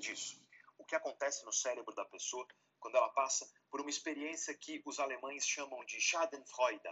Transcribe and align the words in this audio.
disso? 0.00 0.42
O 0.78 0.84
que 0.84 0.96
acontece 0.96 1.44
no 1.44 1.52
cérebro 1.52 1.94
da 1.94 2.04
pessoa 2.04 2.46
quando 2.80 2.96
ela 2.96 3.10
passa 3.10 3.48
por 3.70 3.80
uma 3.80 3.90
experiência 3.90 4.54
que 4.54 4.82
os 4.86 4.98
alemães 4.98 5.46
chamam 5.46 5.84
de 5.84 6.00
Schadenfreude, 6.00 6.88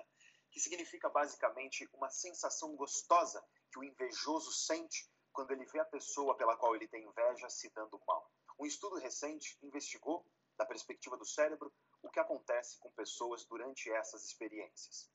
que 0.51 0.61
significa 0.61 1.09
basicamente 1.09 1.89
uma 1.95 2.11
sensação 2.11 2.77
gostosa 2.77 3.43
que 3.73 3.79
o 3.79 3.85
invejoso 3.85 4.53
sente 4.53 5.11
quando 5.33 5.53
ele 5.53 5.65
vê 5.65 5.81
a 5.81 5.85
pessoa 5.85 6.37
pela 6.37 6.57
qual 6.57 6.77
ele 6.77 6.87
tem 6.87 7.05
inveja 7.05 7.49
se 7.49 7.71
dando 7.71 8.01
mal. 8.07 8.31
Um 8.59 8.67
estudo 8.67 8.97
recente 8.97 9.59
investigou, 9.63 10.25
da 10.57 10.67
perspectiva 10.67 11.17
do 11.17 11.25
cérebro, 11.25 11.73
o 12.03 12.11
que 12.11 12.19
acontece 12.19 12.79
com 12.79 12.91
pessoas 12.91 13.45
durante 13.45 13.91
essas 13.91 14.25
experiências. 14.25 15.09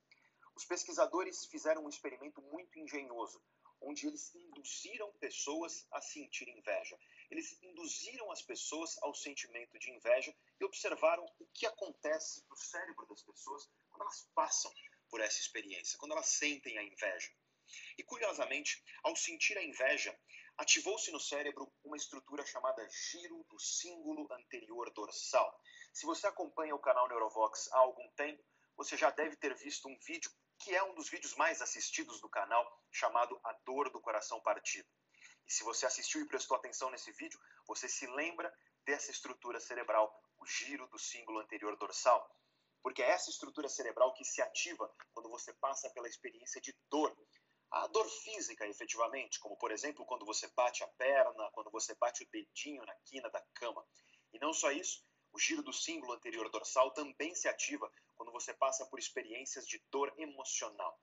Os 0.55 0.65
pesquisadores 0.65 1.45
fizeram 1.45 1.83
um 1.83 1.89
experimento 1.89 2.41
muito 2.41 2.79
engenhoso, 2.79 3.43
onde 3.81 4.07
eles 4.07 4.33
induziram 4.33 5.11
pessoas 5.13 5.85
a 5.91 6.01
sentir 6.01 6.47
inveja. 6.47 6.97
Eles 7.33 7.57
induziram 7.63 8.31
as 8.31 8.43
pessoas 8.43 8.95
ao 9.01 9.11
sentimento 9.15 9.79
de 9.79 9.89
inveja 9.89 10.31
e 10.59 10.63
observaram 10.63 11.25
o 11.39 11.47
que 11.47 11.65
acontece 11.65 12.45
no 12.47 12.55
cérebro 12.55 13.07
das 13.07 13.23
pessoas 13.23 13.67
quando 13.89 14.03
elas 14.03 14.29
passam 14.35 14.71
por 15.09 15.19
essa 15.19 15.39
experiência, 15.39 15.97
quando 15.97 16.11
elas 16.11 16.27
sentem 16.27 16.77
a 16.77 16.83
inveja. 16.83 17.31
E 17.97 18.03
curiosamente, 18.03 18.83
ao 19.01 19.15
sentir 19.15 19.57
a 19.57 19.63
inveja, 19.63 20.15
ativou-se 20.59 21.09
no 21.09 21.19
cérebro 21.19 21.73
uma 21.83 21.97
estrutura 21.97 22.45
chamada 22.45 22.87
giro 23.09 23.43
do 23.49 23.59
símbolo 23.59 24.31
anterior 24.31 24.91
dorsal. 24.91 25.59
Se 25.91 26.05
você 26.05 26.27
acompanha 26.27 26.75
o 26.75 26.79
canal 26.79 27.07
Neurovox 27.07 27.67
há 27.71 27.79
algum 27.79 28.07
tempo, 28.11 28.43
você 28.77 28.95
já 28.95 29.09
deve 29.09 29.35
ter 29.37 29.55
visto 29.55 29.87
um 29.87 29.97
vídeo 30.01 30.31
que 30.59 30.75
é 30.75 30.83
um 30.83 30.93
dos 30.93 31.09
vídeos 31.09 31.33
mais 31.33 31.63
assistidos 31.63 32.21
do 32.21 32.29
canal, 32.29 32.79
chamado 32.91 33.41
A 33.43 33.53
Dor 33.65 33.89
do 33.89 33.99
Coração 33.99 34.39
Partido. 34.41 34.87
E 35.47 35.51
se 35.51 35.63
você 35.63 35.85
assistiu 35.85 36.21
e 36.21 36.27
prestou 36.27 36.55
atenção 36.57 36.89
nesse 36.89 37.11
vídeo, 37.11 37.39
você 37.67 37.87
se 37.87 38.07
lembra 38.07 38.53
dessa 38.85 39.11
estrutura 39.11 39.59
cerebral, 39.59 40.13
o 40.37 40.45
giro 40.45 40.87
do 40.87 40.99
símbolo 40.99 41.39
anterior 41.39 41.75
dorsal. 41.77 42.29
Porque 42.81 43.01
é 43.01 43.09
essa 43.09 43.29
estrutura 43.29 43.69
cerebral 43.69 44.13
que 44.13 44.25
se 44.25 44.41
ativa 44.41 44.93
quando 45.13 45.29
você 45.29 45.53
passa 45.53 45.89
pela 45.91 46.07
experiência 46.07 46.59
de 46.59 46.75
dor. 46.89 47.15
A 47.71 47.87
dor 47.87 48.07
física, 48.07 48.67
efetivamente, 48.67 49.39
como 49.39 49.57
por 49.57 49.71
exemplo 49.71 50.05
quando 50.05 50.25
você 50.25 50.47
bate 50.49 50.83
a 50.83 50.87
perna, 50.89 51.49
quando 51.51 51.71
você 51.71 51.95
bate 51.95 52.23
o 52.23 52.29
dedinho 52.29 52.85
na 52.85 52.93
quina 53.05 53.29
da 53.29 53.41
cama. 53.53 53.83
E 54.33 54.39
não 54.39 54.53
só 54.53 54.71
isso, 54.71 55.03
o 55.31 55.39
giro 55.39 55.63
do 55.63 55.73
símbolo 55.73 56.13
anterior 56.13 56.47
dorsal 56.49 56.91
também 56.91 57.33
se 57.33 57.47
ativa 57.47 57.91
quando 58.15 58.31
você 58.31 58.53
passa 58.53 58.85
por 58.85 58.99
experiências 58.99 59.65
de 59.65 59.79
dor 59.89 60.13
emocional. 60.17 60.99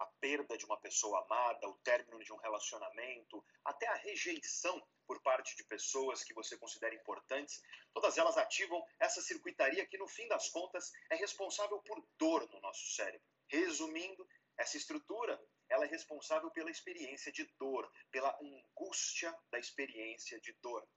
A 0.00 0.06
perda 0.18 0.56
de 0.56 0.64
uma 0.64 0.80
pessoa 0.80 1.22
amada, 1.24 1.68
o 1.68 1.78
término 1.80 2.24
de 2.24 2.32
um 2.32 2.38
relacionamento, 2.38 3.44
até 3.62 3.86
a 3.86 3.96
rejeição 3.96 4.82
por 5.06 5.20
parte 5.20 5.54
de 5.54 5.64
pessoas 5.64 6.24
que 6.24 6.32
você 6.32 6.56
considera 6.56 6.94
importantes, 6.94 7.62
todas 7.92 8.16
elas 8.16 8.38
ativam 8.38 8.82
essa 8.98 9.20
circuitaria 9.20 9.86
que, 9.86 9.98
no 9.98 10.08
fim 10.08 10.26
das 10.26 10.48
contas, 10.48 10.90
é 11.10 11.16
responsável 11.16 11.78
por 11.82 12.02
dor 12.18 12.48
no 12.50 12.60
nosso 12.60 12.94
cérebro. 12.94 13.26
Resumindo, 13.46 14.26
essa 14.56 14.78
estrutura 14.78 15.38
ela 15.68 15.84
é 15.84 15.88
responsável 15.88 16.50
pela 16.50 16.70
experiência 16.70 17.30
de 17.30 17.44
dor, 17.58 17.90
pela 18.10 18.34
angústia 18.40 19.36
da 19.50 19.58
experiência 19.58 20.40
de 20.40 20.52
dor. 20.62 20.88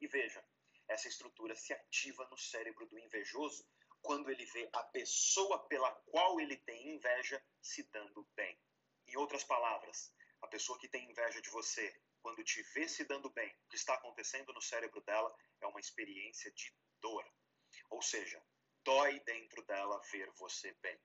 E 0.00 0.06
veja, 0.06 0.44
essa 0.86 1.08
estrutura 1.08 1.54
se 1.54 1.72
ativa 1.72 2.28
no 2.30 2.36
cérebro 2.36 2.86
do 2.86 2.98
invejoso 2.98 3.66
quando 4.02 4.30
ele 4.30 4.44
vê 4.46 4.68
a 4.72 4.82
pessoa 4.84 5.58
pela 5.66 5.90
qual 6.06 6.40
ele 6.40 6.56
tem 6.56 6.94
inveja 6.94 7.42
se 7.60 7.82
dando 7.92 8.26
bem. 8.34 8.58
Em 9.06 9.16
outras 9.16 9.44
palavras, 9.44 10.12
a 10.42 10.46
pessoa 10.46 10.78
que 10.78 10.88
tem 10.88 11.10
inveja 11.10 11.40
de 11.40 11.50
você, 11.50 11.94
quando 12.22 12.42
te 12.44 12.62
vê 12.74 12.88
se 12.88 13.04
dando 13.04 13.30
bem, 13.30 13.48
o 13.48 13.68
que 13.68 13.76
está 13.76 13.94
acontecendo 13.94 14.52
no 14.52 14.60
cérebro 14.60 15.00
dela 15.02 15.34
é 15.60 15.66
uma 15.66 15.80
experiência 15.80 16.50
de 16.52 16.72
dor. 17.00 17.24
Ou 17.90 18.02
seja, 18.02 18.42
dói 18.84 19.20
dentro 19.20 19.64
dela 19.66 20.00
ver 20.12 20.30
você 20.38 20.74
bem. 20.82 20.98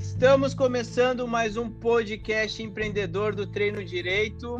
Estamos 0.00 0.52
começando 0.52 1.28
mais 1.28 1.56
um 1.56 1.70
podcast 1.78 2.60
empreendedor 2.60 3.36
do 3.36 3.50
Treino 3.50 3.84
Direito, 3.84 4.58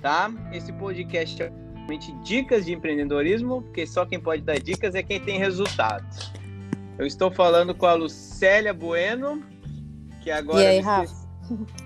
tá? 0.00 0.30
Esse 0.52 0.72
podcast 0.72 1.42
é 1.42 1.59
realmente 1.90 2.12
dicas 2.22 2.64
de 2.64 2.72
empreendedorismo, 2.72 3.62
porque 3.62 3.84
só 3.86 4.06
quem 4.06 4.20
pode 4.20 4.42
dar 4.42 4.60
dicas 4.60 4.94
é 4.94 5.02
quem 5.02 5.18
tem 5.20 5.38
resultados. 5.38 6.32
Eu 6.96 7.06
estou 7.06 7.30
falando 7.30 7.74
com 7.74 7.86
a 7.86 7.94
Lucélia 7.94 8.72
Bueno, 8.72 9.42
que 10.20 10.30
agora. 10.30 10.62
E 10.62 10.66
aí, 10.66 10.80
Rafa? 10.80 11.28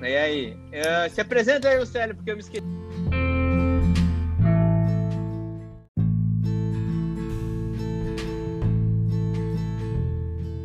E 0.03 0.16
aí? 0.16 0.53
Uh, 0.53 1.10
se 1.10 1.20
apresenta 1.22 1.69
aí, 1.70 1.78
Lucélia, 1.78 2.14
porque 2.14 2.31
eu 2.31 2.37
me 2.37 2.43
esqueci. 2.43 2.62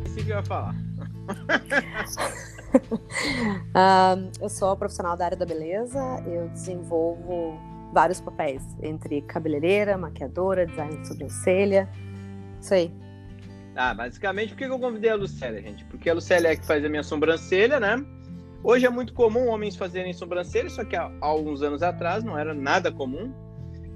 Esqueci 0.04 0.26
que 0.26 0.32
eu 0.32 0.36
ia 0.36 0.42
falar. 0.42 0.74
uh, 2.74 4.30
eu 4.38 4.48
sou 4.50 4.76
profissional 4.76 5.16
da 5.16 5.24
área 5.24 5.36
da 5.36 5.46
beleza, 5.46 5.98
eu 6.26 6.48
desenvolvo 6.48 7.69
vários 7.92 8.20
papéis, 8.20 8.62
entre 8.82 9.22
cabeleireira, 9.22 9.96
maquiadora, 9.96 10.66
design 10.66 10.96
de 10.96 11.08
sobrancelha, 11.08 11.88
isso 12.60 12.74
aí. 12.74 12.92
Ah, 13.74 13.94
basicamente, 13.94 14.50
por 14.50 14.58
que 14.58 14.64
eu 14.64 14.78
convidei 14.78 15.10
a 15.10 15.14
Lucélia, 15.14 15.60
gente? 15.62 15.84
Porque 15.84 16.10
a 16.10 16.14
Lucélia 16.14 16.48
é 16.48 16.56
que 16.56 16.66
faz 16.66 16.84
a 16.84 16.88
minha 16.88 17.02
sobrancelha, 17.02 17.80
né? 17.80 18.04
Hoje 18.62 18.84
é 18.84 18.90
muito 18.90 19.14
comum 19.14 19.48
homens 19.48 19.76
fazerem 19.76 20.12
sobrancelha, 20.12 20.68
só 20.68 20.84
que 20.84 20.94
há 20.94 21.10
alguns 21.20 21.62
anos 21.62 21.82
atrás 21.82 22.22
não 22.22 22.38
era 22.38 22.52
nada 22.52 22.92
comum. 22.92 23.32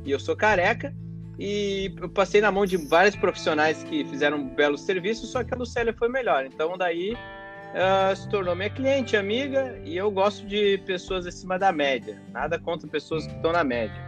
E 0.04 0.10
eu 0.10 0.19
sou 0.19 0.37
careca, 0.37 0.94
e 1.38 1.93
eu 2.00 2.09
passei 2.09 2.41
na 2.41 2.50
mão 2.50 2.65
de 2.65 2.77
vários 2.77 3.16
profissionais 3.16 3.83
que 3.84 4.04
fizeram 4.04 4.38
um 4.38 4.49
belo 4.54 4.78
serviço, 4.78 5.27
só 5.27 5.43
que 5.43 5.53
a 5.53 5.56
Lucélia 5.56 5.93
foi 5.93 6.09
melhor. 6.09 6.47
Então 6.47 6.78
daí 6.78 7.16
uh, 7.75 8.15
se 8.17 8.29
tornou 8.29 8.55
minha 8.55 8.71
cliente, 8.71 9.17
amiga, 9.17 9.79
e 9.85 9.97
eu 9.97 10.11
gosto 10.11 10.47
de 10.47 10.79
pessoas 10.87 11.27
acima 11.27 11.59
da 11.59 11.73
média. 11.73 12.21
Nada 12.33 12.59
contra 12.59 12.89
pessoas 12.89 13.27
que 13.27 13.35
estão 13.35 13.53
na 13.53 13.65
média, 13.65 14.01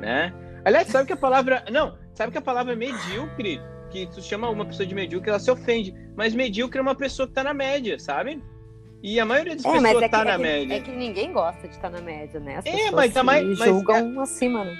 né? 0.00 0.32
Aliás, 0.64 0.88
sabe 0.88 1.06
que 1.06 1.12
a 1.12 1.16
palavra... 1.16 1.64
Não, 1.70 1.96
sabe 2.14 2.32
que 2.32 2.38
a 2.38 2.42
palavra 2.42 2.76
medíocre, 2.76 3.60
que 3.90 4.06
tu 4.06 4.20
chama 4.20 4.48
uma 4.48 4.64
pessoa 4.64 4.86
de 4.86 4.94
medíocre, 4.94 5.30
ela 5.30 5.38
se 5.38 5.50
ofende. 5.50 5.94
Mas 6.16 6.34
medíocre 6.34 6.78
é 6.78 6.82
uma 6.82 6.94
pessoa 6.94 7.26
que 7.26 7.32
está 7.32 7.44
na 7.44 7.54
média, 7.54 7.98
sabe? 7.98 8.42
E 9.02 9.20
a 9.20 9.24
maioria 9.24 9.54
das 9.54 9.64
é, 9.64 9.70
pessoas 9.70 10.02
está 10.02 10.20
é 10.20 10.24
na 10.24 10.32
é 10.32 10.38
média. 10.38 10.74
É 10.74 10.80
que 10.80 10.90
ninguém 10.90 11.32
gosta 11.32 11.68
de 11.68 11.74
estar 11.74 11.90
tá 11.90 11.96
na 11.96 12.02
média, 12.02 12.40
né? 12.40 12.56
As 12.56 12.66
é, 12.66 12.90
mas 12.90 13.16
a 13.16 13.22
maioria 13.22 13.54
julgam 13.54 14.12
mas, 14.14 14.30
acima, 14.30 14.64
né? 14.64 14.76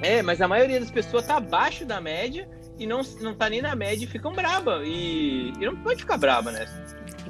É, 0.00 0.22
mas 0.22 0.40
a 0.40 0.48
maioria 0.48 0.80
das 0.80 0.90
pessoas 0.90 1.24
está 1.24 1.36
abaixo 1.36 1.84
da 1.84 2.00
média 2.00 2.48
e 2.78 2.86
não, 2.86 3.02
não 3.20 3.34
tá 3.34 3.50
nem 3.50 3.60
na 3.60 3.74
média 3.74 4.04
e 4.04 4.08
ficam 4.08 4.32
braba. 4.32 4.80
E, 4.84 5.52
e 5.60 5.66
não 5.66 5.76
pode 5.76 6.00
ficar 6.00 6.16
braba, 6.16 6.52
né? 6.52 6.66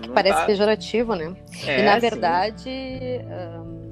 Não 0.06 0.14
Parece 0.14 0.38
tá... 0.38 0.46
pejorativo, 0.46 1.14
né? 1.14 1.34
É, 1.66 1.80
e 1.80 1.82
na 1.84 1.98
verdade, 1.98 2.70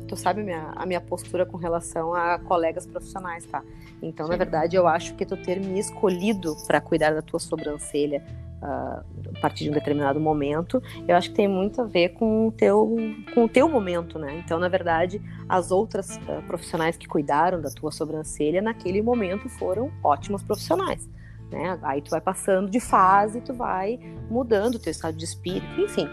tu 0.07 0.17
sabe 0.17 0.41
a 0.41 0.45
minha, 0.45 0.73
a 0.77 0.87
minha 0.87 1.01
postura 1.01 1.45
com 1.45 1.57
relação 1.57 2.15
a 2.15 2.39
colegas 2.39 2.87
profissionais, 2.87 3.45
tá? 3.47 3.63
Então, 4.01 4.27
sim. 4.27 4.33
na 4.33 4.39
verdade, 4.39 4.77
eu 4.77 4.87
acho 4.87 5.15
que 5.15 5.27
tu 5.27 5.37
ter 5.37 5.61
me 5.61 5.79
escolhido 5.79 6.57
para 6.67 6.81
cuidar 6.81 7.13
da 7.13 7.23
tua 7.23 7.41
sobrancelha 7.41 8.23
uh, 8.63 9.05
a 9.37 9.41
partir 9.41 9.65
de 9.65 9.71
um 9.71 9.73
determinado 9.73 10.21
momento, 10.21 10.83
eu 11.07 11.17
acho 11.17 11.31
que 11.31 11.37
tem 11.37 11.49
muito 11.49 11.81
a 11.81 11.85
ver 11.85 12.11
com 12.11 12.49
o 12.49 12.53
teu, 12.53 12.97
com 13.35 13.45
o 13.45 13.49
teu 13.49 13.69
momento, 13.69 14.19
né? 14.19 14.41
Então, 14.45 14.59
na 14.59 14.69
verdade, 14.69 15.21
as 15.49 15.71
outras 15.71 16.17
uh, 16.17 16.43
profissionais 16.47 16.97
que 16.97 17.07
cuidaram 17.07 17.61
da 17.61 17.71
tua 17.71 17.91
sobrancelha 17.91 18.63
naquele 18.63 19.03
momento 19.03 19.49
foram 19.49 19.91
ótimos 20.03 20.43
profissionais. 20.43 21.09
Né? 21.51 21.79
Aí 21.83 22.03
tu 22.03 22.11
vai 22.11 22.21
passando 22.21 22.71
de 22.71 22.81
fase, 22.81 23.41
tu 23.41 23.55
vai 23.55 23.99
mudando 24.31 24.77
o 24.77 24.79
teu 24.79 24.91
estado 24.91 25.17
de 25.17 25.25
espírito, 25.25 25.81
enfim. 25.81 26.09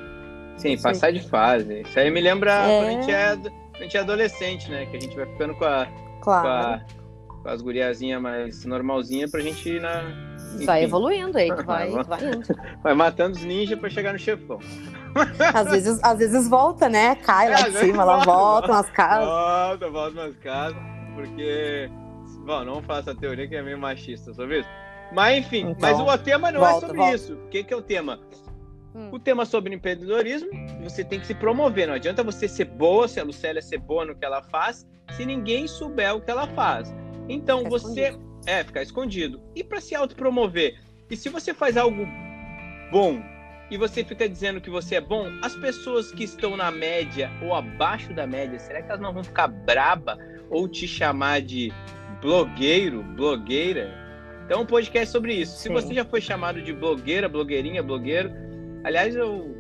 Sim, 0.57 0.79
passar 0.79 1.11
de 1.11 1.27
fase. 1.27 1.81
Isso 1.81 1.99
aí 1.99 2.11
me 2.11 2.21
lembra 2.21 2.51
é... 2.51 2.79
quando 2.79 2.87
a 2.87 2.91
gente, 2.91 3.11
é, 3.11 3.25
a 3.73 3.83
gente 3.83 3.97
é 3.97 3.99
adolescente, 3.99 4.69
né? 4.69 4.85
Que 4.85 4.97
a 4.97 4.99
gente 4.99 5.15
vai 5.15 5.25
ficando 5.25 5.55
com 5.55 5.65
a, 5.65 5.87
claro. 6.21 6.43
com, 6.43 6.47
a 6.47 7.03
com 7.43 7.49
as 7.49 7.61
guriazinhas 7.61 8.21
mais 8.21 8.65
normalzinha 8.65 9.29
pra 9.29 9.41
gente 9.41 9.69
ir 9.69 9.81
na. 9.81 10.01
Enfim. 10.55 10.65
Vai 10.65 10.83
evoluindo 10.83 11.37
aí, 11.37 11.53
tu 11.53 11.65
vai, 11.65 11.89
vai 12.03 12.25
indo. 12.25 12.47
Vai 12.81 12.93
matando 12.93 13.35
os 13.35 13.43
ninjas 13.43 13.77
pra 13.77 13.89
chegar 13.89 14.13
no 14.13 14.19
chefão. 14.19 14.59
Às 15.53 15.69
vezes, 15.69 15.99
às 16.03 16.17
vezes 16.17 16.47
volta, 16.47 16.89
né? 16.89 17.15
Cai 17.17 17.49
lá 17.49 17.59
é, 17.59 17.69
de 17.69 17.77
cima, 17.77 18.01
ela 18.01 18.17
volta 18.23 18.71
umas 18.71 18.89
casas. 18.89 19.27
Volta, 19.27 19.89
volta 19.89 20.21
umas 20.21 20.35
casas, 20.37 20.81
porque. 21.13 21.89
Bom, 22.45 22.65
não 22.65 22.81
faça 22.81 23.11
a 23.11 23.15
teoria 23.15 23.47
que 23.47 23.55
é 23.55 23.61
meio 23.61 23.77
machista 23.77 24.33
sobre 24.33 24.61
isso. 24.61 24.69
Mas 25.13 25.45
enfim, 25.45 25.69
então, 25.69 25.75
mas 25.79 25.99
o 25.99 26.23
tema 26.23 26.51
não 26.51 26.65
é 26.65 26.71
volta, 26.71 26.85
é 26.85 26.87
sobre 26.87 26.97
volta. 26.97 27.15
isso. 27.15 27.33
O 27.33 27.47
que, 27.49 27.63
que 27.63 27.73
é 27.73 27.77
o 27.77 27.81
tema? 27.81 28.19
Hum. 28.95 29.09
O 29.11 29.19
tema 29.19 29.45
sobre 29.45 29.73
empreendedorismo, 29.73 30.49
você 30.83 31.03
tem 31.03 31.19
que 31.19 31.27
se 31.27 31.33
promover. 31.33 31.87
Não 31.87 31.95
adianta 31.95 32.23
você 32.23 32.47
ser 32.47 32.65
boa, 32.65 33.07
se 33.07 33.19
a 33.19 33.23
Lucélia 33.23 33.61
ser 33.61 33.79
boa 33.79 34.05
no 34.05 34.15
que 34.15 34.25
ela 34.25 34.43
faz, 34.43 34.87
se 35.15 35.25
ninguém 35.25 35.67
souber 35.67 36.15
o 36.15 36.21
que 36.21 36.29
ela 36.29 36.47
faz. 36.47 36.93
Então 37.27 37.59
ficar 37.59 37.69
você 37.69 38.07
escondido. 38.09 38.41
é 38.45 38.63
ficar 38.63 38.83
escondido. 38.83 39.41
E 39.55 39.63
para 39.63 39.81
se 39.81 39.95
autopromover, 39.95 40.79
e 41.09 41.15
se 41.15 41.29
você 41.29 41.53
faz 41.53 41.77
algo 41.77 42.05
bom 42.91 43.21
e 43.71 43.77
você 43.77 44.03
fica 44.03 44.27
dizendo 44.29 44.61
que 44.61 44.69
você 44.69 44.95
é 44.95 45.01
bom, 45.01 45.27
as 45.41 45.55
pessoas 45.55 46.11
que 46.11 46.23
estão 46.23 46.55
na 46.55 46.69
média 46.69 47.31
ou 47.41 47.55
abaixo 47.55 48.13
da 48.13 48.27
média, 48.27 48.59
será 48.59 48.81
que 48.81 48.89
elas 48.89 49.01
não 49.01 49.13
vão 49.13 49.23
ficar 49.23 49.47
braba 49.47 50.17
ou 50.49 50.67
te 50.67 50.87
chamar 50.87 51.41
de 51.41 51.71
blogueiro, 52.21 53.01
blogueira? 53.03 54.02
Então, 54.45 54.61
um 54.61 54.65
podcast 54.65 55.11
sobre 55.11 55.33
isso. 55.33 55.53
Sim. 55.53 55.63
Se 55.63 55.69
você 55.69 55.93
já 55.93 56.05
foi 56.05 56.21
chamado 56.21 56.61
de 56.61 56.73
blogueira, 56.73 57.29
blogueirinha, 57.29 57.81
blogueiro, 57.81 58.31
aliás, 58.83 59.15
eu 59.15 59.55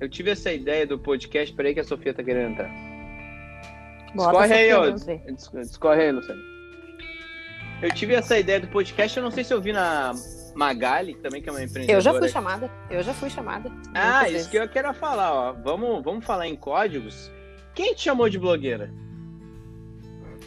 eu 0.00 0.08
tive 0.08 0.30
essa 0.30 0.52
ideia 0.52 0.86
do 0.86 0.98
podcast, 0.98 1.54
peraí 1.54 1.72
que 1.72 1.80
a 1.80 1.84
Sofia 1.84 2.12
tá 2.12 2.22
querendo 2.22 2.52
entrar. 2.52 2.70
Discorre 4.14 4.52
aí, 4.52 4.72
ó. 4.72 4.90
Discorre 4.90 6.02
aí, 6.02 6.12
Luciano. 6.12 6.42
Eu 7.82 7.90
tive 7.92 8.14
essa 8.14 8.38
ideia 8.38 8.60
do 8.60 8.68
podcast, 8.68 9.16
eu 9.16 9.22
não 9.22 9.30
sei 9.30 9.44
se 9.44 9.52
eu 9.52 9.60
vi 9.60 9.72
na 9.72 10.12
Magali, 10.54 11.14
também 11.16 11.42
que 11.42 11.48
é 11.48 11.52
uma 11.52 11.62
empreendedora. 11.62 11.98
Eu 11.98 12.00
já 12.00 12.14
fui 12.14 12.28
chamada, 12.28 12.70
eu 12.90 13.02
já 13.02 13.14
fui 13.14 13.30
chamada. 13.30 13.70
Ah, 13.94 14.24
isso 14.24 14.32
vezes. 14.32 14.48
que 14.48 14.56
eu 14.56 14.68
quero 14.68 14.92
falar, 14.94 15.32
ó. 15.32 15.52
Vamos, 15.52 16.02
vamos 16.02 16.24
falar 16.24 16.46
em 16.46 16.56
códigos. 16.56 17.30
Quem 17.74 17.94
te 17.94 18.02
chamou 18.02 18.28
de 18.28 18.38
blogueira? 18.38 18.90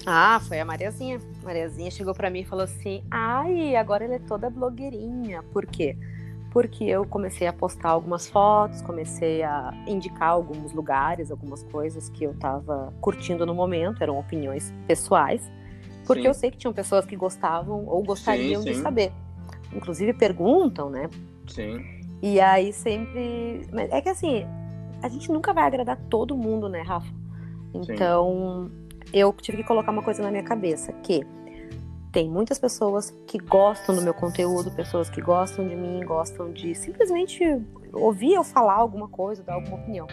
Ah, 0.05 0.39
foi 0.47 0.59
a 0.59 0.65
Mariazinha. 0.65 1.19
Mariazinha 1.43 1.89
chegou 1.91 2.13
para 2.13 2.29
mim 2.29 2.41
e 2.41 2.45
falou 2.45 2.63
assim: 2.63 3.03
"Ai, 3.09 3.75
agora 3.75 4.05
ela 4.05 4.15
é 4.15 4.19
toda 4.19 4.49
blogueirinha". 4.49 5.43
Por 5.53 5.65
quê? 5.65 5.97
Porque 6.51 6.83
eu 6.83 7.05
comecei 7.05 7.47
a 7.47 7.53
postar 7.53 7.89
algumas 7.89 8.27
fotos, 8.27 8.81
comecei 8.81 9.43
a 9.43 9.71
indicar 9.87 10.29
alguns 10.29 10.73
lugares, 10.73 11.29
algumas 11.29 11.63
coisas 11.63 12.09
que 12.09 12.23
eu 12.23 12.31
estava 12.31 12.91
curtindo 12.99 13.45
no 13.45 13.53
momento, 13.53 14.01
eram 14.01 14.17
opiniões 14.17 14.73
pessoais, 14.87 15.41
porque 16.07 16.23
sim. 16.23 16.27
eu 16.27 16.33
sei 16.33 16.49
que 16.49 16.57
tinham 16.57 16.73
pessoas 16.73 17.05
que 17.05 17.15
gostavam 17.15 17.85
ou 17.85 18.01
gostariam 18.03 18.61
sim, 18.61 18.73
sim. 18.73 18.77
de 18.77 18.83
saber 18.83 19.11
inclusive 19.73 20.13
perguntam, 20.13 20.89
né? 20.89 21.09
Sim. 21.47 21.83
E 22.21 22.39
aí 22.39 22.73
sempre. 22.73 23.65
É 23.91 24.01
que 24.01 24.09
assim, 24.09 24.45
a 25.01 25.07
gente 25.07 25.31
nunca 25.31 25.53
vai 25.53 25.65
agradar 25.65 25.97
todo 26.09 26.35
mundo, 26.35 26.67
né, 26.67 26.81
Rafa? 26.81 27.11
Então. 27.73 28.71
Eu 29.13 29.33
tive 29.33 29.57
que 29.57 29.63
colocar 29.63 29.91
uma 29.91 30.03
coisa 30.03 30.21
na 30.21 30.31
minha 30.31 30.43
cabeça, 30.43 30.93
que 31.03 31.25
tem 32.11 32.29
muitas 32.29 32.57
pessoas 32.57 33.11
que 33.27 33.37
gostam 33.37 33.95
do 33.95 34.01
meu 34.01 34.13
conteúdo, 34.13 34.71
pessoas 34.71 35.09
que 35.09 35.21
gostam 35.21 35.67
de 35.67 35.75
mim, 35.75 36.03
gostam 36.03 36.51
de 36.51 36.73
simplesmente 36.73 37.43
ouvir 37.93 38.33
eu 38.33 38.43
falar 38.43 38.75
alguma 38.75 39.07
coisa, 39.07 39.43
dar 39.43 39.53
alguma 39.53 39.77
opinião. 39.77 40.07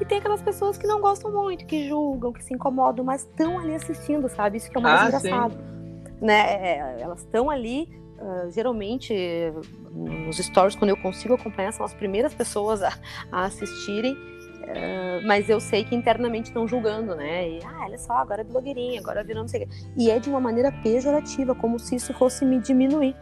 E 0.00 0.04
tem 0.04 0.18
aquelas 0.18 0.42
pessoas 0.42 0.76
que 0.76 0.86
não 0.86 1.00
gostam 1.00 1.32
muito, 1.32 1.66
que 1.66 1.88
julgam, 1.88 2.32
que 2.32 2.44
se 2.44 2.54
incomodam, 2.54 3.04
mas 3.04 3.22
estão 3.22 3.58
ali 3.58 3.74
assistindo, 3.74 4.28
sabe? 4.28 4.58
Isso 4.58 4.70
que 4.70 4.76
é 4.76 4.80
o 4.80 4.82
mais 4.82 5.00
ah, 5.00 5.06
engraçado. 5.06 5.52
Sim. 5.54 6.14
Né? 6.20 6.40
É, 6.54 6.96
elas 7.00 7.20
estão 7.20 7.50
ali 7.50 7.88
Uh, 8.18 8.50
geralmente 8.50 9.14
nos 9.92 10.38
stories, 10.38 10.74
quando 10.74 10.90
eu 10.90 10.96
consigo 10.96 11.34
acompanhar, 11.34 11.72
são 11.72 11.86
as 11.86 11.94
primeiras 11.94 12.34
pessoas 12.34 12.82
a, 12.82 12.92
a 13.30 13.44
assistirem. 13.44 14.16
Uh, 14.68 15.26
mas 15.26 15.48
eu 15.48 15.60
sei 15.60 15.82
que 15.82 15.94
internamente 15.94 16.48
estão 16.48 16.68
julgando, 16.68 17.14
né? 17.14 17.48
E, 17.48 17.60
ah, 17.64 17.84
olha 17.84 17.98
só, 17.98 18.12
agora 18.14 18.42
é 18.42 18.44
blogueirinha, 18.44 19.00
agora 19.00 19.24
virou 19.24 19.42
não 19.42 19.48
sei 19.48 19.64
o 19.64 19.66
quê. 19.66 19.74
E 19.96 20.10
é 20.10 20.18
de 20.18 20.28
uma 20.28 20.40
maneira 20.40 20.70
pejorativa, 20.82 21.54
como 21.54 21.78
se 21.78 21.96
isso 21.96 22.12
fosse 22.12 22.44
me 22.44 22.58
diminuir. 22.58 23.16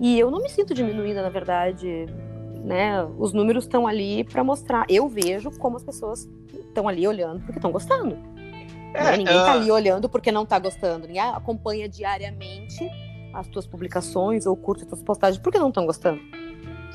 E 0.00 0.18
eu 0.18 0.30
não 0.30 0.40
me 0.40 0.48
sinto 0.48 0.72
diminuída, 0.72 1.22
na 1.22 1.28
verdade. 1.28 2.06
Né? 2.64 3.02
Os 3.18 3.32
números 3.32 3.64
estão 3.64 3.86
ali 3.86 4.24
para 4.24 4.42
mostrar. 4.42 4.86
Eu 4.88 5.08
vejo 5.08 5.50
como 5.58 5.76
as 5.76 5.82
pessoas 5.82 6.28
estão 6.68 6.88
ali 6.88 7.06
olhando 7.06 7.40
porque 7.40 7.58
estão 7.58 7.70
gostando. 7.70 8.16
É, 8.94 9.04
né? 9.04 9.16
Ninguém 9.18 9.36
está 9.36 9.54
uh... 9.54 9.60
ali 9.60 9.70
olhando 9.70 10.08
porque 10.08 10.32
não 10.32 10.44
está 10.44 10.58
gostando. 10.58 11.06
Ninguém 11.06 11.22
acompanha 11.22 11.88
diariamente 11.88 12.88
as 13.32 13.46
tuas 13.48 13.66
publicações 13.66 14.46
ou 14.46 14.56
curte 14.56 14.82
as 14.82 14.88
tuas 14.88 15.02
postagens 15.02 15.40
porque 15.42 15.58
não 15.58 15.68
estão 15.68 15.86
gostando. 15.86 16.20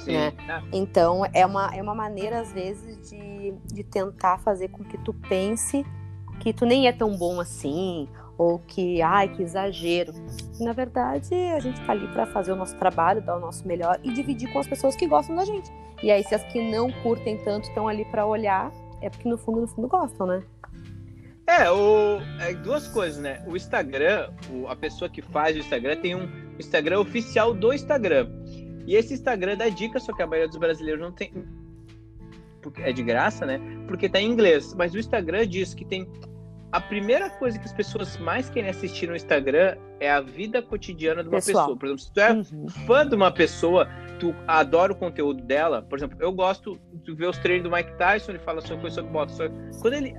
Sim. 0.06 0.14
Né? 0.14 0.34
É. 0.48 0.62
Então 0.72 1.24
é 1.34 1.46
uma, 1.46 1.76
é 1.76 1.82
uma 1.82 1.96
maneira, 1.96 2.40
às 2.40 2.52
vezes, 2.52 3.10
de, 3.10 3.54
de 3.74 3.84
tentar 3.84 4.38
fazer 4.40 4.70
com 4.70 4.84
que 4.84 4.98
tu 5.00 5.14
pense 5.14 5.86
que 6.40 6.54
tu 6.54 6.66
nem 6.66 6.88
é 6.88 6.92
tão 6.92 7.16
bom 7.16 7.40
assim, 7.40 8.08
ou 8.38 8.60
que, 8.60 9.02
ai, 9.02 9.30
que 9.30 9.42
exagero. 9.42 10.14
Na 10.60 10.74
verdade, 10.74 11.34
a 11.34 11.60
gente 11.60 11.82
tá 11.86 11.92
ali 11.92 12.08
para 12.10 12.26
fazer 12.28 12.52
o 12.52 12.56
nosso 12.56 12.76
trabalho, 12.78 13.22
dar 13.22 13.38
o 13.38 13.40
nosso 13.40 13.68
melhor 13.68 14.00
e 14.04 14.12
dividir 14.12 14.52
com 14.52 14.60
as 14.60 14.68
pessoas 14.68 14.96
que 14.96 15.08
gostam 15.08 15.36
da 15.36 15.46
gente. 15.46 15.72
E 16.04 16.12
aí, 16.12 16.24
se 16.24 16.36
as 16.36 16.44
que 16.44 16.62
não 16.72 16.92
curtem 16.92 17.38
tanto 17.38 17.68
estão 17.68 17.88
ali 17.88 18.06
para 18.06 18.26
olhar, 18.26 18.72
é 19.02 19.10
porque 19.10 19.28
no 19.30 19.38
fundo, 19.38 19.62
no 19.62 19.68
fundo 19.68 19.88
gostam, 19.88 20.28
né? 20.28 20.44
É, 21.48 21.70
o, 21.70 22.20
é, 22.40 22.54
duas 22.54 22.88
coisas, 22.88 23.22
né? 23.22 23.44
O 23.48 23.56
Instagram, 23.56 24.32
o, 24.50 24.68
a 24.68 24.76
pessoa 24.76 25.08
que 25.08 25.22
faz 25.22 25.56
o 25.56 25.60
Instagram 25.60 25.96
tem 25.98 26.16
um 26.16 26.28
Instagram 26.60 27.00
oficial 27.00 27.54
do 27.54 27.72
Instagram. 27.72 28.28
E 28.86 28.96
esse 28.96 29.14
Instagram 29.14 29.58
dá 29.58 29.70
dica, 29.70 30.00
só 30.00 30.14
que 30.14 30.22
a 30.22 30.28
maioria 30.28 30.48
dos 30.48 30.58
brasileiros 30.58 31.02
não 31.02 31.12
tem. 31.12 31.32
É 32.78 32.92
de 32.92 33.04
graça, 33.04 33.46
né? 33.46 33.60
Porque 33.88 34.10
tá 34.10 34.20
em 34.20 34.30
inglês. 34.30 34.74
Mas 34.74 34.94
o 34.94 35.00
Instagram 35.00 35.48
diz 35.48 35.74
que 35.74 35.86
tem. 35.86 36.08
A 36.72 36.82
primeira 36.82 37.30
coisa 37.30 37.58
que 37.58 37.66
as 37.66 37.72
pessoas 37.72 38.18
mais 38.18 38.50
querem 38.50 38.70
assistir 38.70 39.08
no 39.08 39.16
Instagram 39.16 39.78
é 40.00 40.12
a 40.12 40.20
vida 40.20 40.62
cotidiana 40.62 41.24
de 41.24 41.30
uma 41.30 41.38
Pessoal. 41.38 41.68
pessoa. 41.68 41.78
Por 41.78 41.86
exemplo, 41.86 42.02
se 42.02 42.12
tu 42.12 42.20
é 42.20 42.32
uhum. 42.34 42.68
fã 42.86 43.08
de 43.08 43.16
uma 43.16 43.32
pessoa, 43.32 43.88
tu 44.20 44.36
adora 44.48 44.92
o 44.92 44.96
conteúdo 44.96 45.42
dela. 45.42 45.82
Por 45.82 45.98
exemplo, 45.98 46.18
eu 46.20 46.34
gosto 46.34 46.80
de 47.04 47.14
ver 47.14 47.30
os 47.30 47.38
treinos 47.38 47.70
do 47.70 47.76
Mike 47.76 47.98
Tyson, 47.98 48.32
ele 48.32 48.40
fala 48.40 48.62
sobre 48.62 48.82
coisa 48.82 48.96
sobre 48.96 49.12
boxe. 49.12 49.38
Quando 49.82 49.94
ele 49.94 50.16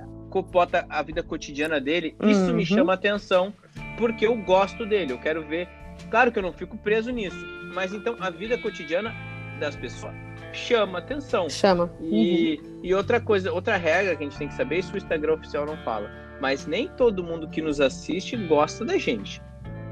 bota 0.51 0.85
a 0.89 1.01
vida 1.01 1.23
cotidiana 1.23 1.79
dele, 1.79 2.15
isso 2.23 2.53
me 2.53 2.59
uhum. 2.61 2.65
chama 2.65 2.93
atenção, 2.93 3.53
porque 3.97 4.25
eu 4.25 4.35
gosto 4.35 4.85
dele, 4.85 5.13
eu 5.13 5.19
quero 5.19 5.47
ver. 5.47 5.67
Claro 6.09 6.31
que 6.31 6.39
eu 6.39 6.43
não 6.43 6.53
fico 6.53 6.77
preso 6.77 7.11
nisso, 7.11 7.37
mas 7.73 7.93
então 7.93 8.15
a 8.19 8.29
vida 8.29 8.57
cotidiana 8.57 9.13
das 9.59 9.75
pessoas 9.75 10.13
chama 10.53 10.99
atenção. 10.99 11.49
Chama. 11.49 11.91
E, 12.01 12.59
uhum. 12.63 12.79
e 12.83 12.93
outra 12.93 13.19
coisa, 13.19 13.51
outra 13.51 13.77
regra 13.77 14.15
que 14.15 14.23
a 14.23 14.27
gente 14.27 14.37
tem 14.37 14.47
que 14.47 14.53
saber, 14.53 14.79
isso 14.79 14.93
o 14.93 14.97
Instagram 14.97 15.33
oficial 15.33 15.65
não 15.65 15.77
fala, 15.77 16.09
mas 16.41 16.65
nem 16.65 16.87
todo 16.87 17.23
mundo 17.23 17.49
que 17.49 17.61
nos 17.61 17.81
assiste 17.81 18.35
gosta 18.35 18.85
da 18.85 18.97
gente. 18.97 19.41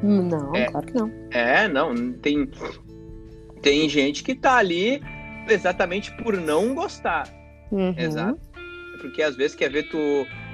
Não, 0.02 0.56
é, 0.56 0.66
claro 0.66 0.88
que 0.88 0.94
não. 0.94 1.12
É, 1.32 1.68
não, 1.68 2.14
tem, 2.14 2.50
tem 3.62 3.88
gente 3.90 4.24
que 4.24 4.36
tá 4.36 4.58
ali 4.58 5.02
exatamente 5.50 6.16
por 6.18 6.38
não 6.38 6.74
gostar. 6.74 7.28
Uhum. 7.72 7.94
Exato 7.98 8.46
porque 9.06 9.22
às 9.22 9.36
vezes 9.36 9.56
quer 9.56 9.70
ver 9.70 9.84
tu. 9.84 9.98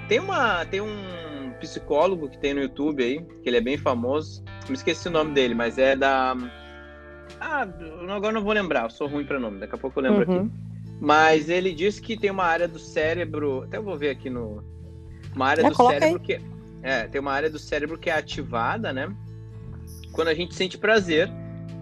Tem 0.07 0.19
uma. 0.19 0.65
Tem 0.65 0.81
um 0.81 1.53
psicólogo 1.59 2.27
que 2.30 2.39
tem 2.39 2.53
no 2.53 2.62
YouTube 2.62 3.03
aí, 3.03 3.24
que 3.44 3.50
ele 3.50 3.57
é 3.57 3.62
bem 3.62 3.77
famoso. 3.77 4.44
Me 4.71 4.77
esqueci 4.77 5.07
o 5.07 5.12
nome 5.12 5.33
dele, 5.33 5.53
mas 5.53 5.77
é 5.77 5.95
da. 5.95 6.35
Ah, 7.39 7.68
agora 8.09 8.31
não 8.31 8.44
vou 8.44 8.53
lembrar, 8.53 8.83
eu 8.83 8.89
sou 8.89 9.07
ruim 9.07 9.25
para 9.25 9.39
nome, 9.39 9.59
daqui 9.59 9.75
a 9.75 9.77
pouco 9.77 10.00
eu 10.00 10.03
lembro 10.03 10.29
uhum. 10.29 10.39
aqui. 10.45 10.51
Mas 11.00 11.50
ele 11.50 11.73
diz 11.73 12.00
que 12.00 12.15
tem 12.15 12.31
uma 12.31 12.45
área 12.45 12.68
do 12.68 12.79
cérebro. 12.79 13.63
Até 13.63 13.77
eu 13.77 13.83
vou 13.83 13.97
ver 13.97 14.12
aqui 14.12 14.29
no. 14.29 14.63
Uma 15.35 15.47
área 15.47 15.69
do 15.69 15.75
cérebro 15.75 16.19
aí. 16.19 16.19
que. 16.19 16.41
É, 16.83 17.07
tem 17.07 17.21
uma 17.21 17.31
área 17.31 17.50
do 17.50 17.59
cérebro 17.59 17.98
que 17.98 18.10
é 18.10 18.13
ativada, 18.13 18.91
né? 18.91 19.13
Quando 20.12 20.29
a 20.29 20.34
gente 20.34 20.55
sente 20.55 20.77
prazer, 20.77 21.29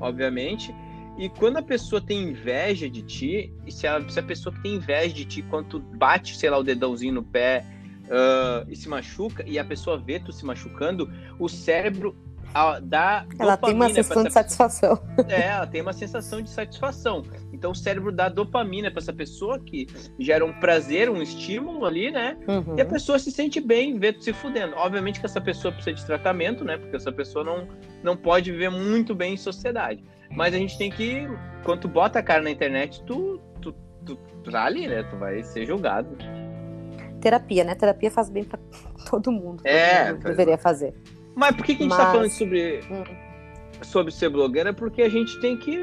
obviamente 0.02 0.74
e 1.20 1.28
quando 1.28 1.58
a 1.58 1.62
pessoa 1.62 2.00
tem 2.00 2.30
inveja 2.30 2.90
de 2.90 3.02
ti, 3.02 3.54
e 3.68 3.72
se 3.74 3.86
a, 3.86 4.08
se 4.08 4.18
a 4.18 4.24
pessoa 4.24 4.56
que 4.56 4.62
tem 4.62 4.75
inveja 4.75 5.13
de 5.13 5.25
ti, 5.25 5.42
quando 5.42 5.68
tu 5.68 5.80
bate, 5.80 6.38
sei 6.38 6.50
lá, 6.50 6.58
o 6.58 6.63
dedãozinho 6.63 7.16
no 7.16 7.24
pé 7.24 7.66
uh, 8.06 8.66
e 8.70 8.74
se 8.74 8.88
machuca, 8.88 9.44
e 9.46 9.60
a 9.60 9.66
pessoa 9.66 9.98
vê 9.98 10.18
tu 10.18 10.32
se 10.32 10.46
machucando, 10.46 11.12
o 11.38 11.50
cérebro 11.50 12.16
uh, 12.50 12.82
dá. 12.82 13.25
Ela 13.38 13.58
tem 13.58 13.74
uma 13.74 13.89
sensação 13.89 14.24
de 14.24 14.34
satisfação. 14.34 15.01
É, 15.27 15.48
ela 15.48 15.68
tem 15.68 15.82
uma 15.82 15.94
sensação 15.94 16.41
de 16.41 16.50
satisfação. 16.50 17.24
Então 17.53 17.72
o 17.72 17.75
cérebro 17.75 18.12
dá 18.12 18.29
dopamina 18.29 18.89
para 18.89 19.01
essa 19.01 19.13
pessoa 19.13 19.60
que 19.60 19.88
gera 20.20 20.46
um 20.46 20.53
prazer, 20.53 21.10
um 21.10 21.22
estímulo 21.22 21.86
ali, 21.86 22.12
né? 22.12 22.38
Uhum. 22.48 22.77
E 22.77 22.82
a 22.82 22.86
pessoa 22.86 23.20
se 23.20 23.32
sente 23.32 23.60
bem, 23.60 24.00
vê 24.00 24.15
se 24.20 24.34
fudendo. 24.34 24.75
Obviamente 24.75 25.20
que 25.20 25.25
essa 25.25 25.41
pessoa 25.41 25.72
precisa 25.72 25.96
de 25.96 26.06
tratamento, 26.06 26.63
né? 26.63 26.77
Porque 26.77 26.96
essa 26.96 27.12
pessoa 27.12 27.44
não, 27.44 27.68
não 28.03 28.15
pode 28.15 28.51
viver 28.51 28.70
muito 28.70 29.13
bem 29.13 29.34
em 29.34 29.38
sociedade. 29.38 30.03
Mas 30.32 30.53
a 30.53 30.58
gente 30.58 30.77
tem 30.77 30.91
que, 30.91 31.27
quando 31.63 31.82
tu 31.82 31.88
bota 31.88 32.20
a 32.20 32.24
cara 32.24 32.41
na 32.41 32.51
internet, 32.51 33.03
tu, 33.03 33.41
tu, 33.62 33.74
tu, 34.06 34.15
tu 34.15 34.51
tá 34.51 34.65
ali, 34.65 34.88
né? 34.88 35.03
Tu 35.03 35.18
vai 35.18 35.44
ser 35.44 35.65
julgado. 35.65 36.18
Terapia, 37.20 37.63
né? 37.63 37.75
Terapia 37.75 38.10
faz 38.10 38.29
bem 38.29 38.44
para 38.44 38.60
todo 39.10 39.32
mundo. 39.32 39.62
É. 39.65 40.13
Mundo 40.13 40.24
deveria 40.24 40.58
fazer. 40.58 40.94
Mas 41.36 41.56
por 41.56 41.66
que, 41.66 41.76
que 41.76 41.84
a 41.84 41.86
gente 41.86 41.96
Mas... 41.96 42.06
tá 42.06 42.12
falando 42.12 42.30
sobre, 42.30 42.82
hum. 42.90 43.04
sobre 43.82 44.12
ser 44.12 44.30
blogueira? 44.30 44.74
Porque 44.74 45.02
a 45.02 45.10
gente 45.10 45.40
tem 45.40 45.58
que. 45.58 45.78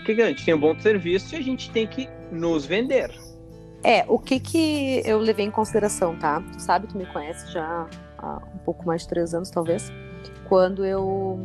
O 0.00 0.04
que, 0.04 0.14
que 0.14 0.22
a 0.22 0.28
gente 0.28 0.44
tem 0.44 0.54
um 0.54 0.60
bom 0.60 0.78
serviço 0.78 1.34
e 1.34 1.38
a 1.38 1.42
gente 1.42 1.70
tem 1.70 1.86
que 1.86 2.08
nos 2.30 2.66
vender. 2.66 3.10
É, 3.82 4.04
o 4.08 4.18
que 4.18 4.40
que 4.40 5.02
eu 5.04 5.18
levei 5.18 5.46
em 5.46 5.50
consideração, 5.50 6.16
tá? 6.16 6.42
Tu 6.52 6.60
sabe, 6.60 6.86
tu 6.88 6.96
me 6.96 7.06
conhece 7.06 7.50
já 7.52 7.86
há 8.18 8.36
um 8.54 8.58
pouco 8.58 8.86
mais 8.86 9.02
de 9.02 9.08
três 9.08 9.34
anos, 9.34 9.50
talvez. 9.50 9.92
Quando 10.48 10.84
eu 10.84 11.38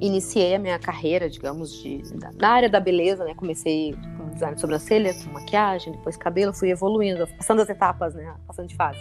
iniciei 0.00 0.54
a 0.54 0.58
minha 0.58 0.78
carreira, 0.78 1.28
digamos, 1.28 1.72
de, 1.82 2.02
na 2.38 2.48
área 2.48 2.68
da 2.68 2.80
beleza, 2.80 3.24
né? 3.24 3.34
Comecei 3.34 3.94
com 4.16 4.30
design 4.30 4.54
de 4.54 4.60
sobrancelha, 4.60 5.14
com 5.14 5.32
maquiagem, 5.32 5.92
depois 5.92 6.16
cabelo, 6.16 6.52
fui 6.52 6.70
evoluindo, 6.70 7.26
passando 7.36 7.62
as 7.62 7.68
etapas, 7.68 8.14
né? 8.14 8.34
Passando 8.46 8.68
de 8.68 8.76
fase. 8.76 8.98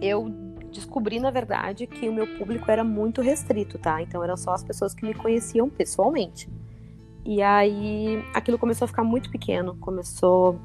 eu 0.00 0.30
descobri, 0.70 1.18
na 1.20 1.30
verdade, 1.30 1.86
que 1.86 2.08
o 2.08 2.12
meu 2.12 2.26
público 2.38 2.70
era 2.70 2.84
muito 2.84 3.20
restrito, 3.20 3.78
tá? 3.78 4.02
Então 4.02 4.22
eram 4.22 4.36
só 4.36 4.52
as 4.52 4.64
pessoas 4.64 4.94
que 4.94 5.04
me 5.04 5.14
conheciam 5.14 5.68
pessoalmente. 5.68 6.48
E 7.24 7.42
aí 7.42 8.22
aquilo 8.34 8.58
começou 8.58 8.84
a 8.84 8.88
ficar 8.88 9.04
muito 9.04 9.30
pequeno, 9.30 9.76
começou 9.76 10.58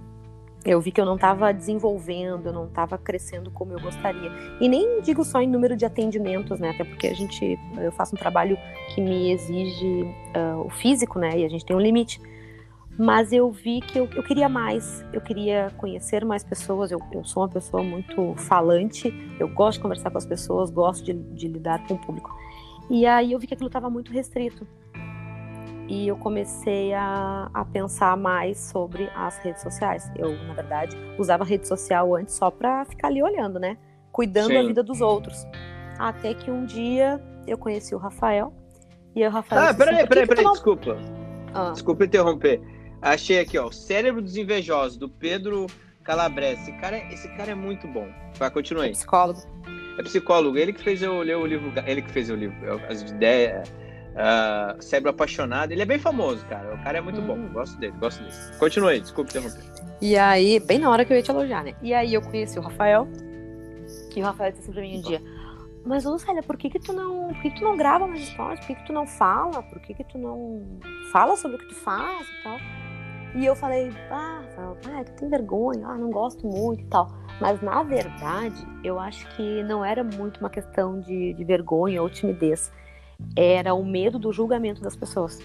eu 0.63 0.79
vi 0.79 0.91
que 0.91 1.01
eu 1.01 1.05
não 1.05 1.15
estava 1.15 1.51
desenvolvendo, 1.51 2.47
eu 2.47 2.53
não 2.53 2.65
estava 2.67 2.97
crescendo 2.97 3.49
como 3.49 3.73
eu 3.73 3.79
gostaria. 3.79 4.31
E 4.59 4.69
nem 4.69 5.01
digo 5.01 5.23
só 5.23 5.41
em 5.41 5.47
número 5.47 5.75
de 5.75 5.85
atendimentos, 5.85 6.59
né? 6.59 6.69
Até 6.69 6.83
porque 6.83 7.07
a 7.07 7.13
gente, 7.15 7.59
eu 7.77 7.91
faço 7.91 8.15
um 8.15 8.17
trabalho 8.17 8.57
que 8.93 9.01
me 9.01 9.31
exige 9.31 10.03
uh, 10.35 10.65
o 10.65 10.69
físico, 10.69 11.17
né? 11.17 11.39
E 11.39 11.45
a 11.45 11.49
gente 11.49 11.65
tem 11.65 11.75
um 11.75 11.79
limite. 11.79 12.21
Mas 13.01 13.33
eu 13.33 13.49
vi 13.49 13.81
que 13.81 13.97
eu, 13.97 14.07
eu 14.15 14.21
queria 14.21 14.47
mais, 14.47 15.03
eu 15.11 15.19
queria 15.19 15.71
conhecer 15.77 16.23
mais 16.23 16.43
pessoas. 16.43 16.91
Eu, 16.91 16.99
eu, 17.11 17.25
sou 17.25 17.41
uma 17.41 17.49
pessoa 17.49 17.81
muito 17.81 18.35
falante, 18.35 19.11
eu 19.39 19.49
gosto 19.49 19.77
de 19.77 19.81
conversar 19.81 20.11
com 20.11 20.19
as 20.19 20.25
pessoas, 20.25 20.69
gosto 20.69 21.03
de, 21.03 21.13
de 21.13 21.47
lidar 21.47 21.83
com 21.87 21.95
o 21.95 21.97
público. 21.97 22.29
E 22.91 23.07
aí 23.07 23.31
eu 23.31 23.39
vi 23.39 23.47
que 23.47 23.55
aquilo 23.55 23.69
estava 23.69 23.89
muito 23.89 24.11
restrito 24.13 24.67
e 25.87 26.07
eu 26.07 26.15
comecei 26.15 26.93
a, 26.93 27.49
a 27.51 27.65
pensar 27.65 28.15
mais 28.15 28.59
sobre 28.59 29.09
as 29.15 29.35
redes 29.39 29.63
sociais. 29.63 30.11
Eu, 30.15 30.37
na 30.45 30.53
verdade, 30.53 30.95
usava 31.17 31.43
rede 31.43 31.67
social 31.67 32.13
antes 32.13 32.35
só 32.35 32.51
para 32.51 32.85
ficar 32.85 33.07
ali 33.07 33.23
olhando, 33.23 33.59
né? 33.59 33.79
Cuidando 34.11 34.49
Sim. 34.49 34.53
da 34.53 34.61
vida 34.61 34.83
dos 34.83 35.01
outros. 35.01 35.43
Até 35.97 36.35
que 36.35 36.51
um 36.51 36.65
dia 36.65 37.19
eu 37.47 37.57
conheci 37.57 37.95
o 37.95 37.97
Rafael. 37.97 38.53
E 39.15 39.25
o 39.25 39.29
Rafael. 39.31 39.69
Ah, 39.69 39.73
peraí, 39.73 39.95
assim, 39.95 40.07
peraí, 40.07 40.27
peraí, 40.27 40.45
desculpa. 40.45 40.97
Ah. 41.51 41.71
Desculpa 41.71 42.05
interromper. 42.05 42.61
Achei 43.01 43.39
aqui, 43.39 43.57
ó, 43.57 43.67
o 43.67 43.71
Cérebro 43.71 44.21
dos 44.21 44.37
Invejosos, 44.37 44.97
do 44.97 45.09
Pedro 45.09 45.67
Calabrese. 46.03 46.61
Esse 46.61 46.71
cara, 46.73 46.97
é, 46.97 47.13
esse 47.13 47.27
cara 47.29 47.51
é 47.51 47.55
muito 47.55 47.87
bom. 47.87 48.07
Vai, 48.37 48.51
continue 48.51 48.83
aí. 48.83 48.89
É 48.89 48.93
psicólogo. 48.93 49.41
É 49.97 50.03
psicólogo. 50.03 50.57
Ele 50.57 50.73
que 50.73 50.83
fez 50.83 51.01
eu 51.01 51.21
ler 51.21 51.37
o 51.37 51.45
livro. 51.45 51.71
Ele 51.85 52.01
que 52.01 52.11
fez 52.11 52.29
o 52.29 52.35
livro. 52.35 52.55
As 52.87 53.01
ideias 53.01 53.71
Uh, 54.11 54.81
Cérebro 54.81 55.11
Apaixonado. 55.11 55.71
Ele 55.71 55.81
é 55.81 55.85
bem 55.85 55.99
famoso, 55.99 56.45
cara. 56.47 56.73
O 56.73 56.83
cara 56.83 56.97
é 56.97 57.01
muito 57.01 57.21
hum. 57.21 57.27
bom. 57.27 57.47
Gosto 57.53 57.79
dele, 57.79 57.93
gosto 57.99 58.21
dele. 58.23 58.35
Continue 58.59 58.93
aí, 58.93 59.01
desculpe 59.01 59.29
interromper. 59.29 59.63
E 60.01 60.17
aí, 60.17 60.59
bem 60.59 60.79
na 60.79 60.89
hora 60.89 61.05
que 61.05 61.13
eu 61.13 61.17
ia 61.17 61.23
te 61.23 61.31
elogiar, 61.31 61.63
né? 61.63 61.75
E 61.81 61.93
aí 61.93 62.13
eu 62.13 62.21
conheci 62.21 62.59
o 62.59 62.61
Rafael. 62.61 63.07
E 64.15 64.21
o 64.21 64.25
Rafael 64.25 64.51
disse 64.51 64.63
assim 64.63 64.73
pra 64.73 64.81
mim 64.81 64.97
um 64.97 65.01
dia: 65.01 65.21
Mas, 65.85 66.03
Lucélia, 66.03 66.43
por 66.43 66.57
que 66.57 66.69
que 66.69 66.79
tu 66.79 66.91
não, 66.91 67.29
por 67.29 67.41
que 67.41 67.51
que 67.51 67.59
tu 67.59 67.63
não 67.63 67.77
grava 67.77 68.07
mais 68.07 68.21
histórias? 68.21 68.59
Por 68.59 68.67
que 68.67 68.75
que 68.75 68.87
tu 68.87 68.93
não 68.93 69.07
fala? 69.07 69.63
Por 69.63 69.79
que 69.79 69.93
que 69.93 70.03
tu 70.03 70.17
não 70.17 70.61
fala 71.11 71.37
sobre 71.37 71.57
o 71.57 71.59
que 71.59 71.67
tu 71.67 71.75
faz 71.75 72.27
e 72.27 72.43
tal? 72.43 72.57
E 73.35 73.45
eu 73.45 73.55
falei: 73.55 73.91
Ah, 74.09 74.41
ah, 74.57 75.03
tu 75.03 75.11
tem 75.13 75.29
vergonha, 75.29 75.87
ah, 75.87 75.97
não 75.97 76.09
gosto 76.09 76.45
muito 76.45 76.83
e 76.83 76.87
tal. 76.87 77.09
Mas, 77.39 77.61
na 77.61 77.81
verdade, 77.81 78.67
eu 78.83 78.99
acho 78.99 79.27
que 79.35 79.63
não 79.63 79.83
era 79.83 80.03
muito 80.03 80.39
uma 80.39 80.49
questão 80.49 80.99
de, 80.99 81.33
de 81.33 81.43
vergonha 81.43 82.01
ou 82.01 82.09
timidez 82.09 82.71
era 83.35 83.73
o 83.73 83.85
medo 83.85 84.17
do 84.19 84.31
julgamento 84.31 84.81
das 84.81 84.95
pessoas. 84.95 85.39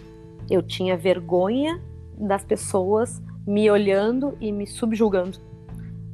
Eu 0.48 0.62
tinha 0.62 0.96
vergonha 0.96 1.80
das 2.18 2.44
pessoas 2.44 3.22
me 3.46 3.70
olhando 3.70 4.36
e 4.40 4.50
me 4.50 4.66
subjulgando. 4.66 5.38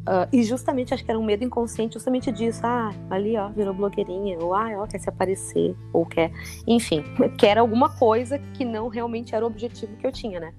Uh, 0.02 0.26
e 0.32 0.42
justamente 0.42 0.92
acho 0.92 1.04
que 1.04 1.10
era 1.10 1.18
um 1.18 1.24
medo 1.24 1.44
inconsciente, 1.44 1.94
justamente 1.94 2.32
disso. 2.32 2.60
Ah, 2.64 2.90
ali 3.08 3.36
ó, 3.36 3.48
virou 3.48 3.72
blogueirinha, 3.72 4.36
ou 4.40 4.52
ah, 4.52 4.68
ó, 4.78 4.86
quer 4.86 4.98
se 4.98 5.08
aparecer, 5.08 5.76
ou 5.92 6.04
quer. 6.04 6.32
Enfim, 6.66 7.04
quer 7.38 7.56
alguma 7.56 7.88
coisa 7.96 8.38
que 8.38 8.64
não 8.64 8.88
realmente 8.88 9.34
era 9.34 9.44
o 9.44 9.48
objetivo 9.48 9.96
que 9.96 10.06
eu 10.06 10.10
tinha, 10.10 10.40
né? 10.40 10.52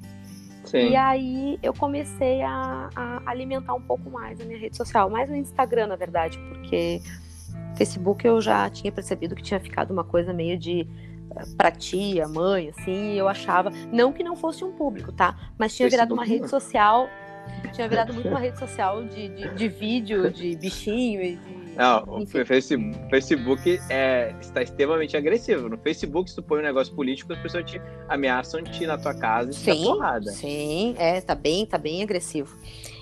Sim. 0.74 0.90
E 0.90 0.96
aí 0.96 1.60
eu 1.62 1.72
comecei 1.72 2.42
a, 2.42 2.90
a, 2.96 3.22
alimentar 3.30 3.76
um 3.76 3.82
pouco 3.82 4.10
mais 4.10 4.42
a 4.42 4.44
minha 4.44 4.58
rede 4.58 4.76
social, 4.76 5.08
mais 5.08 5.30
no 5.30 5.36
Instagram, 5.36 5.86
na 5.86 5.96
verdade, 5.96 6.40
porque 6.50 7.00
Facebook 7.78 8.26
eu 8.26 8.42
já 8.42 8.68
tinha 8.72 8.92
percebido 8.92 9.36
que 9.36 9.44
tinha 9.44 9.60
ficado 9.60 9.92
uma 9.92 10.04
coisa 10.04 10.34
meio 10.34 10.58
de 10.58 10.88
eh, 11.36 11.44
pra 11.56 11.70
tia, 11.70 12.28
mãe, 12.28 12.70
assim, 12.70 13.14
eu 13.14 13.28
achava, 13.28 13.70
não 13.92 14.12
que 14.12 14.24
não 14.24 14.36
fosse 14.36 14.64
um 14.64 14.72
público, 14.72 15.12
tá? 15.12 15.38
Mas 15.60 15.76
tinha 15.76 15.88
virado 15.88 16.12
uma 16.12 16.26
rede 16.26 16.50
social, 16.50 17.08
tinha 17.72 17.88
virado 17.88 18.12
muito 18.12 18.30
uma 18.30 18.40
rede 18.40 18.58
social 18.58 19.04
de, 19.04 19.30
de, 19.30 19.54
de 19.54 19.68
vídeo, 19.68 20.32
de 20.32 20.56
bichinho 20.56 21.22
e 21.22 21.36
de 21.36 21.63
não, 21.76 22.22
o 22.22 22.26
Facebook 23.10 23.80
é, 23.90 24.34
está 24.40 24.62
extremamente 24.62 25.18
agressivo. 25.18 25.70
No 25.70 25.78
Facebook, 25.78 26.30
se 26.30 26.36
tu 26.36 26.44
põe 26.44 26.60
um 26.60 26.64
negócio 26.64 26.94
político, 26.96 27.34
as 27.34 27.40
pessoas 27.40 27.70
te 27.70 27.82
ameaçam 28.08 28.62
de 28.62 28.84
ir 28.84 28.88
na 28.88 28.98
tua 28.98 29.14
casa 29.14 29.52
e 29.52 29.54
sim, 29.54 29.84
porrada. 29.84 30.32
Sim, 30.32 30.96
é, 30.98 31.20
tá 31.22 31.36
bem, 31.36 31.66
tá 31.66 31.78
bem 31.78 32.04
agressivo. 32.04 32.56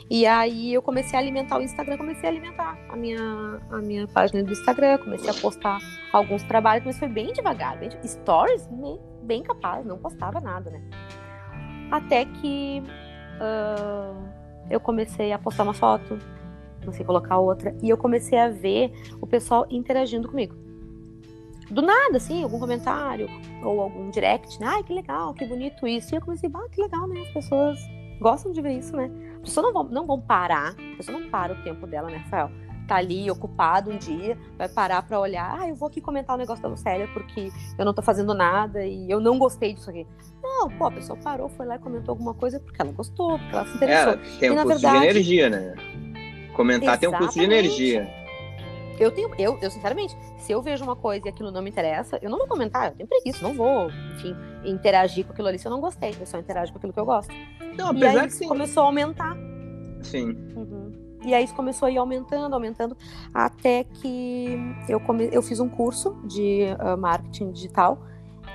E 0.09 0.25
aí 0.25 0.73
eu 0.73 0.81
comecei 0.81 1.17
a 1.17 1.21
alimentar 1.21 1.57
o 1.57 1.61
Instagram, 1.61 1.97
comecei 1.97 2.27
a 2.27 2.31
alimentar 2.31 2.77
a 2.89 2.95
minha, 2.97 3.61
a 3.71 3.77
minha 3.77 4.07
página 4.07 4.43
do 4.43 4.51
Instagram, 4.51 4.97
comecei 4.97 5.29
a 5.29 5.33
postar 5.33 5.79
alguns 6.11 6.43
trabalhos, 6.43 6.85
mas 6.85 6.99
foi 6.99 7.07
bem 7.07 7.31
devagar, 7.31 7.79
bem, 7.79 7.89
stories 8.03 8.67
bem, 8.67 8.99
bem 9.23 9.41
capaz, 9.41 9.85
não 9.85 9.97
postava 9.97 10.41
nada, 10.41 10.69
né? 10.69 10.81
Até 11.89 12.25
que 12.25 12.83
uh, 13.39 14.21
eu 14.69 14.81
comecei 14.81 15.31
a 15.31 15.39
postar 15.39 15.63
uma 15.63 15.73
foto, 15.73 16.19
comecei 16.81 17.03
a 17.03 17.07
colocar 17.07 17.37
outra, 17.37 17.75
e 17.81 17.89
eu 17.89 17.97
comecei 17.97 18.37
a 18.37 18.49
ver 18.49 18.91
o 19.21 19.27
pessoal 19.27 19.65
interagindo 19.69 20.27
comigo. 20.27 20.55
Do 21.71 21.81
nada, 21.81 22.17
assim, 22.17 22.43
algum 22.43 22.59
comentário 22.59 23.29
ou 23.63 23.79
algum 23.79 24.09
direct, 24.09 24.59
né? 24.59 24.67
Ai, 24.67 24.83
que 24.83 24.93
legal, 24.93 25.33
que 25.33 25.45
bonito 25.45 25.87
isso. 25.87 26.13
E 26.13 26.17
eu 26.17 26.21
comecei, 26.21 26.51
ah, 26.53 26.69
que 26.69 26.81
legal, 26.81 27.07
né? 27.07 27.21
As 27.21 27.29
pessoas 27.29 27.79
gostam 28.19 28.51
de 28.51 28.61
ver 28.61 28.77
isso, 28.77 28.93
né? 28.95 29.09
As 29.35 29.41
pessoas 29.41 29.67
não 29.67 29.73
vão, 29.73 29.83
não 29.85 30.05
vão 30.05 30.19
parar, 30.19 30.75
a 30.93 30.97
pessoa 30.97 31.17
não 31.17 31.29
para 31.29 31.53
o 31.53 31.63
tempo 31.63 31.87
dela, 31.87 32.09
né, 32.09 32.17
Rafael? 32.17 32.51
Tá 32.87 32.97
ali 32.97 33.31
ocupado 33.31 33.89
um 33.89 33.97
dia, 33.97 34.37
vai 34.57 34.67
parar 34.67 35.01
para 35.01 35.17
olhar, 35.17 35.61
ah, 35.61 35.69
eu 35.69 35.75
vou 35.75 35.87
aqui 35.87 36.01
comentar 36.01 36.35
o 36.35 36.37
um 36.37 36.41
negócio 36.41 36.61
da 36.61 36.67
Lucélia 36.67 37.07
porque 37.13 37.49
eu 37.77 37.85
não 37.85 37.93
tô 37.93 38.01
fazendo 38.01 38.33
nada 38.33 38.85
e 38.85 39.09
eu 39.09 39.21
não 39.21 39.39
gostei 39.39 39.73
disso 39.73 39.89
aqui. 39.89 40.05
Não, 40.43 40.69
pô, 40.69 40.87
a 40.87 40.91
pessoa 40.91 41.17
parou, 41.17 41.47
foi 41.47 41.65
lá 41.65 41.75
e 41.75 41.79
comentou 41.79 42.11
alguma 42.11 42.33
coisa 42.33 42.59
porque 42.59 42.81
ela 42.81 42.91
gostou, 42.91 43.39
porque 43.39 43.55
ela 43.55 43.65
se 43.65 43.75
interessou. 43.77 44.13
É, 44.13 44.39
tem 44.39 44.51
um 44.51 44.53
e, 44.55 44.57
custo 44.57 44.67
verdade, 44.67 44.99
de 44.99 45.05
energia, 45.05 45.49
né? 45.49 45.75
Comentar 46.53 46.97
tem 46.97 47.09
um 47.09 47.13
custo 47.13 47.39
de 47.39 47.45
energia. 47.45 48.21
Eu 48.99 49.09
tenho, 49.09 49.31
eu, 49.39 49.57
eu 49.61 49.71
sinceramente, 49.71 50.15
se 50.37 50.51
eu 50.51 50.61
vejo 50.61 50.83
uma 50.83 50.95
coisa 50.95 51.27
e 51.27 51.29
aquilo 51.29 51.49
não 51.49 51.61
me 51.61 51.71
interessa, 51.71 52.19
eu 52.21 52.29
não 52.29 52.37
vou 52.37 52.47
comentar, 52.47 52.91
eu 52.91 52.91
tenho 52.91 53.09
preguiça, 53.09 53.41
não 53.41 53.53
vou, 53.53 53.89
enfim, 54.15 54.35
interagir 54.63 55.25
com 55.25 55.31
aquilo 55.31 55.47
ali 55.47 55.57
se 55.57 55.65
eu 55.65 55.71
não 55.71 55.81
gostei, 55.81 56.15
eu 56.19 56.25
só 56.27 56.37
interajo 56.37 56.71
com 56.71 56.77
aquilo 56.77 56.93
que 56.93 56.99
eu 56.99 57.05
gosto. 57.05 57.33
Não, 57.75 57.89
apesar 57.89 58.13
e 58.13 58.19
aí 58.19 58.27
que 58.29 58.47
começou 58.47 58.83
a 58.83 58.85
aumentar. 58.85 59.35
Sim. 60.03 60.37
Uhum. 60.55 60.91
E 61.23 61.33
aí 61.33 61.43
isso 61.43 61.55
começou 61.55 61.87
a 61.87 61.91
ir 61.91 61.97
aumentando, 61.97 62.53
aumentando, 62.53 62.97
até 63.33 63.83
que 63.83 64.57
eu, 64.89 64.99
come... 64.99 65.29
eu 65.31 65.41
fiz 65.41 65.59
um 65.59 65.69
curso 65.69 66.15
de 66.25 66.65
uh, 66.79 66.97
marketing 66.97 67.51
digital, 67.51 67.99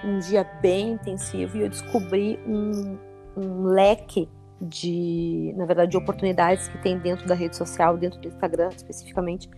um 0.05 0.19
dia 0.19 0.45
bem 0.61 0.93
intensivo, 0.93 1.57
e 1.57 1.63
eu 1.63 1.69
descobri 1.69 2.39
um, 2.47 2.99
um 3.37 3.65
leque 3.65 4.29
de, 4.61 5.53
na 5.57 5.67
verdade, 5.67 5.91
de 5.91 5.97
oportunidades 5.97 6.69
que 6.69 6.79
tem 6.79 6.99
dentro 6.99 7.27
da 7.27 7.35
rede 7.35 7.57
social, 7.57 7.97
dentro 7.97 8.21
do 8.21 8.29
Instagram 8.29 8.71
especificamente, 8.75 9.49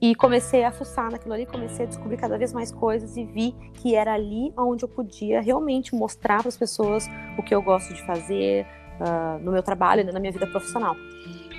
e 0.00 0.14
comecei 0.14 0.64
a 0.64 0.72
fuçar 0.72 1.10
naquilo 1.10 1.34
ali, 1.34 1.44
comecei 1.44 1.84
a 1.84 1.88
descobrir 1.88 2.16
cada 2.16 2.38
vez 2.38 2.54
mais 2.54 2.72
coisas 2.72 3.16
e 3.16 3.24
vi 3.24 3.54
que 3.74 3.94
era 3.94 4.14
ali 4.14 4.50
onde 4.56 4.82
eu 4.84 4.88
podia 4.88 5.42
realmente 5.42 5.94
mostrar 5.94 6.38
para 6.38 6.48
as 6.48 6.56
pessoas 6.56 7.06
o 7.36 7.42
que 7.42 7.54
eu 7.54 7.60
gosto 7.60 7.92
de 7.92 8.02
fazer 8.06 8.66
uh, 8.98 9.38
no 9.44 9.52
meu 9.52 9.62
trabalho, 9.62 10.02
né, 10.02 10.10
na 10.10 10.18
minha 10.18 10.32
vida 10.32 10.46
profissional. 10.46 10.96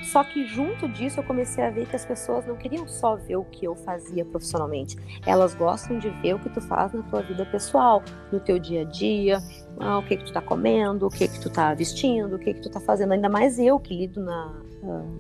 Só 0.03 0.24
que 0.24 0.46
junto 0.46 0.88
disso 0.88 1.20
eu 1.20 1.24
comecei 1.24 1.63
a 1.63 1.70
ver 1.70 1.88
que 1.88 1.96
as 1.96 2.05
pessoas 2.05 2.46
não 2.46 2.55
queriam 2.55 2.88
só 2.88 3.15
ver 3.15 3.36
o 3.36 3.43
que 3.43 3.65
eu 3.65 3.75
fazia 3.75 4.25
profissionalmente. 4.25 4.98
Elas 5.25 5.53
gostam 5.53 6.00
de 6.00 6.10
ver 6.10 6.36
o 6.36 6.39
que 6.39 6.50
tu 6.50 6.62
faz 6.62 6.91
na 6.93 7.03
tua 7.03 7.22
vida 7.22 7.46
pessoal, 7.46 8.03
no 8.31 8.39
teu 8.39 8.58
dia 8.58 8.81
a 8.81 8.86
dia, 8.86 9.39
ah, 9.79 10.00
o 10.00 10.03
que 10.03 10.17
que 10.17 10.25
tu 10.25 10.34
tá 10.34 10.41
comendo, 10.41 11.08
o 11.08 11.10
que 11.10 11.27
que 11.27 11.39
tu 11.39 11.50
tá 11.50 11.74
vestindo, 11.74 12.36
o 12.36 12.39
que 12.39 12.53
que 12.53 12.62
tu 12.62 12.70
tá 12.70 12.79
fazendo. 12.79 13.13
Ainda 13.13 13.29
mais 13.29 13.60
eu 13.60 13.79
que 13.79 13.96
lido 13.96 14.22
na, 14.22 14.62
uh, 14.84 15.20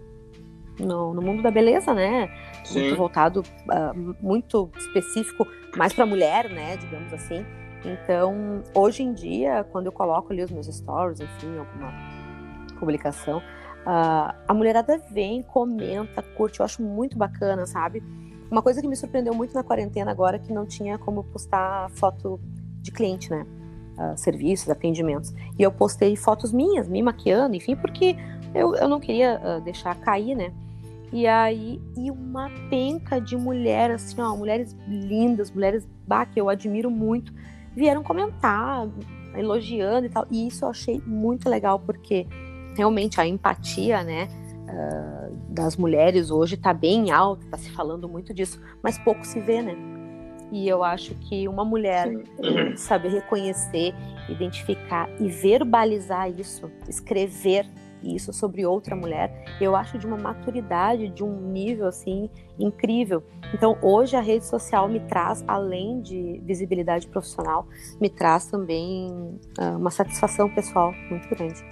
no, 0.79 1.13
no 1.13 1.21
mundo 1.21 1.43
da 1.43 1.51
beleza, 1.51 1.93
né? 1.93 2.29
Sim. 2.63 2.81
muito 2.81 2.95
voltado, 2.95 3.41
uh, 3.41 4.15
muito 4.21 4.69
específico, 4.77 5.47
mais 5.77 5.93
para 5.93 6.05
mulher, 6.05 6.49
né, 6.49 6.77
digamos 6.77 7.13
assim. 7.13 7.45
Então, 7.83 8.63
hoje 8.75 9.03
em 9.03 9.13
dia, 9.13 9.65
quando 9.71 9.87
eu 9.87 9.91
coloco 9.91 10.31
ali 10.31 10.43
os 10.43 10.51
meus 10.51 10.67
stories, 10.67 11.19
enfim, 11.19 11.57
alguma 11.57 11.91
publicação, 12.79 13.41
uh, 13.85 14.35
a 14.47 14.53
mulherada 14.53 15.01
vem, 15.11 15.41
comenta, 15.43 16.21
curte, 16.21 16.59
eu 16.59 16.65
acho 16.65 16.81
muito 16.81 17.17
bacana, 17.17 17.65
sabe? 17.65 18.03
Uma 18.49 18.61
coisa 18.61 18.81
que 18.81 18.87
me 18.87 18.95
surpreendeu 18.95 19.33
muito 19.33 19.53
na 19.53 19.63
quarentena 19.63 20.11
agora 20.11 20.35
é 20.35 20.39
que 20.39 20.51
não 20.51 20.65
tinha 20.65 20.97
como 20.97 21.23
postar 21.23 21.89
foto 21.91 22.39
de 22.81 22.91
cliente, 22.91 23.29
né? 23.29 23.45
Uh, 23.97 24.17
serviços, 24.17 24.69
atendimentos. 24.69 25.33
E 25.57 25.63
eu 25.63 25.71
postei 25.71 26.15
fotos 26.15 26.51
minhas, 26.51 26.87
me 26.87 27.01
maquiando, 27.01 27.55
enfim, 27.55 27.75
porque 27.75 28.15
eu, 28.53 28.75
eu 28.75 28.87
não 28.87 28.99
queria 28.99 29.39
uh, 29.39 29.61
deixar 29.61 29.95
cair, 29.99 30.35
né? 30.35 30.51
E 31.13 31.27
aí, 31.27 31.81
e 31.97 32.09
uma 32.09 32.49
penca 32.69 33.19
de 33.19 33.35
mulher, 33.35 33.91
assim, 33.91 34.21
ó, 34.21 34.35
mulheres 34.35 34.75
lindas, 34.87 35.51
mulheres 35.51 35.85
bah, 36.07 36.25
que 36.25 36.39
eu 36.39 36.47
admiro 36.47 36.89
muito, 36.89 37.33
vieram 37.75 38.01
comentar, 38.01 38.87
elogiando 39.35 40.05
e 40.05 40.09
tal. 40.09 40.25
E 40.31 40.47
isso 40.47 40.63
eu 40.63 40.69
achei 40.69 41.01
muito 41.05 41.49
legal, 41.49 41.79
porque 41.79 42.27
realmente 42.75 43.19
a 43.19 43.27
empatia, 43.27 44.03
né, 44.03 44.27
uh, 44.67 45.35
das 45.49 45.75
mulheres 45.75 46.31
hoje 46.31 46.57
tá 46.57 46.73
bem 46.73 47.11
alta, 47.11 47.45
tá 47.49 47.57
se 47.57 47.69
falando 47.71 48.07
muito 48.07 48.33
disso, 48.33 48.61
mas 48.81 48.97
pouco 48.97 49.25
se 49.25 49.39
vê, 49.39 49.61
né? 49.61 49.75
E 50.51 50.67
eu 50.67 50.83
acho 50.83 51.15
que 51.15 51.47
uma 51.47 51.63
mulher 51.63 52.11
saber 52.75 53.09
reconhecer, 53.09 53.93
identificar 54.27 55.09
e 55.19 55.29
verbalizar 55.29 56.29
isso, 56.29 56.69
escrever 56.89 57.65
isso 58.03 58.33
sobre 58.33 58.65
outra 58.65 58.95
mulher, 58.95 59.45
eu 59.59 59.75
acho 59.75 59.97
de 59.97 60.05
uma 60.07 60.17
maturidade, 60.17 61.07
de 61.09 61.23
um 61.23 61.51
nível 61.51 61.87
assim 61.87 62.29
incrível. 62.59 63.23
Então, 63.53 63.77
hoje 63.81 64.15
a 64.15 64.21
rede 64.21 64.45
social 64.45 64.87
me 64.87 64.99
traz, 65.01 65.43
além 65.47 66.01
de 66.01 66.41
visibilidade 66.43 67.07
profissional, 67.07 67.67
me 67.99 68.09
traz 68.09 68.47
também 68.47 69.11
uh, 69.59 69.77
uma 69.77 69.91
satisfação 69.91 70.49
pessoal 70.49 70.93
muito 71.09 71.29
grande. 71.29 71.63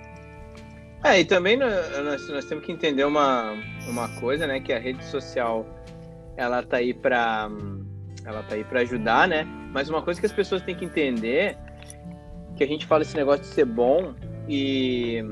É, 1.03 1.19
e 1.19 1.25
também 1.25 1.55
nós, 1.57 2.27
nós 2.29 2.45
temos 2.45 2.65
que 2.65 2.71
entender 2.71 3.05
uma, 3.05 3.53
uma 3.87 4.09
coisa, 4.19 4.45
né, 4.45 4.59
que 4.59 4.73
a 4.73 4.79
rede 4.79 5.03
social 5.05 5.65
ela 6.35 6.61
tá 6.63 6.77
aí 6.77 6.93
para 6.93 7.49
ela 8.25 8.43
tá 8.43 8.55
aí 8.55 8.63
para 8.63 8.81
ajudar, 8.81 9.27
né? 9.27 9.45
Mas 9.73 9.89
uma 9.89 10.01
coisa 10.01 10.19
que 10.19 10.25
as 10.25 10.31
pessoas 10.31 10.61
têm 10.61 10.75
que 10.75 10.85
entender 10.85 11.57
que 12.55 12.63
a 12.63 12.67
gente 12.67 12.85
fala 12.85 13.01
esse 13.01 13.15
negócio 13.15 13.41
de 13.41 13.47
ser 13.47 13.65
bom 13.65 14.13
e 14.47 15.23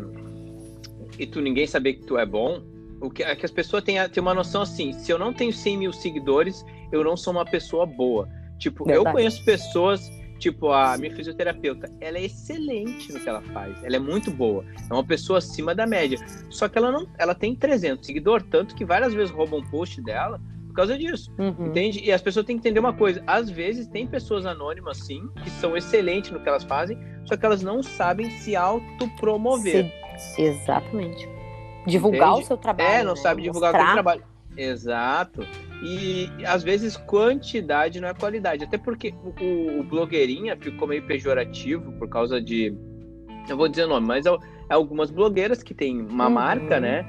e 1.19 1.25
tu 1.25 1.41
ninguém 1.41 1.65
saber 1.65 1.93
que 1.93 2.05
tu 2.05 2.17
é 2.17 2.25
bom, 2.25 2.61
o 3.01 3.09
que, 3.09 3.23
é 3.23 3.35
que 3.35 3.45
as 3.45 3.51
pessoas 3.51 3.83
têm, 3.83 3.97
têm 4.09 4.21
uma 4.21 4.33
noção 4.33 4.61
assim, 4.61 4.93
se 4.93 5.11
eu 5.11 5.17
não 5.17 5.33
tenho 5.33 5.53
100 5.53 5.77
mil 5.77 5.93
seguidores, 5.93 6.65
eu 6.91 7.03
não 7.03 7.17
sou 7.17 7.33
uma 7.33 7.45
pessoa 7.45 7.85
boa. 7.85 8.27
Tipo, 8.57 8.85
Verdade. 8.85 9.07
eu 9.07 9.11
conheço 9.11 9.43
pessoas, 9.43 10.09
tipo, 10.37 10.71
a 10.71 10.97
minha 10.97 11.13
fisioterapeuta, 11.15 11.91
ela 11.99 12.17
é 12.17 12.25
excelente 12.25 13.11
no 13.11 13.19
que 13.19 13.27
ela 13.27 13.41
faz, 13.41 13.83
ela 13.83 13.95
é 13.95 13.99
muito 13.99 14.31
boa, 14.31 14.63
é 14.89 14.93
uma 14.93 15.03
pessoa 15.03 15.39
acima 15.39 15.73
da 15.73 15.85
média, 15.85 16.17
só 16.49 16.67
que 16.67 16.77
ela 16.77 16.91
não, 16.91 17.07
ela 17.17 17.35
tem 17.35 17.55
300 17.55 18.05
seguidores, 18.05 18.45
tanto 18.49 18.75
que 18.75 18.85
várias 18.85 19.13
vezes 19.13 19.31
roubam 19.33 19.61
post 19.69 20.01
dela, 20.01 20.39
por 20.67 20.73
causa 20.73 20.97
disso, 20.97 21.33
uhum. 21.39 21.67
entende? 21.67 22.01
E 22.03 22.11
as 22.11 22.21
pessoas 22.21 22.45
têm 22.45 22.55
que 22.55 22.61
entender 22.61 22.79
uma 22.79 22.93
coisa, 22.93 23.23
às 23.25 23.49
vezes 23.49 23.87
tem 23.87 24.05
pessoas 24.05 24.45
anônimas, 24.45 24.97
sim, 24.99 25.27
que 25.43 25.49
são 25.49 25.75
excelentes 25.75 26.31
no 26.31 26.39
que 26.39 26.47
elas 26.47 26.63
fazem, 26.63 26.97
só 27.25 27.35
que 27.35 27.45
elas 27.45 27.63
não 27.63 27.81
sabem 27.81 28.29
se 28.29 28.55
autopromover. 28.55 29.91
Exatamente. 30.37 31.27
Divulgar 31.87 32.29
Entende? 32.29 32.43
o 32.43 32.47
seu 32.47 32.57
trabalho. 32.57 32.89
É, 32.89 33.03
não 33.03 33.15
né? 33.15 33.21
sabe 33.21 33.41
divulgar 33.41 33.71
Mostrar. 33.71 33.85
o 33.85 33.87
seu 33.87 34.03
trabalho. 34.03 34.23
Exato. 34.57 35.47
E 35.83 36.29
às 36.45 36.63
vezes 36.63 36.97
quantidade 36.97 38.01
não 38.01 38.07
é 38.07 38.13
qualidade. 38.13 38.63
Até 38.63 38.77
porque 38.77 39.13
o, 39.23 39.79
o 39.79 39.83
blogueirinha 39.83 40.57
ficou 40.57 40.87
meio 40.87 41.05
pejorativo 41.05 41.91
por 41.93 42.09
causa 42.09 42.41
de. 42.41 42.75
Eu 43.47 43.55
vou 43.55 43.67
dizer 43.67 43.85
o 43.85 43.87
nome, 43.87 44.07
mas 44.07 44.25
é, 44.25 44.29
é 44.69 44.73
algumas 44.73 45.11
blogueiras 45.11 45.61
que 45.61 45.73
tem 45.73 46.01
uma 46.01 46.27
uhum. 46.27 46.33
marca, 46.33 46.79
né? 46.79 47.05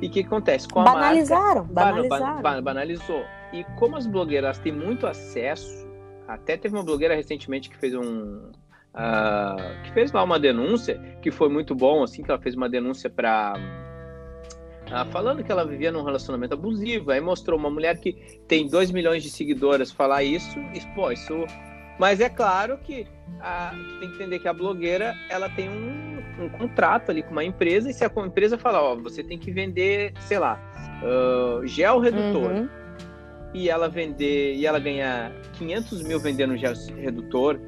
E 0.00 0.06
o 0.06 0.10
que 0.10 0.20
acontece? 0.20 0.68
Com 0.68 0.80
a 0.80 0.84
banalizaram, 0.84 1.64
marca, 1.64 1.72
banalizaram. 1.72 2.36
Ban, 2.36 2.42
ban, 2.42 2.62
banalizou. 2.62 3.24
E 3.52 3.64
como 3.76 3.96
as 3.96 4.06
blogueiras 4.06 4.58
têm 4.58 4.72
muito 4.72 5.06
acesso, 5.06 5.86
até 6.26 6.56
teve 6.56 6.74
uma 6.74 6.84
blogueira 6.84 7.14
recentemente 7.14 7.68
que 7.68 7.76
fez 7.76 7.94
um, 7.94 8.50
uh, 8.94 9.82
que 9.84 9.92
fez 9.92 10.10
lá 10.12 10.22
uma 10.22 10.38
denúncia, 10.38 10.98
que 11.20 11.30
foi 11.30 11.48
muito 11.48 11.74
bom, 11.74 12.02
assim, 12.02 12.22
que 12.22 12.30
ela 12.30 12.40
fez 12.40 12.54
uma 12.54 12.68
denúncia 12.68 13.10
para 13.10 13.54
ah, 14.92 15.06
falando 15.06 15.42
que 15.42 15.50
ela 15.50 15.64
vivia 15.64 15.90
num 15.90 16.02
relacionamento 16.02 16.54
abusivo, 16.54 17.10
aí 17.10 17.20
mostrou 17.20 17.58
uma 17.58 17.70
mulher 17.70 17.98
que 17.98 18.12
tem 18.46 18.68
2 18.68 18.90
milhões 18.90 19.22
de 19.22 19.30
seguidoras 19.30 19.90
falar 19.90 20.22
isso, 20.22 20.58
e, 20.74 20.80
pô, 20.94 21.10
isso... 21.10 21.46
Mas 21.98 22.20
é 22.20 22.28
claro 22.28 22.78
que 22.78 23.02
uh, 23.02 24.00
tem 24.00 24.08
que 24.10 24.16
entender 24.16 24.38
que 24.38 24.48
a 24.48 24.52
blogueira, 24.52 25.14
ela 25.30 25.48
tem 25.48 25.68
um, 25.68 26.44
um, 26.44 26.48
contrato 26.48 27.10
ali 27.10 27.22
com 27.22 27.30
uma 27.30 27.44
empresa, 27.44 27.88
e 27.88 27.94
se 27.94 28.04
a 28.04 28.10
empresa 28.18 28.58
falar, 28.58 28.82
ó, 28.82 28.96
você 28.96 29.22
tem 29.22 29.38
que 29.38 29.50
vender, 29.50 30.12
sei 30.20 30.38
lá, 30.38 30.60
uh, 31.02 31.66
gel 31.66 31.98
redutor, 31.98 32.50
uhum. 32.50 32.68
e 33.54 33.70
ela 33.70 33.88
vender, 33.88 34.56
e 34.56 34.66
ela 34.66 34.78
ganhar 34.78 35.32
500 35.54 36.02
mil 36.02 36.20
vendendo 36.20 36.56
gel 36.56 36.74
redutor, 36.96 37.58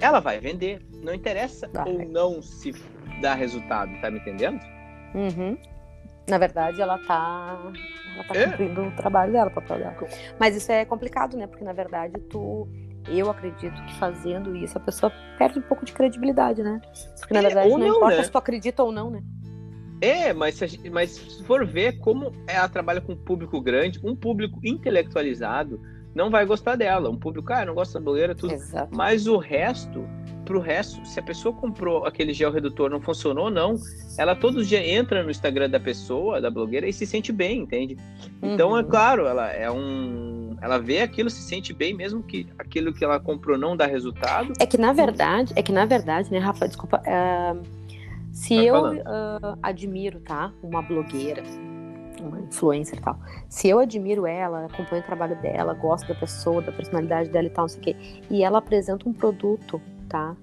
ela 0.00 0.20
vai 0.20 0.38
vender. 0.38 0.80
Não 1.02 1.14
interessa 1.14 1.68
vai. 1.72 1.88
ou 1.88 2.08
não 2.08 2.42
se 2.42 2.72
dá 3.20 3.34
resultado, 3.34 3.90
tá 4.00 4.10
me 4.10 4.18
entendendo? 4.18 4.60
Uhum. 5.14 5.56
Na 6.28 6.38
verdade, 6.38 6.80
ela 6.80 6.98
tá, 6.98 7.58
ela 8.14 8.24
tá 8.24 8.34
é. 8.34 8.46
cumprindo 8.46 8.82
o 8.82 8.90
trabalho 8.92 9.32
dela, 9.32 9.50
o 9.50 9.54
papel 9.54 9.78
dela. 9.78 9.96
Mas 10.38 10.56
isso 10.56 10.72
é 10.72 10.84
complicado, 10.84 11.36
né? 11.36 11.46
Porque 11.46 11.64
na 11.64 11.72
verdade 11.72 12.18
tu. 12.30 12.68
Eu 13.06 13.30
acredito 13.30 13.84
que 13.84 13.94
fazendo 13.98 14.56
isso 14.56 14.78
a 14.78 14.80
pessoa 14.80 15.12
perde 15.36 15.58
um 15.58 15.62
pouco 15.62 15.84
de 15.84 15.92
credibilidade, 15.92 16.62
né? 16.62 16.80
Porque 17.18 17.34
na 17.34 17.40
é, 17.40 17.42
verdade 17.42 17.68
não, 17.68 17.76
não, 17.76 17.96
importa 17.96 18.16
né? 18.16 18.22
se 18.22 18.30
tu 18.30 18.38
acredita 18.38 18.82
ou 18.82 18.90
não, 18.90 19.10
né? 19.10 19.22
É, 20.00 20.32
mas 20.32 20.54
se, 20.54 20.90
mas 20.90 21.10
se 21.10 21.44
for 21.44 21.66
ver 21.66 21.98
como 21.98 22.32
ela 22.46 22.66
trabalha 22.66 23.02
com 23.02 23.12
um 23.12 23.16
público 23.16 23.60
grande, 23.60 24.00
um 24.02 24.16
público 24.16 24.58
intelectualizado, 24.64 25.78
não 26.14 26.30
vai 26.30 26.46
gostar 26.46 26.76
dela. 26.76 27.10
Um 27.10 27.16
público, 27.16 27.52
ah, 27.52 27.64
não 27.64 27.74
gosta 27.74 27.98
da 27.98 28.04
blogueira, 28.04 28.34
tudo. 28.34 28.54
Exato. 28.54 28.94
Mas 28.94 29.26
o 29.26 29.36
resto, 29.36 30.06
pro 30.44 30.60
resto, 30.60 31.04
se 31.06 31.18
a 31.18 31.22
pessoa 31.22 31.54
comprou 31.54 32.06
aquele 32.06 32.32
gel 32.32 32.52
redutor, 32.52 32.88
não 32.88 33.00
funcionou, 33.00 33.50
não, 33.50 33.76
ela 34.16 34.36
todos 34.36 34.62
os 34.62 34.68
dias 34.68 34.84
entra 34.86 35.22
no 35.22 35.30
Instagram 35.30 35.68
da 35.68 35.80
pessoa, 35.80 36.40
da 36.40 36.50
blogueira, 36.50 36.86
e 36.86 36.92
se 36.92 37.06
sente 37.06 37.32
bem, 37.32 37.60
entende? 37.60 37.96
Uhum. 38.40 38.54
Então, 38.54 38.76
é 38.76 38.82
uhum. 38.82 38.88
claro, 38.88 39.26
ela 39.26 39.50
é 39.50 39.70
um. 39.70 40.56
Ela 40.62 40.78
vê 40.78 41.02
aquilo, 41.02 41.28
se 41.28 41.42
sente 41.42 41.74
bem, 41.74 41.92
mesmo 41.92 42.22
que 42.22 42.46
aquilo 42.58 42.92
que 42.92 43.04
ela 43.04 43.20
comprou 43.20 43.58
não 43.58 43.76
dá 43.76 43.86
resultado. 43.86 44.52
É 44.58 44.64
que 44.64 44.78
na 44.78 44.92
verdade, 44.92 45.52
é 45.56 45.62
que 45.62 45.72
na 45.72 45.84
verdade, 45.84 46.30
né, 46.30 46.38
Rafa, 46.38 46.66
desculpa. 46.66 47.02
Uh, 47.02 47.84
se 48.32 48.54
eu 48.64 48.94
uh, 48.94 49.58
admiro, 49.62 50.18
tá? 50.20 50.52
Uma 50.62 50.82
blogueira 50.82 51.42
uma 52.26 52.40
influencer 52.40 52.98
e 52.98 53.02
tal. 53.02 53.18
Se 53.48 53.68
eu 53.68 53.78
admiro 53.78 54.26
ela, 54.26 54.66
acompanho 54.66 55.02
o 55.02 55.06
trabalho 55.06 55.40
dela, 55.40 55.74
gosto 55.74 56.08
da 56.08 56.14
pessoa, 56.14 56.62
da 56.62 56.72
personalidade 56.72 57.30
dela 57.30 57.46
e 57.46 57.50
tal, 57.50 57.64
não 57.64 57.68
sei 57.68 57.80
o 57.80 57.82
quê, 57.82 57.96
e 58.30 58.42
ela 58.42 58.58
apresenta 58.58 59.08
um 59.08 59.12
produto, 59.12 59.80
tá? 60.08 60.36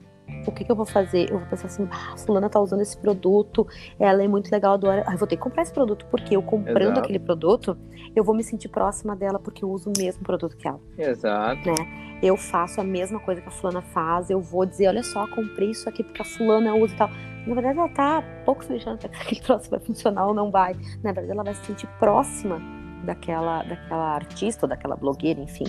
O 0.46 0.52
que, 0.52 0.64
que 0.64 0.72
eu 0.72 0.76
vou 0.76 0.86
fazer? 0.86 1.32
Eu 1.32 1.40
vou 1.40 1.48
pensar 1.48 1.68
assim, 1.68 1.88
ah, 1.92 2.18
fulana 2.18 2.50
tá 2.50 2.60
usando 2.60 2.82
esse 2.82 2.98
produto, 2.98 3.68
ela 4.00 4.24
é 4.24 4.28
muito 4.28 4.52
legal, 4.52 4.74
adoro. 4.74 5.04
Ah, 5.06 5.14
eu 5.14 5.18
vou 5.18 5.28
ter 5.28 5.38
que 5.38 5.42
comprar 5.42 5.64
esse 5.64 5.74
produto, 5.74 6.06
porque 6.10 6.36
eu 6.36 6.42
comprando 6.42 6.82
Exato. 6.82 7.00
aquele 7.00 7.20
produto, 7.20 7.78
eu 8.16 8.24
vou 8.24 8.36
me 8.36 8.44
sentir 8.44 8.70
próxima 8.70 9.16
dela, 9.16 9.40
porque 9.40 9.64
eu 9.64 9.70
uso 9.70 9.90
o 9.90 9.94
mesmo 9.98 10.24
produto 10.24 10.58
que 10.58 10.68
ela. 10.68 10.80
Exato. 10.98 11.68
Né? 11.68 12.20
Eu 12.24 12.38
faço 12.38 12.82
a 12.82 12.84
mesma 12.84 13.20
coisa 13.20 13.42
que 13.42 13.48
a 13.48 13.52
fulana 13.52 13.82
faz, 13.82 14.30
eu 14.30 14.42
vou 14.42 14.66
dizer, 14.66 14.88
olha 14.88 15.04
só, 15.04 15.28
comprei 15.28 15.72
isso 15.72 15.88
aqui 15.88 16.04
porque 16.04 16.22
a 16.22 16.26
fulana 16.26 16.74
usa 16.76 16.94
e 16.94 16.98
tal. 16.98 17.10
Na 17.46 17.56
verdade, 17.56 17.80
ela 17.80 17.90
tá 17.90 18.24
pouco 18.46 18.64
se 18.64 18.72
lixando 18.72 19.02
se 19.02 19.08
aquele 19.14 19.42
troço 19.42 19.70
vai 19.70 19.80
funcionar 19.80 20.28
ou 20.28 20.34
não 20.34 20.52
vai. 20.52 20.76
Na 21.04 21.12
verdade, 21.12 21.32
ela 21.32 21.44
vai 21.44 21.54
se 21.56 21.66
sentir 21.66 21.88
próxima 22.00 22.81
daquela, 23.04 23.64
daquela 23.64 24.16
artista 24.16 24.66
ou 24.66 24.70
daquela 24.70 24.96
blogueira, 24.96 25.40
enfim. 25.42 25.66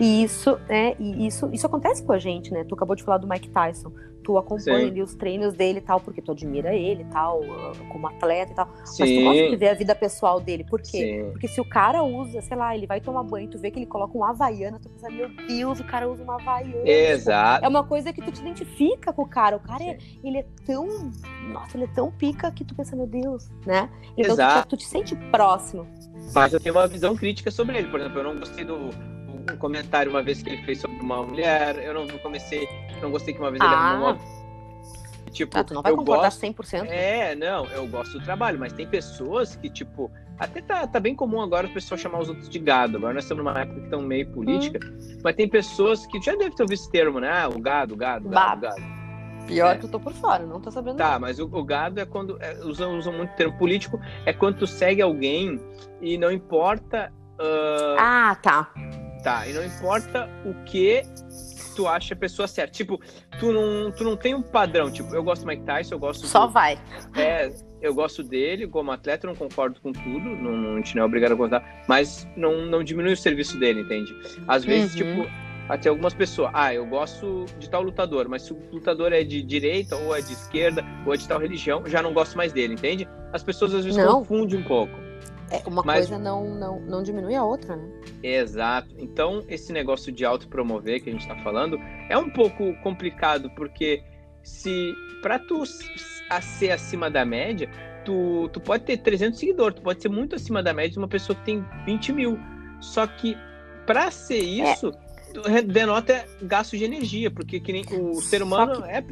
E 0.00 0.22
isso, 0.22 0.58
é, 0.68 0.96
e 0.98 1.26
isso, 1.26 1.48
isso 1.52 1.66
acontece 1.66 2.02
com 2.02 2.12
a 2.12 2.18
gente, 2.18 2.52
né? 2.52 2.64
Tu 2.64 2.74
acabou 2.74 2.94
de 2.96 3.02
falar 3.02 3.18
do 3.18 3.28
Mike 3.28 3.50
Tyson. 3.50 3.92
Tu 4.28 4.36
acompanha 4.36 4.88
ali 4.88 5.00
os 5.00 5.14
treinos 5.14 5.54
dele 5.54 5.78
e 5.78 5.80
tal, 5.80 5.98
porque 6.00 6.20
tu 6.20 6.32
admira 6.32 6.74
ele 6.74 7.00
e 7.00 7.06
tal, 7.06 7.40
como 7.90 8.08
atleta 8.08 8.52
e 8.52 8.54
tal. 8.54 8.68
Sim. 8.84 9.00
Mas 9.00 9.10
tu 9.10 9.22
gosta 9.22 9.48
de 9.48 9.56
ver 9.56 9.68
a 9.70 9.74
vida 9.74 9.94
pessoal 9.94 10.38
dele. 10.38 10.64
Por 10.64 10.82
quê? 10.82 11.22
Sim. 11.24 11.30
Porque 11.30 11.48
se 11.48 11.58
o 11.62 11.64
cara 11.64 12.02
usa, 12.02 12.42
sei 12.42 12.54
lá, 12.54 12.76
ele 12.76 12.86
vai 12.86 13.00
tomar 13.00 13.22
banho, 13.22 13.48
tu 13.48 13.58
vê 13.58 13.70
que 13.70 13.78
ele 13.78 13.86
coloca 13.86 14.18
um 14.18 14.22
Havaiana, 14.22 14.78
tu 14.78 14.90
pensa, 14.90 15.08
meu 15.08 15.30
Deus, 15.46 15.80
o 15.80 15.84
cara 15.84 16.06
usa 16.06 16.22
uma 16.22 16.34
Havaiana. 16.34 16.86
Exato. 16.86 17.64
É 17.64 17.68
uma 17.68 17.82
coisa 17.84 18.12
que 18.12 18.20
tu 18.20 18.30
te 18.30 18.42
identifica 18.42 19.14
com 19.14 19.22
o 19.22 19.26
cara. 19.26 19.56
O 19.56 19.60
cara, 19.60 19.82
é, 19.82 19.96
ele 20.22 20.36
é 20.36 20.46
tão. 20.66 21.10
Nossa, 21.50 21.78
ele 21.78 21.84
é 21.84 21.94
tão 21.94 22.12
pica 22.12 22.50
que 22.50 22.66
tu 22.66 22.74
pensa, 22.74 22.94
meu 22.94 23.06
Deus, 23.06 23.48
né? 23.64 23.88
Então 24.14 24.36
tu 24.36 24.62
te, 24.62 24.68
tu 24.68 24.76
te 24.76 24.84
sente 24.84 25.16
próximo. 25.30 25.86
Mas 26.34 26.52
eu 26.52 26.60
tenho 26.60 26.74
uma 26.74 26.86
visão 26.86 27.16
crítica 27.16 27.50
sobre 27.50 27.78
ele. 27.78 27.88
Por 27.88 27.98
exemplo, 27.98 28.18
eu 28.18 28.24
não 28.24 28.38
gostei 28.38 28.62
do 28.62 28.90
um 29.52 29.56
comentário 29.56 30.10
uma 30.10 30.22
vez 30.22 30.42
que 30.42 30.50
ele 30.50 30.62
fez 30.62 30.80
sobre 30.80 30.98
uma 31.00 31.22
mulher. 31.22 31.76
Eu 31.78 31.94
não 31.94 32.06
comecei, 32.18 32.68
não 33.00 33.10
gostei 33.10 33.34
que 33.34 33.40
uma 33.40 33.50
vez 33.50 33.62
ah. 33.62 33.66
ele 33.66 34.02
uma... 34.02 34.18
Tipo, 35.30 35.58
ah, 35.58 35.64
tu 35.64 35.74
não 35.74 35.82
vai 35.82 35.92
eu 35.92 35.96
concordar 35.96 36.24
gosto... 36.24 36.40
100%. 36.40 36.86
É, 36.88 37.34
não, 37.34 37.66
eu 37.66 37.86
gosto 37.86 38.18
do 38.18 38.24
trabalho, 38.24 38.58
mas 38.58 38.72
tem 38.72 38.86
pessoas 38.86 39.56
que, 39.56 39.68
tipo, 39.68 40.10
até 40.38 40.62
tá, 40.62 40.86
tá 40.86 41.00
bem 41.00 41.14
comum 41.14 41.40
agora 41.40 41.66
as 41.66 41.72
pessoas 41.72 42.00
chamar 42.00 42.20
os 42.20 42.28
outros 42.28 42.48
de 42.48 42.58
gado. 42.58 42.96
Agora 42.96 43.14
nós 43.14 43.24
estamos 43.24 43.44
numa 43.44 43.58
época 43.60 43.78
que 43.78 43.84
estão 43.84 44.00
meio 44.00 44.30
política, 44.30 44.80
hum. 44.86 45.18
mas 45.22 45.34
tem 45.34 45.48
pessoas 45.48 46.06
que 46.06 46.20
já 46.20 46.32
devem 46.32 46.52
ter 46.52 46.62
ouvido 46.62 46.78
esse 46.78 46.90
termo, 46.90 47.20
né? 47.20 47.30
Ah, 47.30 47.48
o 47.48 47.60
gado, 47.60 47.96
gado, 47.96 48.28
gado, 48.28 48.60
gado. 48.62 48.98
Pior 49.46 49.74
é. 49.74 49.78
que 49.78 49.86
eu 49.86 49.90
tô 49.90 49.98
por 49.98 50.12
fora, 50.12 50.44
não 50.44 50.60
tô 50.60 50.70
sabendo. 50.70 50.98
Tá, 50.98 51.18
mas 51.18 51.38
o, 51.38 51.44
o 51.44 51.64
gado 51.64 51.98
é 51.98 52.04
quando. 52.04 52.36
É, 52.40 52.64
usam, 52.64 52.96
usam 52.98 53.12
muito 53.12 53.34
termo 53.34 53.56
político, 53.56 53.98
é 54.26 54.32
quando 54.32 54.58
tu 54.58 54.66
segue 54.66 55.02
alguém 55.02 55.58
e 56.00 56.18
não 56.18 56.30
importa. 56.30 57.12
Uh... 57.40 57.96
Ah, 57.98 58.36
tá. 58.42 58.70
Tá, 59.28 59.46
e 59.46 59.52
não 59.52 59.62
importa 59.62 60.26
o 60.42 60.54
que 60.64 61.02
tu 61.76 61.86
acha 61.86 62.14
a 62.14 62.16
pessoa 62.16 62.48
certa. 62.48 62.72
Tipo, 62.72 62.98
tu 63.38 63.52
não, 63.52 63.92
tu 63.92 64.02
não 64.02 64.16
tem 64.16 64.34
um 64.34 64.40
padrão. 64.40 64.90
Tipo, 64.90 65.14
eu 65.14 65.22
gosto 65.22 65.42
do 65.42 65.48
Mike 65.48 65.64
Tyson, 65.64 65.96
eu 65.96 65.98
gosto. 65.98 66.26
Só 66.26 66.46
do... 66.46 66.52
vai. 66.54 66.78
É, 67.14 67.52
eu 67.82 67.94
gosto 67.94 68.22
dele 68.22 68.66
como 68.66 68.90
atleta, 68.90 69.26
não 69.26 69.34
concordo 69.34 69.78
com 69.82 69.92
tudo, 69.92 70.30
não, 70.30 70.72
a 70.72 70.76
gente 70.76 70.96
não 70.96 71.02
é 71.02 71.04
obrigado 71.04 71.32
a 71.32 71.34
gostar, 71.34 71.84
mas 71.86 72.26
não, 72.36 72.64
não 72.64 72.82
diminui 72.82 73.12
o 73.12 73.16
serviço 73.18 73.58
dele, 73.58 73.82
entende? 73.82 74.16
Às 74.48 74.64
vezes, 74.64 74.98
uhum. 74.98 75.22
tipo, 75.22 75.30
até 75.68 75.90
algumas 75.90 76.14
pessoas, 76.14 76.50
ah, 76.54 76.72
eu 76.72 76.86
gosto 76.86 77.44
de 77.58 77.68
tal 77.68 77.82
lutador, 77.82 78.30
mas 78.30 78.42
se 78.42 78.54
o 78.54 78.58
lutador 78.72 79.12
é 79.12 79.22
de 79.22 79.42
direita, 79.42 79.94
ou 79.94 80.16
é 80.16 80.22
de 80.22 80.32
esquerda, 80.32 80.82
ou 81.04 81.12
é 81.12 81.18
de 81.18 81.28
tal 81.28 81.38
religião, 81.38 81.82
já 81.86 82.02
não 82.02 82.14
gosto 82.14 82.34
mais 82.34 82.50
dele, 82.50 82.72
entende? 82.72 83.06
As 83.32 83.42
pessoas 83.42 83.74
às 83.74 83.84
vezes 83.84 84.02
não. 84.02 84.20
confundem 84.20 84.58
um 84.58 84.64
pouco. 84.64 85.07
É, 85.50 85.62
uma 85.66 85.82
Mas... 85.82 86.06
coisa 86.06 86.18
não, 86.22 86.54
não, 86.54 86.80
não 86.80 87.02
diminui 87.02 87.34
a 87.34 87.44
outra, 87.44 87.76
né? 87.76 87.88
Exato. 88.22 88.94
Então, 88.98 89.42
esse 89.48 89.72
negócio 89.72 90.12
de 90.12 90.24
autopromover 90.24 91.02
que 91.02 91.08
a 91.08 91.12
gente 91.12 91.22
está 91.22 91.36
falando 91.36 91.78
é 92.08 92.16
um 92.18 92.30
pouco 92.30 92.74
complicado, 92.82 93.50
porque 93.56 94.02
se 94.42 94.94
para 95.22 95.38
tu 95.38 95.64
ser 95.66 96.70
acima 96.70 97.10
da 97.10 97.24
média, 97.24 97.68
tu, 98.04 98.48
tu 98.52 98.60
pode 98.60 98.84
ter 98.84 98.98
300 98.98 99.38
seguidores, 99.38 99.76
tu 99.76 99.82
pode 99.82 100.02
ser 100.02 100.08
muito 100.08 100.36
acima 100.36 100.62
da 100.62 100.72
média 100.72 100.92
de 100.92 100.98
uma 100.98 101.08
pessoa 101.08 101.36
que 101.36 101.44
tem 101.44 101.64
20 101.84 102.12
mil. 102.12 102.38
Só 102.80 103.06
que 103.06 103.36
para 103.86 104.10
ser 104.10 104.38
é. 104.38 104.72
isso, 104.72 104.92
é. 105.46 105.62
denota 105.62 106.24
gasto 106.42 106.76
de 106.76 106.84
energia, 106.84 107.30
porque 107.30 107.58
que 107.58 107.72
nem 107.72 107.84
o 107.90 108.20
ser 108.20 108.42
humano 108.42 108.82
que... 108.82 108.90
é 108.90 109.02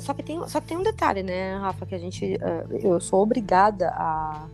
só 0.00 0.12
que, 0.12 0.22
tem, 0.24 0.48
só 0.48 0.60
que 0.60 0.66
tem 0.66 0.76
um 0.76 0.82
detalhe, 0.82 1.22
né, 1.22 1.56
Rafa, 1.56 1.86
que 1.86 1.94
a 1.94 1.98
gente. 1.98 2.34
Uh, 2.34 2.76
eu 2.82 3.00
sou 3.00 3.22
obrigada 3.22 3.88
a, 3.90 4.48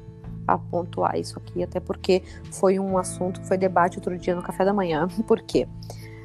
a 0.46 0.56
pontuar 0.56 1.18
isso 1.18 1.38
aqui, 1.38 1.62
até 1.62 1.80
porque 1.80 2.22
foi 2.52 2.78
um 2.78 2.96
assunto 2.98 3.40
que 3.40 3.46
foi 3.46 3.58
debate 3.58 3.98
outro 3.98 4.16
dia 4.18 4.34
no 4.34 4.42
café 4.42 4.64
da 4.64 4.72
manhã. 4.72 5.08
Por 5.26 5.42
quê? 5.42 5.66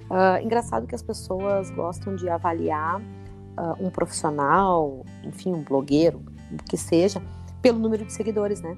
Uh, 0.10 0.43
engraçado 0.43 0.86
que 0.86 0.95
as 0.95 1.01
pessoas 1.01 1.71
gostam 1.71 2.15
de 2.15 2.29
avaliar 2.29 2.99
uh, 2.99 3.86
um 3.86 3.89
profissional, 3.89 5.05
enfim, 5.23 5.53
um 5.53 5.63
blogueiro, 5.63 6.21
o 6.51 6.63
que 6.69 6.77
seja, 6.77 7.21
pelo 7.62 7.79
número 7.79 8.05
de 8.05 8.12
seguidores, 8.12 8.62
né? 8.62 8.77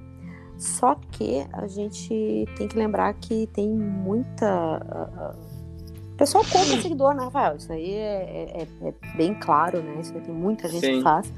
Só 0.58 0.95
que 1.12 1.45
a 1.51 1.67
gente 1.67 2.45
tem 2.56 2.67
que 2.67 2.77
lembrar 2.77 3.13
que 3.15 3.47
tem 3.47 3.69
muita. 3.69 4.77
Uh, 4.77 6.13
o 6.13 6.15
pessoal 6.15 6.43
compra 6.43 6.77
seguidor, 6.82 7.13
né, 7.15 7.23
Rafael? 7.23 7.56
Isso 7.58 7.71
aí 7.71 7.93
é, 7.93 8.67
é, 8.82 8.88
é, 8.88 9.17
bem 9.17 9.34
claro, 9.34 9.82
né? 9.82 9.97
Isso 9.99 10.13
aí 10.13 10.21
tem 10.21 10.34
muita 10.34 10.69
gente 10.69 10.86
Sim. 10.86 10.97
que 10.97 11.03
faz. 11.03 11.34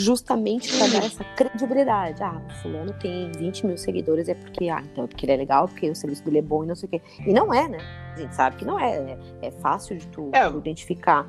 Justamente 0.00 0.76
para 0.76 0.88
dar 0.88 1.04
essa 1.04 1.24
credibilidade. 1.36 2.22
Ah, 2.22 2.40
o 2.46 2.62
fulano 2.62 2.92
tem 2.94 3.30
20 3.32 3.66
mil 3.66 3.76
seguidores, 3.76 4.28
é 4.28 4.34
porque, 4.34 4.68
ah, 4.68 4.82
então 4.90 5.04
é 5.04 5.06
porque 5.06 5.26
ele 5.26 5.32
é 5.32 5.36
legal, 5.36 5.68
porque 5.68 5.90
o 5.90 5.94
serviço 5.94 6.24
dele 6.24 6.38
é 6.38 6.42
bom 6.42 6.64
e 6.64 6.66
não 6.66 6.74
sei 6.74 6.86
o 6.86 6.90
quê. 6.90 7.02
E 7.26 7.32
não 7.32 7.52
é, 7.52 7.68
né? 7.68 7.78
A 8.14 8.20
gente 8.20 8.34
sabe 8.34 8.56
que 8.56 8.64
não 8.64 8.78
é. 8.78 9.18
É, 9.42 9.46
é 9.48 9.50
fácil 9.50 9.96
de 9.96 10.06
tu, 10.08 10.30
é. 10.32 10.48
tu 10.48 10.58
identificar. 10.58 11.28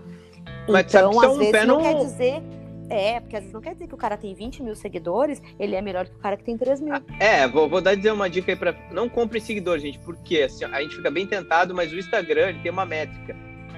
Mas 0.67 0.85
então, 0.93 1.19
às 1.19 1.37
vezes, 1.37 1.67
não 1.67 1.81
quer 1.81 1.95
dizer 1.95 2.43
é, 2.91 3.21
porque 3.21 3.37
às 3.37 3.43
vezes 3.43 3.53
não 3.53 3.61
quer 3.61 3.73
dizer 3.73 3.87
que 3.87 3.93
o 3.93 3.97
cara 3.97 4.17
tem 4.17 4.33
20 4.33 4.63
mil 4.63 4.75
seguidores, 4.75 5.41
ele 5.57 5.75
é 5.75 5.81
melhor 5.81 6.05
que 6.05 6.13
o 6.13 6.19
cara 6.19 6.35
que 6.35 6.43
tem 6.43 6.57
3 6.57 6.81
mil. 6.81 6.93
É, 7.21 7.47
vou, 7.47 7.69
vou 7.69 7.79
dar 7.79 7.95
dizer 7.95 8.11
uma 8.11 8.29
dica 8.29 8.51
aí 8.51 8.55
pra. 8.55 8.75
Não 8.91 9.07
compre 9.07 9.39
seguidores, 9.39 9.81
gente, 9.81 9.97
porque 9.99 10.41
assim, 10.41 10.65
a 10.65 10.81
gente 10.81 10.97
fica 10.97 11.09
bem 11.09 11.25
tentado, 11.25 11.73
mas 11.73 11.93
o 11.93 11.97
Instagram 11.97 12.49
ele 12.49 12.59
tem 12.59 12.69
uma 12.69 12.85
métrica. 12.85 13.33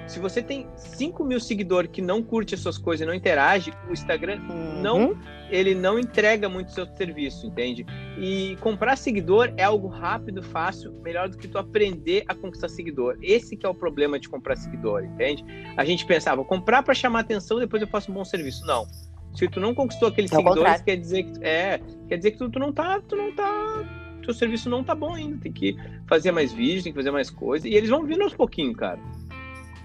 Se 0.07 0.19
você 0.19 0.41
tem 0.41 0.67
5 0.75 1.23
mil 1.23 1.39
seguidores 1.39 1.89
que 1.91 2.01
não 2.01 2.21
curte 2.21 2.55
as 2.55 2.61
suas 2.61 2.77
coisas 2.77 3.03
e 3.03 3.07
não 3.07 3.13
interage, 3.13 3.73
o 3.89 3.93
Instagram 3.93 4.39
uhum. 4.49 4.81
não 4.81 5.17
ele 5.49 5.75
não 5.75 5.99
entrega 5.99 6.49
muito 6.49 6.71
seu 6.71 6.85
serviço, 6.95 7.45
entende? 7.45 7.85
E 8.17 8.57
comprar 8.59 8.95
seguidor 8.95 9.53
é 9.55 9.63
algo 9.63 9.87
rápido, 9.87 10.41
fácil, 10.41 10.91
melhor 11.03 11.29
do 11.29 11.37
que 11.37 11.47
tu 11.47 11.59
aprender 11.59 12.23
a 12.27 12.33
conquistar 12.33 12.69
seguidor. 12.69 13.17
Esse 13.21 13.55
que 13.55 13.63
é 13.63 13.69
o 13.69 13.73
problema 13.73 14.19
de 14.19 14.27
comprar 14.27 14.55
seguidor, 14.55 15.03
entende? 15.03 15.45
A 15.77 15.85
gente 15.85 16.07
pensava, 16.07 16.43
comprar 16.43 16.81
para 16.81 16.95
chamar 16.95 17.19
atenção, 17.19 17.59
depois 17.59 17.81
eu 17.83 17.87
faço 17.87 18.09
um 18.09 18.15
bom 18.15 18.25
serviço. 18.25 18.65
Não. 18.65 18.87
Se 19.35 19.47
tu 19.47 19.59
não 19.59 19.75
conquistou 19.75 20.07
aqueles 20.07 20.31
é 20.31 20.35
seguidores, 20.35 20.81
quer 20.81 20.95
dizer 20.95 21.23
que 21.23 21.43
é, 21.43 21.79
quer 22.07 22.17
dizer 22.17 22.31
que 22.31 22.37
tu, 22.37 22.49
tu 22.49 22.59
não 22.59 22.73
tá, 22.73 22.99
tu 23.07 23.15
não 23.15 23.31
tá, 23.35 23.83
teu 24.23 24.33
serviço 24.33 24.69
não 24.69 24.83
tá 24.83 24.95
bom 24.95 25.13
ainda. 25.13 25.37
Tem 25.37 25.51
que 25.51 25.75
fazer 26.07 26.31
mais 26.31 26.51
vídeos, 26.51 26.83
tem 26.83 26.93
que 26.93 26.97
fazer 26.97 27.11
mais 27.11 27.29
coisas 27.29 27.69
e 27.69 27.75
eles 27.75 27.89
vão 27.89 28.05
vindo 28.05 28.23
aos 28.23 28.33
pouquinhos, 28.33 28.75
cara. 28.75 28.99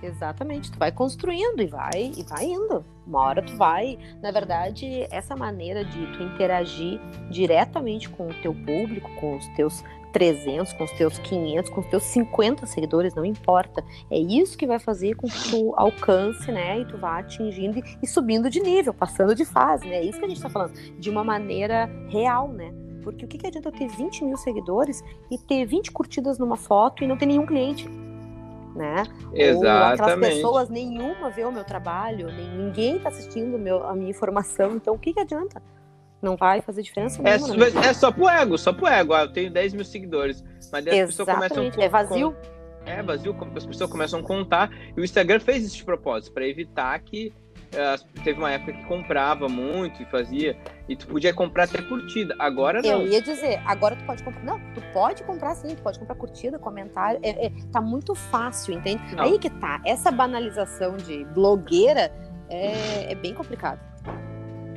Exatamente, 0.02 0.70
tu 0.70 0.78
vai 0.78 0.92
construindo 0.92 1.60
e 1.60 1.66
vai 1.66 2.12
e 2.16 2.22
vai 2.22 2.44
indo. 2.44 2.84
Uma 3.06 3.20
hora 3.20 3.42
tu 3.42 3.56
vai, 3.56 3.98
na 4.22 4.30
verdade, 4.30 5.06
essa 5.10 5.34
maneira 5.34 5.84
de 5.84 6.06
tu 6.12 6.22
interagir 6.22 7.00
diretamente 7.30 8.08
com 8.08 8.28
o 8.28 8.34
teu 8.34 8.54
público, 8.54 9.10
com 9.16 9.36
os 9.36 9.46
teus 9.48 9.82
300, 10.12 10.72
com 10.72 10.84
os 10.84 10.90
teus 10.92 11.18
500, 11.18 11.70
com 11.70 11.80
os 11.80 11.86
teus 11.86 12.02
50 12.04 12.66
seguidores, 12.66 13.14
não 13.14 13.24
importa. 13.24 13.84
É 14.10 14.18
isso 14.18 14.56
que 14.56 14.66
vai 14.66 14.78
fazer 14.78 15.14
com 15.16 15.26
que 15.26 15.50
tu 15.50 15.74
alcance, 15.76 16.50
né, 16.50 16.80
e 16.80 16.84
tu 16.84 16.96
vá 16.96 17.18
atingindo 17.18 17.82
e 18.02 18.06
subindo 18.06 18.48
de 18.48 18.60
nível, 18.60 18.94
passando 18.94 19.34
de 19.34 19.44
fase, 19.44 19.86
né? 19.86 19.96
É 19.96 20.04
isso 20.04 20.18
que 20.18 20.24
a 20.24 20.28
gente 20.28 20.40
tá 20.40 20.48
falando, 20.48 20.74
de 20.98 21.10
uma 21.10 21.24
maneira 21.24 21.90
real, 22.08 22.48
né? 22.48 22.72
Porque 23.02 23.24
o 23.24 23.28
que, 23.28 23.38
que 23.38 23.46
adianta 23.46 23.68
eu 23.68 23.72
ter 23.72 23.88
20 23.88 24.24
mil 24.24 24.36
seguidores 24.36 25.02
e 25.30 25.38
ter 25.38 25.64
20 25.64 25.90
curtidas 25.92 26.38
numa 26.38 26.56
foto 26.56 27.02
e 27.02 27.06
não 27.06 27.16
ter 27.16 27.26
nenhum 27.26 27.46
cliente? 27.46 27.88
Né? 28.78 29.02
Exatamente. 29.34 29.64
Ou 29.64 29.74
aquelas 29.92 30.34
pessoas, 30.34 30.68
nenhuma 30.70 31.28
vê 31.30 31.44
o 31.44 31.52
meu 31.52 31.64
trabalho, 31.64 32.28
ninguém 32.56 32.98
tá 32.98 33.08
assistindo 33.08 33.58
meu, 33.58 33.84
a 33.84 33.94
minha 33.94 34.10
informação, 34.10 34.76
então 34.76 34.94
o 34.94 34.98
que, 34.98 35.12
que 35.12 35.20
adianta? 35.20 35.60
Não 36.22 36.36
vai 36.36 36.60
fazer 36.60 36.82
diferença 36.82 37.20
é, 37.22 37.36
nenhuma. 37.36 37.66
É, 37.66 37.88
é 37.88 37.92
só 37.92 38.10
pro 38.10 38.28
ego, 38.28 38.56
só 38.56 38.72
pro 38.72 38.86
ego. 38.86 39.12
Ah, 39.12 39.22
eu 39.22 39.32
tenho 39.32 39.52
10 39.52 39.74
mil 39.74 39.84
seguidores. 39.84 40.42
Mas 40.72 40.84
daí 40.84 41.00
as 41.00 41.10
pessoas 41.10 41.28
começam 41.28 41.62
a, 41.62 41.84
É 41.84 41.88
vazio. 41.88 42.32
Com, 42.32 42.90
é 42.90 43.02
vazio, 43.02 43.36
as 43.54 43.66
pessoas 43.66 43.90
começam 43.90 44.20
a 44.20 44.22
contar. 44.22 44.70
E 44.96 45.00
o 45.00 45.04
Instagram 45.04 45.38
fez 45.38 45.64
esse 45.64 45.84
propósito, 45.84 46.32
para 46.32 46.46
evitar 46.46 46.98
que 47.00 47.32
teve 48.24 48.38
uma 48.38 48.50
época 48.50 48.72
que 48.72 48.84
comprava 48.84 49.48
muito 49.48 50.02
e 50.02 50.06
fazia, 50.06 50.56
e 50.88 50.96
tu 50.96 51.06
podia 51.06 51.32
comprar 51.32 51.64
até 51.64 51.82
curtida. 51.82 52.34
Agora 52.38 52.80
não. 52.82 53.02
Eu 53.02 53.08
ia 53.08 53.20
dizer, 53.22 53.60
agora 53.66 53.96
tu 53.96 54.04
pode 54.04 54.22
comprar. 54.22 54.42
Não, 54.44 54.60
tu 54.74 54.82
pode 54.92 55.22
comprar 55.22 55.54
sim, 55.54 55.74
tu 55.74 55.82
pode 55.82 55.98
comprar 55.98 56.14
curtida, 56.14 56.58
comentário. 56.58 57.20
É, 57.22 57.46
é 57.46 57.52
tá 57.72 57.80
muito 57.80 58.14
fácil, 58.14 58.74
entende? 58.74 59.02
Não. 59.14 59.24
Aí 59.24 59.38
que 59.38 59.50
tá. 59.50 59.80
Essa 59.84 60.10
banalização 60.10 60.96
de 60.96 61.24
blogueira 61.26 62.12
é, 62.48 63.12
é 63.12 63.14
bem 63.14 63.34
complicado. 63.34 63.80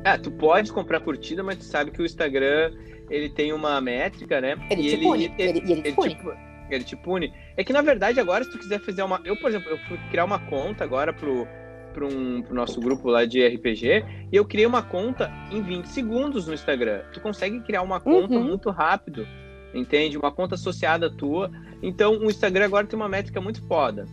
É, 0.04 0.18
tu 0.18 0.32
pode 0.32 0.72
comprar 0.72 1.00
curtida, 1.00 1.44
mas 1.44 1.58
tu 1.58 1.64
sabe 1.64 1.92
que 1.92 2.02
o 2.02 2.06
Instagram 2.06 2.74
ele 3.10 3.30
tem 3.30 3.54
uma 3.54 3.80
métrica, 3.82 4.40
né? 4.42 4.56
Ele 4.70 4.82
e 4.82 4.88
te 4.88 4.94
ele, 4.96 5.04
pune. 5.04 5.36
Ele, 5.38 5.50
ele, 5.60 5.72
ele, 5.72 5.82
te 5.82 5.92
pune. 5.94 6.16
Te, 6.16 6.22
ele 6.70 6.84
te 6.84 6.96
pune. 6.96 7.34
É 7.58 7.64
que 7.64 7.74
na 7.74 7.82
verdade 7.82 8.20
agora 8.20 8.44
se 8.44 8.52
tu 8.52 8.58
quiser 8.58 8.80
fazer 8.80 9.04
uma, 9.04 9.22
eu 9.26 9.36
por 9.38 9.50
exemplo, 9.50 9.70
eu 9.70 9.78
fui 9.80 9.98
criar 10.10 10.26
uma 10.26 10.40
conta 10.40 10.84
agora 10.84 11.14
pro 11.14 11.48
para 11.92 12.06
um, 12.06 12.44
o 12.50 12.54
nosso 12.54 12.80
grupo 12.80 13.10
lá 13.10 13.26
de 13.26 13.46
RPG 13.46 14.06
e 14.32 14.36
eu 14.36 14.46
criei 14.46 14.66
uma 14.66 14.82
conta 14.82 15.32
em 15.52 15.62
20 15.62 15.86
segundos 15.86 16.48
no 16.48 16.54
Instagram. 16.54 17.02
Tu 17.14 17.20
consegue 17.20 17.60
criar 17.62 17.82
uma 17.82 18.00
conta 18.00 18.34
uhum. 18.34 18.44
muito 18.44 18.70
rápido, 18.70 19.28
entende? 19.74 20.18
Uma 20.18 20.32
conta 20.32 20.56
associada 20.56 21.08
à 21.08 21.10
tua. 21.10 21.52
Então 21.82 22.18
o 22.18 22.26
Instagram 22.26 22.66
agora 22.66 22.88
tem 22.88 22.98
uma 22.98 23.10
métrica 23.10 23.40
muito 23.40 23.62
foda. 23.68 24.06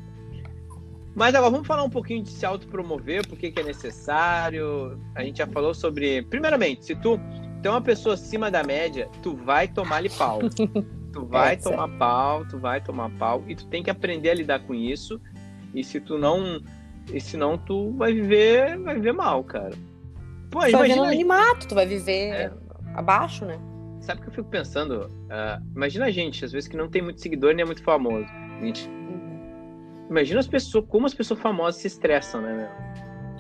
Mas 1.15 1.35
agora 1.35 1.51
vamos 1.51 1.67
falar 1.67 1.83
um 1.83 1.91
pouquinho 1.91 2.23
de 2.23 2.31
se 2.31 2.47
autopromover, 2.47 3.27
por 3.27 3.37
que 3.37 3.53
é 3.57 3.63
necessário. 3.65 5.01
A 5.17 5.25
gente 5.25 5.39
já 5.39 5.49
falou 5.49 5.75
sobre. 5.75 6.23
Primeiramente, 6.23 6.85
se 6.85 6.95
tu 6.95 7.19
tem 7.61 7.73
uma 7.73 7.81
pessoa 7.81 8.15
acima 8.15 8.51
da 8.53 8.63
média, 8.63 9.09
tu 9.21 9.35
vai 9.35 9.67
tomar-lhe 9.67 10.09
pau. 10.11 10.39
tu 11.13 11.27
vai 11.27 11.57
tomar 11.57 11.89
pau, 11.99 12.47
tu 12.47 12.59
vai 12.59 12.81
tomar 12.81 13.11
pau, 13.19 13.43
e 13.49 13.57
tu 13.57 13.67
tem 13.67 13.83
que 13.83 13.91
aprender 13.91 14.31
a 14.31 14.35
lidar 14.35 14.61
com 14.61 14.73
isso. 14.73 15.21
E 15.75 15.83
se 15.83 16.01
tu 16.01 16.17
não 16.17 16.63
e 17.13 17.21
senão 17.21 17.59
tu 17.59 17.93
vai 17.93 18.13
viver, 18.13 18.79
vai 18.79 18.95
viver 18.95 19.13
mal, 19.13 19.43
cara. 19.45 19.75
Pô, 20.51 20.61
tu 20.61 20.69
imagina... 20.69 21.03
vai 21.03 21.15
animato, 21.15 21.69
tu 21.69 21.75
vai 21.75 21.87
viver 21.87 22.31
é. 22.31 22.53
abaixo, 22.95 23.45
né? 23.45 23.59
Sabe 24.01 24.21
o 24.21 24.23
que 24.25 24.31
eu 24.31 24.35
fico 24.35 24.49
pensando? 24.49 25.07
Uh, 25.07 25.63
imagina 25.75 26.07
a 26.07 26.11
gente, 26.11 26.45
às 26.45 26.53
vezes 26.53 26.69
que 26.69 26.77
não 26.77 26.89
tem 26.89 27.03
muito 27.03 27.21
seguidor 27.21 27.55
nem 27.55 27.63
é 27.63 27.67
muito 27.67 27.83
famoso. 27.83 28.27
Gente... 28.61 28.89
Uhum. 28.89 30.07
Imagina 30.11 30.41
as 30.41 30.47
pessoas, 30.47 30.85
como 30.89 31.07
as 31.07 31.15
pessoas 31.15 31.41
famosas 31.41 31.81
se 31.81 31.87
estressam, 31.87 32.41
né, 32.41 32.55
meu? 32.55 32.89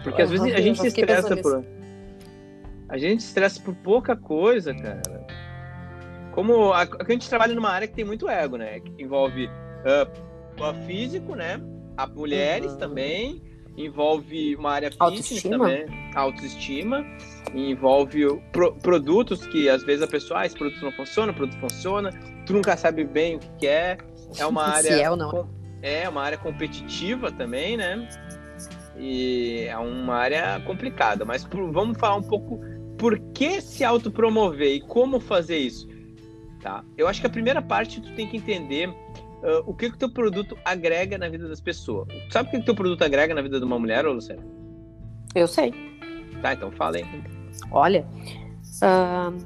Porque 0.02 0.22
às 0.22 0.31
vezes 0.31 0.54
a 0.54 0.61
gente 0.61 0.81
se 0.81 0.88
estressa 0.88 1.37
por. 1.37 1.64
A 2.88 2.96
gente 2.96 3.22
se 3.22 3.28
estressa 3.28 3.61
por 3.61 3.74
pouca 3.74 4.16
coisa, 4.16 4.74
cara. 4.74 5.26
Como 6.33 6.72
a, 6.72 6.83
a 6.83 7.11
gente 7.11 7.28
trabalha 7.28 7.54
numa 7.54 7.70
área 7.70 7.88
que 7.88 7.94
tem 7.94 8.04
muito 8.04 8.28
ego, 8.28 8.57
né? 8.57 8.81
Que 8.81 9.02
envolve 9.02 9.46
uh, 9.46 10.87
físico, 10.87 11.35
né? 11.35 11.61
A 11.96 12.07
mulheres 12.07 12.72
uhum. 12.72 12.78
também, 12.78 13.42
envolve 13.79 14.57
uma 14.57 14.73
área 14.73 14.91
fitness 14.91 15.43
também, 15.43 15.87
autoestima, 16.14 17.05
envolve 17.55 18.27
pro, 18.53 18.75
produtos 18.75 19.47
que 19.47 19.69
às 19.69 19.85
vezes 19.85 20.03
a 20.03 20.07
pessoa, 20.07 20.41
ah, 20.41 20.47
esse 20.47 20.57
produto 20.57 20.83
não 20.83 20.93
funciona, 20.93 21.33
o 21.33 21.35
produto 21.35 21.59
funciona, 21.61 22.11
tu 22.45 22.53
nunca 22.53 22.77
sabe 22.77 23.05
bem 23.05 23.37
o 23.37 23.38
que 23.59 23.67
é, 23.67 23.99
é 24.37 24.47
uma 24.47 24.64
área 24.75 24.91
é 24.91 25.11
ou 25.11 25.17
não. 25.17 25.49
É 25.81 26.09
uma 26.09 26.23
área 26.23 26.37
competitiva 26.37 27.31
também, 27.31 27.77
né? 27.77 28.09
E 28.97 29.67
é 29.69 29.79
uma 29.79 30.17
área 30.17 30.61
complicada, 30.67 31.25
mas 31.25 31.45
por, 31.45 31.71
vamos 31.71 31.97
falar 31.97 32.17
um 32.17 32.23
pouco 32.23 32.61
por 32.99 33.17
que 33.33 33.61
se 33.61 33.85
autopromover 33.85 34.75
e 34.75 34.81
como 34.81 35.21
fazer 35.21 35.59
isso, 35.59 35.88
tá? 36.61 36.85
Eu 36.97 37.07
acho 37.07 37.21
que 37.21 37.27
a 37.29 37.31
primeira 37.31 37.62
parte 37.62 38.01
tu 38.01 38.12
tem 38.14 38.27
que 38.27 38.37
entender 38.37 38.93
uh, 39.42 39.62
o 39.66 39.74
que 39.74 39.87
o 39.87 39.96
teu 39.96 40.11
produto 40.11 40.57
agrega 40.64 41.18
na 41.18 41.29
vida 41.29 41.48
das 41.48 41.61
pessoas. 41.61 42.09
Sabe 42.31 42.48
o 42.48 42.53
que 42.53 42.59
o 42.59 42.64
teu 42.64 42.74
produto 42.74 43.03
agrega 43.03 43.35
na 43.35 43.42
vida 43.42 43.59
de 43.59 43.64
uma 43.64 43.79
mulher, 43.79 44.05
Luciana? 44.05 44.42
Eu 45.35 45.46
sei. 45.46 45.72
Tá, 46.40 46.55
então 46.55 46.70
fala 46.72 46.96
aí. 46.96 47.05
Olha, 47.70 48.07
uh, 48.83 49.37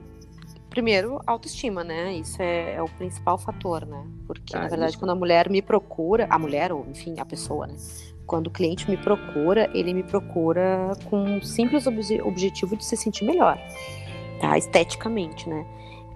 primeiro, 0.70 1.20
autoestima, 1.26 1.82
né? 1.82 2.14
Isso 2.14 2.40
é, 2.40 2.74
é, 2.74 2.82
o 2.82 2.88
principal 2.88 3.38
fator, 3.38 3.86
né? 3.86 4.04
Porque, 4.26 4.56
ah, 4.56 4.62
na 4.62 4.68
verdade, 4.68 4.92
isso. 4.92 4.98
quando 4.98 5.10
a 5.10 5.14
mulher 5.14 5.48
me 5.50 5.62
procura, 5.62 6.26
a 6.30 6.38
mulher, 6.38 6.72
ou 6.72 6.86
enfim, 6.90 7.18
a 7.18 7.24
pessoa, 7.24 7.66
né? 7.66 7.74
Quando 8.26 8.46
o 8.46 8.50
cliente 8.50 8.88
me 8.90 8.96
procura, 8.96 9.70
ele 9.74 9.92
me 9.92 10.02
procura 10.02 10.92
com 11.10 11.22
um 11.22 11.42
simples 11.42 11.86
obje 11.86 12.20
objetivo 12.22 12.76
de 12.76 12.84
se 12.84 12.96
sentir 12.96 13.24
melhor, 13.24 13.58
tá? 14.40 14.56
Esteticamente, 14.56 15.48
né? 15.48 15.66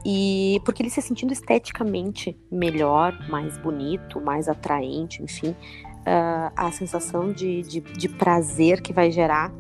E 0.09 0.61
porque 0.65 0.85
ele 0.85 0.89
se 0.89 1.03
sentindo 1.03 1.33
esteticamente 1.33 2.39
melhor, 2.49 3.13
mais 3.29 3.59
bonito, 3.59 4.21
mais 4.21 4.49
atraente, 4.49 5.21
enfim, 5.21 5.49
uh, 5.49 6.53
a 6.55 6.71
sensação 6.71 7.33
de, 7.33 7.63
de, 7.63 7.81
de, 7.81 8.09
prazer 8.11 8.81
que 8.81 8.93
vai 8.93 9.11
gerar 9.11 9.51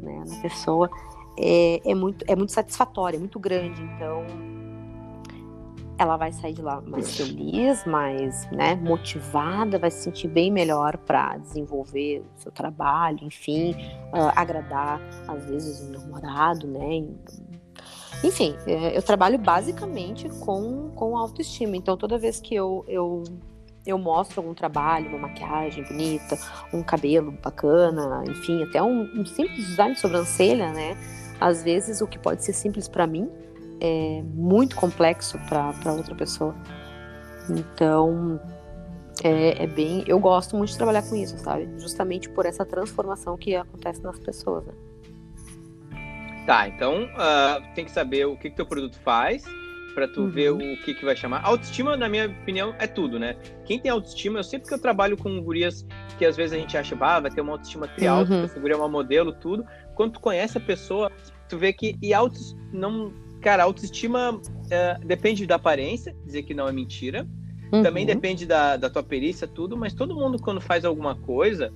né, 0.00 0.24
na 0.26 0.40
pessoa 0.40 0.88
é, 1.38 1.82
é, 1.84 1.94
muito, 1.94 2.24
é 2.26 2.34
muito 2.34 2.50
satisfatória, 2.50 3.18
é 3.18 3.20
muito 3.20 3.38
grande. 3.38 3.82
Então, 3.82 4.24
ela 5.98 6.16
vai 6.16 6.32
sair 6.32 6.54
de 6.54 6.62
lá 6.62 6.80
mais 6.80 7.14
feliz, 7.14 7.84
mais 7.84 8.50
né, 8.50 8.76
motivada, 8.76 9.78
vai 9.78 9.90
se 9.90 10.02
sentir 10.02 10.28
bem 10.28 10.50
melhor 10.50 10.96
para 10.96 11.36
desenvolver 11.36 12.24
o 12.38 12.40
seu 12.40 12.50
trabalho, 12.50 13.18
enfim, 13.20 13.72
uh, 14.14 14.32
agradar 14.34 14.98
às 15.28 15.44
vezes 15.44 15.80
o 15.80 15.92
namorado, 15.92 16.66
né? 16.66 17.04
Enfim, 18.24 18.56
é, 18.66 18.96
eu 18.96 19.02
trabalho 19.02 19.38
basicamente 19.38 20.30
com, 20.40 20.90
com 20.94 21.14
autoestima. 21.14 21.76
Então, 21.76 21.94
toda 21.94 22.16
vez 22.16 22.40
que 22.40 22.54
eu, 22.54 22.82
eu, 22.88 23.22
eu 23.84 23.98
mostro 23.98 24.40
algum 24.40 24.54
trabalho, 24.54 25.10
uma 25.10 25.28
maquiagem 25.28 25.84
bonita, 25.84 26.38
um 26.72 26.82
cabelo 26.82 27.32
bacana, 27.32 28.24
enfim, 28.26 28.62
até 28.62 28.82
um, 28.82 29.02
um 29.20 29.26
simples 29.26 29.66
design 29.66 29.94
de 29.94 30.00
sobrancelha, 30.00 30.72
né? 30.72 30.96
Às 31.38 31.62
vezes, 31.62 32.00
o 32.00 32.06
que 32.06 32.18
pode 32.18 32.42
ser 32.42 32.54
simples 32.54 32.88
para 32.88 33.06
mim 33.06 33.28
é 33.78 34.22
muito 34.22 34.74
complexo 34.74 35.38
para 35.46 35.92
outra 35.92 36.14
pessoa. 36.14 36.54
Então, 37.50 38.40
é, 39.22 39.64
é, 39.64 39.66
bem. 39.66 40.02
Eu 40.06 40.18
gosto 40.18 40.56
muito 40.56 40.70
de 40.70 40.78
trabalhar 40.78 41.02
com 41.02 41.14
isso, 41.14 41.36
sabe? 41.36 41.68
Justamente 41.76 42.30
por 42.30 42.46
essa 42.46 42.64
transformação 42.64 43.36
que 43.36 43.54
acontece 43.54 44.02
nas 44.02 44.18
pessoas, 44.18 44.64
né? 44.64 44.72
Tá, 46.46 46.68
então 46.68 47.04
uh, 47.04 47.74
tem 47.74 47.84
que 47.84 47.90
saber 47.90 48.26
o 48.26 48.36
que, 48.36 48.50
que 48.50 48.56
teu 48.56 48.66
produto 48.66 48.98
faz 49.00 49.44
para 49.94 50.08
tu 50.08 50.22
uhum. 50.22 50.28
ver 50.28 50.50
o 50.50 50.58
que, 50.58 50.92
que 50.92 51.04
vai 51.04 51.16
chamar. 51.16 51.40
Autoestima, 51.44 51.96
na 51.96 52.08
minha 52.08 52.26
opinião, 52.26 52.74
é 52.78 52.86
tudo, 52.86 53.18
né? 53.18 53.36
Quem 53.64 53.78
tem 53.78 53.90
autoestima, 53.90 54.40
eu 54.40 54.44
sempre 54.44 54.68
que 54.68 54.74
eu 54.74 54.78
trabalho 54.78 55.16
com 55.16 55.40
gurias 55.40 55.86
que 56.18 56.24
às 56.24 56.36
vezes 56.36 56.52
a 56.52 56.58
gente 56.58 56.76
acha, 56.76 56.96
ah, 57.00 57.20
vai 57.20 57.30
ter 57.30 57.40
uma 57.40 57.52
autoestima 57.52 57.88
trial, 57.88 58.24
uhum. 58.24 58.44
essa 58.44 58.58
guria 58.58 58.74
é 58.74 58.76
uma 58.76 58.88
modelo, 58.88 59.32
tudo. 59.32 59.64
Quando 59.94 60.14
tu 60.14 60.20
conhece 60.20 60.58
a 60.58 60.60
pessoa, 60.60 61.10
tu 61.48 61.56
vê 61.56 61.72
que. 61.72 61.96
E 62.02 62.12
auto, 62.12 62.38
não, 62.72 63.12
cara, 63.40 63.62
autoestima 63.62 64.40
é, 64.70 64.98
depende 65.04 65.46
da 65.46 65.54
aparência, 65.54 66.14
dizer 66.24 66.42
que 66.42 66.54
não 66.54 66.68
é 66.68 66.72
mentira. 66.72 67.26
Uhum. 67.72 67.82
Também 67.82 68.04
depende 68.04 68.46
da, 68.46 68.76
da 68.76 68.90
tua 68.90 69.02
perícia, 69.02 69.46
tudo, 69.46 69.76
mas 69.76 69.94
todo 69.94 70.14
mundo, 70.14 70.40
quando 70.40 70.60
faz 70.60 70.84
alguma 70.84 71.14
coisa, 71.14 71.72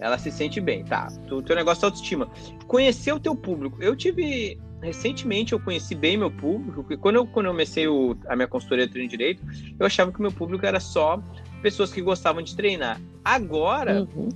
ela 0.00 0.18
se 0.18 0.30
sente 0.30 0.60
bem, 0.60 0.84
tá? 0.84 1.08
O 1.30 1.42
teu 1.42 1.56
negócio 1.56 1.84
é 1.84 1.86
autoestima. 1.86 2.28
Conhecer 2.66 3.12
o 3.12 3.20
teu 3.20 3.34
público. 3.34 3.82
Eu 3.82 3.96
tive. 3.96 4.58
Recentemente 4.80 5.52
eu 5.52 5.58
conheci 5.58 5.92
bem 5.92 6.16
meu 6.16 6.30
público, 6.30 6.82
porque 6.82 6.96
quando 6.96 7.16
eu, 7.16 7.26
quando 7.26 7.46
eu 7.46 7.52
comecei 7.52 7.88
o, 7.88 8.16
a 8.28 8.36
minha 8.36 8.46
consultoria 8.46 8.86
de 8.86 8.92
treino 8.92 9.10
direito, 9.10 9.42
eu 9.76 9.84
achava 9.84 10.12
que 10.12 10.20
o 10.20 10.22
meu 10.22 10.30
público 10.30 10.64
era 10.64 10.78
só 10.78 11.20
pessoas 11.60 11.92
que 11.92 12.00
gostavam 12.00 12.42
de 12.42 12.54
treinar. 12.54 13.00
Agora, 13.24 14.02
uhum. 14.02 14.28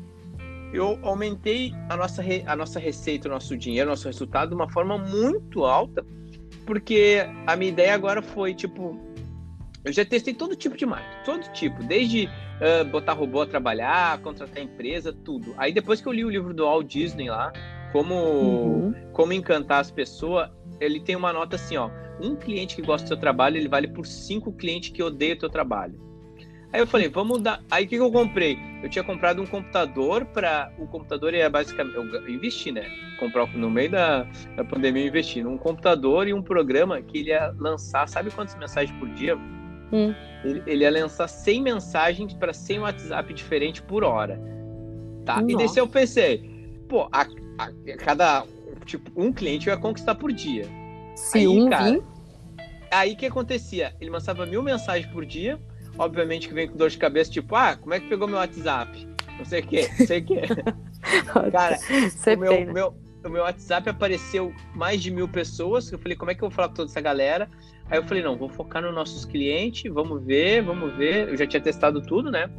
eu 0.73 0.99
aumentei 1.03 1.73
a 1.89 1.97
nossa, 1.97 2.25
a 2.45 2.57
nossa 2.57 2.81
receita, 2.81 3.29
o 3.29 3.31
nosso 3.31 3.57
dinheiro, 3.57 3.89
o 3.89 3.93
nosso 3.93 4.09
resultado 4.09 4.49
de 4.49 4.57
uma 4.57 4.69
forma 4.69 4.99
muito 4.99 5.65
alta, 5.65 6.05
porque 6.67 7.25
a 7.47 7.55
minha 7.55 7.71
ideia 7.71 7.95
agora 7.95 8.21
foi, 8.21 8.53
tipo, 8.53 8.99
eu 9.85 9.93
já 9.93 10.05
testei 10.05 10.33
todo 10.33 10.55
tipo 10.55 10.77
de 10.77 10.87
marketing, 10.87 11.25
todo 11.25 11.53
tipo, 11.53 11.83
desde 11.83 12.27
uh, 12.27 12.85
botar 12.91 13.15
robô 13.15 13.43
a 13.43 13.47
trabalhar, 13.47 14.19
contratar 14.19 14.63
empresa, 14.63 15.13
tudo. 15.13 15.55
Aí 15.57 15.73
depois 15.73 16.01
que 16.01 16.07
eu 16.07 16.13
li 16.13 16.25
o 16.25 16.31
livro 16.31 16.55
do 16.55 16.65
Walt 16.65 16.87
Disney 16.87 17.29
lá, 17.29 17.53
como, 17.93 18.15
uhum. 18.15 18.95
como 19.13 19.33
encantar 19.33 19.81
as 19.81 19.91
pessoas, 19.91 20.49
ele 20.81 21.01
tem 21.01 21.17
uma 21.17 21.33
nota 21.33 21.57
assim, 21.57 21.77
ó, 21.77 21.91
um 22.21 22.37
cliente 22.37 22.77
que 22.77 22.83
gosta 22.83 23.05
do 23.05 23.09
seu 23.09 23.17
trabalho, 23.17 23.57
ele 23.57 23.69
vale 23.69 23.89
por 23.89 24.07
cinco 24.07 24.53
clientes 24.53 24.91
que 24.91 25.03
odeiam 25.03 25.35
o 25.35 25.39
teu 25.39 25.51
trabalho. 25.51 26.01
Aí 26.73 26.81
eu 26.81 26.87
falei, 26.87 27.09
vamos 27.09 27.43
dar. 27.43 27.63
Aí 27.71 27.85
o 27.85 27.89
que, 27.89 27.97
que 27.97 28.03
eu 28.03 28.11
comprei? 28.11 28.57
Eu 28.83 28.89
tinha 28.89 29.05
comprado 29.05 29.43
um 29.43 29.47
computador 29.47 30.25
para. 30.25 30.73
O 30.79 30.87
computador 30.87 31.35
é 31.35 31.47
basicamente. 31.47 31.97
Eu 31.97 32.31
investi, 32.31 32.73
né? 32.73 32.89
Comprar 33.21 33.47
no 33.55 33.71
meio 33.71 33.91
da, 33.91 34.23
da 34.57 34.65
pandemia, 34.65 35.03
eu 35.03 35.09
investi 35.09 35.43
num 35.43 35.59
computador 35.59 36.27
e 36.27 36.33
um 36.33 36.43
programa 36.43 37.03
que 37.03 37.19
ele 37.19 37.29
ia 37.29 37.55
lançar, 37.59 38.09
sabe 38.09 38.31
quantas 38.31 38.55
mensagens 38.55 38.99
por 38.99 39.07
dia? 39.11 39.37
Hum. 39.93 40.15
Ele, 40.45 40.63
ele, 40.67 40.85
ia 40.85 40.91
lançar 40.91 41.29
100 41.29 41.63
mensagens 41.63 42.35
para 42.35 42.53
100 42.53 42.81
WhatsApp 42.81 43.35
diferentes 43.35 43.81
por 43.81 44.03
hora. 44.03 44.41
Tá? 45.25 45.41
Nossa. 45.41 45.53
E 45.53 45.57
desse 45.57 45.79
eu 45.79 45.87
pensei, 45.87 46.83
pô, 46.89 47.09
a, 47.13 47.23
a, 47.59 47.65
a, 47.65 47.97
cada. 47.99 48.45
Tipo, 48.85 49.11
um 49.15 49.33
cliente 49.33 49.69
eu 49.69 49.75
ia 49.75 49.81
conquistar 49.81 50.15
por 50.15 50.33
dia. 50.33 50.67
Se 51.15 51.39
aí, 51.39 51.49
um 51.49 51.69
cara. 51.69 52.01
Aí 52.91 53.13
o 53.13 53.17
que 53.17 53.27
acontecia? 53.27 53.95
Ele 54.01 54.11
lançava 54.11 54.45
mil 54.45 54.63
mensagens 54.63 55.07
por 55.13 55.25
dia. 55.25 55.61
Obviamente 55.99 56.49
que 56.49 56.55
vem 56.55 56.69
com 56.69 56.77
dor 56.77 56.91
de 56.91 56.99
cabeça, 56.99 57.31
tipo, 57.31 57.55
ah, 57.55 57.77
como 57.77 57.95
é 57.95 58.01
que 58.01 58.09
pegou 58.09 58.27
meu 58.27 58.39
WhatsApp? 58.39 59.07
Não 59.39 59.45
sei 59.45 59.61
o 59.61 59.67
que, 59.67 59.89
não 59.89 60.07
sei 60.07 60.21
o 60.21 60.25
que. 60.25 60.41
cara, 61.53 61.79
o 61.79 62.39
meu, 62.39 62.53
né? 62.53 62.73
meu, 62.73 62.95
o 63.25 63.31
meu 63.31 63.43
WhatsApp 63.43 63.89
apareceu 63.89 64.53
mais 64.75 65.03
de 65.03 65.11
mil 65.11 65.29
pessoas. 65.29 65.91
Eu 65.91 65.99
falei, 65.99 66.17
como 66.17 66.31
é 66.31 66.35
que 66.35 66.43
eu 66.43 66.49
vou 66.49 66.55
falar 66.55 66.69
com 66.69 66.75
toda 66.75 66.91
essa 66.91 67.01
galera? 67.01 67.49
Aí 67.91 67.99
eu 67.99 68.05
falei, 68.05 68.23
não, 68.23 68.37
vou 68.37 68.49
focar 68.49 68.83
nos 68.83 68.95
nossos 68.95 69.25
clientes, 69.25 69.93
vamos 69.93 70.25
ver, 70.25 70.63
vamos 70.63 70.95
ver. 70.97 71.29
Eu 71.29 71.37
já 71.37 71.47
tinha 71.47 71.63
testado 71.63 72.01
tudo, 72.03 72.31
né? 72.31 72.51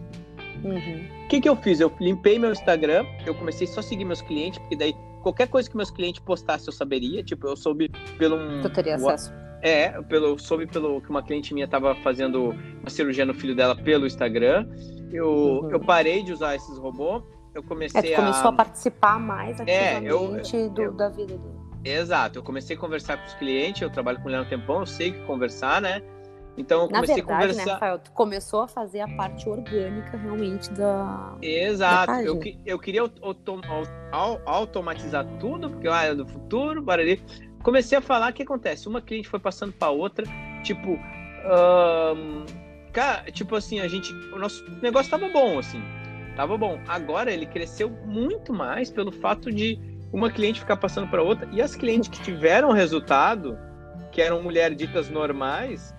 O 0.63 0.67
uhum. 0.67 1.27
que, 1.29 1.41
que 1.41 1.49
eu 1.49 1.55
fiz? 1.55 1.79
Eu 1.79 1.91
limpei 1.99 2.39
meu 2.39 2.51
Instagram, 2.51 3.05
eu 3.25 3.35
comecei 3.35 3.67
só 3.67 3.79
a 3.79 3.83
seguir 3.83 4.05
meus 4.05 4.21
clientes, 4.21 4.59
porque 4.59 4.75
daí 4.75 4.93
qualquer 5.23 5.47
coisa 5.47 5.69
que 5.69 5.75
meus 5.75 5.89
clientes 5.89 6.21
postassem 6.21 6.67
eu 6.67 6.73
saberia. 6.73 7.23
Tipo, 7.23 7.47
eu 7.47 7.55
soube 7.55 7.89
pelo 8.17 8.35
um. 8.35 8.61
Tu 8.61 8.69
teria 8.69 8.95
acesso. 8.95 9.31
É, 9.61 9.89
pelo, 10.03 10.37
soube 10.37 10.67
pelo 10.67 11.01
que 11.01 11.09
uma 11.09 11.23
cliente 11.23 11.53
minha 11.53 11.65
estava 11.65 11.95
fazendo 11.95 12.53
uma 12.81 12.89
cirurgia 12.89 13.25
no 13.25 13.33
filho 13.33 13.55
dela 13.55 13.75
pelo 13.75 14.05
Instagram. 14.05 14.67
Eu, 15.11 15.29
uhum. 15.29 15.71
eu 15.71 15.79
parei 15.79 16.21
de 16.21 16.33
usar 16.33 16.55
esses 16.55 16.77
robôs. 16.77 17.23
Eu 17.53 17.63
comecei 17.63 17.99
é, 17.99 18.15
tu 18.15 18.15
começou 18.15 18.47
a... 18.47 18.49
a 18.49 18.53
participar 18.53 19.19
mais 19.19 19.61
ativamente 19.61 20.07
é, 20.55 20.65
eu, 20.65 20.69
do, 20.69 20.81
eu, 20.81 20.93
da 20.93 21.09
vida 21.09 21.37
dele. 21.37 21.63
Exato, 21.85 22.39
eu 22.39 22.43
comecei 22.43 22.75
a 22.75 22.79
conversar 22.79 23.17
com 23.17 23.25
os 23.25 23.33
clientes, 23.33 23.81
eu 23.81 23.89
trabalho 23.89 24.21
com 24.21 24.29
ele 24.29 24.37
há 24.37 24.41
um 24.41 24.45
tempão, 24.45 24.79
eu 24.79 24.85
sei 24.85 25.11
que 25.11 25.19
conversar, 25.25 25.81
né? 25.81 26.01
Então 26.55 26.83
eu 26.83 26.87
comecei 26.87 27.15
verdade, 27.15 27.31
a 27.31 27.47
né, 27.47 27.51
conversar. 27.53 27.65
Né, 27.65 27.73
Rafael, 27.73 27.99
tu 27.99 28.11
começou 28.11 28.61
a 28.61 28.67
fazer 28.67 29.01
a 29.01 29.07
parte 29.07 29.49
orgânica 29.49 30.17
realmente 30.17 30.71
da. 30.71 31.35
Exato, 31.41 32.13
da 32.13 32.23
eu, 32.23 32.39
eu 32.65 32.79
queria 32.79 33.01
autom 33.01 33.61
automatizar 34.45 35.25
tudo, 35.39 35.69
porque 35.69 35.87
eu 35.87 35.93
era 35.93 36.15
do 36.15 36.27
futuro, 36.27 36.81
barulho. 36.81 37.19
Comecei 37.63 37.97
a 37.97 38.01
falar 38.01 38.31
o 38.31 38.33
que 38.33 38.43
acontece. 38.43 38.87
Uma 38.87 39.01
cliente 39.01 39.27
foi 39.27 39.39
passando 39.39 39.73
para 39.73 39.89
outra, 39.89 40.25
tipo. 40.63 40.91
Um, 40.91 42.45
cara, 42.91 43.31
tipo 43.31 43.55
assim, 43.55 43.79
a 43.79 43.87
gente. 43.87 44.13
O 44.31 44.37
nosso 44.37 44.63
negócio 44.81 45.09
tava 45.09 45.27
bom, 45.29 45.57
assim. 45.57 45.81
Tava 46.35 46.57
bom. 46.57 46.79
Agora 46.87 47.31
ele 47.31 47.45
cresceu 47.45 47.89
muito 48.05 48.53
mais 48.53 48.89
pelo 48.89 49.11
fato 49.11 49.51
de 49.51 49.79
uma 50.11 50.29
cliente 50.29 50.59
ficar 50.59 50.77
passando 50.77 51.07
para 51.07 51.21
outra. 51.21 51.47
E 51.51 51.61
as 51.61 51.75
clientes 51.75 52.09
que 52.09 52.21
tiveram 52.21 52.71
resultado, 52.71 53.57
que 54.11 54.21
eram 54.21 54.41
mulheres 54.41 54.77
ditas 54.77 55.09
normais, 55.09 55.93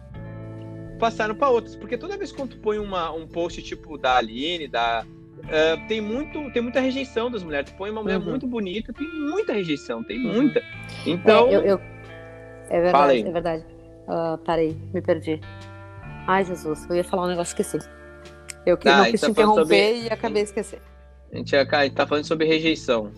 passaram 0.98 1.34
para 1.34 1.48
outras. 1.48 1.76
Porque 1.76 1.96
toda 1.96 2.16
vez 2.16 2.32
que 2.32 2.46
tu 2.46 2.58
põe 2.58 2.78
uma, 2.78 3.12
um 3.12 3.26
post 3.26 3.62
tipo 3.62 3.98
da 3.98 4.16
Aline, 4.16 4.68
da. 4.68 5.04
Uh, 5.44 5.88
tem, 5.88 6.00
muito, 6.00 6.50
tem 6.52 6.62
muita 6.62 6.80
rejeição 6.80 7.30
das 7.30 7.42
mulheres. 7.42 7.70
Tu 7.70 7.76
põe 7.76 7.90
uma 7.90 8.02
mulher 8.02 8.18
uhum. 8.18 8.30
muito 8.30 8.46
bonita, 8.46 8.92
tem 8.92 9.06
muita 9.06 9.52
rejeição, 9.52 10.02
tem 10.02 10.24
uhum. 10.24 10.32
muita. 10.32 10.62
Então. 11.06 11.48
É, 11.48 11.54
eu, 11.54 11.60
eu... 11.62 11.80
é 12.70 12.80
verdade, 12.80 13.20
é 13.20 13.32
verdade. 13.32 13.66
Uh, 14.08 14.38
parei, 14.38 14.76
me 14.92 15.02
perdi. 15.02 15.40
Ai, 16.26 16.44
Jesus, 16.44 16.88
eu 16.88 16.96
ia 16.96 17.04
falar 17.04 17.24
um 17.24 17.28
negócio 17.28 17.52
esqueci. 17.58 17.86
Eu 18.66 18.76
que, 18.76 18.88
ah, 18.88 18.98
não 18.98 19.04
quis 19.10 19.20
tá 19.20 19.26
te 19.26 19.30
interromper 19.32 19.62
sobre... 19.62 20.02
e 20.02 20.08
acabei 20.10 20.42
esquecendo. 20.42 20.82
A 21.32 21.36
gente, 21.36 21.56
a 21.56 21.82
gente 21.84 21.94
tá 21.94 22.06
falando 22.06 22.24
sobre 22.24 22.46
rejeição. 22.46 23.10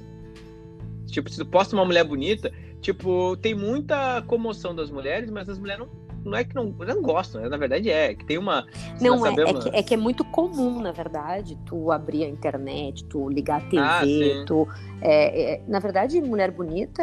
Tipo, 1.06 1.30
se 1.30 1.38
tu 1.38 1.46
posta 1.46 1.76
uma 1.76 1.85
mulher 1.85 2.04
bonita, 2.04 2.52
tipo, 2.80 3.37
tem 3.37 3.54
muita 3.54 4.22
comoção 4.22 4.74
das 4.74 4.90
mulheres, 4.90 5.30
mas 5.30 5.48
as 5.48 5.59
mulheres 5.59 5.87
não 5.87 6.06
não 6.26 6.37
é 6.37 6.44
que 6.44 6.54
não, 6.54 6.64
não 6.64 7.00
gostam, 7.00 7.40
né? 7.40 7.48
na 7.48 7.56
verdade 7.56 7.88
é, 7.88 8.14
que 8.14 8.24
tem 8.24 8.37
uma. 8.37 8.66
Não, 9.00 9.24
é, 9.24 9.30
é, 9.30 9.54
que, 9.54 9.68
é, 9.68 9.82
que, 9.82 9.94
é 9.94 9.96
muito 9.96 10.24
comum, 10.24 10.80
na 10.80 10.90
verdade, 10.90 11.56
tu 11.64 11.92
abrir 11.92 12.24
a 12.24 12.28
internet, 12.28 13.04
tu 13.04 13.28
ligar 13.28 13.59
a 13.59 13.64
TV, 13.64 14.40
ah, 14.40 14.44
tu. 14.44 14.68
É, 15.00 15.54
é, 15.54 15.62
na 15.68 15.78
verdade, 15.78 16.20
mulher 16.20 16.50
bonita 16.50 17.02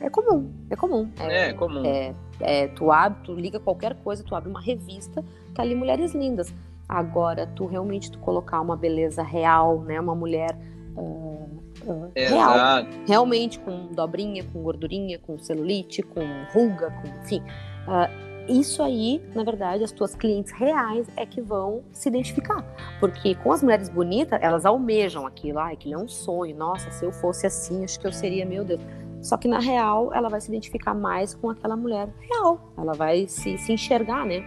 é 0.00 0.08
comum, 0.08 0.52
é 0.70 0.76
comum. 0.76 1.10
É, 1.18 1.48
é 1.48 1.52
comum. 1.52 1.84
É, 1.84 2.14
é, 2.40 2.68
tu 2.68 2.92
abre, 2.92 3.18
tu 3.24 3.34
liga 3.34 3.58
qualquer 3.58 3.96
coisa, 3.96 4.22
tu 4.22 4.34
abre 4.34 4.48
uma 4.48 4.60
revista, 4.60 5.24
tá 5.52 5.62
ali 5.62 5.74
mulheres 5.74 6.14
lindas. 6.14 6.54
Agora, 6.88 7.46
tu 7.46 7.66
realmente 7.66 8.10
tu 8.10 8.18
colocar 8.18 8.60
uma 8.60 8.76
beleza 8.76 9.22
real, 9.22 9.80
né? 9.80 9.98
Uma 10.00 10.14
mulher. 10.14 10.56
Uh, 10.96 12.10
real. 12.14 12.86
Realmente 13.06 13.58
com 13.58 13.88
dobrinha, 13.92 14.44
com 14.44 14.62
gordurinha, 14.62 15.18
com 15.18 15.38
celulite, 15.38 16.02
com 16.02 16.20
ruga, 16.52 16.90
com, 16.90 17.08
enfim. 17.22 17.42
Uh, 17.86 18.24
isso 18.48 18.82
aí, 18.82 19.22
na 19.34 19.42
verdade, 19.42 19.82
as 19.82 19.90
tuas 19.90 20.14
clientes 20.14 20.52
reais 20.52 21.08
é 21.16 21.24
que 21.24 21.40
vão 21.40 21.82
se 21.92 22.08
identificar. 22.08 22.62
Porque 23.00 23.34
com 23.36 23.50
as 23.52 23.62
mulheres 23.62 23.88
bonitas, 23.88 24.38
elas 24.42 24.66
almejam 24.66 25.26
aquilo. 25.26 25.58
Ah, 25.58 25.70
aquilo 25.70 25.94
é 25.94 25.98
um 25.98 26.08
sonho. 26.08 26.54
Nossa, 26.54 26.90
se 26.90 27.04
eu 27.04 27.12
fosse 27.12 27.46
assim, 27.46 27.84
acho 27.84 27.98
que 27.98 28.06
eu 28.06 28.12
seria, 28.12 28.44
meu 28.44 28.64
Deus. 28.64 28.80
Só 29.22 29.38
que 29.38 29.48
na 29.48 29.58
real, 29.58 30.12
ela 30.12 30.28
vai 30.28 30.40
se 30.40 30.48
identificar 30.48 30.92
mais 30.92 31.34
com 31.34 31.48
aquela 31.48 31.76
mulher 31.76 32.08
real. 32.20 32.60
Ela 32.76 32.92
vai 32.92 33.26
se, 33.26 33.56
se 33.56 33.72
enxergar, 33.72 34.26
né? 34.26 34.44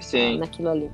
Sim. 0.00 0.38
Naquilo 0.38 0.70
ali. 0.70 0.90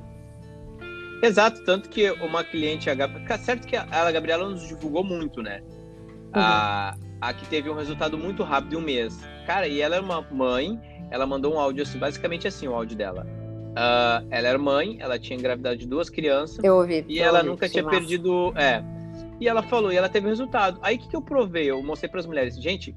Exato, 1.24 1.64
tanto 1.64 1.88
que 1.88 2.10
uma 2.10 2.44
cliente, 2.44 2.90
a 2.90 2.94
Gab... 2.94 3.12
certo 3.38 3.66
que 3.66 3.76
a 3.76 4.10
Gabriela 4.10 4.48
nos 4.48 4.66
divulgou 4.68 5.02
muito, 5.02 5.42
né? 5.42 5.62
Uhum. 5.62 6.32
A, 6.34 6.94
a 7.20 7.32
que 7.32 7.46
teve 7.46 7.70
um 7.70 7.74
resultado 7.74 8.18
muito 8.18 8.42
rápido 8.42 8.74
em 8.74 8.76
um 8.76 8.82
mês. 8.82 9.18
Cara, 9.46 9.66
e 9.66 9.80
ela 9.80 9.96
é 9.96 10.00
uma 10.00 10.20
mãe, 10.20 10.78
ela 11.10 11.26
mandou 11.26 11.54
um 11.54 11.58
áudio 11.58 11.82
assim, 11.82 11.98
basicamente 11.98 12.46
assim 12.46 12.68
o 12.68 12.74
áudio 12.74 12.96
dela. 12.96 13.26
Uh, 13.70 14.26
ela 14.30 14.48
era 14.48 14.58
mãe, 14.58 14.98
ela 15.00 15.18
tinha 15.18 15.38
engravidado 15.38 15.76
de 15.76 15.86
duas 15.86 16.10
crianças. 16.10 16.62
Eu 16.62 16.76
ouvi. 16.76 17.04
E 17.08 17.18
eu 17.18 17.24
ela 17.24 17.38
ouvi, 17.38 17.50
nunca 17.50 17.68
tinha 17.68 17.82
massa. 17.82 17.98
perdido. 17.98 18.52
É. 18.56 18.82
E 19.40 19.48
ela 19.48 19.62
falou, 19.62 19.92
e 19.92 19.96
ela 19.96 20.08
teve 20.08 20.28
resultado. 20.28 20.78
Aí 20.82 20.96
o 20.96 20.98
que, 20.98 21.08
que 21.08 21.16
eu 21.16 21.22
provei? 21.22 21.70
Eu 21.70 21.82
mostrei 21.82 22.08
para 22.08 22.20
as 22.20 22.26
mulheres, 22.26 22.56
gente, 22.56 22.94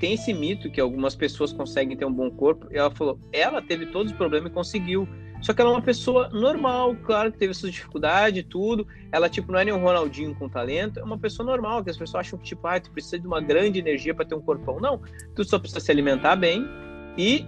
tem 0.00 0.12
esse 0.12 0.32
mito 0.32 0.70
que 0.70 0.80
algumas 0.80 1.16
pessoas 1.16 1.52
conseguem 1.52 1.96
ter 1.96 2.04
um 2.04 2.12
bom 2.12 2.30
corpo. 2.30 2.68
E 2.70 2.76
ela 2.76 2.90
falou, 2.90 3.18
ela 3.32 3.62
teve 3.62 3.86
todos 3.86 4.12
os 4.12 4.18
problemas 4.18 4.50
e 4.50 4.54
conseguiu. 4.54 5.08
Só 5.46 5.54
que 5.54 5.60
ela 5.60 5.70
é 5.70 5.74
uma 5.74 5.82
pessoa 5.82 6.28
normal, 6.30 6.96
claro 7.04 7.30
que 7.30 7.38
teve 7.38 7.54
suas 7.54 7.70
dificuldades 7.70 8.40
e 8.40 8.42
tudo. 8.42 8.84
Ela, 9.12 9.28
tipo, 9.28 9.52
não 9.52 9.60
é 9.60 9.64
nem 9.64 9.72
um 9.72 9.80
Ronaldinho 9.80 10.34
com 10.34 10.48
talento, 10.48 10.98
é 10.98 11.04
uma 11.04 11.16
pessoa 11.16 11.46
normal, 11.46 11.84
que 11.84 11.90
as 11.90 11.96
pessoas 11.96 12.26
acham 12.26 12.36
que, 12.36 12.46
tipo, 12.46 12.66
ah, 12.66 12.80
tu 12.80 12.90
precisa 12.90 13.16
de 13.16 13.28
uma 13.28 13.40
grande 13.40 13.78
energia 13.78 14.12
para 14.12 14.24
ter 14.24 14.34
um 14.34 14.40
corpão. 14.40 14.80
Não, 14.80 15.00
tu 15.36 15.44
só 15.44 15.56
precisa 15.60 15.78
se 15.78 15.88
alimentar 15.88 16.34
bem 16.34 16.66
e, 17.16 17.46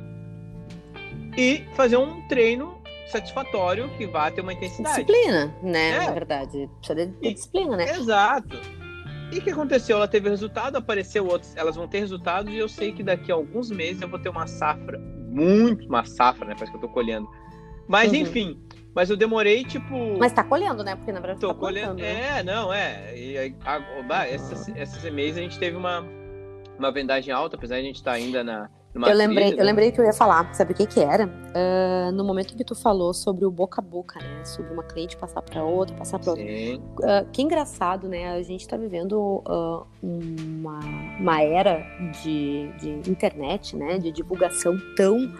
e 1.36 1.64
fazer 1.74 1.96
um 1.96 2.24
treino 2.28 2.80
satisfatório 3.08 3.88
que 3.96 4.06
vá 4.06 4.30
ter 4.30 4.42
uma 4.42 4.52
intensidade. 4.52 5.04
Disciplina, 5.04 5.52
né? 5.60 5.88
É. 5.96 6.06
Na 6.06 6.12
verdade. 6.12 6.70
Precisa 6.78 7.04
de 7.04 7.14
e, 7.20 7.34
disciplina, 7.34 7.76
né? 7.76 7.96
Exato. 7.96 8.56
E 9.32 9.40
o 9.40 9.42
que 9.42 9.50
aconteceu? 9.50 9.96
Ela 9.96 10.06
teve 10.06 10.30
resultado, 10.30 10.76
apareceu 10.76 11.26
outros, 11.26 11.56
elas 11.56 11.74
vão 11.74 11.88
ter 11.88 11.98
resultados 11.98 12.52
e 12.52 12.58
eu 12.58 12.68
sei 12.68 12.92
que 12.92 13.02
daqui 13.02 13.32
a 13.32 13.34
alguns 13.34 13.72
meses 13.72 14.00
eu 14.00 14.08
vou 14.08 14.20
ter 14.20 14.28
uma 14.28 14.46
safra, 14.46 15.00
muito 15.26 15.84
uma 15.88 16.04
safra, 16.04 16.46
né? 16.46 16.54
Parece 16.54 16.70
que 16.70 16.76
eu 16.76 16.82
tô 16.82 16.88
colhendo 16.88 17.28
mas, 17.88 18.12
uhum. 18.12 18.18
enfim. 18.18 18.60
Mas 18.94 19.10
eu 19.10 19.16
demorei, 19.16 19.64
tipo. 19.64 20.18
Mas 20.18 20.32
tá 20.32 20.42
colhendo, 20.42 20.82
né? 20.82 20.96
Porque 20.96 21.12
na 21.12 21.20
verdade 21.20 21.40
tô 21.40 21.48
tá 21.48 21.54
colhendo. 21.54 21.94
Né? 21.94 22.38
É, 22.38 22.42
não, 22.42 22.72
é. 22.72 23.16
E 23.16 23.54
a, 23.64 23.76
a, 23.76 24.26
essa, 24.26 24.72
essa 24.76 25.10
mês 25.10 25.36
a 25.36 25.40
gente 25.40 25.56
teve 25.56 25.76
uma, 25.76 26.04
uma 26.76 26.90
vendagem 26.90 27.32
alta, 27.32 27.56
apesar 27.56 27.76
de 27.76 27.82
a 27.82 27.84
gente 27.84 27.96
estar 27.96 28.10
tá 28.10 28.16
ainda 28.16 28.42
na. 28.42 28.68
eu 28.94 29.14
lembrei, 29.14 29.52
eu 29.52 29.58
né? 29.58 29.62
lembrei 29.62 29.92
que 29.92 30.00
eu 30.00 30.04
ia 30.04 30.12
falar, 30.12 30.52
sabe 30.52 30.72
o 30.72 30.74
que 30.74 30.84
que 30.84 30.98
era? 30.98 31.26
Uh, 31.26 32.10
no 32.12 32.24
momento 32.24 32.56
que 32.56 32.64
tu 32.64 32.74
falou 32.74 33.14
sobre 33.14 33.44
o 33.44 33.52
boca 33.52 33.80
a 33.80 33.84
boca, 33.84 34.18
né? 34.18 34.44
Sobre 34.44 34.72
uma 34.72 34.82
cliente 34.82 35.16
passar 35.16 35.42
para 35.42 35.62
outra, 35.62 35.94
passar 35.94 36.18
para 36.18 36.30
outra. 36.30 36.44
Uh, 36.44 37.30
que 37.32 37.40
engraçado, 37.40 38.08
né? 38.08 38.32
A 38.32 38.42
gente 38.42 38.62
está 38.62 38.76
vivendo 38.76 39.44
uh, 39.46 39.86
uma, 40.02 40.80
uma 41.20 41.40
era 41.40 41.86
de, 42.20 42.68
de 42.80 43.08
internet, 43.08 43.76
né? 43.76 43.96
De 43.98 44.10
divulgação 44.10 44.76
tão 44.96 45.32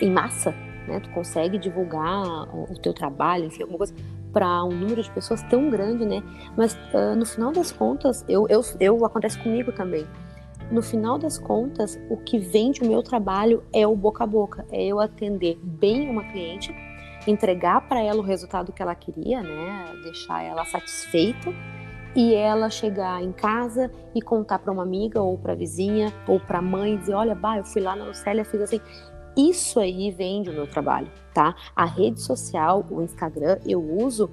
em 0.00 0.10
massa, 0.10 0.54
né? 0.88 1.00
Tu 1.00 1.10
consegue 1.10 1.58
divulgar 1.58 2.48
o 2.54 2.74
teu 2.80 2.92
trabalho, 2.92 3.44
enfim, 3.44 3.62
alguma 3.62 3.78
coisa 3.78 3.94
para 4.32 4.64
um 4.64 4.70
número 4.70 5.02
de 5.02 5.10
pessoas 5.10 5.42
tão 5.44 5.70
grande, 5.70 6.04
né? 6.04 6.22
Mas 6.56 6.74
uh, 6.74 7.14
no 7.16 7.24
final 7.24 7.52
das 7.52 7.70
contas, 7.70 8.24
eu, 8.28 8.46
eu, 8.48 8.62
eu 8.80 9.04
acontece 9.04 9.38
comigo 9.38 9.72
também. 9.72 10.06
No 10.70 10.82
final 10.82 11.18
das 11.18 11.38
contas, 11.38 11.98
o 12.10 12.16
que 12.16 12.38
vende 12.38 12.82
o 12.82 12.86
meu 12.86 13.02
trabalho 13.02 13.62
é 13.72 13.86
o 13.86 13.96
boca 13.96 14.24
a 14.24 14.26
boca, 14.26 14.66
é 14.70 14.84
eu 14.84 15.00
atender 15.00 15.58
bem 15.62 16.10
uma 16.10 16.24
cliente, 16.24 16.74
entregar 17.26 17.88
para 17.88 18.02
ela 18.02 18.18
o 18.18 18.22
resultado 18.22 18.72
que 18.72 18.82
ela 18.82 18.94
queria, 18.94 19.42
né? 19.42 19.92
Deixar 20.02 20.42
ela 20.42 20.64
satisfeita 20.66 21.54
e 22.14 22.34
ela 22.34 22.68
chegar 22.68 23.22
em 23.22 23.32
casa 23.32 23.90
e 24.14 24.20
contar 24.20 24.58
para 24.58 24.72
uma 24.72 24.82
amiga 24.82 25.22
ou 25.22 25.38
para 25.38 25.54
vizinha 25.54 26.12
ou 26.26 26.40
para 26.40 26.60
mãe 26.60 26.96
dizer, 26.96 27.14
olha, 27.14 27.34
bah, 27.34 27.58
eu 27.58 27.64
fui 27.64 27.80
lá 27.80 27.94
na 27.94 28.04
Lucélia, 28.04 28.44
fiz 28.44 28.60
assim. 28.60 28.80
Isso 29.38 29.78
aí 29.78 30.10
vende 30.10 30.50
o 30.50 30.52
meu 30.52 30.66
trabalho, 30.66 31.06
tá? 31.32 31.54
A 31.76 31.84
rede 31.84 32.20
social, 32.20 32.84
o 32.90 33.00
Instagram, 33.02 33.56
eu 33.64 33.80
uso 33.80 34.28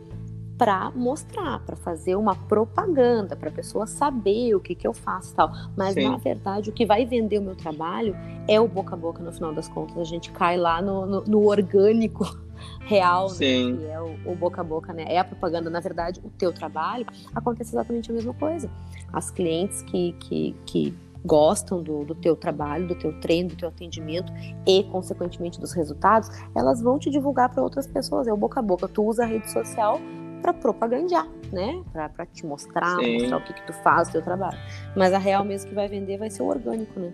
para 0.57 0.89
mostrar, 0.95 1.59
para 1.59 1.75
fazer 1.75 2.15
uma 2.15 2.33
propaganda, 2.33 3.35
para 3.35 3.49
a 3.49 3.51
pessoa 3.51 3.85
saber 3.85 4.55
o 4.55 4.59
que, 4.59 4.73
que 4.73 4.87
eu 4.87 4.93
faço 4.93 5.35
tal. 5.35 5.51
Mas 5.77 5.93
Sim. 5.93 6.09
na 6.09 6.17
verdade, 6.17 6.71
o 6.71 6.73
que 6.73 6.87
vai 6.87 7.05
vender 7.05 7.37
o 7.37 7.41
meu 7.43 7.55
trabalho 7.55 8.15
é 8.47 8.59
o 8.59 8.67
boca 8.67 8.95
a 8.95 8.97
boca 8.97 9.21
no 9.21 9.31
final 9.31 9.53
das 9.53 9.67
contas. 9.67 9.95
A 9.95 10.03
gente 10.03 10.31
cai 10.31 10.57
lá 10.57 10.81
no, 10.81 11.05
no, 11.05 11.21
no 11.21 11.45
orgânico 11.45 12.25
real, 12.81 13.29
né, 13.29 13.35
que 13.37 13.85
é 13.85 14.01
o, 14.01 14.31
o, 14.31 14.35
boca 14.35 14.61
a 14.61 14.63
boca, 14.63 14.91
né? 14.91 15.05
É 15.07 15.19
a 15.19 15.23
propaganda. 15.23 15.69
Na 15.69 15.81
verdade, 15.81 16.19
o 16.23 16.31
teu 16.31 16.51
trabalho 16.51 17.05
acontece 17.35 17.71
exatamente 17.75 18.09
a 18.09 18.13
mesma 18.13 18.33
coisa. 18.33 18.71
As 19.13 19.29
clientes 19.29 19.83
que, 19.83 20.13
que, 20.13 20.55
que 20.65 21.04
gostam 21.25 21.81
do, 21.81 22.05
do 22.05 22.15
teu 22.15 22.35
trabalho, 22.35 22.87
do 22.87 22.95
teu 22.95 23.19
treino, 23.19 23.49
do 23.49 23.55
teu 23.55 23.69
atendimento 23.69 24.31
e, 24.65 24.83
consequentemente, 24.83 25.59
dos 25.59 25.73
resultados, 25.73 26.29
elas 26.55 26.81
vão 26.81 26.99
te 26.99 27.09
divulgar 27.09 27.49
para 27.49 27.63
outras 27.63 27.87
pessoas. 27.87 28.27
É 28.27 28.33
o 28.33 28.37
boca 28.37 28.59
a 28.59 28.63
boca. 28.63 28.87
Tu 28.87 29.03
usa 29.03 29.23
a 29.23 29.25
rede 29.25 29.49
social 29.51 29.99
para 30.41 30.53
propagandear, 30.53 31.27
né? 31.51 31.83
Para 31.91 32.25
te 32.27 32.45
mostrar, 32.45 32.99
Sim. 32.99 33.19
mostrar 33.19 33.37
o 33.37 33.43
que, 33.43 33.53
que 33.53 33.65
tu 33.65 33.73
faz, 33.73 34.09
o 34.09 34.11
teu 34.11 34.21
trabalho. 34.21 34.57
Mas 34.95 35.11
a 35.11 35.17
real 35.17 35.43
mesmo 35.43 35.69
que 35.69 35.75
vai 35.75 35.87
vender 35.87 36.17
vai 36.17 36.29
ser 36.29 36.43
o 36.43 36.45
orgânico, 36.45 36.99
né? 36.99 37.11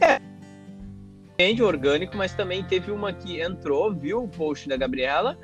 É. 0.00 0.20
Vende 1.38 1.62
orgânico, 1.62 2.16
mas 2.16 2.34
também 2.34 2.62
teve 2.64 2.90
uma 2.90 3.12
que 3.12 3.40
entrou, 3.40 3.94
viu 3.94 4.24
o 4.24 4.28
post 4.28 4.68
da 4.68 4.76
Gabriela 4.76 5.38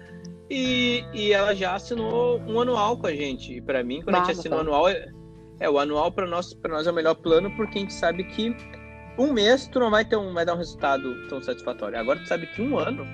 e, 0.50 1.04
e 1.14 1.32
ela 1.32 1.54
já 1.54 1.74
assinou 1.74 2.38
um 2.40 2.60
anual 2.60 2.98
com 2.98 3.06
a 3.06 3.14
gente. 3.14 3.56
E 3.56 3.60
para 3.60 3.82
mim, 3.82 4.02
quando 4.02 4.12
bah, 4.12 4.22
a 4.22 4.24
gente 4.24 4.38
assinou 4.38 4.58
o 4.58 4.62
anual, 4.62 4.84
é, 5.62 5.70
o 5.70 5.78
anual 5.78 6.10
para 6.10 6.26
nós, 6.26 6.58
nós 6.68 6.86
é 6.86 6.90
o 6.90 6.94
melhor 6.94 7.14
plano 7.14 7.50
porque 7.56 7.78
a 7.78 7.80
gente 7.82 7.94
sabe 7.94 8.24
que 8.24 8.54
um 9.16 9.32
mês 9.32 9.68
tu 9.68 9.78
não 9.78 9.90
vai 9.90 10.04
ter 10.04 10.16
um, 10.16 10.32
vai 10.32 10.44
dar 10.44 10.54
um 10.54 10.58
resultado 10.58 11.28
tão 11.28 11.40
satisfatório. 11.40 11.98
Agora 11.98 12.18
tu 12.18 12.26
sabe 12.26 12.46
que 12.48 12.60
um 12.60 12.76
ano 12.76 13.06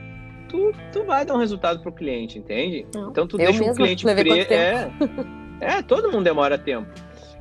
tu, 0.49 0.73
tu 0.93 1.05
vai 1.05 1.27
dar 1.27 1.35
um 1.35 1.39
resultado 1.39 1.83
pro 1.83 1.93
cliente, 1.93 2.39
entende? 2.39 2.87
Não, 2.95 3.11
então 3.11 3.27
tu 3.27 3.37
deixa 3.37 3.63
o 3.63 3.75
cliente 3.75 4.05
preso. 4.05 4.53
É, 4.53 4.91
é, 5.61 5.83
todo 5.83 6.11
mundo 6.11 6.25
demora 6.25 6.57
tempo. 6.57 6.89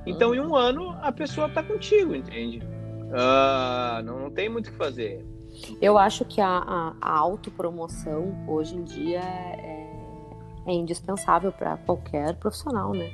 Então, 0.06 0.34
em 0.34 0.40
um 0.40 0.56
ano, 0.56 0.98
a 1.02 1.12
pessoa 1.12 1.50
tá 1.50 1.62
contigo, 1.62 2.16
entende? 2.16 2.60
Uh, 2.60 4.04
não, 4.04 4.20
não 4.20 4.32
tem 4.32 4.50
muito 4.50 4.68
o 4.68 4.72
que 4.72 4.78
fazer. 4.78 5.26
Eu 5.82 5.98
acho 5.98 6.24
que 6.24 6.40
a, 6.40 6.48
a, 6.48 6.94
a 7.02 7.18
autopromoção 7.18 8.46
hoje 8.48 8.76
em 8.76 8.84
dia 8.84 9.20
é, 9.20 9.88
é 10.68 10.74
indispensável 10.74 11.52
para 11.52 11.78
qualquer 11.78 12.36
profissional, 12.36 12.94
né? 12.94 13.10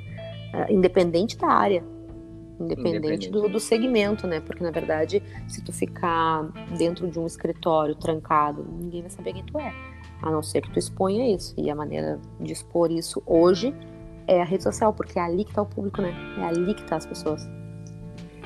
É, 0.54 0.72
independente 0.72 1.36
da 1.36 1.48
área, 1.48 1.84
independente, 2.60 2.96
independente. 2.96 3.30
Do, 3.30 3.48
do, 3.48 3.58
segmento, 3.58 4.26
né? 4.26 4.40
Porque 4.40 4.62
na 4.62 4.70
verdade, 4.70 5.22
se 5.48 5.62
tu 5.62 5.72
ficar 5.72 6.44
dentro 6.76 7.08
de 7.10 7.18
um 7.18 7.26
escritório 7.26 7.94
trancado, 7.94 8.64
ninguém 8.80 9.02
vai 9.02 9.10
saber 9.10 9.32
quem 9.32 9.44
tu 9.44 9.58
é, 9.58 9.72
a 10.22 10.30
não 10.30 10.42
ser 10.42 10.62
que 10.62 10.70
tu 10.70 10.78
exponha 10.78 11.34
isso. 11.34 11.54
E 11.58 11.70
a 11.70 11.74
maneira 11.74 12.20
de 12.40 12.52
expor 12.52 12.90
isso 12.90 13.22
hoje 13.26 13.74
é 14.26 14.40
a 14.40 14.44
rede 14.44 14.62
social, 14.62 14.92
porque 14.92 15.18
é 15.18 15.22
ali 15.22 15.44
que 15.44 15.52
tá 15.52 15.62
o 15.62 15.66
público, 15.66 16.00
né? 16.00 16.14
É 16.38 16.44
ali 16.44 16.74
que 16.74 16.84
tá 16.84 16.96
as 16.96 17.06
pessoas. 17.06 17.46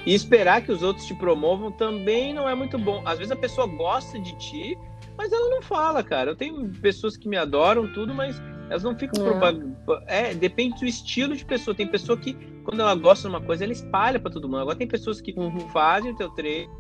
E 0.07 0.15
esperar 0.15 0.63
que 0.63 0.73
os 0.73 0.83
outros 0.83 1.07
te 1.07 1.15
promovam 1.15 1.71
também 1.71 2.33
não 2.33 2.49
é 2.49 2.55
muito 2.55 2.79
bom. 2.79 3.03
Às 3.05 3.19
vezes 3.19 3.31
a 3.31 3.37
pessoa 3.37 3.67
gosta 3.67 4.19
de 4.19 4.37
ti, 4.39 4.79
mas 5.17 5.33
ela 5.33 5.51
não 5.51 5.61
fala, 5.61 6.03
cara. 6.03 6.31
Eu 6.31 6.37
tenho 6.37 6.71
pessoas 6.81 7.17
que 7.17 7.29
me 7.29 7.37
adoram, 7.37 7.93
tudo, 7.93 8.15
mas 8.15 8.41
elas 8.69 8.83
não 8.83 8.97
ficam 8.97 9.25
é. 9.25 9.31
propagando. 9.31 9.77
É, 10.07 10.35
depende 10.35 10.81
do 10.81 10.87
estilo 10.87 11.37
de 11.37 11.45
pessoa. 11.45 11.75
Tem 11.75 11.87
pessoa 11.87 12.19
que, 12.19 12.35
quando 12.65 12.81
ela 12.81 12.95
gosta 12.95 13.29
de 13.29 13.35
uma 13.35 13.41
coisa, 13.41 13.65
ela 13.65 13.73
espalha 13.73 14.19
para 14.19 14.31
todo 14.31 14.49
mundo. 14.49 14.61
Agora 14.61 14.77
tem 14.77 14.87
pessoas 14.87 15.21
que 15.21 15.33
uhum. 15.37 15.61
fazem 15.71 16.13
o 16.13 16.17
teu 16.17 16.31
treino, 16.31 16.73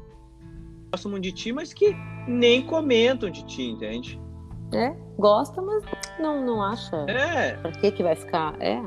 gostam 0.91 1.11
muito 1.11 1.25
de 1.25 1.33
ti, 1.33 1.53
mas 1.53 1.73
que 1.73 1.95
nem 2.27 2.63
comentam 2.63 3.31
de 3.31 3.45
ti, 3.47 3.63
entende? 3.63 4.21
É, 4.75 4.95
gosta, 5.19 5.63
mas 5.63 5.83
não, 6.21 6.45
não 6.45 6.63
acha. 6.63 6.97
É. 7.09 7.53
Pra 7.55 7.73
que 7.73 7.91
que 7.91 8.03
vai 8.03 8.15
ficar? 8.15 8.55
É. 8.61 8.83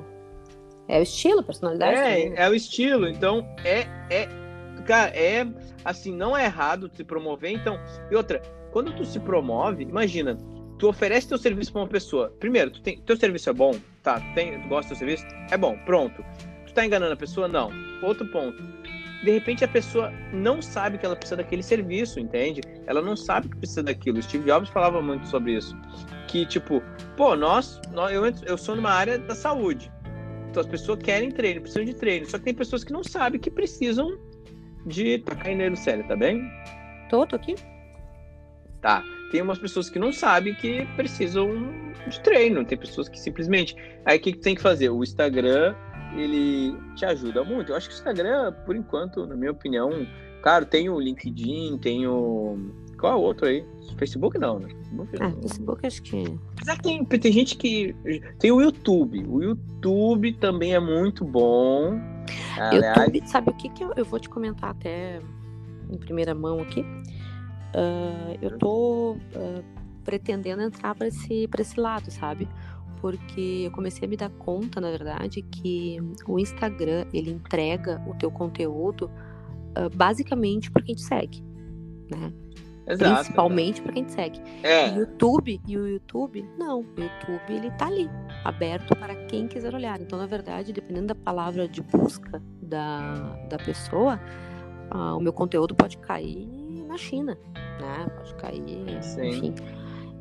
É 0.88 1.00
o 1.00 1.04
estilo, 1.04 1.42
personalidade. 1.42 1.98
É, 1.98 2.04
também. 2.04 2.34
é 2.36 2.50
o 2.50 2.54
estilo. 2.54 3.08
Então, 3.08 3.48
é, 3.64 3.88
é. 4.10 4.28
Cara, 4.86 5.12
é. 5.16 5.48
Assim, 5.84 6.16
não 6.16 6.38
é 6.38 6.46
errado 6.46 6.92
se 6.94 7.04
promover. 7.04 7.52
Então, 7.52 7.80
e 8.12 8.16
outra, 8.16 8.42
quando 8.72 8.94
tu 8.96 9.06
se 9.06 9.20
promove, 9.20 9.84
imagina, 9.84 10.38
tu 10.82 10.90
oferece 10.90 11.28
teu 11.28 11.38
serviço 11.38 11.72
para 11.72 11.84
uma 11.84 11.88
pessoa. 11.88 12.36
Primeiro, 12.40 12.72
tu 12.72 12.82
tem, 12.82 13.00
teu 13.02 13.16
serviço 13.16 13.52
é 13.52 13.54
bom? 13.54 13.80
Tá, 14.02 14.20
tu, 14.20 14.34
tem, 14.34 14.60
tu 14.60 14.68
gosta 14.68 14.88
do 14.88 14.98
teu 14.98 15.08
serviço? 15.08 15.24
É 15.52 15.56
bom, 15.56 15.78
pronto. 15.86 16.26
Tu 16.66 16.74
tá 16.74 16.84
enganando 16.84 17.14
a 17.14 17.16
pessoa? 17.16 17.48
Não. 17.48 17.70
Outro 18.02 18.26
ponto. 18.32 18.60
De 19.24 19.30
repente 19.30 19.64
a 19.64 19.68
pessoa 19.68 20.12
não 20.34 20.60
sabe 20.60 20.98
que 20.98 21.06
ela 21.06 21.16
precisa 21.16 21.36
daquele 21.36 21.62
serviço, 21.62 22.20
entende? 22.20 22.62
Ela 22.88 23.00
não 23.00 23.16
sabe 23.16 23.48
que 23.48 23.58
precisa 23.58 23.84
daquilo. 23.84 24.18
O 24.18 24.24
Steve 24.24 24.44
Jobs 24.44 24.70
falava 24.70 25.00
muito 25.04 25.28
sobre 25.28 25.54
isso. 25.54 25.78
Que, 26.28 26.48
tipo, 26.48 26.82
pô, 27.16 27.36
nós, 27.36 27.80
nós 27.92 28.12
eu, 28.12 28.26
eu 28.48 28.58
sou 28.58 28.76
numa 28.76 28.90
área 28.90 29.20
da 29.20 29.36
saúde. 29.36 29.92
Então 30.50 30.62
as 30.62 30.68
pessoas 30.68 30.98
querem 30.98 31.30
treino, 31.30 31.62
precisam 31.62 31.86
de 31.86 31.94
treino. 31.94 32.26
Só 32.26 32.40
que 32.40 32.46
tem 32.46 32.56
pessoas 32.56 32.84
que 32.84 32.92
não 32.92 33.04
sabem 33.04 33.40
que 33.40 33.52
precisam 33.52 34.18
de. 34.88 35.20
Tá 35.20 35.36
caindo 35.36 35.62
aí 35.62 35.70
no 35.70 35.78
sério, 35.78 36.08
tá 36.08 36.16
bem? 36.16 36.42
Tô, 37.08 37.28
tô 37.28 37.36
aqui. 37.36 37.54
Tá 38.82 39.04
tem 39.32 39.42
umas 39.42 39.58
pessoas 39.58 39.90
que 39.90 39.98
não 39.98 40.12
sabem 40.12 40.54
que 40.54 40.86
precisam 40.96 41.50
de 42.08 42.20
treino, 42.20 42.66
tem 42.66 42.78
pessoas 42.78 43.08
que 43.08 43.20
simplesmente. 43.20 43.76
Aí 44.06 44.18
o 44.18 44.22
que, 44.22 44.34
que 44.34 44.40
tem 44.40 44.56
que 44.56 44.62
fazer? 44.62 44.90
O 44.90 45.04
Instagram, 45.04 45.74
ele 46.16 46.76
te 46.96 47.06
ajuda 47.06 47.44
muito. 47.44 47.72
Eu 47.72 47.76
acho 47.76 47.88
que 47.88 47.96
o 47.96 47.98
Instagram, 47.98 48.54
por 48.66 48.76
enquanto, 48.76 49.26
na 49.26 49.36
minha 49.36 49.52
opinião, 49.52 50.06
Cara, 50.42 50.66
tem 50.66 50.90
o 50.90 51.00
LinkedIn, 51.00 51.78
tem 51.78 52.08
o. 52.08 52.58
Qual 53.00 53.14
é 53.14 53.16
o 53.16 53.20
outro 53.20 53.48
aí? 53.48 53.66
Facebook 53.98 54.38
não, 54.38 54.60
né? 54.60 54.70
Facebook, 54.70 55.18
ah, 55.20 55.32
Facebook 55.42 55.88
acho 55.88 56.02
que. 56.02 56.40
Apesar 56.56 56.76
que 56.78 56.84
tem, 56.84 57.06
tem 57.06 57.32
gente 57.32 57.58
que. 57.58 57.96
Tem 58.40 58.52
o 58.52 58.60
YouTube. 58.60 59.24
O 59.28 59.42
YouTube 59.42 60.34
também 60.34 60.74
é 60.74 60.80
muito 60.80 61.24
bom. 61.24 62.00
Aliás... 62.58 62.98
YouTube, 62.98 63.30
sabe 63.30 63.50
o 63.52 63.54
que, 63.54 63.70
que 63.70 63.84
eu, 63.84 63.94
eu 63.96 64.06
vou 64.06 64.20
te 64.20 64.30
comentar 64.30 64.72
até 64.72 65.22
em 65.92 65.98
primeira 65.98 66.34
mão 66.34 66.60
aqui? 66.60 66.84
Uh, 67.76 68.38
eu 68.42 68.58
tô 68.58 69.14
uh, 69.14 69.64
pretendendo 70.04 70.62
entrar 70.62 70.94
para 70.94 71.08
esse, 71.08 71.50
esse 71.58 71.80
lado, 71.80 72.12
sabe? 72.12 72.48
Porque 73.00 73.64
eu 73.66 73.72
comecei 73.72 74.06
a 74.06 74.10
me 74.10 74.18
dar 74.18 74.30
conta, 74.30 74.82
na 74.82 74.92
verdade, 74.92 75.42
que 75.42 75.98
o 76.28 76.38
Instagram 76.38 77.06
ele 77.14 77.32
entrega 77.32 78.02
o 78.08 78.14
teu 78.16 78.30
conteúdo 78.30 79.10
uh, 79.78 79.90
basicamente 79.96 80.70
para 80.70 80.82
quem 80.84 80.96
te 80.96 81.02
segue, 81.02 81.44
né? 82.10 82.34
Exato, 82.88 83.16
Principalmente 83.16 83.82
para 83.82 83.94
quem 83.94 84.04
te 84.04 84.12
segue. 84.12 84.42
É. 84.64 84.92
O 84.92 85.00
YouTube 85.00 85.62
e 85.66 85.78
o 85.78 85.88
YouTube, 85.88 86.46
não. 86.58 86.82
O 86.82 87.00
YouTube 87.00 87.42
ele 87.50 87.72
tá 87.72 87.88
ali, 87.88 88.10
aberto 88.44 88.96
para 88.98 89.16
quem 89.28 89.48
quiser 89.48 89.74
olhar. 89.74 90.02
Então, 90.02 90.20
na 90.20 90.26
verdade, 90.26 90.74
dependendo 90.74 91.08
da 91.08 91.16
palavra 91.16 91.70
de 91.70 91.82
busca 91.82 92.42
da, 92.62 93.38
da 93.48 93.58
pessoa, 93.58 94.20
o 95.16 95.22
meu 95.22 95.32
conteúdo 95.32 95.76
pode 95.76 95.98
cair 96.00 96.61
na 96.92 96.98
China, 96.98 97.38
né? 97.80 98.08
Pode 98.16 98.36
cair, 98.36 99.04
Sim. 99.04 99.30
enfim. 99.30 99.56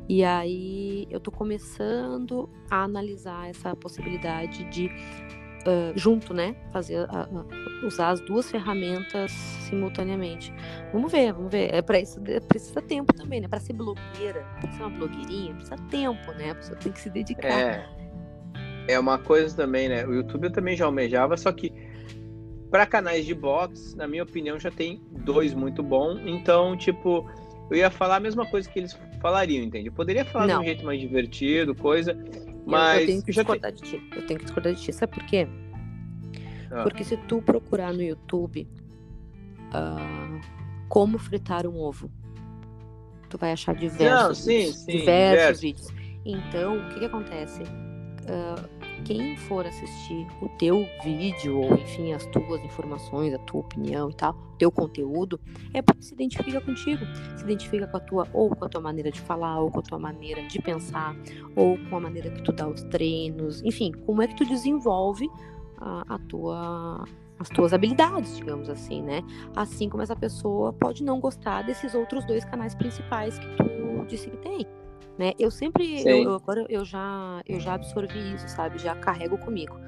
E 0.09 0.23
aí 0.23 1.07
eu 1.09 1.19
tô 1.19 1.31
começando 1.31 2.49
a 2.69 2.83
analisar 2.83 3.49
essa 3.49 3.75
possibilidade 3.75 4.63
de 4.69 4.87
uh, 4.87 5.93
junto, 5.95 6.33
né? 6.33 6.55
Fazer 6.71 7.03
uh, 7.03 7.85
usar 7.85 8.09
as 8.09 8.19
duas 8.21 8.49
ferramentas 8.49 9.31
simultaneamente. 9.31 10.53
Vamos 10.91 11.11
ver, 11.11 11.33
vamos 11.33 11.51
ver. 11.51 11.73
É 11.73 11.81
para 11.81 11.99
isso 11.99 12.19
precisa 12.47 12.81
tempo 12.81 13.13
também, 13.13 13.41
né? 13.41 13.47
Para 13.47 13.59
ser 13.59 13.73
blogueira, 13.73 14.45
para 14.59 14.71
ser 14.71 14.83
uma 14.83 14.89
blogueirinha, 14.89 15.53
precisa 15.53 15.77
tempo, 15.89 16.31
né? 16.33 16.51
A 16.51 16.55
pessoa 16.55 16.77
tem 16.77 16.91
que 16.91 16.99
se 16.99 17.09
dedicar. 17.09 17.47
É, 17.47 17.89
é 18.89 18.99
uma 18.99 19.17
coisa 19.17 19.55
também, 19.55 19.87
né? 19.87 20.05
O 20.05 20.13
YouTube 20.13 20.45
eu 20.45 20.51
também 20.51 20.75
já 20.75 20.85
almejava, 20.85 21.37
só 21.37 21.51
que 21.51 21.73
para 22.71 22.85
canais 22.85 23.25
de 23.25 23.35
box, 23.35 23.93
na 23.95 24.07
minha 24.07 24.23
opinião, 24.23 24.57
já 24.57 24.71
tem 24.71 25.01
dois 25.11 25.53
muito 25.53 25.83
bons. 25.83 26.21
Então, 26.25 26.77
tipo, 26.77 27.29
eu 27.69 27.77
ia 27.77 27.91
falar 27.91 28.15
a 28.15 28.19
mesma 28.19 28.45
coisa 28.45 28.69
que 28.69 28.79
eles 28.79 28.97
falariam, 29.21 29.63
entende? 29.63 29.87
Eu 29.87 29.93
poderia 29.93 30.23
falar 30.23 30.47
Não. 30.47 30.55
de 30.55 30.61
um 30.61 30.65
jeito 30.65 30.85
mais 30.85 30.99
divertido, 30.99 31.75
coisa, 31.75 32.17
mas... 32.65 32.95
Eu, 32.95 33.01
eu 33.01 33.07
tenho 33.07 33.23
que 33.23 33.31
discordar 33.33 33.71
de 33.73 33.81
ti. 33.81 34.01
Eu 34.15 34.25
tenho 34.25 34.39
que 34.39 34.45
discordar 34.45 34.73
de 34.73 34.81
ti. 34.81 34.93
Sabe 34.93 35.13
por 35.13 35.25
quê? 35.25 35.47
Ah. 36.71 36.83
Porque 36.83 37.03
se 37.03 37.17
tu 37.17 37.41
procurar 37.41 37.93
no 37.93 38.01
YouTube 38.01 38.65
uh, 39.73 40.41
como 40.87 41.19
fritar 41.19 41.67
um 41.67 41.77
ovo, 41.77 42.09
tu 43.29 43.37
vai 43.37 43.51
achar 43.51 43.75
diversos, 43.75 44.27
Não, 44.27 44.33
sim, 44.33 44.57
vídeos, 44.57 44.75
sim, 44.77 44.91
diversos, 44.91 45.59
diversos 45.59 45.61
vídeos. 45.61 45.87
Então, 46.25 46.77
o 46.77 46.89
que, 46.89 46.99
que 46.99 47.05
acontece? 47.05 47.63
Uh, 47.63 48.80
quem 49.05 49.35
for 49.37 49.65
assistir 49.65 50.27
o 50.41 50.49
teu 50.49 50.85
vídeo, 51.03 51.59
ou 51.59 51.73
enfim, 51.73 52.13
as 52.13 52.25
tuas 52.27 52.63
informações, 52.63 53.33
a 53.33 53.39
tua 53.39 53.61
opinião 53.61 54.09
e 54.09 54.13
tal, 54.13 54.33
teu 54.57 54.71
conteúdo, 54.71 55.39
é 55.73 55.81
porque 55.81 56.03
se 56.03 56.13
identifica 56.13 56.61
contigo. 56.61 57.03
Se 57.35 57.43
identifica 57.43 57.87
com 57.87 57.97
a 57.97 57.99
tua, 57.99 58.27
ou 58.33 58.55
com 58.55 58.65
a 58.65 58.69
tua 58.69 58.81
maneira 58.81 59.11
de 59.11 59.19
falar, 59.19 59.59
ou 59.59 59.71
com 59.71 59.79
a 59.79 59.83
tua 59.83 59.99
maneira 59.99 60.45
de 60.47 60.61
pensar, 60.61 61.15
ou 61.55 61.77
com 61.89 61.97
a 61.97 61.99
maneira 61.99 62.29
que 62.29 62.41
tu 62.41 62.51
dá 62.51 62.67
os 62.67 62.83
treinos, 62.83 63.61
enfim, 63.63 63.91
como 64.05 64.21
é 64.21 64.27
que 64.27 64.35
tu 64.35 64.45
desenvolve 64.45 65.29
a, 65.77 66.15
a 66.15 66.19
tua 66.19 67.05
as 67.39 67.49
tuas 67.49 67.73
habilidades, 67.73 68.37
digamos 68.37 68.69
assim, 68.69 69.01
né? 69.01 69.23
Assim 69.55 69.89
como 69.89 70.03
essa 70.03 70.15
pessoa 70.15 70.71
pode 70.71 71.03
não 71.03 71.19
gostar 71.19 71.63
desses 71.63 71.95
outros 71.95 72.23
dois 72.23 72.45
canais 72.45 72.75
principais 72.75 73.39
que 73.39 73.47
tu 73.55 74.05
disse 74.05 74.29
que 74.29 74.37
tem 74.37 74.67
né? 75.21 75.33
Eu 75.37 75.51
sempre, 75.51 76.01
eu, 76.01 76.23
eu, 76.23 76.33
agora 76.33 76.65
eu 76.67 76.83
já, 76.83 77.43
eu 77.47 77.59
já 77.59 77.75
absorvi 77.75 78.33
isso, 78.33 78.47
sabe? 78.49 78.79
Já 78.79 78.95
carrego 78.95 79.37
comigo. 79.37 79.79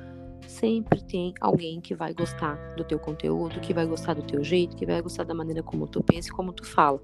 Sempre 0.46 1.02
tem 1.02 1.34
alguém 1.42 1.82
que 1.82 1.96
vai 1.96 2.14
gostar 2.14 2.56
do 2.76 2.84
teu 2.84 3.00
conteúdo, 3.00 3.60
que 3.60 3.74
vai 3.74 3.88
gostar 3.88 4.14
do 4.14 4.22
teu 4.22 4.44
jeito, 4.44 4.76
que 4.76 4.86
vai 4.86 5.02
gostar 5.02 5.24
da 5.24 5.34
maneira 5.34 5.64
como 5.64 5.88
tu 5.88 6.04
pensa 6.04 6.30
e 6.30 6.32
como 6.32 6.54
tu 6.54 6.64
fala. 6.64 7.02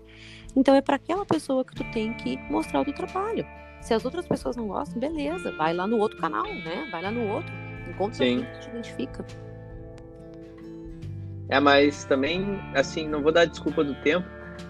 Então 0.55 0.75
é 0.75 0.81
para 0.81 0.97
aquela 0.97 1.25
pessoa 1.25 1.65
que 1.65 1.73
tu 1.73 1.83
tem 1.91 2.13
que 2.13 2.37
mostrar 2.51 2.81
o 2.81 2.85
teu 2.85 2.93
trabalho. 2.93 3.43
Se 3.81 3.95
as 3.95 4.05
outras 4.05 4.27
pessoas 4.27 4.55
não 4.55 4.67
gostam, 4.67 4.99
beleza, 4.99 5.51
vai 5.53 5.73
lá 5.73 5.87
no 5.87 5.97
outro 5.97 6.19
canal, 6.19 6.43
né? 6.43 6.87
Vai 6.91 7.01
lá 7.01 7.09
no 7.09 7.27
outro, 7.29 7.51
encontra 7.89 8.23
alguém 8.23 8.45
que 8.45 8.59
te 8.59 8.69
identifica. 8.69 9.25
É, 11.47 11.59
mas 11.59 12.05
também, 12.05 12.59
assim, 12.75 13.07
não 13.07 13.23
vou 13.23 13.31
dar 13.31 13.45
desculpa 13.45 13.83
do 13.83 13.95
tempo. 14.03 14.27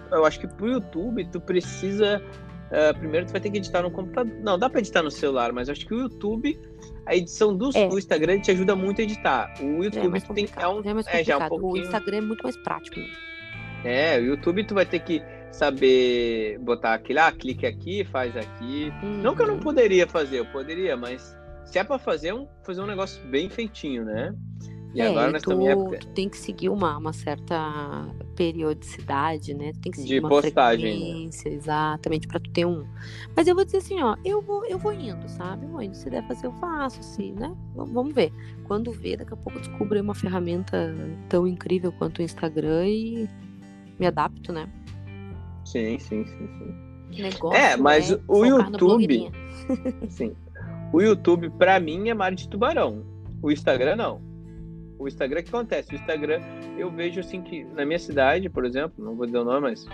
Eu 0.10 0.24
acho 0.24 0.40
que 0.40 0.48
pro 0.48 0.70
YouTube 0.70 1.26
tu 1.26 1.42
precisa 1.42 2.24
Uh, 2.70 2.98
primeiro 2.98 3.26
tu 3.26 3.32
vai 3.32 3.42
ter 3.42 3.50
que 3.50 3.58
editar 3.58 3.82
no 3.82 3.92
computador. 3.92 4.32
Não, 4.42 4.58
dá 4.58 4.70
para 4.70 4.80
editar 4.80 5.02
no 5.02 5.12
celular, 5.12 5.52
mas 5.52 5.70
acho 5.70 5.86
que 5.86 5.94
o 5.94 6.00
YouTube, 6.02 6.60
a 7.06 7.16
edição 7.16 7.56
do 7.56 7.70
é. 7.76 7.86
Instagram 7.88 8.40
te 8.40 8.52
ajuda 8.52 8.76
muito 8.76 9.02
a 9.02 9.04
editar. 9.04 9.54
O 9.60 9.84
YouTube 9.84 10.18
é 10.18 10.34
tem 10.34 10.48
é 10.56 10.68
um, 10.68 10.82
é, 10.82 11.22
é 11.22 11.24
já 11.24 11.38
um 11.38 11.50
pouquinho... 11.50 11.72
O 11.72 11.78
Instagram 11.78 12.18
é 12.18 12.22
muito 12.22 12.44
mais 12.44 12.58
prático. 12.58 13.00
É, 13.84 14.20
o 14.20 14.26
YouTube 14.26 14.64
tu 14.66 14.76
vai 14.76 14.86
ter 14.86 15.00
que 15.00 15.22
saber 15.52 16.60
botar 16.60 16.94
aquele, 16.94 17.20
ah, 17.20 17.32
clique 17.32 17.66
aqui, 17.66 18.04
faz 18.06 18.36
aqui. 18.36 18.94
Hum. 19.04 19.22
Não 19.22 19.36
que 19.36 19.42
eu 19.42 19.48
não 19.48 19.56
uhum. 19.56 19.60
poderia 19.62 20.08
fazer, 20.08 20.40
eu 20.40 20.46
poderia, 20.46 20.96
mas 20.96 21.36
se 21.66 21.80
é 21.80 21.84
para 21.84 21.98
fazer 21.98 22.34
um, 22.34 22.48
fazer 22.64 22.82
um 22.82 22.86
negócio 22.86 23.22
bem 23.28 23.50
feitinho, 23.50 24.06
né? 24.06 24.36
E 24.94 25.02
é, 25.02 25.08
agora 25.08 25.32
nós 25.32 25.44
tu, 25.44 25.68
época... 25.68 26.00
tu 26.00 26.08
tem 26.10 26.28
que 26.28 26.38
seguir 26.38 26.70
uma, 26.70 26.98
uma 26.98 27.14
certa 27.14 28.08
periodicidade, 28.40 29.54
né? 29.54 29.74
Tu 29.74 29.80
tem 29.82 29.92
que 29.92 30.02
de 30.02 30.20
uma 30.20 30.30
postagem, 30.30 30.94
né? 30.94 31.06
frequência, 31.06 31.52
né? 31.52 31.58
exatamente, 31.58 32.26
para 32.26 32.40
tu 32.40 32.50
ter 32.52 32.66
um. 32.66 32.88
Mas 33.36 33.46
eu 33.50 33.54
vou 33.54 33.66
dizer 33.66 33.80
assim, 33.80 34.02
ó, 34.02 34.16
eu 34.24 34.42
vou, 34.42 34.66
eu 34.66 34.80
vou 34.80 34.94
indo, 34.94 35.28
sabe? 35.28 35.66
Eu 35.66 35.72
vou 35.72 35.82
indo. 35.82 35.94
Se 35.94 36.10
der 36.10 36.26
fazer, 36.26 36.48
eu 36.48 36.54
faço, 36.54 37.02
assim, 37.02 37.34
né? 37.34 37.54
Vamos 37.76 38.14
ver. 38.14 38.32
Quando 38.64 38.94
ver, 38.94 39.18
daqui 39.18 39.34
a 39.34 39.36
pouco 39.36 39.60
eu 39.60 39.62
descubro 39.62 40.02
uma 40.02 40.16
ferramenta 40.16 40.96
tão 41.28 41.46
incrível 41.46 41.92
quanto 41.92 42.20
o 42.20 42.22
Instagram 42.22 42.88
e 42.88 43.30
me 44.00 44.08
adapto, 44.08 44.54
né? 44.54 44.70
Sim, 45.66 46.00
sim, 46.00 46.26
sim, 46.26 46.48
sim. 46.48 47.22
Negócio 47.22 47.58
é, 47.58 47.76
mas 47.76 48.10
é 48.10 48.20
o 48.26 48.46
YouTube. 48.46 49.32
sim. 50.08 50.34
O 50.94 51.02
YouTube, 51.02 51.50
para 51.50 51.78
mim, 51.78 52.08
é 52.08 52.14
mar 52.14 52.34
de 52.34 52.48
tubarão. 52.48 53.04
O 53.42 53.52
Instagram, 53.52 53.98
não 53.98 54.29
o 55.00 55.08
Instagram, 55.08 55.40
o 55.40 55.44
que 55.44 55.50
acontece? 55.50 55.94
O 55.94 55.96
Instagram, 55.96 56.42
eu 56.78 56.92
vejo 56.92 57.22
assim 57.22 57.42
que 57.42 57.64
na 57.64 57.86
minha 57.86 57.98
cidade, 57.98 58.50
por 58.50 58.66
exemplo, 58.66 59.04
não 59.04 59.16
vou 59.16 59.26
dizer 59.26 59.40
o 59.40 59.46
nome, 59.46 59.62
mas 59.62 59.88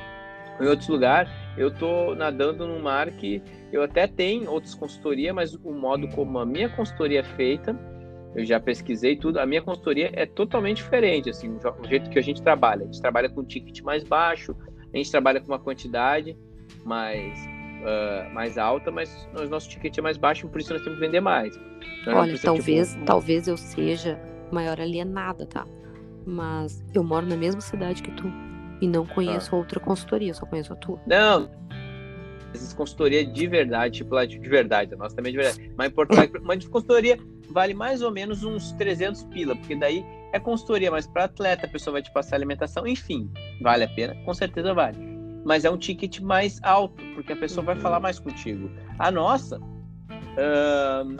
em 0.60 0.66
outros 0.66 0.90
lugares, 0.90 1.32
eu 1.58 1.72
tô 1.72 2.16
nadando 2.16 2.68
num 2.68 2.82
mar 2.82 3.12
que 3.12 3.42
eu 3.72 3.84
até 3.84 4.08
tenho 4.08 4.50
outras 4.50 4.74
consultorias, 4.74 5.34
mas 5.36 5.54
o 5.54 5.72
modo 5.72 6.08
como 6.10 6.40
a 6.40 6.46
minha 6.46 6.70
consultoria 6.70 7.20
é 7.20 7.24
feita, 7.24 7.78
eu 8.34 8.46
já 8.46 8.60
pesquisei 8.60 9.16
tudo, 9.16 9.40
a 9.40 9.46
minha 9.46 9.62
consultoria 9.62 10.10
é 10.14 10.26
totalmente 10.26 10.78
diferente, 10.78 11.30
assim, 11.30 11.50
o 11.50 11.88
jeito 11.88 12.10
que 12.10 12.18
a 12.18 12.22
gente 12.22 12.42
trabalha. 12.42 12.84
A 12.84 12.86
gente 12.86 13.02
trabalha 13.02 13.30
com 13.30 13.44
ticket 13.44 13.82
mais 13.82 14.04
baixo, 14.04 14.56
a 14.94 14.98
gente 14.98 15.12
trabalha 15.12 15.40
com 15.40 15.48
uma 15.48 15.60
quantidade 15.60 16.38
mais, 16.84 17.38
uh, 17.82 18.34
mais 18.34 18.58
alta, 18.58 18.92
mas 18.92 19.30
o 19.38 19.46
nosso 19.46 19.70
ticket 19.70 19.98
é 19.98 20.02
mais 20.02 20.18
baixo, 20.18 20.48
por 20.50 20.60
isso 20.60 20.74
nós 20.74 20.82
temos 20.82 21.00
que 21.00 21.06
vender 21.06 21.22
mais. 21.22 21.58
Olha, 22.08 22.38
talvez, 22.40 22.94
tipo, 22.94 23.06
talvez 23.06 23.48
eu 23.48 23.58
seja 23.58 24.20
maior 24.52 24.80
alienada, 24.80 25.46
tá? 25.46 25.66
Mas 26.26 26.84
eu 26.94 27.04
moro 27.04 27.26
na 27.26 27.38
mesma 27.38 27.62
cidade 27.62 28.02
que 28.02 28.12
tu 28.12 28.32
e 28.82 28.88
não 28.88 29.06
conheço 29.06 29.56
ah. 29.56 29.60
outra 29.60 29.80
consultoria, 29.80 30.34
só 30.34 30.46
conheço 30.46 30.74
a 30.74 30.76
tua. 30.76 31.00
Não, 31.06 31.50
existe 32.56 32.76
consultoria 32.76 33.26
de 33.26 33.48
verdade, 33.48 33.98
tipo 33.98 34.16
lá 34.16 34.26
de, 34.26 34.40
verdade, 34.40 34.94
a 34.94 34.98
nossa 34.98 35.16
também 35.16 35.30
é 35.30 35.38
de 35.38 35.44
verdade. 35.44 35.74
Mas 35.78 35.88
em 35.88 35.92
Porto 35.92 36.14
Alegre, 36.14 36.40
uma 36.40 36.56
consultoria 36.58 37.18
vale 37.50 37.74
mais 37.74 38.02
ou 38.02 38.12
menos 38.12 38.44
uns 38.44 38.72
300 38.74 39.24
pila, 39.26 39.56
porque 39.56 39.76
daí 39.76 40.04
é 40.34 40.40
consultoria, 40.40 40.90
mas 40.90 41.06
para 41.08 41.26
atleta 41.26 41.66
a 41.66 41.70
pessoa 41.70 41.94
vai 41.94 42.02
te 42.02 42.12
passar 42.12 42.36
alimentação, 42.36 42.88
enfim, 42.88 43.30
vale 43.62 43.84
a 43.84 43.90
pena, 43.90 44.16
com 44.26 44.34
certeza 44.34 44.74
vale. 44.74 44.98
Mas 45.46 45.64
é 45.64 45.70
um 45.70 45.78
ticket 45.78 46.20
mais 46.22 46.60
alto, 46.64 47.02
porque 47.14 47.34
a 47.34 47.36
pessoa 47.36 47.62
uhum. 47.62 47.68
vai 47.68 47.76
falar 47.76 48.00
mais 48.00 48.18
contigo. 48.18 48.70
A 48.98 49.12
nossa 49.12 49.60
uh, 49.60 51.18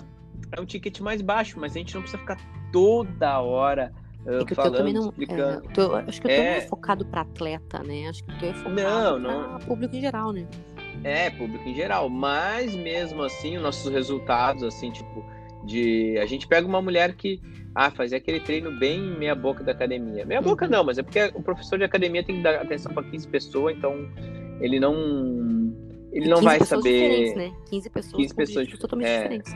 é 0.52 0.62
um 0.62 0.66
ticket 0.66 1.00
mais 1.00 1.22
baixo, 1.22 1.60
mas 1.60 1.76
a 1.76 1.80
gente 1.80 1.94
não 1.94 2.02
precisa 2.02 2.22
ficar 2.22 2.38
toda 2.72 3.40
hora 3.40 3.92
uh, 4.26 4.42
é 4.42 4.46
que 4.46 4.56
falando, 4.56 4.78
também 4.78 4.94
não, 4.94 5.10
explicando. 5.10 5.68
É, 5.68 5.74
tô, 5.74 5.96
acho 5.96 6.22
que 6.22 6.28
eu 6.28 6.36
tô 6.36 6.42
é... 6.42 6.62
focado 6.62 7.06
para 7.06 7.22
atleta, 7.22 7.84
né? 7.84 8.08
Acho 8.10 8.24
que 8.24 8.32
eu 8.46 8.54
tô 8.54 8.60
focado 8.60 8.76
não, 8.76 9.20
não. 9.20 9.60
público 9.60 9.96
em 9.96 10.02
geral, 10.02 10.34
né? 10.34 10.48
É, 11.04 11.30
público 11.30 11.68
em 11.68 11.76
geral. 11.76 12.10
Mas 12.10 12.76
mesmo 12.76 13.24
assim, 13.24 13.58
os 13.58 13.64
nossos 13.64 13.92
resultados, 13.92 14.64
assim, 14.64 14.92
tipo, 14.92 15.24
de. 15.66 16.18
A 16.20 16.26
gente 16.26 16.48
pega 16.48 16.68
uma 16.68 16.82
mulher 16.82 17.16
que 17.16 17.42
ah, 17.74 17.92
fazia 17.92 18.18
aquele 18.18 18.40
treino 18.40 18.72
bem 18.80 19.02
meia 19.02 19.36
boca 19.36 19.64
da 19.64 19.74
academia. 19.74 20.26
Meia 20.26 20.40
uhum. 20.40 20.48
boca 20.48 20.68
não, 20.68 20.84
mas 20.84 20.98
é 20.98 21.04
porque 21.04 21.32
o 21.36 21.44
professor 21.44 21.78
de 21.78 21.84
academia 21.84 22.24
tem 22.24 22.38
que 22.38 22.42
dar 22.44 22.62
atenção 22.62 22.94
para 22.94 23.04
15 23.04 23.28
pessoas, 23.28 23.76
então 23.76 23.94
ele 24.62 24.80
não. 24.80 24.96
Ele 26.14 26.30
não 26.30 26.42
vai 26.42 26.60
saber. 26.62 27.36
Né? 27.36 27.54
15 27.70 27.90
pessoas, 27.90 28.16
15 28.16 28.36
pessoas 28.36 28.68
totalmente 28.80 29.08
é, 29.10 29.24
diferentes. 29.24 29.54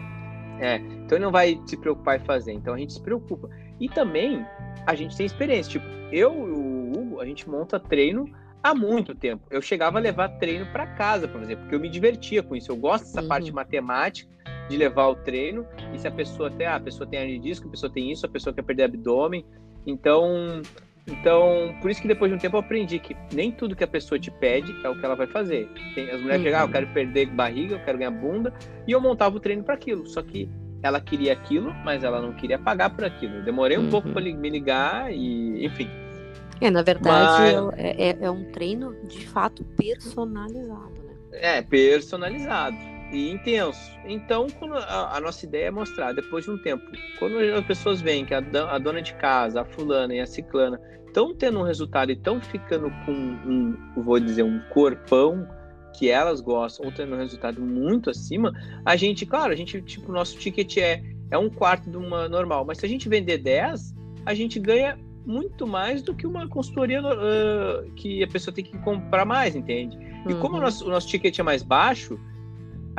É, 0.59 0.75
então 0.75 1.17
ele 1.17 1.25
não 1.25 1.31
vai 1.31 1.59
se 1.65 1.77
preocupar 1.77 2.19
em 2.19 2.25
fazer. 2.25 2.53
Então 2.53 2.73
a 2.73 2.77
gente 2.77 2.93
se 2.93 3.01
preocupa. 3.01 3.49
E 3.79 3.87
também 3.87 4.45
a 4.85 4.93
gente 4.95 5.15
tem 5.15 5.25
experiência. 5.25 5.73
Tipo, 5.73 5.85
eu 6.11 6.33
e 6.33 6.51
o 6.51 6.91
Hugo, 6.91 7.21
a 7.21 7.25
gente 7.25 7.49
monta 7.49 7.79
treino 7.79 8.29
há 8.61 8.75
muito 8.75 9.15
tempo. 9.15 9.43
Eu 9.49 9.61
chegava 9.61 9.97
a 9.97 10.01
levar 10.01 10.29
treino 10.37 10.65
para 10.67 10.85
casa 10.85 11.27
para 11.27 11.39
fazer, 11.39 11.55
porque 11.55 11.75
eu 11.75 11.79
me 11.79 11.89
divertia 11.89 12.43
com 12.43 12.55
isso. 12.55 12.71
Eu 12.71 12.75
gosto 12.75 13.05
dessa 13.05 13.21
uhum. 13.21 13.27
parte 13.27 13.51
matemática 13.51 14.29
de 14.69 14.77
levar 14.77 15.07
o 15.07 15.15
treino. 15.15 15.65
E 15.93 15.99
se 15.99 16.07
a 16.07 16.11
pessoa 16.11 16.51
tem, 16.51 16.67
ah, 16.67 16.75
a 16.75 16.79
pessoa 16.79 17.07
tem 17.09 17.19
hernia 17.19 17.39
de 17.39 17.43
disco, 17.47 17.67
a 17.67 17.71
pessoa 17.71 17.91
tem 17.91 18.11
isso, 18.11 18.25
a 18.25 18.29
pessoa 18.29 18.53
quer 18.53 18.63
perder 18.63 18.83
abdômen. 18.83 19.45
Então, 19.85 20.61
então, 21.07 21.75
por 21.81 21.89
isso 21.89 22.01
que 22.01 22.07
depois 22.07 22.31
de 22.31 22.37
um 22.37 22.39
tempo 22.39 22.55
eu 22.55 22.59
aprendi 22.59 22.99
que 22.99 23.15
nem 23.33 23.51
tudo 23.51 23.75
que 23.75 23.83
a 23.83 23.87
pessoa 23.87 24.19
te 24.19 24.31
pede 24.31 24.75
é 24.83 24.89
o 24.89 24.97
que 24.97 25.05
ela 25.05 25.15
vai 25.15 25.27
fazer. 25.27 25.69
Tem, 25.95 26.09
as 26.09 26.21
mulheres 26.21 26.37
uhum. 26.39 26.43
chegam, 26.43 26.59
ah, 26.59 26.63
eu 26.63 26.69
quero 26.69 26.87
perder 26.87 27.25
barriga, 27.27 27.75
eu 27.75 27.79
quero 27.83 27.97
ganhar 27.97 28.11
bunda, 28.11 28.53
e 28.87 28.91
eu 28.91 29.01
montava 29.01 29.35
o 29.35 29.39
treino 29.39 29.63
para 29.63 29.73
aquilo. 29.73 30.07
Só 30.07 30.21
que 30.21 30.49
ela 30.81 31.01
queria 31.01 31.33
aquilo, 31.33 31.73
mas 31.83 32.03
ela 32.03 32.21
não 32.21 32.33
queria 32.33 32.57
pagar 32.57 32.89
por 32.89 33.03
aquilo. 33.03 33.35
Eu 33.35 33.43
demorei 33.43 33.77
um 33.77 33.83
uhum. 33.83 33.89
pouco 33.89 34.09
para 34.09 34.21
me 34.21 34.49
ligar 34.49 35.11
e, 35.11 35.65
enfim. 35.65 35.89
É, 36.61 36.69
na 36.69 36.81
verdade, 36.81 37.55
mas... 37.55 37.79
é, 37.79 38.09
é, 38.09 38.17
é 38.21 38.31
um 38.31 38.51
treino 38.51 38.95
de 39.07 39.25
fato 39.27 39.63
personalizado, 39.77 40.93
né? 41.05 41.15
É, 41.31 41.61
personalizado 41.61 42.98
e 43.11 43.31
intenso. 43.31 43.91
Então, 44.05 44.47
a, 44.87 45.17
a, 45.17 45.21
nossa 45.21 45.45
ideia 45.45 45.67
é 45.67 45.71
mostrar, 45.71 46.13
depois 46.13 46.45
de 46.45 46.51
um 46.51 46.57
tempo, 46.57 46.83
quando 47.17 47.37
as 47.37 47.65
pessoas 47.65 48.01
veem 48.01 48.25
que 48.25 48.33
a, 48.33 48.43
a 48.69 48.77
dona 48.77 49.01
de 49.01 49.13
casa, 49.15 49.61
a 49.61 49.65
fulana 49.65 50.13
e 50.13 50.19
a 50.19 50.27
ciclana 50.27 50.79
estão 51.07 51.33
tendo 51.33 51.59
um 51.59 51.63
resultado 51.63 52.11
e 52.11 52.13
estão 52.13 52.39
ficando 52.39 52.91
com 53.05 53.11
um, 53.11 53.75
vou 53.97 54.19
dizer, 54.19 54.43
um 54.43 54.59
corpão 54.69 55.47
que 55.97 56.09
elas 56.09 56.39
gostam 56.39 56.85
ou 56.85 56.91
tendo 56.91 57.15
um 57.15 57.17
resultado 57.17 57.61
muito 57.61 58.09
acima, 58.09 58.53
a 58.85 58.95
gente, 58.95 59.25
claro, 59.25 59.51
a 59.51 59.55
gente, 59.55 59.81
tipo, 59.81 60.09
o 60.09 60.13
nosso 60.13 60.37
ticket 60.37 60.77
é, 60.77 61.03
é 61.31 61.37
um 61.37 61.49
quarto 61.49 61.89
de 61.89 61.97
uma 61.97 62.29
normal, 62.29 62.63
mas 62.63 62.77
se 62.77 62.85
a 62.85 62.89
gente 62.89 63.09
vender 63.09 63.39
10, 63.39 63.95
a 64.25 64.33
gente 64.33 64.59
ganha 64.59 64.97
muito 65.25 65.67
mais 65.67 66.01
do 66.01 66.13
que 66.13 66.25
uma 66.25 66.47
consultoria 66.47 67.01
uh, 67.01 67.91
que 67.95 68.23
a 68.23 68.27
pessoa 68.27 68.53
tem 68.53 68.63
que 68.63 68.77
comprar 68.79 69.25
mais, 69.25 69.55
entende? 69.55 69.97
E 70.27 70.33
como 70.35 70.53
o 70.53 70.57
uhum. 70.57 70.63
nosso, 70.63 70.85
o 70.85 70.89
nosso 70.89 71.07
ticket 71.07 71.37
é 71.37 71.43
mais 71.43 71.63
baixo, 71.63 72.19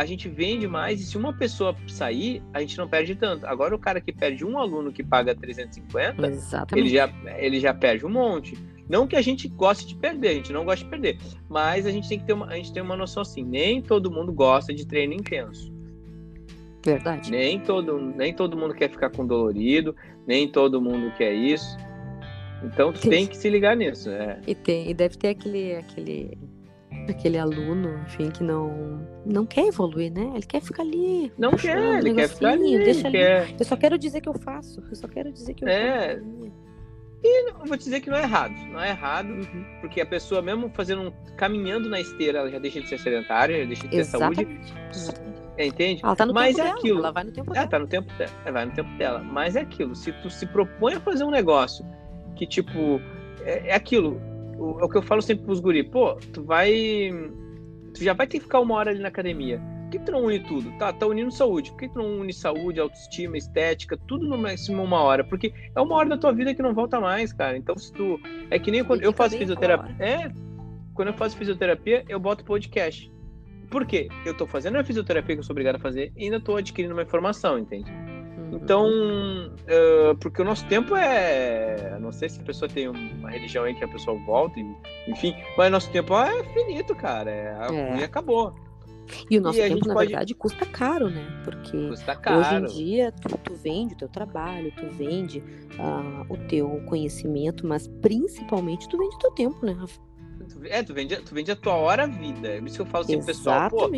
a 0.01 0.07
gente 0.07 0.31
vende 0.31 0.67
mais 0.67 0.99
e 0.99 1.05
se 1.05 1.19
uma 1.19 1.31
pessoa 1.31 1.77
sair, 1.87 2.43
a 2.55 2.61
gente 2.61 2.79
não 2.79 2.89
perde 2.89 3.15
tanto. 3.15 3.47
Agora 3.47 3.75
o 3.75 3.79
cara 3.79 4.01
que 4.01 4.11
perde 4.11 4.47
um 4.47 4.59
aluno 4.59 4.91
que 4.91 5.05
paga 5.05 5.35
350, 5.35 6.27
Exatamente. 6.27 6.87
ele 6.87 6.95
já, 6.97 7.13
ele 7.37 7.61
já 7.61 7.75
perde 7.75 8.07
um 8.07 8.09
monte. 8.09 8.57
Não 8.89 9.07
que 9.07 9.15
a 9.15 9.21
gente 9.21 9.47
goste 9.47 9.87
de 9.87 9.97
perder, 9.97 10.29
a 10.29 10.35
gente 10.35 10.53
não 10.55 10.65
gosta 10.65 10.83
de 10.83 10.91
perder, 10.91 11.19
mas 11.51 11.85
a 11.87 11.91
gente 11.91 12.09
tem 12.09 12.19
que 12.19 12.25
ter 12.25 12.33
uma, 12.33 12.47
a 12.47 12.57
gente 12.57 12.73
tem 12.73 12.83
uma 12.83 12.97
noção 12.97 13.21
assim, 13.21 13.45
nem 13.45 13.83
todo 13.83 14.11
mundo 14.11 14.33
gosta 14.33 14.73
de 14.73 14.87
treino 14.87 15.13
intenso. 15.13 15.71
Verdade. 16.83 17.31
Nem 17.31 17.61
todo, 17.61 18.01
nem 18.01 18.33
todo 18.33 18.57
mundo 18.57 18.73
quer 18.73 18.89
ficar 18.89 19.11
com 19.11 19.27
dolorido, 19.27 19.95
nem 20.27 20.49
todo 20.49 20.81
mundo 20.81 21.13
quer 21.19 21.35
isso. 21.35 21.77
Então 22.65 22.91
tu 22.91 23.07
tem 23.07 23.27
que 23.27 23.37
se 23.37 23.51
ligar 23.51 23.77
nisso. 23.77 24.09
É. 24.09 24.41
E 24.47 24.55
tem, 24.55 24.91
e 24.91 24.95
deve 24.95 25.19
ter 25.19 25.29
aquele, 25.29 25.77
aquele 25.77 26.39
aquele 27.11 27.39
aluno, 27.39 28.01
enfim, 28.07 28.31
que 28.31 28.43
não 28.43 29.07
não 29.25 29.47
quer 29.47 29.67
evoluir, 29.67 30.13
né? 30.13 30.33
Ele 30.35 30.47
quer 30.47 30.61
ficar 30.61 30.83
ali. 30.83 31.33
Não 31.37 31.53
quer, 31.53 31.99
ele 31.99 32.15
quer 32.15 32.29
ficar 32.29 32.51
ali. 32.51 32.79
Deixa 32.79 33.11
quer... 33.11 33.43
ali. 33.43 33.57
Eu 33.59 33.65
só 33.65 33.77
quero 33.77 33.99
dizer 33.99 34.21
que 34.21 34.29
eu 34.29 34.35
faço. 34.35 34.83
Eu 34.89 34.97
só 34.97 35.09
quero 35.09 35.33
dizer 35.33 35.55
que 35.55 35.65
eu 35.65 35.69
é. 35.69 36.17
faço. 36.17 36.53
E 37.23 37.53
vou 37.53 37.77
te 37.77 37.85
dizer 37.85 38.01
que 38.01 38.09
não 38.09 38.17
é 38.17 38.23
errado. 38.23 38.55
Não 38.73 38.81
é 38.81 38.91
errado, 38.91 39.29
uhum. 39.29 39.65
porque 39.81 40.01
a 40.01 40.07
pessoa, 40.07 40.41
mesmo 40.41 40.71
fazendo 40.71 41.03
um, 41.03 41.13
caminhando 41.37 41.89
na 41.89 42.01
esteira, 42.01 42.39
ela 42.39 42.51
já 42.51 42.59
deixa 42.59 42.81
de 42.81 42.89
ser 42.89 42.99
sedentária, 42.99 43.61
já 43.61 43.67
deixa 43.67 43.83
de 43.83 43.89
ter 43.91 43.99
Exatamente. 43.99 44.71
saúde. 44.91 45.31
É, 45.59 45.67
entende? 45.67 46.01
Ela 46.03 46.17
tá 46.17 46.25
no 46.25 46.33
Mas 46.33 46.57
tempo 46.57 46.61
é 46.61 46.65
dela. 46.65 46.79
aquilo. 46.79 46.99
Ela 47.01 47.13
vai 47.13 47.25
no 47.25 47.33
tempo 47.33 47.51
dela. 47.51 47.59
Ela 47.59 47.69
tá 47.69 47.79
no 47.79 47.87
tempo 47.87 48.13
dela. 48.15 48.33
Ela 48.45 48.53
vai 48.53 48.65
no 48.65 48.73
tempo 48.73 48.97
dela. 48.97 49.19
Mas 49.23 49.57
é 49.57 49.61
aquilo. 49.61 49.95
Se 49.95 50.13
tu 50.13 50.31
se 50.31 50.47
propõe 50.47 50.95
a 50.95 51.01
fazer 51.01 51.25
um 51.25 51.31
negócio 51.31 51.85
que, 52.35 52.47
tipo, 52.47 52.99
é, 53.43 53.69
é 53.69 53.75
aquilo. 53.75 54.19
O, 54.61 54.79
é 54.81 54.85
o 54.85 54.89
que 54.89 54.99
eu 54.99 55.03
falo 55.03 55.23
sempre 55.23 55.45
pros 55.45 55.59
guri. 55.59 55.83
Pô, 55.83 56.15
tu 56.33 56.45
vai 56.45 57.11
Tu 57.95 58.05
já 58.05 58.13
vai 58.13 58.27
ter 58.27 58.39
que 58.39 58.45
ficar 58.45 58.61
uma 58.61 58.75
hora 58.77 58.91
ali 58.91 59.01
na 59.01 59.09
academia. 59.09 59.61
Por 59.83 59.91
que 59.91 59.99
tu 59.99 60.13
não 60.13 60.25
une 60.27 60.39
tudo? 60.41 60.71
Tá, 60.79 60.93
tá 60.93 61.07
unindo 61.07 61.33
saúde. 61.33 61.71
Por 61.73 61.79
que 61.79 61.89
tu 61.89 61.99
não 61.99 62.21
une 62.21 62.33
saúde, 62.33 62.79
autoestima, 62.79 63.37
estética, 63.37 63.99
tudo 64.07 64.29
no 64.29 64.39
máximo 64.39 64.83
uma 64.85 65.01
hora? 65.01 65.25
Porque 65.25 65.53
é 65.75 65.81
uma 65.81 65.97
hora 65.97 66.11
da 66.11 66.17
tua 66.17 66.33
vida 66.33 66.55
que 66.55 66.63
não 66.63 66.73
volta 66.73 67.01
mais, 67.01 67.33
cara. 67.33 67.57
Então, 67.57 67.77
se 67.77 67.93
tu. 67.93 68.21
É 68.51 68.59
que 68.59 68.71
nem 68.71 68.85
quando 68.85 69.03
eu 69.03 69.13
faço 69.13 69.37
fisioterapia. 69.37 69.97
É. 69.99 70.33
Quando 70.95 71.09
eu 71.09 71.15
faço 71.15 71.37
fisioterapia, 71.37 72.05
eu 72.09 72.21
boto 72.21 72.45
podcast. 72.45 73.11
Por 73.71 73.87
quê? 73.87 74.09
Eu 74.25 74.37
tô 74.37 74.47
fazendo 74.47 74.77
a 74.77 74.85
fisioterapia 74.85 75.35
que 75.35 75.41
eu 75.41 75.45
sou 75.45 75.55
obrigado 75.55 75.77
a 75.77 75.79
fazer 75.79 76.13
e 76.17 76.25
ainda 76.25 76.41
tô 76.41 76.57
adquirindo 76.57 76.95
uma 76.95 77.03
informação, 77.03 77.59
entende? 77.59 77.91
Então, 78.53 78.89
uh, 78.89 80.17
porque 80.21 80.43
o 80.43 80.45
nosso 80.45 80.67
tempo 80.67 80.97
é. 80.97 81.99
Não 82.01 82.13
sei 82.13 82.29
se 82.29 82.41
a 82.41 82.45
pessoa 82.45 82.69
tem 82.69 82.89
uma 82.89 83.31
religião 83.31 83.65
aí 83.65 83.75
que 83.75 83.85
a 83.85 83.89
pessoa 83.89 84.19
volta, 84.25 84.59
enfim, 85.07 85.35
mas 85.57 85.71
nosso 85.71 85.91
tempo 85.91 86.19
é 86.19 86.43
finito, 86.53 86.95
cara. 86.95 87.31
É, 87.31 87.57
é. 87.71 87.97
E 87.99 88.05
acabou. 88.05 88.55
E 89.31 89.39
o 89.39 89.41
nosso 89.41 89.59
e 89.59 89.69
tempo, 89.69 89.89
na 89.89 89.95
pode... 89.95 90.09
verdade, 90.09 90.35
custa 90.35 90.65
caro, 90.67 91.11
né? 91.11 91.43
Porque 91.45 91.77
hoje 91.77 92.55
em 92.55 92.65
dia 92.67 93.13
tu, 93.13 93.37
tu 93.39 93.55
vende 93.55 93.95
o 93.95 93.97
teu 93.97 94.09
trabalho, 94.09 94.73
tu 94.77 94.87
vende 94.89 95.41
uh, 95.41 96.33
o 96.33 96.37
teu 96.49 96.81
conhecimento, 96.87 97.67
mas 97.67 97.89
principalmente 98.01 98.89
tu 98.89 98.97
vende 98.97 99.17
o 99.17 99.19
teu 99.19 99.31
tempo, 99.33 99.67
né, 99.67 99.73
Rafa? 99.73 100.01
É, 100.65 100.83
tu 100.83 100.95
vende, 100.95 101.17
tu 101.17 101.35
vende 101.35 101.51
a 101.51 101.57
tua 101.57 101.75
hora 101.75 102.07
vida. 102.07 102.49
É 102.49 102.59
isso 102.59 102.77
que 102.77 102.83
eu 102.83 102.87
falo 102.87 103.05
assim, 103.05 103.23
pessoal, 103.23 103.71
pô, 103.71 103.89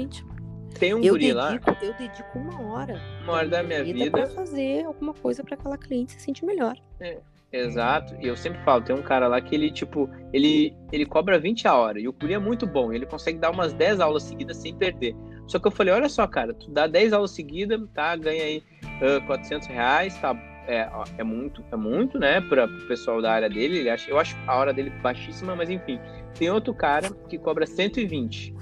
tem 0.72 0.94
um 0.94 1.02
eu 1.02 1.12
guri 1.14 1.32
dedico, 1.32 1.70
lá. 1.70 1.78
Eu 1.82 1.94
dedico 1.94 2.38
uma 2.38 2.60
hora. 2.62 3.00
Uma 3.24 3.32
hora 3.34 3.48
da 3.48 3.62
minha 3.62 3.84
vida. 3.84 4.10
Pra 4.10 4.26
fazer 4.26 4.84
alguma 4.84 5.14
coisa 5.14 5.42
para 5.42 5.54
aquela 5.54 5.78
cliente 5.78 6.12
se 6.12 6.20
sentir 6.20 6.44
melhor. 6.44 6.76
É, 7.00 7.18
exato. 7.52 8.14
E 8.20 8.26
eu 8.26 8.36
sempre 8.36 8.60
falo, 8.62 8.82
tem 8.82 8.94
um 8.94 9.02
cara 9.02 9.28
lá 9.28 9.40
que 9.40 9.54
ele, 9.54 9.70
tipo, 9.70 10.08
ele, 10.32 10.74
ele 10.90 11.06
cobra 11.06 11.38
20 11.38 11.66
a 11.68 11.74
hora. 11.74 12.00
E 12.00 12.08
o 12.08 12.12
guri 12.12 12.34
é 12.34 12.38
muito 12.38 12.66
bom. 12.66 12.92
Ele 12.92 13.06
consegue 13.06 13.38
dar 13.38 13.50
umas 13.50 13.72
10 13.72 14.00
aulas 14.00 14.22
seguidas 14.22 14.56
sem 14.56 14.74
perder. 14.74 15.14
Só 15.46 15.58
que 15.58 15.66
eu 15.66 15.72
falei, 15.72 15.92
olha 15.92 16.08
só, 16.08 16.26
cara, 16.26 16.54
tu 16.54 16.70
dá 16.70 16.86
10 16.86 17.12
aulas 17.12 17.32
seguidas, 17.32 17.80
tá? 17.94 18.16
Ganha 18.16 18.44
aí 18.44 18.62
uh, 19.00 19.26
400 19.26 19.68
reais, 19.68 20.16
tá? 20.18 20.34
É, 20.66 20.88
é 21.18 21.24
muito, 21.24 21.64
é 21.72 21.76
muito, 21.76 22.20
né, 22.20 22.40
para 22.40 22.66
o 22.66 22.86
pessoal 22.86 23.20
da 23.20 23.32
área 23.32 23.50
dele. 23.50 23.78
Ele 23.78 23.90
acha, 23.90 24.08
eu 24.08 24.18
acho 24.18 24.36
a 24.46 24.56
hora 24.56 24.72
dele 24.72 24.90
baixíssima, 25.02 25.56
mas 25.56 25.68
enfim. 25.68 25.98
Tem 26.38 26.50
outro 26.50 26.72
cara 26.72 27.10
que 27.28 27.36
cobra 27.36 27.66
120 27.66 28.54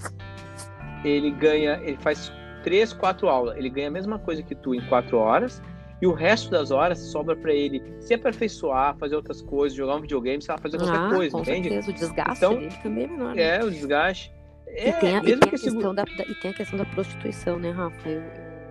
ele 1.04 1.30
ganha, 1.30 1.80
ele 1.82 1.96
faz 1.98 2.32
três, 2.62 2.92
quatro 2.92 3.28
aulas, 3.28 3.56
ele 3.56 3.70
ganha 3.70 3.88
a 3.88 3.90
mesma 3.90 4.18
coisa 4.18 4.42
que 4.42 4.54
tu 4.54 4.74
em 4.74 4.80
quatro 4.82 5.16
horas, 5.16 5.62
e 6.00 6.06
o 6.06 6.12
resto 6.12 6.50
das 6.50 6.70
horas 6.70 6.98
sobra 6.98 7.36
para 7.36 7.52
ele 7.52 7.82
se 8.00 8.14
aperfeiçoar, 8.14 8.96
fazer 8.96 9.16
outras 9.16 9.42
coisas, 9.42 9.76
jogar 9.76 9.96
um 9.96 10.00
videogame, 10.00 10.42
sei 10.42 10.54
lá, 10.54 10.58
fazer 10.58 10.78
qualquer 10.78 10.98
ah, 10.98 11.10
coisa, 11.10 11.32
com 11.32 11.42
entende? 11.42 11.68
Certeza. 11.68 11.90
O 11.90 11.94
desgaste 11.94 12.44
então, 12.44 12.54
dele 12.54 12.76
também 12.82 13.04
é 13.04 13.06
menor. 13.06 13.34
Né? 13.34 13.42
É, 13.42 13.64
o 13.64 13.70
desgaste. 13.70 14.32
É, 14.66 14.88
e, 14.88 14.92
tem 14.94 15.16
a, 15.16 15.18
e, 15.18 15.22
tem 15.22 15.34
a 15.34 15.50
questão 15.50 15.94
da, 15.94 16.04
da, 16.04 16.24
e 16.24 16.34
tem 16.36 16.50
a 16.50 16.54
questão 16.54 16.78
da 16.78 16.84
prostituição, 16.86 17.58
né, 17.58 17.70
Rafa? 17.70 18.08
Eu, 18.08 18.22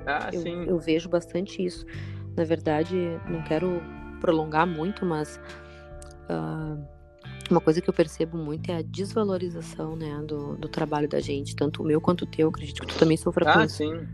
ah, 0.07 0.29
eu, 0.33 0.41
sim. 0.41 0.65
eu 0.65 0.79
vejo 0.79 1.07
bastante 1.07 1.63
isso. 1.63 1.85
Na 2.35 2.43
verdade, 2.43 2.95
não 3.29 3.43
quero 3.43 3.81
prolongar 4.19 4.65
muito, 4.65 5.05
mas 5.05 5.39
uh, 6.29 6.83
uma 7.51 7.61
coisa 7.61 7.81
que 7.81 7.89
eu 7.89 7.93
percebo 7.93 8.37
muito 8.37 8.69
é 8.69 8.77
a 8.77 8.81
desvalorização, 8.81 9.95
né, 9.95 10.21
do, 10.25 10.55
do 10.55 10.67
trabalho 10.67 11.07
da 11.07 11.19
gente, 11.19 11.55
tanto 11.55 11.81
o 11.81 11.85
meu 11.85 11.99
quanto 12.01 12.23
o 12.23 12.25
teu, 12.25 12.49
acredito 12.49 12.81
que 12.81 12.87
tu 12.87 12.97
também 12.97 13.17
sofra 13.17 13.45
com 13.45 13.59
ah, 13.59 13.65
isso. 13.65 13.77
sim. 13.77 14.07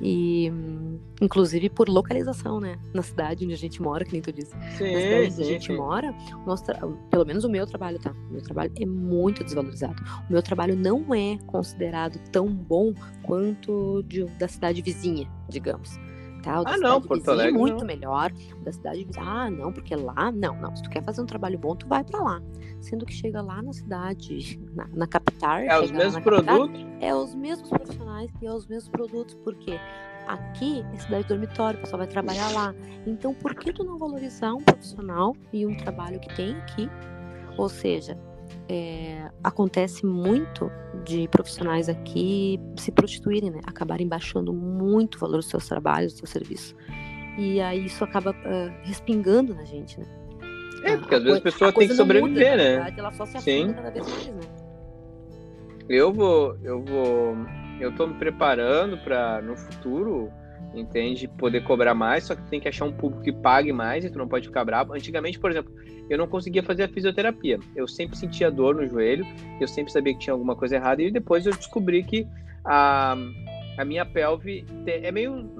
E, 0.00 0.52
inclusive, 1.22 1.70
por 1.70 1.88
localização, 1.88 2.60
né, 2.60 2.78
na 2.92 3.02
cidade 3.02 3.44
onde 3.44 3.54
a 3.54 3.56
gente 3.56 3.80
mora, 3.80 4.04
que 4.04 4.12
nem 4.12 4.20
tu 4.20 4.30
disse. 4.30 4.52
Sim, 4.76 4.92
na 4.92 5.00
cidade 5.00 5.32
onde 5.32 5.42
a 5.42 5.46
gente 5.46 5.66
sim. 5.68 5.76
mora, 5.76 6.14
nosso 6.46 6.64
pelo 7.10 7.24
menos 7.24 7.44
o 7.44 7.48
meu 7.48 7.66
trabalho, 7.66 7.98
tá? 7.98 8.12
O 8.28 8.32
meu 8.32 8.42
trabalho 8.42 8.72
é 8.78 8.84
muito 8.84 9.42
desvalorizado. 9.42 10.02
O 10.28 10.32
meu 10.32 10.42
trabalho 10.42 10.76
não 10.76 11.14
é 11.14 11.38
considerado 11.46 12.18
tão 12.30 12.46
bom 12.46 12.92
quanto 13.22 14.02
de, 14.06 14.24
da 14.38 14.48
cidade 14.48 14.82
vizinha, 14.82 15.30
digamos 15.48 15.98
tal, 16.46 16.64
da 16.64 16.74
ah, 16.74 16.76
não, 16.78 17.02
Porto 17.02 17.28
Alegre, 17.30 17.58
muito 17.58 17.80
não. 17.80 17.86
melhor. 17.86 18.32
Da 18.62 18.72
cidade 18.72 19.04
vizinha, 19.04 19.24
ah, 19.26 19.50
não, 19.50 19.72
porque 19.72 19.94
lá, 19.96 20.30
não, 20.30 20.56
não. 20.60 20.74
Se 20.76 20.82
tu 20.82 20.90
quer 20.90 21.02
fazer 21.02 21.20
um 21.20 21.26
trabalho 21.26 21.58
bom, 21.58 21.74
tu 21.74 21.86
vai 21.88 22.04
para 22.04 22.20
lá. 22.20 22.42
Sendo 22.80 23.04
que 23.04 23.12
chega 23.12 23.42
lá 23.42 23.60
na 23.60 23.72
cidade, 23.72 24.60
na, 24.74 24.86
na 24.88 25.06
capital. 25.06 25.58
É 25.58 25.80
os 25.80 25.90
mesmos 25.90 26.22
produtos? 26.22 26.82
Capital, 26.82 26.98
é 27.00 27.14
os 27.14 27.34
mesmos 27.34 27.68
profissionais 27.68 28.30
e 28.40 28.46
é 28.46 28.52
os 28.52 28.66
mesmos 28.66 28.88
produtos, 28.88 29.34
porque 29.42 29.78
aqui 30.28 30.84
é 30.94 30.98
cidade 30.98 31.28
dormitório, 31.28 31.78
o 31.78 31.82
pessoal 31.82 31.98
vai 31.98 32.08
trabalhar 32.08 32.50
lá. 32.52 32.74
Então, 33.06 33.34
por 33.34 33.54
que 33.54 33.72
tu 33.72 33.84
não 33.84 33.98
valorizar 33.98 34.54
um 34.54 34.62
profissional 34.62 35.34
e 35.52 35.66
um 35.66 35.76
trabalho 35.76 36.20
que 36.20 36.34
tem 36.36 36.54
aqui? 36.56 36.88
Ou 37.58 37.68
seja, 37.68 38.16
é, 38.68 39.30
acontece 39.42 40.04
muito 40.04 40.70
de 41.04 41.28
profissionais 41.28 41.88
aqui 41.88 42.60
se 42.76 42.90
prostituírem, 42.90 43.50
né? 43.50 43.60
Acabarem 43.66 44.08
baixando 44.08 44.52
muito 44.52 45.16
o 45.16 45.18
valor 45.18 45.36
dos 45.36 45.48
seus 45.48 45.66
trabalhos, 45.66 46.14
do 46.14 46.18
seu 46.18 46.26
serviço. 46.26 46.74
E 47.38 47.60
aí 47.60 47.84
isso 47.84 48.02
acaba 48.02 48.30
uh, 48.30 48.72
respingando 48.82 49.54
na 49.54 49.64
gente, 49.64 50.00
né? 50.00 50.06
É, 50.82 50.96
porque 50.96 51.14
às 51.14 51.22
vezes 51.22 51.38
a 51.38 51.42
pessoa 51.42 51.72
tem 51.72 51.88
que 51.88 51.94
sobreviver, 51.94 52.50
muda, 52.52 52.56
né? 52.56 52.74
Verdade, 52.76 53.00
ela 53.00 53.12
só 53.12 53.26
se 53.26 53.40
Sim. 53.40 53.72
cada 53.72 53.90
vez 53.90 54.08
mais, 54.08 54.26
né? 54.28 54.40
Eu 55.88 56.12
vou, 56.12 56.56
eu 56.64 56.82
vou, 56.82 57.36
eu 57.80 57.94
tô 57.94 58.06
me 58.06 58.14
preparando 58.14 58.98
para 58.98 59.40
no 59.42 59.56
futuro 59.56 60.30
entende? 60.76 61.28
Poder 61.28 61.62
cobrar 61.64 61.94
mais, 61.94 62.24
só 62.24 62.34
que 62.34 62.42
tem 62.50 62.60
que 62.60 62.68
achar 62.68 62.84
um 62.84 62.92
público 62.92 63.22
que 63.24 63.32
pague 63.32 63.72
mais 63.72 64.04
e 64.04 64.10
tu 64.10 64.18
não 64.18 64.28
pode 64.28 64.46
ficar 64.48 64.64
bravo. 64.64 64.92
Antigamente, 64.92 65.38
por 65.38 65.50
exemplo, 65.50 65.72
eu 66.08 66.18
não 66.18 66.26
conseguia 66.26 66.62
fazer 66.62 66.84
a 66.84 66.88
fisioterapia. 66.88 67.58
Eu 67.74 67.88
sempre 67.88 68.16
sentia 68.16 68.50
dor 68.50 68.76
no 68.76 68.86
joelho, 68.86 69.26
eu 69.60 69.66
sempre 69.66 69.92
sabia 69.92 70.12
que 70.14 70.20
tinha 70.20 70.34
alguma 70.34 70.54
coisa 70.54 70.76
errada 70.76 71.02
e 71.02 71.10
depois 71.10 71.46
eu 71.46 71.52
descobri 71.52 72.02
que 72.02 72.26
a, 72.64 73.16
a 73.78 73.84
minha 73.84 74.04
pelve 74.04 74.64
é 74.86 75.10
meio. 75.10 75.50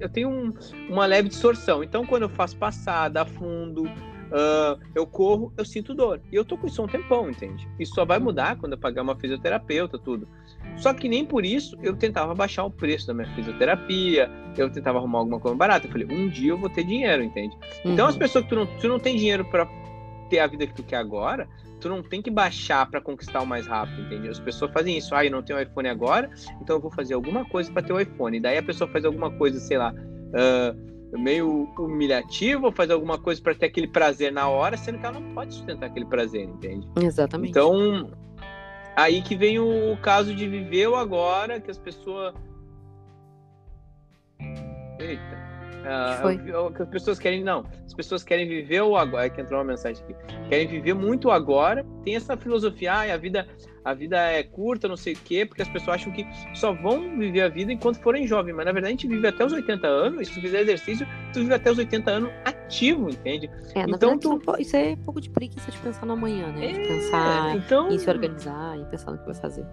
Eu 0.00 0.08
tenho 0.08 0.28
um, 0.28 0.54
uma 0.88 1.06
leve 1.06 1.28
distorção. 1.28 1.82
Então, 1.82 2.04
quando 2.06 2.22
eu 2.22 2.28
faço 2.28 2.56
passada, 2.56 3.24
fundo, 3.24 3.84
uh, 3.84 4.80
eu 4.94 5.06
corro, 5.06 5.52
eu 5.56 5.64
sinto 5.64 5.94
dor. 5.94 6.20
E 6.32 6.36
eu 6.36 6.44
tô 6.44 6.56
com 6.56 6.66
isso 6.66 6.80
há 6.80 6.84
um 6.84 6.88
tempão, 6.88 7.30
entende? 7.30 7.68
Isso 7.78 7.94
só 7.94 8.04
vai 8.04 8.18
mudar 8.18 8.56
quando 8.56 8.72
eu 8.72 8.78
pagar 8.78 9.02
uma 9.02 9.16
fisioterapeuta, 9.16 9.98
tudo. 9.98 10.28
Só 10.76 10.92
que 10.92 11.08
nem 11.08 11.24
por 11.24 11.44
isso 11.44 11.76
eu 11.82 11.96
tentava 11.96 12.34
baixar 12.34 12.64
o 12.64 12.70
preço 12.70 13.06
da 13.06 13.14
minha 13.14 13.32
fisioterapia, 13.34 14.30
eu 14.56 14.70
tentava 14.70 14.98
arrumar 14.98 15.20
alguma 15.20 15.40
coisa 15.40 15.56
barata. 15.56 15.86
Eu 15.86 15.92
falei, 15.92 16.06
um 16.10 16.28
dia 16.28 16.50
eu 16.50 16.58
vou 16.58 16.68
ter 16.68 16.84
dinheiro, 16.84 17.22
entende? 17.22 17.56
Uhum. 17.84 17.92
Então, 17.92 18.06
as 18.06 18.16
pessoas 18.16 18.44
que 18.44 18.50
tu 18.50 18.56
não, 18.56 18.66
tu 18.66 18.88
não 18.88 18.98
tem 18.98 19.16
dinheiro 19.16 19.44
para 19.44 19.66
ter 20.28 20.38
a 20.40 20.46
vida 20.46 20.66
que 20.66 20.74
tu 20.74 20.82
quer 20.82 20.96
agora, 20.96 21.48
tu 21.80 21.88
não 21.88 22.02
tem 22.02 22.20
que 22.20 22.30
baixar 22.30 22.88
para 22.90 23.00
conquistar 23.00 23.40
o 23.42 23.46
mais 23.46 23.66
rápido, 23.66 24.02
entende? 24.02 24.28
As 24.28 24.40
pessoas 24.40 24.70
fazem 24.72 24.96
isso, 24.96 25.14
ah, 25.14 25.24
eu 25.24 25.30
não 25.30 25.42
tenho 25.42 25.60
iPhone 25.60 25.88
agora, 25.88 26.30
então 26.60 26.76
eu 26.76 26.80
vou 26.80 26.90
fazer 26.90 27.14
alguma 27.14 27.44
coisa 27.44 27.70
para 27.70 27.82
ter 27.82 27.92
o 27.92 28.00
iPhone. 28.00 28.40
Daí 28.40 28.58
a 28.58 28.62
pessoa 28.62 28.90
faz 28.90 29.04
alguma 29.04 29.30
coisa, 29.30 29.58
sei 29.60 29.78
lá, 29.78 29.92
uh, 29.92 31.18
meio 31.18 31.68
humilhativa, 31.78 32.66
ou 32.66 32.72
faz 32.72 32.90
alguma 32.90 33.18
coisa 33.18 33.40
para 33.40 33.54
ter 33.54 33.66
aquele 33.66 33.88
prazer 33.88 34.32
na 34.32 34.48
hora, 34.48 34.76
sendo 34.76 34.98
que 34.98 35.06
ela 35.06 35.20
não 35.20 35.34
pode 35.34 35.54
sustentar 35.54 35.86
aquele 35.86 36.06
prazer, 36.06 36.44
entende? 36.44 36.88
Exatamente. 37.00 37.50
Então, 37.50 38.10
aí 38.96 39.20
que 39.20 39.36
vem 39.36 39.58
o 39.58 39.96
caso 39.98 40.34
de 40.34 40.48
viver 40.48 40.88
o 40.88 40.96
agora, 40.96 41.60
que 41.60 41.70
as 41.70 41.78
pessoas. 41.78 42.34
Eita. 44.98 45.46
Uh, 45.86 46.72
que 46.72 46.82
as 46.82 46.88
pessoas 46.88 47.16
querem, 47.16 47.44
não, 47.44 47.64
as 47.84 47.94
pessoas 47.94 48.24
querem 48.24 48.48
viver 48.48 48.82
o 48.82 48.96
agora, 48.96 49.26
é 49.26 49.30
que 49.30 49.40
entrou 49.40 49.60
uma 49.60 49.66
mensagem 49.66 50.02
aqui, 50.02 50.16
querem 50.48 50.66
viver 50.66 50.94
muito 50.94 51.30
agora, 51.30 51.86
tem 52.02 52.16
essa 52.16 52.36
filosofia, 52.36 52.92
ah, 52.92 53.14
a 53.14 53.16
vida, 53.16 53.46
a 53.84 53.94
vida 53.94 54.16
é 54.18 54.42
curta, 54.42 54.88
não 54.88 54.96
sei 54.96 55.12
o 55.12 55.16
quê, 55.18 55.46
porque 55.46 55.62
as 55.62 55.68
pessoas 55.68 55.98
acham 56.00 56.12
que 56.12 56.26
só 56.54 56.72
vão 56.72 57.16
viver 57.16 57.42
a 57.42 57.48
vida 57.48 57.72
enquanto 57.72 58.00
forem 58.00 58.26
jovens, 58.26 58.54
mas 58.54 58.66
na 58.66 58.72
verdade 58.72 58.94
a 58.94 58.96
gente 58.96 59.06
vive 59.06 59.28
até 59.28 59.44
os 59.44 59.52
80 59.52 59.86
anos, 59.86 60.22
e 60.22 60.24
se 60.24 60.34
tu 60.34 60.40
fizer 60.40 60.62
exercício, 60.62 61.06
tu 61.32 61.38
vive 61.38 61.54
até 61.54 61.70
os 61.70 61.78
80 61.78 62.10
anos 62.10 62.32
ativo, 62.66 63.08
entende? 63.08 63.50
É, 63.74 63.82
então 63.82 64.18
tu... 64.18 64.40
isso 64.58 64.76
é 64.76 64.90
um 64.90 64.96
pouco 65.04 65.20
de 65.20 65.30
preguiça 65.30 65.70
de 65.70 65.78
pensar 65.78 66.04
no 66.04 66.12
amanhã, 66.12 66.48
né? 66.48 66.72
De 66.72 66.80
é, 66.80 66.86
pensar 66.86 67.56
então... 67.56 67.90
em 67.90 67.98
se 67.98 68.10
organizar, 68.10 68.76
em 68.76 68.84
pensar 68.86 69.12
no 69.12 69.18
que 69.18 69.24
vai 69.24 69.34
fazer. 69.34 69.66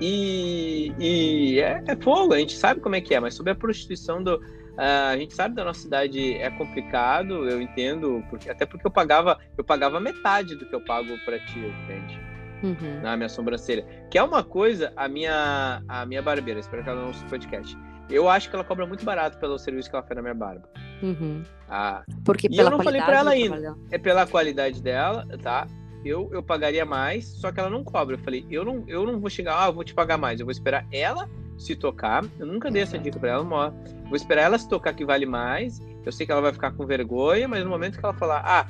E, 0.00 0.92
e 0.98 1.60
é, 1.60 1.82
é, 1.86 1.96
fogo, 1.96 2.32
a 2.32 2.38
gente 2.38 2.56
sabe 2.56 2.80
como 2.80 2.94
é 2.94 3.00
que 3.00 3.14
é, 3.14 3.20
mas 3.20 3.34
sobre 3.34 3.52
a 3.52 3.54
prostituição 3.54 4.22
do, 4.22 4.40
Uh, 4.78 5.10
a 5.10 5.16
gente 5.16 5.34
sabe 5.34 5.56
da 5.56 5.64
nossa 5.64 5.80
cidade 5.80 6.34
é 6.34 6.48
complicado, 6.50 7.50
eu 7.50 7.60
entendo, 7.60 8.22
porque, 8.30 8.48
até 8.48 8.64
porque 8.64 8.86
eu 8.86 8.90
pagava, 8.92 9.36
eu 9.56 9.64
pagava 9.64 9.98
metade 9.98 10.54
do 10.54 10.64
que 10.64 10.72
eu 10.72 10.80
pago 10.80 11.18
para 11.24 11.36
ti, 11.40 11.58
entende? 11.58 12.20
Uhum. 12.62 13.00
Na 13.02 13.16
minha 13.16 13.28
sobrancelha. 13.28 13.84
Que 14.08 14.18
é 14.18 14.22
uma 14.22 14.44
coisa, 14.44 14.92
a 14.94 15.08
minha, 15.08 15.82
a 15.88 16.06
minha 16.06 16.22
barbeira, 16.22 16.60
espero 16.60 16.84
que 16.84 16.90
ela 16.90 17.00
não 17.00 17.08
ouça 17.08 17.26
o 17.26 17.28
podcast. 17.28 17.76
Eu 18.10 18.28
acho 18.28 18.48
que 18.48 18.56
ela 18.56 18.64
cobra 18.64 18.86
muito 18.86 19.04
barato 19.04 19.38
pelo 19.38 19.58
serviço 19.58 19.90
que 19.90 19.96
ela 19.96 20.02
faz 20.02 20.16
na 20.16 20.22
minha 20.22 20.34
barba. 20.34 20.68
Uhum. 21.02 21.42
Ah, 21.68 22.02
porque 22.24 22.48
e 22.50 22.56
eu 22.56 22.70
não 22.70 22.82
falei 22.82 23.02
para 23.02 23.18
ela 23.18 23.30
ainda. 23.30 23.76
É 23.90 23.98
pela 23.98 24.26
qualidade 24.26 24.82
dela, 24.82 25.26
tá? 25.42 25.66
Eu, 26.04 26.30
eu 26.32 26.42
pagaria 26.42 26.84
mais, 26.84 27.26
só 27.26 27.52
que 27.52 27.60
ela 27.60 27.68
não 27.68 27.84
cobra. 27.84 28.14
Eu 28.14 28.20
falei, 28.20 28.46
eu 28.50 28.64
não, 28.64 28.84
eu 28.86 29.04
não 29.04 29.20
vou 29.20 29.28
chegar, 29.28 29.62
ah, 29.62 29.68
eu 29.68 29.72
vou 29.72 29.84
te 29.84 29.92
pagar 29.92 30.16
mais. 30.16 30.40
Eu 30.40 30.46
vou 30.46 30.52
esperar 30.52 30.86
ela 30.90 31.28
se 31.58 31.76
tocar. 31.76 32.24
Eu 32.38 32.46
nunca 32.46 32.70
dei 32.70 32.82
essa 32.82 32.98
dica 32.98 33.18
para 33.18 33.30
ela, 33.30 33.44
mó. 33.44 33.70
Vou 34.04 34.16
esperar 34.16 34.42
ela 34.42 34.58
se 34.58 34.68
tocar 34.68 34.94
que 34.94 35.04
vale 35.04 35.26
mais. 35.26 35.80
Eu 36.06 36.12
sei 36.12 36.24
que 36.24 36.32
ela 36.32 36.40
vai 36.40 36.52
ficar 36.52 36.70
com 36.70 36.86
vergonha, 36.86 37.46
mas 37.46 37.62
no 37.62 37.68
momento 37.68 37.98
que 37.98 38.04
ela 38.04 38.14
falar, 38.14 38.42
ah, 38.46 38.66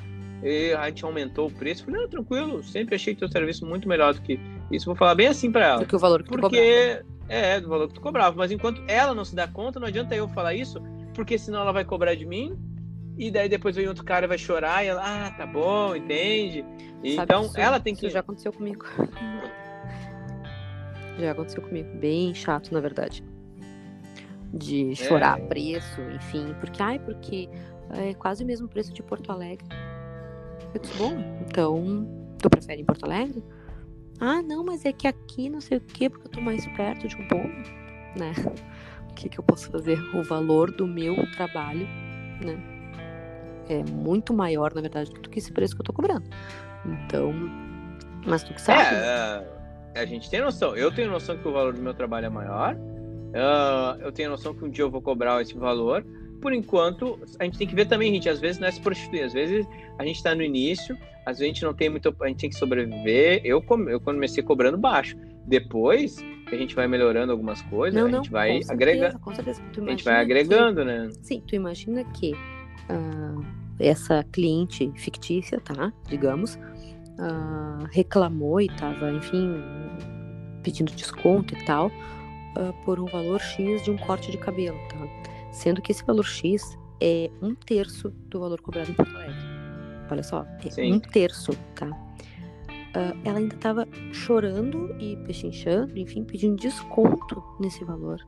a 0.79 0.89
gente 0.89 1.05
aumentou 1.05 1.47
o 1.47 1.51
preço, 1.51 1.81
eu 1.81 1.85
falei, 1.85 2.01
não, 2.01 2.09
tranquilo, 2.09 2.63
sempre 2.63 2.95
achei 2.95 3.15
teu 3.15 3.29
serviço 3.29 3.65
muito 3.65 3.87
melhor 3.87 4.13
do 4.13 4.21
que 4.21 4.39
isso. 4.71 4.85
Vou 4.85 4.95
falar 4.95 5.15
bem 5.15 5.27
assim 5.27 5.51
para 5.51 5.65
ela. 5.65 5.79
Do 5.79 5.85
que 5.85 5.95
o 5.95 5.99
valor 5.99 6.23
que 6.23 6.29
porque, 6.29 7.01
tu. 7.01 7.18
É, 7.29 7.61
do 7.61 7.69
valor 7.69 7.87
que 7.87 7.93
tu 7.93 8.01
cobrava. 8.01 8.35
Mas 8.35 8.51
enquanto 8.51 8.83
ela 8.87 9.13
não 9.13 9.23
se 9.23 9.35
dá 9.35 9.47
conta, 9.47 9.79
não 9.79 9.87
adianta 9.87 10.15
eu 10.15 10.27
falar 10.27 10.55
isso, 10.55 10.81
porque 11.13 11.37
senão 11.37 11.61
ela 11.61 11.71
vai 11.71 11.85
cobrar 11.85 12.15
de 12.15 12.25
mim. 12.25 12.57
E 13.17 13.29
daí 13.29 13.47
depois 13.47 13.75
vem 13.75 13.87
outro 13.87 14.03
cara 14.03 14.27
vai 14.27 14.37
chorar 14.37 14.83
e 14.83 14.87
ela, 14.87 15.01
ah, 15.03 15.31
tá 15.31 15.45
bom, 15.45 15.93
entende? 15.93 16.63
então 17.03 17.43
isso, 17.43 17.59
ela 17.59 17.79
tem 17.79 17.93
que. 17.93 18.05
Isso 18.05 18.13
já 18.13 18.21
aconteceu 18.21 18.51
comigo. 18.51 18.85
Já 21.19 21.31
aconteceu 21.31 21.61
comigo. 21.61 21.89
Bem 21.97 22.33
chato, 22.33 22.73
na 22.73 22.79
verdade. 22.79 23.23
De 24.53 24.95
chorar 24.95 25.37
é. 25.37 25.43
preço, 25.43 26.01
enfim. 26.15 26.55
Porque, 26.61 26.81
ai, 26.81 26.97
porque 26.97 27.49
é 27.91 28.13
quase 28.13 28.43
o 28.43 28.47
mesmo 28.47 28.67
preço 28.67 28.93
de 28.93 29.03
Porto 29.03 29.29
Alegre. 29.29 29.67
Eu 30.73 30.79
disse, 30.79 30.97
bom, 30.97 31.13
então, 31.41 32.07
tu 32.41 32.49
prefere 32.49 32.81
em 32.81 32.85
Porto 32.85 33.03
Alegre? 33.03 33.43
Ah, 34.19 34.41
não, 34.41 34.63
mas 34.63 34.85
é 34.85 34.91
que 34.91 35.07
aqui 35.07 35.49
não 35.49 35.61
sei 35.61 35.77
o 35.77 35.81
quê, 35.81 36.09
porque 36.09 36.27
eu 36.27 36.31
tô 36.31 36.41
mais 36.41 36.65
perto 36.75 37.07
de 37.07 37.15
um 37.15 37.27
bom, 37.27 37.47
né? 38.17 38.33
O 39.09 39.13
que, 39.13 39.29
que 39.29 39.39
eu 39.39 39.43
posso 39.43 39.69
fazer? 39.71 39.99
O 40.15 40.23
valor 40.23 40.71
do 40.71 40.87
meu 40.87 41.15
trabalho, 41.31 41.87
né? 42.43 42.57
É 43.69 43.83
muito 43.83 44.33
maior, 44.33 44.73
na 44.73 44.81
verdade, 44.81 45.11
do 45.11 45.29
que 45.29 45.39
esse 45.39 45.51
preço 45.51 45.75
que 45.75 45.81
eu 45.81 45.85
tô 45.85 45.93
cobrando. 45.93 46.27
Então, 46.85 47.33
mas 48.25 48.43
tu 48.43 48.53
que 48.53 48.61
sabe. 48.61 48.95
É, 48.95 50.01
a 50.01 50.05
gente 50.05 50.29
tem 50.29 50.41
noção. 50.41 50.75
Eu 50.75 50.91
tenho 50.91 51.11
noção 51.11 51.37
que 51.37 51.47
o 51.47 51.51
valor 51.51 51.73
do 51.73 51.81
meu 51.81 51.93
trabalho 51.93 52.25
é 52.25 52.29
maior. 52.29 52.75
Uh, 52.75 54.01
eu 54.01 54.11
tenho 54.11 54.29
noção 54.29 54.53
que 54.55 54.65
um 54.65 54.69
dia 54.69 54.83
eu 54.83 54.89
vou 54.89 55.01
cobrar 55.01 55.41
esse 55.41 55.55
valor. 55.55 56.05
Por 56.41 56.53
enquanto, 56.53 57.19
a 57.39 57.43
gente 57.43 57.57
tem 57.57 57.67
que 57.67 57.75
ver 57.75 57.85
também, 57.85 58.13
gente. 58.13 58.29
Às 58.29 58.39
vezes 58.39 58.59
não 58.59 58.67
é 58.67 58.71
se 58.71 58.79
prostituir. 58.79 59.23
Às 59.23 59.33
vezes 59.33 59.67
a 59.97 60.05
gente 60.05 60.15
está 60.15 60.33
no 60.33 60.41
início. 60.41 60.97
Às 61.25 61.39
vezes 61.39 61.41
a 61.41 61.45
gente 61.53 61.63
não 61.63 61.73
tem 61.73 61.89
muito. 61.89 62.15
A 62.21 62.27
gente 62.27 62.37
tem 62.37 62.49
que 62.49 62.55
sobreviver. 62.55 63.41
Eu, 63.43 63.63
eu 63.87 63.99
comecei 63.99 64.43
cobrando 64.43 64.77
baixo. 64.77 65.17
Depois 65.45 66.17
que 66.47 66.55
a 66.55 66.57
gente 66.57 66.75
vai 66.75 66.87
melhorando 66.87 67.31
algumas 67.31 67.61
coisas, 67.63 67.99
não, 67.99 68.07
a 68.07 68.11
gente 68.11 68.31
vai 68.31 68.59
agregando. 68.69 69.19
A 69.25 69.89
gente 69.89 70.03
vai 70.03 70.15
agregando, 70.15 70.81
que, 70.81 70.85
né? 70.85 71.09
Sim, 71.21 71.43
tu 71.45 71.55
imagina 71.55 72.03
que 72.05 72.33
uh, 72.33 73.45
essa 73.79 74.23
cliente 74.31 74.91
fictícia, 74.95 75.59
tá? 75.59 75.93
Digamos, 76.07 76.55
uh, 76.55 77.85
reclamou 77.91 78.59
e 78.59 78.65
estava, 78.65 79.11
enfim, 79.11 79.55
pedindo 80.63 80.91
desconto 80.91 81.53
e 81.55 81.65
tal, 81.65 81.87
uh, 81.87 82.73
por 82.83 82.99
um 82.99 83.05
valor 83.05 83.39
X 83.39 83.83
de 83.83 83.91
um 83.91 83.97
corte 83.97 84.31
de 84.31 84.37
cabelo, 84.37 84.77
tá? 84.89 84.97
Sendo 85.51 85.81
que 85.81 85.91
esse 85.91 86.03
valor 86.03 86.25
X 86.25 86.77
é 87.01 87.29
um 87.41 87.55
terço 87.55 88.09
do 88.27 88.39
valor 88.39 88.61
cobrado 88.61 88.91
em 88.91 88.93
Porto 88.93 89.15
Alegre. 89.15 89.35
Olha 90.11 90.23
só, 90.23 90.45
é 90.65 90.69
Sim. 90.69 90.93
um 90.93 90.99
terço, 90.99 91.51
tá? 91.75 91.87
Uh, 91.87 93.15
ela 93.23 93.37
ainda 93.37 93.55
estava 93.55 93.87
chorando 94.11 94.95
e 94.99 95.15
pechinchando, 95.17 95.97
enfim, 95.97 96.23
pedindo 96.23 96.55
desconto 96.55 97.43
nesse 97.59 97.85
valor. 97.85 98.19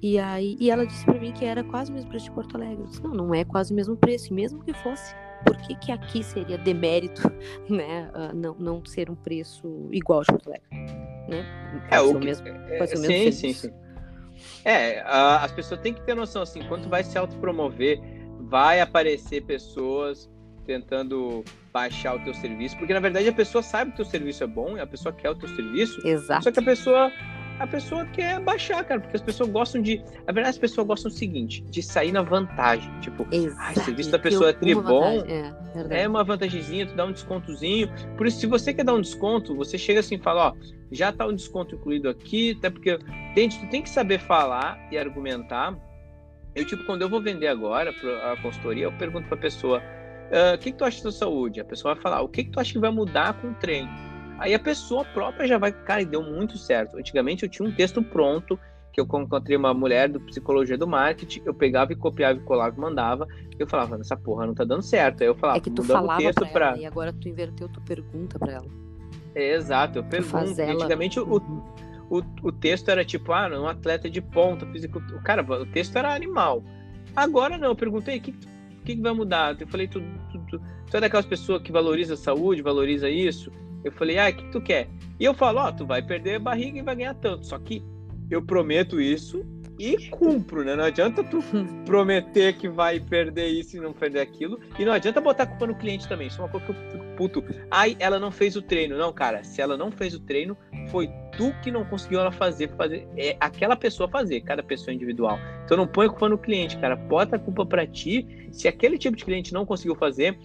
E 0.00 0.18
aí, 0.18 0.56
e 0.58 0.70
ela 0.70 0.86
disse 0.86 1.04
para 1.04 1.18
mim 1.18 1.32
que 1.32 1.44
era 1.44 1.62
quase 1.64 1.90
o 1.90 1.94
mesmo 1.94 2.08
preço 2.08 2.26
de 2.26 2.30
Porto 2.30 2.56
Alegre. 2.56 2.80
Eu 2.80 2.86
disse, 2.86 3.02
não, 3.02 3.12
não 3.12 3.34
é 3.34 3.44
quase 3.44 3.72
o 3.72 3.76
mesmo 3.76 3.96
preço, 3.96 4.32
e 4.32 4.34
mesmo 4.34 4.62
que 4.64 4.72
fosse, 4.72 5.14
por 5.44 5.56
que, 5.58 5.74
que 5.76 5.92
aqui 5.92 6.22
seria 6.22 6.56
demérito, 6.56 7.22
né, 7.68 8.10
uh, 8.14 8.34
não, 8.34 8.54
não 8.58 8.84
ser 8.84 9.10
um 9.10 9.14
preço 9.14 9.88
igual 9.90 10.22
de 10.22 10.28
Porto 10.28 10.48
Alegre, 10.48 10.68
né? 11.28 11.86
é, 11.90 12.00
o, 12.00 12.18
que, 12.18 12.24
mesmo, 12.24 12.48
é, 12.48 12.82
o 12.82 12.86
sim, 12.86 13.08
mesmo 13.08 13.32
sim, 13.32 13.52
sim. 13.52 13.70
É, 14.64 15.00
a, 15.00 15.44
as 15.44 15.52
pessoas 15.52 15.80
têm 15.80 15.94
que 15.94 16.00
ter 16.02 16.14
noção, 16.14 16.42
assim, 16.42 16.62
quando 16.68 16.88
vai 16.88 17.02
se 17.04 17.16
autopromover, 17.16 18.00
vai 18.40 18.80
aparecer 18.80 19.42
pessoas 19.42 20.30
tentando 20.64 21.44
baixar 21.72 22.16
o 22.16 22.18
teu 22.20 22.34
serviço, 22.34 22.76
porque 22.76 22.92
na 22.92 23.00
verdade 23.00 23.28
a 23.28 23.32
pessoa 23.32 23.62
sabe 23.62 23.92
que 23.92 23.94
o 23.94 23.96
teu 23.98 24.04
serviço 24.04 24.42
é 24.42 24.46
bom, 24.46 24.80
a 24.80 24.86
pessoa 24.86 25.12
quer 25.12 25.30
o 25.30 25.34
teu 25.34 25.48
serviço, 25.48 26.04
Exato. 26.06 26.44
só 26.44 26.50
que 26.50 26.58
a 26.58 26.62
pessoa 26.62 27.12
a 27.58 27.66
pessoa 27.66 28.04
quer 28.06 28.38
baixar, 28.40 28.84
cara, 28.84 29.00
porque 29.00 29.16
as 29.16 29.22
pessoas 29.22 29.48
gostam 29.48 29.80
de. 29.80 29.98
Na 30.26 30.32
verdade, 30.32 30.50
as 30.50 30.58
pessoas 30.58 30.86
gostam 30.86 31.10
do 31.10 31.16
seguinte, 31.16 31.62
de 31.62 31.82
sair 31.82 32.12
na 32.12 32.22
vantagem. 32.22 32.90
Tipo, 33.00 33.26
ah, 33.58 33.72
o 33.74 33.80
serviço 33.80 34.10
da 34.10 34.18
pessoa 34.18 34.50
é 34.50 34.52
tri 34.52 34.74
bom. 34.74 35.24
É, 35.26 36.02
é, 36.02 36.08
uma 36.08 36.22
vantagemzinha, 36.22 36.86
tu 36.86 36.94
dá 36.94 37.04
um 37.04 37.12
descontozinho. 37.12 37.90
Por 38.16 38.26
isso, 38.26 38.40
se 38.40 38.46
você 38.46 38.74
quer 38.74 38.84
dar 38.84 38.94
um 38.94 39.00
desconto, 39.00 39.54
você 39.54 39.78
chega 39.78 40.00
assim 40.00 40.16
e 40.16 40.18
fala, 40.18 40.48
ó, 40.48 40.54
já 40.92 41.12
tá 41.12 41.26
um 41.26 41.34
desconto 41.34 41.74
incluído 41.74 42.08
aqui, 42.08 42.54
até 42.58 42.70
porque 42.70 42.98
gente, 43.36 43.58
tu 43.58 43.68
tem 43.68 43.82
que 43.82 43.90
saber 43.90 44.18
falar 44.18 44.78
e 44.90 44.98
argumentar. 44.98 45.76
Eu, 46.54 46.66
tipo, 46.66 46.84
quando 46.84 47.02
eu 47.02 47.08
vou 47.08 47.20
vender 47.20 47.48
agora 47.48 47.90
a 47.90 48.40
consultoria, 48.40 48.84
eu 48.84 48.92
pergunto 48.92 49.28
pra 49.28 49.36
pessoa, 49.36 49.82
ah, 50.32 50.52
o 50.52 50.54
uh, 50.54 50.58
que, 50.58 50.72
que 50.72 50.78
tu 50.78 50.84
acha 50.84 51.02
da 51.04 51.12
saúde? 51.12 51.60
A 51.60 51.64
pessoa 51.64 51.94
vai 51.94 52.02
falar, 52.02 52.22
o 52.22 52.28
que, 52.28 52.44
que 52.44 52.50
tu 52.50 52.60
acha 52.60 52.72
que 52.72 52.78
vai 52.78 52.90
mudar 52.90 53.34
com 53.40 53.48
o 53.48 53.54
treino? 53.54 53.90
Aí 54.38 54.54
a 54.54 54.58
pessoa 54.58 55.04
própria 55.04 55.46
já 55.46 55.58
vai, 55.58 55.72
cara, 55.72 56.02
e 56.02 56.06
deu 56.06 56.22
muito 56.22 56.58
certo. 56.58 56.98
Antigamente 56.98 57.42
eu 57.42 57.48
tinha 57.48 57.68
um 57.68 57.72
texto 57.72 58.02
pronto, 58.02 58.58
que 58.92 59.00
eu 59.00 59.04
encontrei 59.04 59.56
uma 59.56 59.74
mulher 59.74 60.08
do 60.08 60.18
psicologia 60.20 60.78
do 60.78 60.86
marketing, 60.86 61.42
eu 61.44 61.52
pegava 61.52 61.92
e 61.92 61.96
copiava 61.96 62.38
e 62.38 62.42
colava 62.42 62.74
e 62.74 62.80
mandava, 62.80 63.28
e 63.58 63.62
eu 63.62 63.66
falava, 63.66 63.98
essa 64.00 64.16
porra 64.16 64.46
não 64.46 64.54
tá 64.54 64.64
dando 64.64 64.82
certo. 64.82 65.22
Aí 65.22 65.26
eu 65.28 65.34
falava, 65.34 65.58
é 65.58 65.60
que 65.60 65.70
tu 65.70 65.84
falava 65.84 66.20
o 66.20 66.24
texto 66.24 66.46
pra, 66.48 66.68
ela, 66.68 66.78
e 66.78 66.86
agora 66.86 67.12
tu 67.12 67.28
inverteu, 67.28 67.68
tu 67.68 67.80
pergunta 67.82 68.38
pra 68.38 68.52
ela. 68.54 68.66
É, 69.34 69.54
exato, 69.54 69.98
eu 69.98 70.04
pergunto. 70.04 70.36
Antigamente 70.36 71.20
o, 71.20 71.26
uhum. 71.26 71.62
o, 72.08 72.22
o 72.42 72.52
texto 72.52 72.88
era 72.88 73.04
tipo, 73.04 73.32
ah, 73.32 73.48
um 73.48 73.68
atleta 73.68 74.08
de 74.08 74.22
ponta, 74.22 74.64
físico. 74.66 74.98
Cara, 75.22 75.42
o 75.42 75.66
texto 75.66 75.94
era 75.96 76.14
animal. 76.14 76.64
Agora 77.14 77.58
não, 77.58 77.68
eu 77.68 77.76
perguntei, 77.76 78.16
o 78.16 78.20
que, 78.22 78.32
que, 78.32 78.96
que 78.96 79.02
vai 79.02 79.12
mudar? 79.12 79.60
Eu 79.60 79.68
falei, 79.68 79.88
tu, 79.88 80.00
tu, 80.32 80.38
tu, 80.50 80.62
tu 80.90 80.96
é 80.96 81.00
daquelas 81.00 81.26
pessoas 81.26 81.60
que 81.60 81.70
valoriza 81.70 82.14
a 82.14 82.16
saúde, 82.16 82.62
valoriza 82.62 83.10
isso? 83.10 83.52
Eu 83.86 83.92
falei, 83.92 84.18
ah, 84.18 84.28
o 84.28 84.34
que 84.34 84.50
tu 84.50 84.60
quer? 84.60 84.88
E 85.18 85.24
eu 85.24 85.32
falo, 85.32 85.60
ó, 85.60 85.68
oh, 85.68 85.72
tu 85.72 85.86
vai 85.86 86.02
perder 86.02 86.34
a 86.34 86.40
barriga 86.40 86.78
e 86.78 86.82
vai 86.82 86.96
ganhar 86.96 87.14
tanto. 87.14 87.46
Só 87.46 87.58
que 87.58 87.82
eu 88.28 88.42
prometo 88.42 89.00
isso 89.00 89.46
e 89.78 90.08
cumpro, 90.08 90.64
né? 90.64 90.74
Não 90.74 90.84
adianta 90.84 91.22
tu 91.22 91.38
prometer 91.86 92.54
que 92.54 92.68
vai 92.68 92.98
perder 92.98 93.46
isso 93.46 93.76
e 93.76 93.80
não 93.80 93.92
perder 93.92 94.20
aquilo. 94.20 94.58
E 94.78 94.84
não 94.84 94.92
adianta 94.92 95.20
botar 95.20 95.44
a 95.44 95.46
culpa 95.46 95.68
no 95.68 95.74
cliente 95.76 96.08
também. 96.08 96.26
Isso 96.26 96.40
é 96.40 96.44
uma 96.44 96.50
coisa 96.50 96.66
que 96.66 96.72
eu 96.72 96.90
fico 96.90 97.04
puto. 97.16 97.44
Ai, 97.70 97.96
ela 98.00 98.18
não 98.18 98.32
fez 98.32 98.56
o 98.56 98.62
treino. 98.62 98.98
Não, 98.98 99.12
cara, 99.12 99.44
se 99.44 99.60
ela 99.60 99.76
não 99.76 99.92
fez 99.92 100.14
o 100.14 100.20
treino, 100.20 100.56
foi 100.88 101.08
tu 101.36 101.54
que 101.62 101.70
não 101.70 101.84
conseguiu 101.84 102.20
ela 102.20 102.32
fazer, 102.32 102.68
fazer 102.76 103.06
é 103.16 103.36
aquela 103.40 103.76
pessoa 103.76 104.08
fazer, 104.08 104.40
cada 104.40 104.62
pessoa 104.62 104.94
individual. 104.94 105.38
Então 105.64 105.76
não 105.76 105.86
põe 105.86 106.06
a 106.06 106.08
culpa 106.08 106.28
no 106.28 106.38
cliente, 106.38 106.76
cara. 106.78 106.96
Bota 106.96 107.36
a 107.36 107.38
culpa 107.38 107.66
para 107.66 107.86
ti. 107.86 108.48
Se 108.52 108.68
aquele 108.68 108.96
tipo 108.96 109.16
de 109.16 109.24
cliente 109.24 109.52
não 109.52 109.66
conseguiu 109.66 109.94
fazer, 109.94 110.38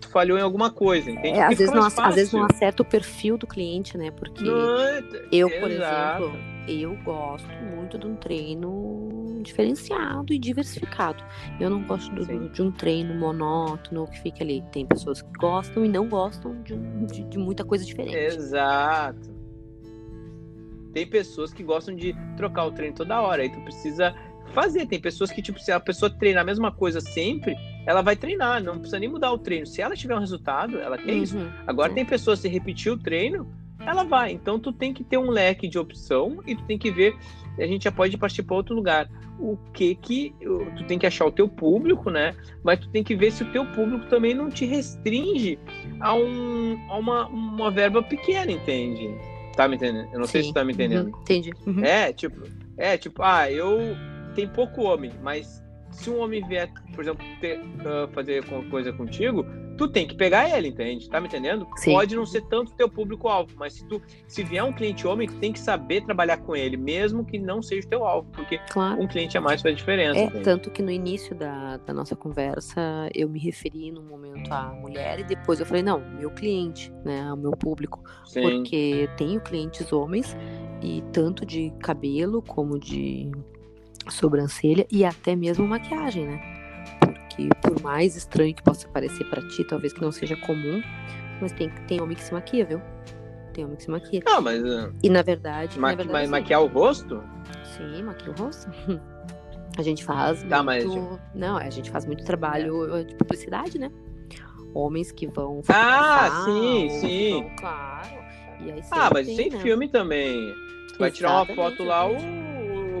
tu 0.00 0.08
falhou 0.10 0.38
em 0.38 0.42
alguma 0.42 0.70
coisa, 0.70 1.10
entende? 1.10 1.38
É, 1.38 1.44
às, 1.44 1.58
vezes 1.58 1.74
não, 1.74 1.84
às 1.84 2.14
vezes 2.14 2.32
não 2.32 2.44
acerta 2.44 2.82
o 2.82 2.84
perfil 2.84 3.38
do 3.38 3.46
cliente, 3.46 3.96
né? 3.96 4.10
Porque 4.10 4.44
não, 4.44 4.80
é, 4.80 5.02
eu, 5.32 5.48
por 5.48 5.70
exato. 5.70 6.24
exemplo, 6.24 6.58
eu 6.68 6.94
gosto 7.02 7.48
muito 7.74 7.98
de 7.98 8.06
um 8.06 8.14
treino 8.16 9.40
diferenciado 9.42 10.32
e 10.32 10.38
diversificado. 10.38 11.24
Eu 11.58 11.70
não 11.70 11.82
gosto 11.84 12.14
do, 12.14 12.48
de 12.50 12.62
um 12.62 12.70
treino 12.70 13.14
monótono 13.14 14.06
que 14.08 14.20
fica 14.20 14.44
ali. 14.44 14.62
Tem 14.72 14.84
pessoas 14.84 15.22
que 15.22 15.30
gostam 15.38 15.84
e 15.84 15.88
não 15.88 16.08
gostam 16.08 16.60
de, 16.62 16.76
de, 17.06 17.24
de 17.24 17.38
muita 17.38 17.64
coisa 17.64 17.84
diferente. 17.84 18.16
Exato. 18.16 19.37
Tem 20.98 21.06
pessoas 21.06 21.54
que 21.54 21.62
gostam 21.62 21.94
de 21.94 22.12
trocar 22.36 22.64
o 22.64 22.72
treino 22.72 22.92
toda 22.92 23.20
hora, 23.20 23.42
aí 23.42 23.48
tu 23.48 23.60
precisa 23.60 24.12
fazer. 24.52 24.84
Tem 24.84 25.00
pessoas 25.00 25.30
que, 25.30 25.40
tipo, 25.40 25.60
se 25.60 25.70
a 25.70 25.78
pessoa 25.78 26.10
treinar 26.10 26.42
a 26.42 26.44
mesma 26.44 26.72
coisa 26.72 27.00
sempre, 27.00 27.54
ela 27.86 28.02
vai 28.02 28.16
treinar, 28.16 28.60
não 28.60 28.74
precisa 28.74 28.98
nem 28.98 29.08
mudar 29.08 29.30
o 29.30 29.38
treino. 29.38 29.64
Se 29.64 29.80
ela 29.80 29.94
tiver 29.94 30.16
um 30.16 30.18
resultado, 30.18 30.76
ela 30.80 30.98
quer 30.98 31.12
uhum. 31.12 31.22
isso. 31.22 31.36
Agora, 31.68 31.92
tem 31.92 32.04
pessoas, 32.04 32.40
se 32.40 32.48
repetir 32.48 32.90
o 32.90 32.98
treino, 32.98 33.48
ela 33.78 34.02
vai. 34.02 34.32
Então, 34.32 34.58
tu 34.58 34.72
tem 34.72 34.92
que 34.92 35.04
ter 35.04 35.18
um 35.18 35.30
leque 35.30 35.68
de 35.68 35.78
opção 35.78 36.42
e 36.44 36.56
tu 36.56 36.64
tem 36.64 36.76
que 36.76 36.90
ver. 36.90 37.16
A 37.56 37.66
gente 37.66 37.84
já 37.84 37.92
pode 37.92 38.18
partir 38.18 38.42
para 38.42 38.56
outro 38.56 38.74
lugar. 38.74 39.08
O 39.38 39.56
que 39.72 39.94
que 39.94 40.34
tu 40.76 40.84
tem 40.88 40.98
que 40.98 41.06
achar 41.06 41.26
o 41.26 41.30
teu 41.30 41.48
público, 41.48 42.10
né? 42.10 42.34
Mas 42.64 42.80
tu 42.80 42.88
tem 42.88 43.04
que 43.04 43.14
ver 43.14 43.30
se 43.30 43.44
o 43.44 43.52
teu 43.52 43.64
público 43.66 44.06
também 44.06 44.34
não 44.34 44.50
te 44.50 44.66
restringe 44.66 45.60
a, 46.00 46.12
um, 46.12 46.76
a 46.90 46.98
uma, 46.98 47.28
uma 47.28 47.70
verba 47.70 48.02
pequena, 48.02 48.50
entende? 48.50 49.08
Tá 49.58 49.66
me 49.66 49.74
entendendo? 49.74 50.08
Eu 50.12 50.20
não 50.20 50.26
Sim. 50.26 50.32
sei 50.32 50.42
se 50.44 50.52
tá 50.54 50.64
me 50.64 50.72
entendendo. 50.72 51.12
Uhum. 51.12 51.20
Entendi. 51.22 51.52
Uhum. 51.66 51.84
É, 51.84 52.12
tipo, 52.12 52.48
é, 52.76 52.96
tipo, 52.96 53.24
ah, 53.24 53.50
eu 53.50 53.76
tem 54.32 54.46
pouco 54.46 54.82
homem, 54.82 55.10
mas 55.20 55.60
se 55.98 56.08
um 56.10 56.20
homem 56.20 56.46
vier, 56.46 56.72
por 56.94 57.02
exemplo, 57.02 57.24
ter, 57.40 57.58
uh, 57.58 58.08
fazer 58.12 58.44
coisa 58.70 58.92
contigo, 58.92 59.44
tu 59.76 59.88
tem 59.88 60.06
que 60.06 60.14
pegar 60.14 60.48
ele, 60.56 60.68
entende? 60.68 61.08
Tá 61.08 61.20
me 61.20 61.26
entendendo? 61.26 61.66
Sim. 61.76 61.92
Pode 61.92 62.14
não 62.14 62.24
ser 62.24 62.42
tanto 62.42 62.72
teu 62.72 62.88
público-alvo, 62.88 63.52
mas 63.56 63.74
se 63.74 63.84
tu 63.86 64.00
se 64.26 64.44
vier 64.44 64.62
um 64.62 64.72
cliente 64.72 65.06
homem, 65.06 65.28
tu 65.28 65.36
tem 65.36 65.52
que 65.52 65.58
saber 65.58 66.04
trabalhar 66.04 66.38
com 66.38 66.54
ele, 66.54 66.76
mesmo 66.76 67.24
que 67.24 67.38
não 67.38 67.60
seja 67.60 67.86
o 67.86 67.90
teu 67.90 68.04
alvo, 68.04 68.28
porque 68.32 68.58
claro. 68.70 69.00
um 69.00 69.08
cliente 69.08 69.36
a 69.36 69.40
mais 69.40 69.60
faz 69.60 69.76
diferença. 69.76 70.18
É, 70.18 70.24
entende? 70.24 70.44
tanto 70.44 70.70
que 70.70 70.82
no 70.82 70.90
início 70.90 71.34
da, 71.34 71.78
da 71.78 71.92
nossa 71.92 72.14
conversa 72.14 73.08
eu 73.14 73.28
me 73.28 73.38
referi 73.38 73.90
no 73.90 74.02
momento 74.02 74.52
à 74.52 74.72
mulher 74.72 75.18
e 75.20 75.24
depois 75.24 75.58
eu 75.58 75.66
falei, 75.66 75.82
não, 75.82 76.00
meu 76.00 76.30
cliente, 76.30 76.92
né, 77.04 77.32
o 77.32 77.36
meu 77.36 77.52
público, 77.52 78.02
Sim. 78.24 78.42
porque 78.42 79.08
tenho 79.16 79.40
clientes 79.40 79.92
homens 79.92 80.36
e 80.80 81.02
tanto 81.12 81.44
de 81.44 81.72
cabelo 81.80 82.40
como 82.42 82.78
de 82.78 83.30
sobrancelha 84.10 84.86
e 84.90 85.04
até 85.04 85.34
mesmo 85.36 85.66
maquiagem, 85.66 86.26
né? 86.26 86.58
que 87.38 87.48
por 87.62 87.80
mais 87.80 88.16
estranho 88.16 88.52
que 88.52 88.62
possa 88.62 88.88
parecer 88.88 89.24
para 89.30 89.40
ti, 89.48 89.62
talvez 89.62 89.92
que 89.92 90.02
não 90.02 90.10
seja 90.10 90.36
comum, 90.36 90.82
mas 91.40 91.52
tem, 91.52 91.70
tem 91.86 92.00
homem 92.00 92.16
que 92.16 92.24
se 92.24 92.34
maquia, 92.34 92.64
viu? 92.64 92.82
Tem 93.54 93.64
homem 93.64 93.76
que 93.76 93.84
se 93.84 93.90
maquia. 93.90 94.20
Não, 94.26 94.42
mas. 94.42 94.62
Uh, 94.62 94.92
e 95.02 95.08
na 95.08 95.22
verdade. 95.22 95.78
Ma 95.78 95.90
na 95.90 95.94
verdade 95.94 96.26
ma 96.26 96.40
maquiar 96.40 96.62
o 96.62 96.66
rosto? 96.66 97.22
Sim, 97.76 98.02
maquiar 98.02 98.30
o 98.30 98.42
rosto. 98.42 98.68
A 99.78 99.82
gente 99.82 100.04
faz 100.04 100.42
tá, 100.42 100.60
muito. 100.60 100.88
Mas... 100.88 101.20
Não, 101.32 101.56
a 101.56 101.70
gente 101.70 101.88
faz 101.88 102.04
muito 102.04 102.24
trabalho 102.24 102.96
é. 102.96 103.04
de 103.04 103.14
publicidade, 103.14 103.78
né? 103.78 103.92
Homens 104.74 105.12
que 105.12 105.28
vão. 105.28 105.62
Ah, 105.68 106.42
sim, 106.44 106.90
sim. 107.00 107.42
Vão, 107.42 107.56
claro. 107.56 108.08
ah, 108.90 109.10
mas 109.14 109.26
tem, 109.28 109.36
tem 109.36 109.50
né? 109.50 109.60
filme 109.60 109.88
também. 109.88 110.52
Tu 110.92 110.98
vai 110.98 111.12
tirar 111.12 111.30
uma 111.30 111.54
foto 111.54 111.84
lá, 111.84 112.08
o 112.08 112.16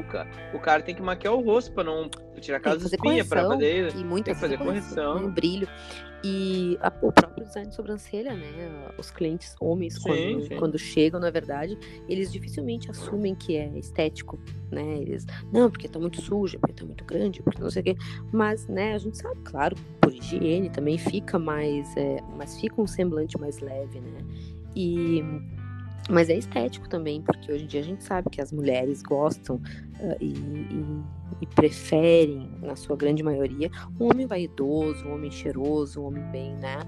cara, 0.08 0.28
o 0.52 0.58
cara 0.58 0.82
tem 0.82 0.94
que 0.94 1.02
maquiar 1.02 1.34
o 1.34 1.40
rosto 1.40 1.72
para 1.72 1.84
não 1.84 2.08
tirar 2.40 2.58
aquelas 2.58 2.82
espinhas 2.84 3.26
para 3.26 3.46
fazer. 3.46 3.94
E 3.94 4.04
muita 4.04 4.26
tem 4.26 4.34
que 4.34 4.40
fazer 4.40 4.58
correção. 4.58 5.12
correção. 5.14 5.30
brilho. 5.32 5.68
E 6.24 6.76
a, 6.80 6.92
o 7.00 7.12
próprio 7.12 7.44
design 7.44 7.68
de 7.68 7.76
sobrancelha, 7.76 8.34
né? 8.34 8.90
Os 8.98 9.10
clientes 9.10 9.54
homens, 9.60 9.94
sim, 9.94 10.00
quando, 10.02 10.42
sim. 10.42 10.56
quando 10.56 10.78
chegam, 10.78 11.20
na 11.20 11.30
verdade, 11.30 11.78
eles 12.08 12.32
dificilmente 12.32 12.90
assumem 12.90 13.36
que 13.36 13.56
é 13.56 13.68
estético, 13.78 14.38
né? 14.70 14.98
Eles, 15.00 15.24
não, 15.52 15.70
porque 15.70 15.86
tá 15.86 15.98
muito 15.98 16.20
suja, 16.20 16.58
porque 16.58 16.74
tá 16.74 16.84
muito 16.84 17.04
grande, 17.04 17.40
porque 17.40 17.62
não 17.62 17.70
sei 17.70 17.82
o 17.82 17.84
quê. 17.84 17.96
Mas, 18.32 18.66
né, 18.66 18.94
a 18.94 18.98
gente 18.98 19.16
sabe, 19.16 19.40
claro, 19.44 19.76
por 20.00 20.12
higiene 20.12 20.68
também 20.70 20.98
fica 20.98 21.38
mais, 21.38 21.96
é, 21.96 22.18
mas 22.36 22.60
fica 22.60 22.80
um 22.80 22.86
semblante 22.86 23.38
mais 23.38 23.60
leve, 23.60 24.00
né? 24.00 24.18
E 24.74 25.22
mas 26.08 26.30
é 26.30 26.36
estético 26.36 26.88
também, 26.88 27.20
porque 27.20 27.52
hoje 27.52 27.64
em 27.64 27.66
dia 27.66 27.80
a 27.80 27.84
gente 27.84 28.02
sabe 28.02 28.30
que 28.30 28.40
as 28.40 28.50
mulheres 28.50 29.02
gostam 29.02 29.56
uh, 29.56 30.16
e, 30.20 30.32
e, 30.32 31.02
e, 31.42 31.46
preferem, 31.46 32.50
na 32.62 32.74
sua 32.76 32.96
grande 32.96 33.22
maioria, 33.22 33.70
um 34.00 34.10
homem 34.10 34.26
vaidoso, 34.26 35.06
um 35.06 35.14
homem 35.14 35.30
cheiroso, 35.30 36.00
um 36.00 36.06
homem 36.06 36.24
bem, 36.30 36.54
né? 36.56 36.78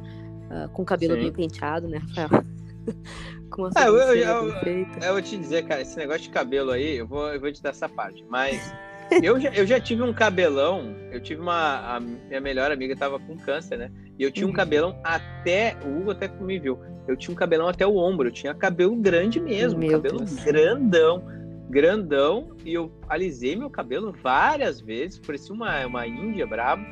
Uh, 0.51 0.69
com 0.71 0.85
cabelo 0.85 1.15
Sim. 1.15 1.21
bem 1.21 1.33
penteado, 1.33 1.87
né, 1.87 1.99
Rafael? 1.99 2.43
com 3.51 3.67
a 3.67 3.71
é, 3.77 3.89
eu, 3.89 3.97
eu, 3.97 4.15
eu, 4.15 4.87
eu, 5.03 5.13
vou 5.13 5.23
te 5.23 5.37
dizer, 5.37 5.67
cara, 5.67 5.83
esse 5.83 5.97
negócio 5.97 6.23
de 6.23 6.31
cabelo 6.31 6.71
aí, 6.71 6.97
eu 6.97 7.07
vou, 7.07 7.29
eu 7.29 7.41
vou 7.41 7.53
te 7.53 7.63
dar 7.63 7.71
essa 7.71 7.89
parte, 7.89 8.25
mas. 8.29 8.73
eu, 9.23 9.41
já, 9.41 9.51
eu 9.51 9.67
já 9.67 9.81
tive 9.81 10.03
um 10.03 10.13
cabelão, 10.13 10.95
eu 11.11 11.21
tive 11.21 11.41
uma. 11.41 12.01
Minha 12.01 12.41
melhor 12.41 12.71
amiga 12.71 12.97
tava 12.97 13.19
com 13.19 13.37
câncer, 13.37 13.77
né? 13.77 13.91
E 14.21 14.23
eu 14.23 14.31
tinha 14.31 14.47
um 14.47 14.51
uhum. 14.51 14.55
cabelão 14.55 15.01
até. 15.03 15.79
O 15.83 15.99
Hugo 15.99 16.11
até 16.11 16.29
me 16.29 16.59
viu. 16.59 16.79
Eu 17.09 17.17
tinha 17.17 17.33
um 17.33 17.35
cabelão 17.35 17.69
até 17.69 17.87
o 17.87 17.97
ombro. 17.97 18.29
Eu 18.29 18.33
tinha 18.33 18.53
cabelo 18.53 18.95
grande 18.95 19.41
mesmo. 19.41 19.79
Meu 19.79 19.93
cabelo 19.93 20.19
Deus. 20.19 20.35
grandão. 20.45 21.25
Grandão. 21.71 22.55
E 22.63 22.75
eu 22.75 22.93
alisei 23.09 23.57
meu 23.57 23.71
cabelo 23.71 24.13
várias 24.23 24.79
vezes. 24.79 25.19
Parecia 25.19 25.55
uma, 25.55 25.87
uma 25.87 26.07
índia 26.07 26.47
braba. 26.47 26.85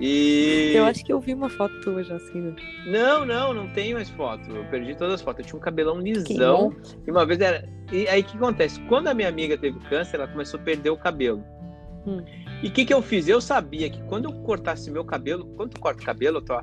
E. 0.00 0.72
Eu 0.74 0.84
acho 0.84 1.04
que 1.04 1.12
eu 1.12 1.20
vi 1.20 1.32
uma 1.32 1.48
foto 1.48 1.80
tua 1.80 2.02
já 2.02 2.16
assim, 2.16 2.40
né? 2.40 2.56
Não, 2.86 3.24
não, 3.24 3.54
não 3.54 3.68
tenho 3.68 3.94
mais 3.94 4.10
foto. 4.10 4.50
Eu 4.50 4.64
perdi 4.64 4.96
todas 4.96 5.14
as 5.14 5.22
fotos. 5.22 5.44
Eu 5.44 5.46
tinha 5.46 5.58
um 5.60 5.62
cabelão 5.62 6.00
lisão. 6.00 6.74
E 7.06 7.10
uma 7.12 7.24
vez 7.24 7.40
era. 7.40 7.68
E 7.92 8.08
aí 8.08 8.20
o 8.20 8.24
que 8.24 8.36
acontece? 8.36 8.80
Quando 8.88 9.06
a 9.06 9.14
minha 9.14 9.28
amiga 9.28 9.56
teve 9.56 9.78
câncer, 9.88 10.16
ela 10.16 10.26
começou 10.26 10.58
a 10.58 10.62
perder 10.64 10.90
o 10.90 10.96
cabelo. 10.96 11.44
Hum. 12.04 12.24
E 12.62 12.68
o 12.68 12.70
que, 12.70 12.84
que 12.84 12.94
eu 12.94 13.02
fiz? 13.02 13.28
Eu 13.28 13.40
sabia 13.40 13.90
que 13.90 14.00
quando 14.04 14.26
eu 14.26 14.32
cortasse 14.42 14.90
meu 14.90 15.04
cabelo, 15.04 15.46
quando 15.56 15.70
tu 15.70 15.80
corta 15.80 16.00
o 16.00 16.06
cabelo, 16.06 16.40
tô, 16.40 16.54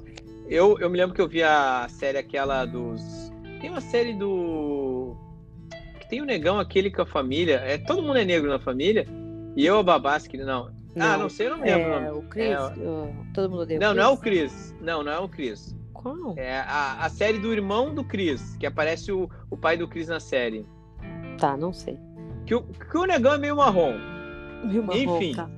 eu, 0.47 0.79
eu 0.79 0.89
me 0.89 0.97
lembro 0.97 1.13
que 1.13 1.21
eu 1.21 1.27
vi 1.27 1.43
a 1.43 1.87
série 1.89 2.17
aquela 2.17 2.65
dos. 2.65 3.31
Tem 3.61 3.69
uma 3.69 3.81
série 3.81 4.13
do. 4.13 5.15
Que 5.99 6.09
tem 6.09 6.21
o 6.21 6.23
um 6.23 6.25
negão, 6.25 6.59
aquele 6.59 6.89
com 6.89 7.01
a 7.01 7.05
família. 7.05 7.57
É, 7.57 7.77
todo 7.77 8.01
mundo 8.01 8.17
é 8.17 8.25
negro 8.25 8.49
na 8.49 8.59
família. 8.59 9.05
E 9.55 9.65
eu, 9.65 9.77
a 9.77 9.83
Babasque, 9.83 10.37
não. 10.37 10.71
não. 10.95 11.05
Ah, 11.05 11.17
não 11.17 11.29
sei, 11.29 11.47
eu 11.47 11.57
não 11.57 11.63
lembro. 11.63 11.91
É, 11.91 12.11
o 12.11 12.21
Chris. 12.23 12.49
É, 12.49 13.33
todo 13.33 13.49
mundo 13.49 13.61
odeia 13.61 13.79
Não, 13.79 13.93
não 13.93 14.03
é 14.03 14.07
o 14.07 14.17
Chris. 14.17 14.75
Não, 14.81 15.03
não 15.03 15.11
é 15.11 15.19
o 15.19 15.29
Chris. 15.29 15.75
Qual? 15.93 16.33
É 16.37 16.61
a, 16.61 17.05
a 17.05 17.09
série 17.09 17.37
do 17.39 17.51
irmão 17.51 17.93
do 17.93 18.03
Chris, 18.03 18.55
que 18.55 18.65
aparece 18.65 19.11
o, 19.11 19.29
o 19.49 19.57
pai 19.57 19.75
do 19.75 19.87
Chris 19.87 20.07
na 20.07 20.19
série. 20.19 20.65
Tá, 21.37 21.57
não 21.57 21.73
sei. 21.73 21.99
Que 22.45 22.55
o, 22.55 22.63
que 22.63 22.97
o 22.97 23.05
negão 23.05 23.33
é 23.33 23.37
meio 23.37 23.57
marrom. 23.57 23.95
Meio 24.63 24.83
marrom, 24.83 25.17
Enfim. 25.17 25.35
Tá. 25.35 25.49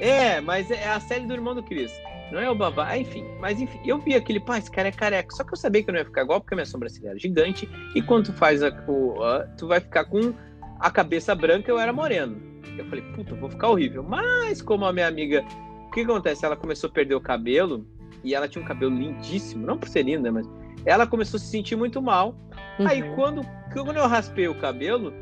É, 0.00 0.40
mas 0.40 0.70
é 0.70 0.88
a 0.88 1.00
série 1.00 1.26
do 1.26 1.32
irmão 1.32 1.54
do 1.54 1.62
Chris. 1.62 1.92
Não 2.30 2.40
é 2.40 2.50
o 2.50 2.54
babá, 2.54 2.88
ah, 2.88 2.98
enfim. 2.98 3.24
Mas 3.40 3.60
enfim, 3.60 3.78
eu 3.84 3.98
vi 3.98 4.14
aquele, 4.14 4.40
pá, 4.40 4.58
esse 4.58 4.70
cara 4.70 4.88
é 4.88 4.92
careca. 4.92 5.34
Só 5.34 5.44
que 5.44 5.52
eu 5.52 5.56
sabia 5.56 5.82
que 5.82 5.90
eu 5.90 5.92
não 5.92 6.00
ia 6.00 6.04
ficar 6.04 6.22
igual, 6.22 6.40
porque 6.40 6.54
a 6.54 6.56
minha 6.56 6.66
sobrancelha 6.66 7.10
era 7.10 7.18
gigante. 7.18 7.68
E 7.94 8.02
quando 8.02 8.26
tu 8.26 8.32
faz 8.32 8.62
a, 8.62 8.70
o, 8.88 9.22
a, 9.22 9.44
tu 9.56 9.68
vai 9.68 9.80
ficar 9.80 10.04
com 10.06 10.34
a 10.80 10.90
cabeça 10.90 11.34
branca, 11.34 11.70
eu 11.70 11.78
era 11.78 11.92
moreno. 11.92 12.36
Eu 12.76 12.84
falei, 12.86 13.04
puta, 13.14 13.34
vou 13.34 13.48
ficar 13.48 13.68
horrível. 13.68 14.02
Mas 14.02 14.60
como 14.60 14.84
a 14.84 14.92
minha 14.92 15.06
amiga, 15.06 15.44
o 15.86 15.90
que 15.92 16.00
acontece? 16.00 16.44
Ela 16.44 16.56
começou 16.56 16.90
a 16.90 16.92
perder 16.92 17.14
o 17.14 17.20
cabelo 17.20 17.86
e 18.24 18.34
ela 18.34 18.48
tinha 18.48 18.62
um 18.62 18.66
cabelo 18.66 18.94
lindíssimo, 18.94 19.64
não 19.64 19.78
por 19.78 19.88
ser 19.88 20.02
linda, 20.02 20.30
mas 20.32 20.46
ela 20.84 21.06
começou 21.06 21.38
a 21.38 21.40
se 21.40 21.46
sentir 21.46 21.76
muito 21.76 22.02
mal. 22.02 22.34
Uhum. 22.78 22.88
Aí 22.88 23.02
quando, 23.14 23.42
quando 23.72 23.96
eu 23.96 24.06
raspei 24.06 24.48
o 24.48 24.54
cabelo, 24.54 25.12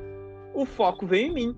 o 0.54 0.64
foco 0.64 1.06
veio 1.06 1.28
em 1.28 1.34
mim. 1.34 1.56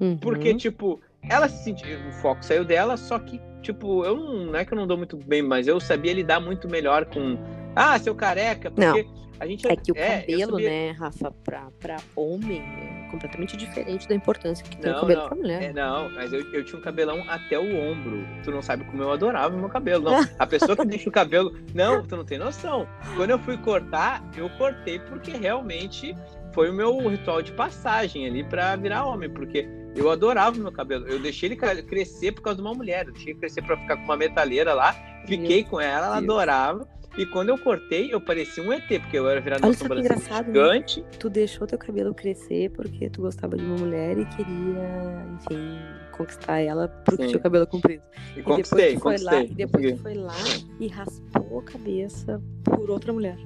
Uhum. 0.00 0.16
Porque, 0.16 0.54
tipo, 0.54 1.00
ela 1.28 1.48
se 1.48 1.64
sentiu, 1.64 1.98
o 2.08 2.12
foco 2.12 2.44
saiu 2.44 2.64
dela, 2.64 2.96
só 2.96 3.18
que, 3.18 3.40
tipo, 3.62 4.04
eu 4.04 4.16
não, 4.16 4.34
não 4.46 4.56
é 4.56 4.64
que 4.64 4.72
eu 4.72 4.76
não 4.76 4.86
dou 4.86 4.96
muito 4.96 5.16
bem, 5.16 5.42
mas 5.42 5.66
eu 5.66 5.80
sabia 5.80 6.12
lidar 6.12 6.40
muito 6.40 6.68
melhor 6.68 7.04
com 7.06 7.38
Ah, 7.74 7.98
seu 7.98 8.14
careca, 8.14 8.70
porque 8.70 9.02
não. 9.02 9.30
a 9.40 9.46
gente 9.46 9.66
é 9.66 9.74
que 9.76 9.90
o 9.92 9.96
é, 9.96 10.20
cabelo, 10.20 10.52
sabia... 10.52 10.70
né, 10.70 10.90
Rafa, 10.92 11.30
pra, 11.44 11.68
pra 11.80 11.96
homem 12.14 12.60
é 12.60 13.08
completamente 13.10 13.56
diferente 13.56 14.08
da 14.08 14.14
importância 14.14 14.64
que 14.64 14.76
tem 14.76 14.90
não, 14.90 14.98
o 14.98 15.00
cabelo 15.02 15.20
não, 15.20 15.28
pra 15.28 15.36
mulher. 15.36 15.62
É, 15.62 15.72
não, 15.72 16.10
mas 16.10 16.32
eu, 16.32 16.40
eu 16.52 16.64
tinha 16.64 16.78
um 16.78 16.82
cabelão 16.82 17.22
até 17.28 17.58
o 17.58 17.90
ombro. 17.90 18.26
Tu 18.42 18.50
não 18.50 18.60
sabe 18.60 18.84
como 18.84 19.02
eu 19.02 19.12
adorava 19.12 19.54
o 19.54 19.58
meu 19.58 19.68
cabelo. 19.68 20.04
Não, 20.04 20.26
a 20.38 20.46
pessoa 20.46 20.76
que 20.76 20.84
deixa 20.84 21.08
o 21.08 21.12
cabelo. 21.12 21.56
Não, 21.72 22.02
tu 22.02 22.16
não 22.16 22.24
tem 22.24 22.38
noção. 22.38 22.88
Quando 23.16 23.30
eu 23.30 23.38
fui 23.38 23.56
cortar, 23.58 24.22
eu 24.36 24.50
cortei 24.50 24.98
porque 24.98 25.30
realmente 25.30 26.16
foi 26.54 26.70
o 26.70 26.72
meu 26.72 26.96
ritual 27.08 27.42
de 27.42 27.52
passagem 27.52 28.26
ali 28.26 28.44
para 28.44 28.76
virar 28.76 29.04
homem, 29.04 29.28
porque 29.28 29.68
eu 29.96 30.10
adorava 30.10 30.56
o 30.56 30.60
meu 30.60 30.72
cabelo. 30.72 31.06
Eu 31.06 31.18
deixei 31.18 31.48
ele 31.48 31.56
crescer 31.82 32.32
por 32.32 32.42
causa 32.42 32.56
de 32.56 32.66
uma 32.66 32.74
mulher. 32.74 33.06
Eu 33.06 33.12
deixei 33.12 33.32
ele 33.32 33.40
crescer 33.40 33.62
para 33.62 33.76
ficar 33.76 33.96
com 33.96 34.04
uma 34.04 34.16
metaleira 34.16 34.72
lá. 34.72 34.94
Fiquei 35.26 35.64
com 35.64 35.80
ela, 35.80 36.06
ela 36.06 36.16
adorava. 36.18 36.88
E 37.16 37.24
quando 37.26 37.48
eu 37.50 37.58
cortei, 37.58 38.12
eu 38.12 38.20
parecia 38.20 38.62
um 38.62 38.72
ET, 38.72 38.86
porque 38.88 39.16
eu 39.16 39.28
era 39.28 39.40
virado 39.40 39.62
Olha 39.62 39.70
uma 39.70 39.78
sobrancelha 39.78 40.16
né? 40.16 40.44
gigante. 40.44 41.00
Né? 41.00 41.06
Tu 41.18 41.30
deixou 41.30 41.66
teu 41.66 41.78
cabelo 41.78 42.12
crescer 42.12 42.70
porque 42.70 43.08
tu 43.08 43.22
gostava 43.22 43.56
de 43.56 43.62
uma 43.62 43.76
mulher 43.76 44.18
e 44.18 44.24
queria, 44.26 45.26
enfim, 45.36 45.78
conquistar 46.10 46.58
ela 46.58 46.88
porque 46.88 47.26
tinha 47.26 47.38
o 47.38 47.42
cabelo 47.42 47.68
comprido. 47.68 48.02
E, 48.36 48.40
e 48.40 48.42
conquistei, 48.42 48.94
depois 48.94 49.20
tu 49.20 49.26
foi 49.26 49.36
lá, 49.36 49.44
e 49.44 49.54
depois 49.54 49.92
tu 49.92 49.98
foi 49.98 50.14
lá 50.14 50.34
e 50.80 50.88
raspou 50.88 51.60
a 51.60 51.62
cabeça 51.62 52.42
por 52.64 52.90
outra 52.90 53.12
mulher. 53.12 53.38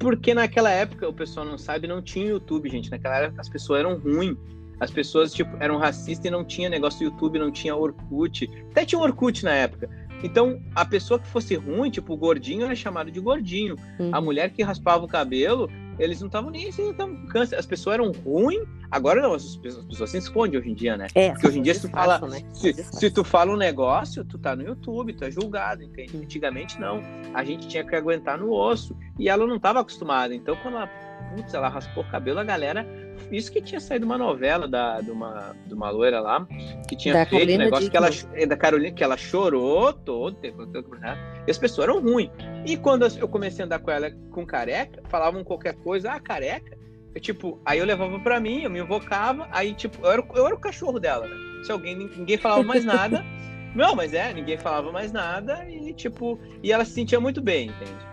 Porque 0.00 0.32
naquela 0.32 0.70
época, 0.70 1.06
o 1.06 1.12
pessoal 1.12 1.44
não 1.44 1.58
sabe, 1.58 1.86
não 1.86 2.00
tinha 2.00 2.30
YouTube, 2.30 2.70
gente. 2.70 2.90
Naquela 2.90 3.18
época 3.18 3.42
as 3.42 3.48
pessoas 3.50 3.80
eram 3.80 3.98
ruins. 3.98 4.36
As 4.80 4.90
pessoas, 4.90 5.32
tipo, 5.34 5.54
eram 5.60 5.76
racistas 5.76 6.24
e 6.24 6.30
não 6.30 6.42
tinha 6.42 6.70
negócio 6.70 7.00
do 7.00 7.12
YouTube, 7.12 7.38
não 7.38 7.52
tinha 7.52 7.76
Orkut. 7.76 8.50
Até 8.70 8.86
tinha 8.86 8.98
Orkut 8.98 9.44
na 9.44 9.52
época. 9.52 9.90
Então, 10.22 10.58
a 10.74 10.86
pessoa 10.86 11.20
que 11.20 11.28
fosse 11.28 11.54
ruim, 11.54 11.90
tipo, 11.90 12.14
o 12.14 12.16
gordinho 12.16 12.64
era 12.64 12.74
chamado 12.74 13.10
de 13.10 13.20
gordinho. 13.20 13.76
Uhum. 13.98 14.08
A 14.10 14.20
mulher 14.22 14.50
que 14.50 14.62
raspava 14.62 15.04
o 15.04 15.08
cabelo, 15.08 15.70
eles 16.00 16.20
não 16.20 16.26
estavam 16.26 16.50
nem 16.50 16.68
assim, 16.68 16.92
tavam 16.94 17.26
câncer. 17.26 17.56
As 17.56 17.66
pessoas 17.66 17.94
eram 17.94 18.10
ruins, 18.10 18.66
agora 18.90 19.20
não, 19.20 19.34
as 19.34 19.56
pessoas, 19.56 19.84
as 19.84 19.90
pessoas 19.90 20.10
se 20.10 20.18
escondem 20.18 20.58
hoje 20.58 20.70
em 20.70 20.74
dia, 20.74 20.96
né? 20.96 21.06
É, 21.14 21.30
Porque 21.30 21.46
hoje 21.46 21.58
em 21.58 21.62
dia, 21.62 21.74
se 21.74 21.82
tu 21.82 21.90
fala. 21.90 22.18
Né? 22.20 22.42
Se, 22.52 22.72
se, 22.72 23.10
tu 23.10 23.22
fala 23.22 23.52
um 23.52 23.56
negócio, 23.56 24.24
tu 24.24 24.38
tá 24.38 24.56
no 24.56 24.62
YouTube, 24.62 25.12
tu 25.12 25.24
é 25.24 25.30
julgado, 25.30 25.82
entende? 25.82 26.16
Antigamente 26.16 26.80
não. 26.80 27.02
A 27.34 27.44
gente 27.44 27.68
tinha 27.68 27.84
que 27.84 27.94
aguentar 27.94 28.38
no 28.38 28.50
osso. 28.50 28.96
E 29.18 29.28
ela 29.28 29.46
não 29.46 29.56
estava 29.56 29.80
acostumada. 29.80 30.34
Então, 30.34 30.56
quando 30.56 30.78
ela, 30.78 30.86
putz, 31.34 31.52
ela 31.52 31.68
raspou 31.68 32.02
o 32.02 32.10
cabelo, 32.10 32.38
a 32.40 32.44
galera 32.44 32.86
isso 33.30 33.50
que 33.52 33.60
tinha 33.60 33.80
saído 33.80 34.06
uma 34.06 34.18
novela 34.18 34.66
da, 34.66 35.00
de, 35.00 35.10
uma, 35.10 35.54
de 35.66 35.74
uma 35.74 35.90
loira 35.90 36.20
lá, 36.20 36.46
que 36.88 36.96
tinha 36.96 37.14
da 37.14 37.26
feito 37.26 37.52
um 37.52 37.58
negócio 37.58 37.90
que 37.90 37.96
ela, 37.96 38.10
é, 38.34 38.46
da 38.46 38.56
Carolina, 38.56 38.94
que 38.94 39.04
ela 39.04 39.16
chorou 39.16 39.92
todo, 39.92 40.38
e 40.42 41.50
as 41.50 41.58
pessoas 41.58 41.88
eram 41.88 42.00
ruins. 42.00 42.30
E 42.66 42.76
quando 42.76 43.06
eu 43.06 43.28
comecei 43.28 43.62
a 43.62 43.66
andar 43.66 43.78
com 43.78 43.90
ela 43.90 44.10
com 44.30 44.46
careca, 44.46 45.02
falavam 45.08 45.44
qualquer 45.44 45.74
coisa, 45.74 46.12
ah, 46.12 46.20
careca. 46.20 46.78
Eu, 47.14 47.20
tipo, 47.20 47.60
aí 47.64 47.78
eu 47.78 47.84
levava 47.84 48.18
pra 48.20 48.38
mim, 48.38 48.62
eu 48.62 48.70
me 48.70 48.80
invocava, 48.80 49.48
aí, 49.50 49.74
tipo, 49.74 49.98
eu 50.04 50.10
era, 50.10 50.24
eu 50.34 50.46
era 50.46 50.54
o 50.54 50.60
cachorro 50.60 51.00
dela, 51.00 51.26
né? 51.26 51.64
Se 51.64 51.72
alguém, 51.72 51.96
ninguém 51.96 52.38
falava 52.38 52.62
mais 52.62 52.84
nada. 52.84 53.24
Não, 53.74 53.94
mas 53.94 54.12
é, 54.12 54.32
ninguém 54.32 54.58
falava 54.58 54.90
mais 54.90 55.12
nada 55.12 55.64
e, 55.68 55.92
tipo, 55.92 56.38
e 56.62 56.72
ela 56.72 56.84
se 56.84 56.92
sentia 56.92 57.20
muito 57.20 57.40
bem, 57.40 57.68
entende? 57.68 58.10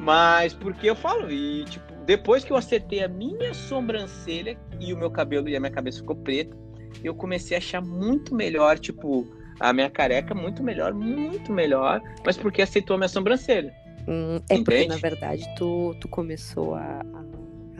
Mas 0.00 0.52
porque 0.52 0.90
eu 0.90 0.94
falo, 0.94 1.30
e, 1.30 1.64
tipo, 1.64 1.83
depois 2.04 2.44
que 2.44 2.52
eu 2.52 2.56
acertei 2.56 3.02
a 3.02 3.08
minha 3.08 3.54
sobrancelha 3.54 4.58
e 4.80 4.92
o 4.92 4.96
meu 4.96 5.10
cabelo 5.10 5.48
e 5.48 5.56
a 5.56 5.60
minha 5.60 5.72
cabeça 5.72 5.98
ficou 5.98 6.16
preta, 6.16 6.56
eu 7.02 7.14
comecei 7.14 7.56
a 7.56 7.58
achar 7.58 7.82
muito 7.82 8.34
melhor, 8.34 8.78
tipo, 8.78 9.26
a 9.60 9.72
minha 9.72 9.90
careca 9.90 10.34
muito 10.34 10.62
melhor, 10.62 10.92
muito 10.92 11.52
melhor, 11.52 12.02
mas 12.24 12.36
porque 12.36 12.62
aceitou 12.62 12.94
a 12.94 12.98
minha 12.98 13.08
sobrancelha. 13.08 13.74
Hum, 14.06 14.36
é 14.48 14.56
Entende? 14.56 14.64
porque, 14.64 14.86
na 14.86 14.96
verdade, 14.96 15.44
tu, 15.56 15.94
tu 16.00 16.08
começou 16.08 16.74
a, 16.74 17.02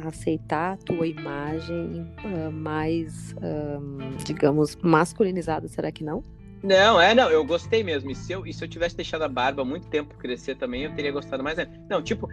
a 0.03 0.09
aceitar 0.09 0.75
a 0.75 0.77
tua 0.77 1.07
imagem 1.07 2.07
uh, 2.25 2.51
mais, 2.51 3.33
uh, 3.33 4.25
digamos, 4.25 4.77
masculinizada, 4.83 5.69
será 5.69 5.93
que 5.93 6.03
não? 6.03 6.23
Não, 6.65 6.99
é, 6.99 7.15
não, 7.15 7.29
eu 7.29 7.45
gostei 7.45 7.85
mesmo. 7.85 8.11
E 8.11 8.15
se 8.15 8.33
eu, 8.33 8.47
e 8.47 8.53
se 8.53 8.65
eu 8.65 8.69
tivesse 8.69 8.97
deixado 8.97 9.21
a 9.21 9.29
barba 9.29 9.63
muito 9.67 9.87
tempo 9.89 10.15
crescer 10.17 10.57
também, 10.57 10.85
eu 10.85 10.95
teria 10.95 11.13
gostado 11.13 11.45
mais 11.45 11.59
ainda. 11.59 11.71
Não, 11.91 12.03
tipo, 12.03 12.27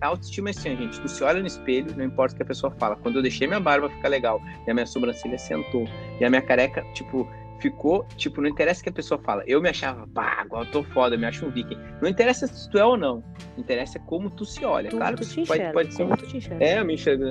a 0.00 0.06
autoestima 0.06 0.50
é 0.50 0.52
assim, 0.52 0.76
gente. 0.76 1.00
Tu 1.00 1.08
se 1.08 1.24
olha 1.24 1.40
no 1.40 1.48
espelho, 1.48 1.92
não 1.96 2.04
importa 2.04 2.32
o 2.32 2.36
que 2.36 2.44
a 2.44 2.46
pessoa 2.46 2.72
fala. 2.78 2.94
Quando 2.94 3.16
eu 3.16 3.22
deixei 3.22 3.48
minha 3.48 3.58
barba 3.58 3.90
ficar 3.90 4.08
legal 4.08 4.40
e 4.64 4.70
a 4.70 4.74
minha 4.74 4.86
sobrancelha 4.86 5.36
sentou 5.36 5.84
e 6.20 6.24
a 6.24 6.30
minha 6.30 6.40
careca, 6.40 6.84
tipo, 6.94 7.28
ficou, 7.58 8.06
tipo, 8.16 8.40
não 8.40 8.48
interessa 8.48 8.80
o 8.80 8.84
que 8.84 8.90
a 8.90 8.92
pessoa 8.92 9.20
fala. 9.20 9.42
Eu 9.48 9.60
me 9.60 9.68
achava, 9.68 10.06
pá, 10.06 10.36
agora 10.38 10.64
eu 10.64 10.70
tô 10.70 10.84
foda, 10.84 11.16
eu 11.16 11.18
me 11.18 11.26
acho 11.26 11.44
um 11.44 11.50
viking. 11.50 11.78
Não 12.00 12.08
interessa 12.08 12.46
se 12.46 12.70
tu 12.70 12.78
é 12.78 12.84
ou 12.84 12.96
não. 12.96 13.24
Interessa 13.58 13.98
como 13.98 14.30
tu 14.30 14.44
se 14.44 14.64
olha. 14.64 14.90
Tu, 14.90 14.96
claro 14.96 15.16
tu 15.16 15.26
que 15.26 15.44
pode, 15.44 15.72
pode 15.72 15.92
ser. 15.92 16.04
Como 16.04 16.16
tu 16.16 16.26
te 16.28 16.36
enxerga. 16.36 16.64
É, 16.64 16.78
eu 16.78 16.84
me 16.84 16.94
enxergo. 16.94 17.24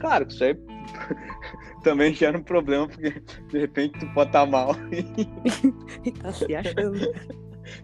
Claro 0.00 0.26
que 0.26 0.32
isso 0.32 0.42
aí 0.42 0.56
também 1.82 2.14
gera 2.14 2.38
um 2.38 2.42
problema, 2.42 2.88
porque 2.88 3.22
de 3.50 3.58
repente 3.58 3.98
tu 3.98 4.06
pode 4.14 4.30
estar 4.30 4.44
tá 4.44 4.46
mal. 4.46 4.74
e 6.04 6.10
tá 6.12 6.32
se 6.32 6.54
achando. 6.54 7.12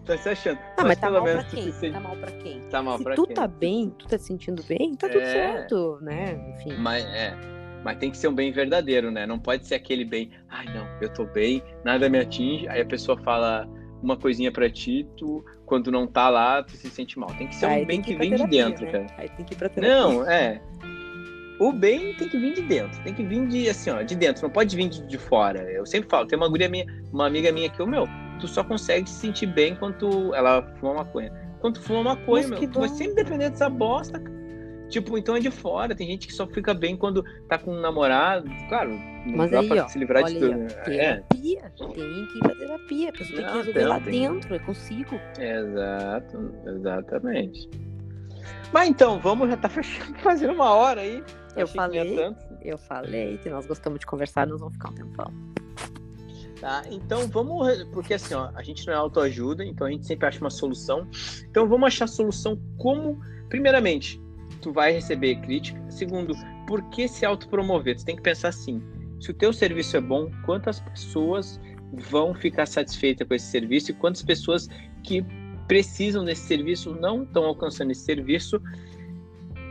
tá 0.05 0.17
se 0.17 0.29
achando. 0.29 0.59
Ah, 0.77 0.83
mas, 0.83 0.87
mas 0.87 0.99
tá 0.99 1.11
mal 1.11 1.23
pra 1.23 1.43
quem? 1.43 1.71
Se... 1.71 1.91
Tá 1.91 1.99
mal 1.99 2.15
pra 2.15 2.31
quem? 2.31 2.61
Tá 2.69 2.83
mal 2.83 2.97
se 2.97 3.03
pra 3.03 3.15
tu 3.15 3.25
quem? 3.25 3.35
tá 3.35 3.47
bem, 3.47 3.95
tu 3.97 4.07
tá 4.07 4.17
se 4.17 4.25
sentindo 4.25 4.63
bem, 4.63 4.95
tá 4.95 5.07
tudo 5.07 5.21
é... 5.21 5.25
certo, 5.25 5.99
né? 6.01 6.53
Enfim. 6.55 6.75
Mas 6.77 7.05
é. 7.05 7.37
Mas 7.83 7.97
tem 7.97 8.11
que 8.11 8.17
ser 8.17 8.27
um 8.27 8.35
bem 8.35 8.51
verdadeiro, 8.51 9.09
né? 9.09 9.25
Não 9.25 9.39
pode 9.39 9.65
ser 9.65 9.75
aquele 9.75 10.03
bem, 10.03 10.31
ai 10.49 10.65
não, 10.73 10.85
eu 11.01 11.13
tô 11.13 11.25
bem, 11.25 11.63
nada 11.85 12.09
me 12.09 12.19
atinge, 12.19 12.67
aí 12.67 12.81
a 12.81 12.85
pessoa 12.85 13.17
fala 13.21 13.69
uma 14.03 14.17
coisinha 14.17 14.51
pra 14.51 14.69
ti, 14.69 15.07
tu, 15.15 15.43
quando 15.65 15.89
não 15.89 16.05
tá 16.05 16.29
lá, 16.29 16.61
tu 16.61 16.71
se 16.71 16.89
sente 16.89 17.17
mal. 17.17 17.29
Tem 17.37 17.47
que 17.47 17.55
ser 17.55 17.67
aí 17.67 17.83
um 17.83 17.85
bem 17.85 18.01
que, 18.01 18.11
que 18.11 18.17
vem 18.17 18.31
terapia, 18.31 18.65
de 18.65 18.69
dentro, 18.69 18.85
né? 18.85 18.91
cara. 18.91 19.07
Aí 19.17 19.29
tem 19.29 19.45
que 19.45 19.53
ir 19.53 19.57
pra 19.57 19.69
terapia. 19.69 19.97
Não, 19.97 20.29
é 20.29 20.61
o 21.59 21.73
bem 21.73 22.13
tem 22.15 22.29
que 22.29 22.37
vir 22.37 22.53
de 22.53 22.61
dentro, 22.61 23.01
tem 23.03 23.13
que 23.13 23.23
vir 23.23 23.45
de 23.47 23.69
assim, 23.69 23.89
ó, 23.89 24.01
de 24.01 24.15
dentro, 24.15 24.43
não 24.43 24.49
pode 24.49 24.75
vir 24.75 24.87
de, 24.89 25.05
de 25.05 25.17
fora. 25.17 25.61
Eu 25.71 25.85
sempre 25.85 26.09
falo, 26.09 26.25
tem 26.25 26.37
uma 26.37 26.47
guria 26.47 26.69
minha, 26.69 26.85
uma 27.11 27.27
amiga 27.27 27.51
minha 27.51 27.69
que 27.69 27.81
o 27.81 27.87
meu, 27.87 28.07
tu 28.39 28.47
só 28.47 28.63
consegue 28.63 29.09
se 29.09 29.15
sentir 29.15 29.47
bem 29.47 29.75
quando 29.75 30.33
ela 30.33 30.63
fuma 30.79 30.95
maconha. 30.95 31.31
Quando 31.59 31.75
tu 31.75 31.81
fuma 31.81 32.03
maconha, 32.03 32.47
Mas 32.47 32.59
meu, 32.59 32.71
tu 32.71 32.79
vai 32.79 32.89
sempre 32.89 33.15
depender 33.15 33.49
dessa 33.49 33.69
bosta. 33.69 34.21
Tipo, 34.89 35.17
então 35.17 35.35
é 35.35 35.39
de 35.39 35.51
fora. 35.51 35.93
Tem 35.93 36.07
gente 36.07 36.25
que 36.25 36.33
só 36.33 36.47
fica 36.47 36.73
bem 36.73 36.97
quando 36.97 37.23
tá 37.47 37.57
com 37.59 37.71
um 37.71 37.79
namorado. 37.79 38.49
Claro, 38.67 38.91
não 39.25 39.37
Mas 39.37 39.51
dá 39.51 39.59
aí, 39.59 39.67
pra 39.67 39.85
ó, 39.85 39.87
se 39.87 39.99
livrar 39.99 40.23
de 40.23 40.33
tudo. 40.39 40.53
Aí, 40.53 40.57
né? 40.57 40.67
terapia, 40.67 41.59
é. 41.59 41.69
tem 41.69 41.93
que 41.93 42.37
ir 42.37 42.39
pra 42.39 42.55
terapia. 42.55 43.09
A 43.09 43.11
pessoa 43.11 43.37
tem 43.37 43.45
que 43.45 43.57
resolver 43.57 43.85
lá 43.85 43.99
tem... 43.99 44.21
dentro, 44.21 44.55
é 44.55 44.59
consigo. 44.59 45.19
Exato, 45.37 46.51
exatamente. 46.65 47.69
Mas 48.71 48.89
então, 48.89 49.19
vamos 49.19 49.49
já 49.49 49.57
tá 49.57 49.69
fechando, 49.69 50.17
fazendo 50.19 50.53
uma 50.53 50.71
hora 50.71 51.01
aí. 51.01 51.23
Eu 51.55 51.67
falei, 51.67 52.35
eu 52.61 52.77
falei 52.77 53.37
que 53.37 53.49
nós 53.49 53.65
gostamos 53.65 53.99
de 53.99 54.05
conversar, 54.05 54.47
nós 54.47 54.59
vamos 54.59 54.73
ficar 54.73 54.89
um 54.89 54.95
tempão. 54.95 55.33
Tá, 56.59 56.83
então 56.91 57.25
vamos, 57.29 57.83
porque 57.85 58.13
assim, 58.13 58.33
ó, 58.33 58.51
a 58.53 58.61
gente 58.61 58.85
não 58.85 58.93
é 58.93 58.97
autoajuda, 58.97 59.63
então 59.63 59.87
a 59.87 59.91
gente 59.91 60.05
sempre 60.05 60.27
acha 60.27 60.41
uma 60.41 60.49
solução. 60.49 61.07
Então 61.49 61.67
vamos 61.67 61.87
achar 61.87 62.05
a 62.05 62.07
solução 62.07 62.59
como, 62.77 63.19
primeiramente, 63.47 64.21
tu 64.61 64.73
vai 64.73 64.91
receber 64.91 65.35
crítica. 65.37 65.79
Segundo, 65.89 66.33
por 66.67 66.83
que 66.89 67.07
se 67.07 67.25
autopromover? 67.25 67.95
Tu 67.95 68.05
tem 68.05 68.15
que 68.15 68.21
pensar 68.21 68.49
assim, 68.49 68.83
se 69.21 69.31
o 69.31 69.33
teu 69.33 69.53
serviço 69.53 69.95
é 69.95 70.01
bom, 70.01 70.29
quantas 70.45 70.81
pessoas 70.81 71.59
vão 71.93 72.33
ficar 72.33 72.65
satisfeitas 72.65 73.27
com 73.27 73.33
esse 73.33 73.47
serviço 73.47 73.91
e 73.91 73.93
quantas 73.93 74.21
pessoas 74.21 74.67
que 75.03 75.25
precisam 75.67 76.25
desse 76.25 76.47
serviço 76.47 76.93
não 76.95 77.23
estão 77.23 77.45
alcançando 77.45 77.91
esse 77.91 78.01
serviço 78.01 78.61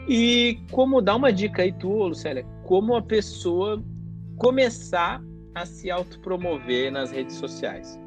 e 0.09 0.59
como 0.70 1.02
dar 1.02 1.16
uma 1.16 1.32
dica 1.32 1.62
aí, 1.62 1.72
tu, 1.72 2.06
Lucélia, 2.06 2.46
como 2.64 2.96
a 2.96 3.02
pessoa 3.02 3.82
começar 4.36 5.22
a 5.54 5.66
se 5.66 5.90
autopromover 5.90 6.90
nas 6.90 7.11
redes 7.11 7.36
sociais? 7.36 8.00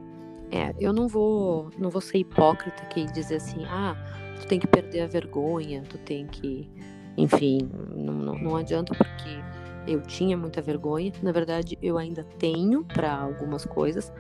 É, 0.51 0.73
eu 0.79 0.91
não 0.91 1.07
vou, 1.07 1.69
não 1.77 1.89
vou 1.89 2.01
ser 2.01 2.17
hipócrita 2.17 2.83
aqui 2.83 3.01
e 3.01 3.11
dizer 3.11 3.35
assim, 3.35 3.63
ah, 3.65 3.95
tu 4.39 4.47
tem 4.47 4.59
que 4.59 4.67
perder 4.67 5.01
a 5.01 5.07
vergonha, 5.07 5.83
tu 5.87 5.97
tem 5.99 6.27
que, 6.27 6.69
enfim, 7.17 7.69
não, 7.95 8.13
não, 8.13 8.35
não 8.35 8.55
adianta 8.55 8.93
porque 8.95 9.39
eu 9.87 10.01
tinha 10.01 10.35
muita 10.35 10.61
vergonha. 10.61 11.11
Na 11.21 11.31
verdade, 11.31 11.77
eu 11.81 11.97
ainda 11.97 12.23
tenho 12.37 12.83
para 12.83 13.15
algumas 13.15 13.65
coisas, 13.65 14.11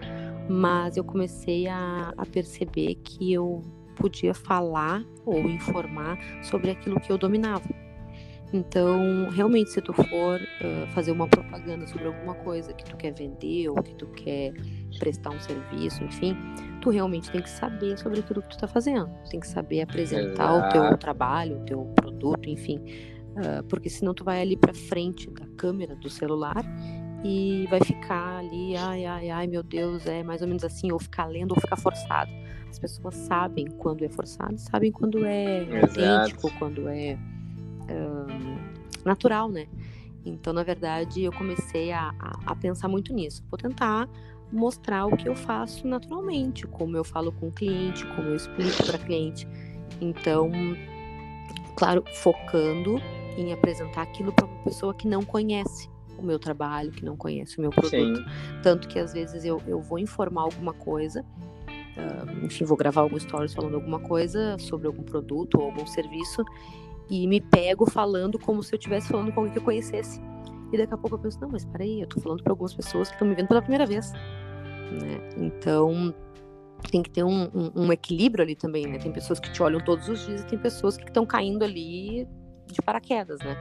mas 0.47 0.97
eu 0.97 1.03
comecei 1.03 1.67
a, 1.67 2.13
a 2.15 2.25
perceber 2.25 2.95
que 3.03 3.33
eu 3.33 3.61
podia 3.91 4.33
falar 4.33 5.03
ou 5.25 5.39
informar 5.47 6.17
sobre 6.43 6.71
aquilo 6.71 6.99
que 6.99 7.11
eu 7.11 7.17
dominava. 7.17 7.69
Então, 8.53 9.29
realmente, 9.29 9.69
se 9.69 9.81
tu 9.81 9.93
for 9.93 10.39
uh, 10.41 10.87
fazer 10.93 11.11
uma 11.11 11.27
propaganda 11.27 11.87
sobre 11.87 12.07
alguma 12.07 12.35
coisa 12.35 12.73
que 12.73 12.83
tu 12.83 12.97
quer 12.97 13.13
vender 13.13 13.69
ou 13.69 13.81
que 13.81 13.95
tu 13.95 14.07
quer 14.07 14.51
prestar 14.99 15.29
um 15.29 15.39
serviço, 15.39 16.03
enfim, 16.03 16.35
tu 16.81 16.89
realmente 16.89 17.31
tem 17.31 17.41
que 17.41 17.49
saber 17.49 17.97
sobre 17.97 18.19
aquilo 18.19 18.41
que 18.41 18.49
tu 18.49 18.55
está 18.55 18.67
fazendo. 18.67 19.09
Tem 19.29 19.39
que 19.39 19.47
saber 19.47 19.81
apresentar 19.81 20.53
Exato. 20.53 20.77
o 20.77 20.87
teu 20.89 20.97
trabalho, 20.97 21.61
o 21.61 21.65
teu 21.65 21.85
produto, 21.95 22.49
enfim. 22.49 22.83
Uh, 23.31 23.63
porque 23.69 23.89
senão 23.89 24.13
tu 24.13 24.25
vai 24.25 24.41
ali 24.41 24.57
para 24.57 24.73
frente 24.73 25.29
da 25.29 25.45
câmera 25.55 25.95
do 25.95 26.09
celular 26.09 26.65
e 27.23 27.67
vai 27.69 27.79
ficar 27.81 28.39
ali, 28.39 28.75
ai, 28.75 29.05
ai, 29.05 29.29
ai, 29.29 29.47
meu 29.47 29.61
Deus, 29.61 30.05
é 30.07 30.23
mais 30.23 30.41
ou 30.41 30.47
menos 30.47 30.63
assim, 30.63 30.91
ou 30.91 30.99
ficar 30.99 31.25
lendo 31.25 31.51
ou 31.51 31.59
ficar 31.59 31.75
forçado. 31.75 32.31
As 32.69 32.79
pessoas 32.79 33.15
sabem 33.15 33.67
quando 33.67 34.03
é 34.03 34.09
forçado, 34.09 34.57
sabem 34.57 34.91
quando 34.91 35.25
é 35.25 35.81
autêntico, 35.81 36.51
quando 36.57 36.87
é 36.87 37.17
um, 37.89 38.57
natural, 39.05 39.49
né? 39.49 39.67
Então, 40.25 40.53
na 40.53 40.63
verdade, 40.63 41.23
eu 41.23 41.31
comecei 41.31 41.91
a, 41.91 42.13
a, 42.19 42.51
a 42.51 42.55
pensar 42.55 42.87
muito 42.87 43.13
nisso. 43.13 43.43
Vou 43.49 43.57
tentar 43.57 44.07
mostrar 44.51 45.05
o 45.05 45.15
que 45.15 45.27
eu 45.27 45.35
faço 45.35 45.87
naturalmente, 45.87 46.65
como 46.67 46.95
eu 46.95 47.03
falo 47.03 47.31
com 47.31 47.47
o 47.47 47.51
cliente, 47.51 48.05
como 48.15 48.29
eu 48.29 48.35
explico 48.35 48.83
para 48.85 48.97
cliente. 48.97 49.47
Então, 49.99 50.51
claro, 51.75 52.03
focando 52.15 53.01
em 53.37 53.53
apresentar 53.53 54.03
aquilo 54.03 54.31
para 54.31 54.45
uma 54.45 54.63
pessoa 54.63 54.93
que 54.93 55.07
não 55.07 55.23
conhece 55.23 55.90
o 56.21 56.25
meu 56.25 56.39
trabalho, 56.39 56.91
que 56.91 57.03
não 57.03 57.15
conhece 57.17 57.57
o 57.57 57.61
meu 57.61 57.69
produto. 57.69 58.17
Sim. 58.17 58.25
Tanto 58.61 58.87
que 58.87 58.99
às 58.99 59.13
vezes 59.13 59.43
eu, 59.45 59.61
eu 59.67 59.81
vou 59.81 59.99
informar 59.99 60.43
alguma 60.43 60.73
coisa, 60.73 61.25
uh, 61.69 62.45
enfim, 62.45 62.63
vou 62.63 62.77
gravar 62.77 63.01
algum 63.01 63.19
stories 63.19 63.53
falando 63.53 63.75
alguma 63.75 63.99
coisa 63.99 64.57
sobre 64.57 64.87
algum 64.87 65.03
produto 65.03 65.59
ou 65.59 65.65
algum 65.65 65.85
serviço 65.85 66.43
e 67.09 67.27
me 67.27 67.41
pego 67.41 67.89
falando 67.89 68.39
como 68.39 68.63
se 68.63 68.73
eu 68.73 68.77
estivesse 68.77 69.09
falando 69.09 69.31
com 69.33 69.41
alguém 69.41 69.53
que 69.53 69.59
eu 69.59 69.63
conhecesse. 69.63 70.21
E 70.71 70.77
daqui 70.77 70.93
a 70.93 70.97
pouco 70.97 71.17
eu 71.17 71.19
penso, 71.19 71.39
não, 71.41 71.49
mas 71.49 71.65
peraí, 71.65 72.01
eu 72.01 72.07
tô 72.07 72.21
falando 72.21 72.41
para 72.41 72.53
algumas 72.53 72.73
pessoas 72.73 73.09
que 73.09 73.15
estão 73.15 73.27
me 73.27 73.35
vendo 73.35 73.49
pela 73.49 73.61
primeira 73.61 73.85
vez. 73.85 74.13
Né? 74.13 75.29
Então, 75.37 76.13
tem 76.89 77.03
que 77.03 77.09
ter 77.09 77.23
um, 77.23 77.43
um, 77.53 77.71
um, 77.75 77.91
equilíbrio 77.91 78.43
ali 78.43 78.55
também, 78.55 78.87
né? 78.87 78.97
Tem 78.97 79.11
pessoas 79.11 79.39
que 79.39 79.51
te 79.51 79.61
olham 79.61 79.79
todos 79.81 80.07
os 80.07 80.25
dias 80.25 80.41
e 80.41 80.45
tem 80.47 80.57
pessoas 80.57 80.95
que 80.95 81.03
estão 81.03 81.25
caindo 81.25 81.63
ali 81.63 82.25
de 82.67 82.81
paraquedas, 82.81 83.39
né? 83.39 83.55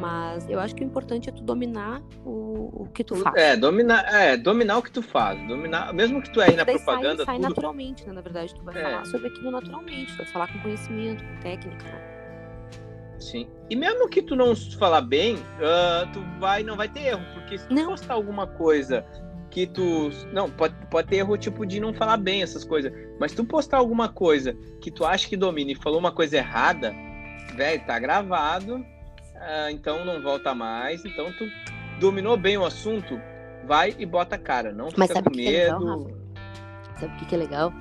Mas 0.00 0.48
eu 0.48 0.60
acho 0.60 0.74
que 0.74 0.82
o 0.82 0.86
importante 0.86 1.28
é 1.28 1.32
tu 1.32 1.42
dominar 1.42 2.02
o, 2.24 2.82
o 2.82 2.88
que 2.92 3.02
tu 3.02 3.16
faz. 3.16 3.34
É, 3.36 3.56
dominar, 3.56 4.04
é, 4.14 4.36
dominar 4.36 4.78
o 4.78 4.82
que 4.82 4.90
tu 4.90 5.02
faz. 5.02 5.38
Dominar, 5.48 5.92
mesmo 5.94 6.22
que 6.22 6.30
tu 6.30 6.40
é 6.40 6.50
aí 6.50 6.56
na 6.56 6.64
propaganda. 6.64 7.24
Sai, 7.24 7.26
sai 7.26 7.36
tudo... 7.36 7.48
naturalmente, 7.48 8.06
né? 8.06 8.12
Na 8.12 8.20
verdade, 8.20 8.54
tu 8.54 8.62
vai 8.62 8.76
é. 8.78 8.82
falar 8.82 9.04
sobre 9.06 9.28
aquilo 9.28 9.50
naturalmente, 9.50 10.12
tu 10.12 10.18
vai 10.18 10.26
falar 10.26 10.52
com 10.52 10.58
conhecimento, 10.60 11.24
com 11.24 11.40
técnica, 11.40 11.84
né? 11.84 12.18
Sim. 13.18 13.48
E 13.68 13.76
mesmo 13.76 14.08
que 14.08 14.22
tu 14.22 14.36
não 14.36 14.54
falar 14.54 15.00
bem, 15.00 15.36
uh, 15.36 16.10
tu 16.12 16.20
vai, 16.38 16.62
não 16.62 16.76
vai 16.76 16.88
ter 16.88 17.00
erro, 17.00 17.24
porque 17.34 17.58
se 17.58 17.66
tu 17.66 17.74
não. 17.74 17.86
postar 17.86 18.14
alguma 18.14 18.46
coisa 18.46 19.04
que 19.50 19.66
tu. 19.66 20.10
Não, 20.32 20.50
pode, 20.50 20.74
pode 20.90 21.08
ter 21.08 21.16
erro 21.16 21.36
tipo 21.36 21.66
de 21.66 21.80
não 21.80 21.92
falar 21.92 22.16
bem 22.16 22.42
essas 22.42 22.64
coisas. 22.64 22.92
Mas 23.18 23.32
tu 23.32 23.44
postar 23.44 23.78
alguma 23.78 24.08
coisa 24.08 24.54
que 24.80 24.90
tu 24.90 25.04
acha 25.04 25.28
que 25.28 25.36
domina 25.36 25.72
e 25.72 25.74
falou 25.74 25.98
uma 25.98 26.12
coisa 26.12 26.36
errada, 26.36 26.94
velho, 27.56 27.84
tá 27.84 27.98
gravado, 27.98 28.84
uh, 29.38 29.70
então 29.70 30.04
não 30.04 30.20
volta 30.22 30.54
mais. 30.54 31.04
Então 31.04 31.32
tu 31.32 31.44
dominou 32.00 32.36
bem 32.36 32.56
o 32.58 32.64
assunto, 32.64 33.20
vai 33.64 33.94
e 33.98 34.04
bota 34.04 34.36
a 34.36 34.38
cara. 34.38 34.72
Não 34.72 34.90
fica 34.90 35.22
com 35.22 35.36
medo. 35.36 35.48
É 35.48 35.72
legal, 35.72 36.10
sabe 36.98 37.14
o 37.14 37.16
que, 37.18 37.26
que 37.26 37.34
é 37.34 37.38
legal? 37.38 37.72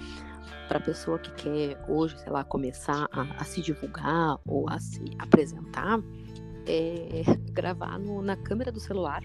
para 0.67 0.79
a 0.79 0.81
pessoa 0.81 1.17
que 1.17 1.31
quer 1.31 1.77
hoje, 1.87 2.17
sei 2.19 2.31
lá, 2.31 2.43
começar 2.43 3.07
a, 3.11 3.21
a 3.39 3.43
se 3.43 3.61
divulgar 3.61 4.37
ou 4.45 4.69
a 4.69 4.79
se 4.79 5.03
apresentar, 5.17 5.99
é 6.65 7.23
gravar 7.51 7.97
no, 7.97 8.21
na 8.21 8.35
câmera 8.35 8.71
do 8.71 8.79
celular. 8.79 9.23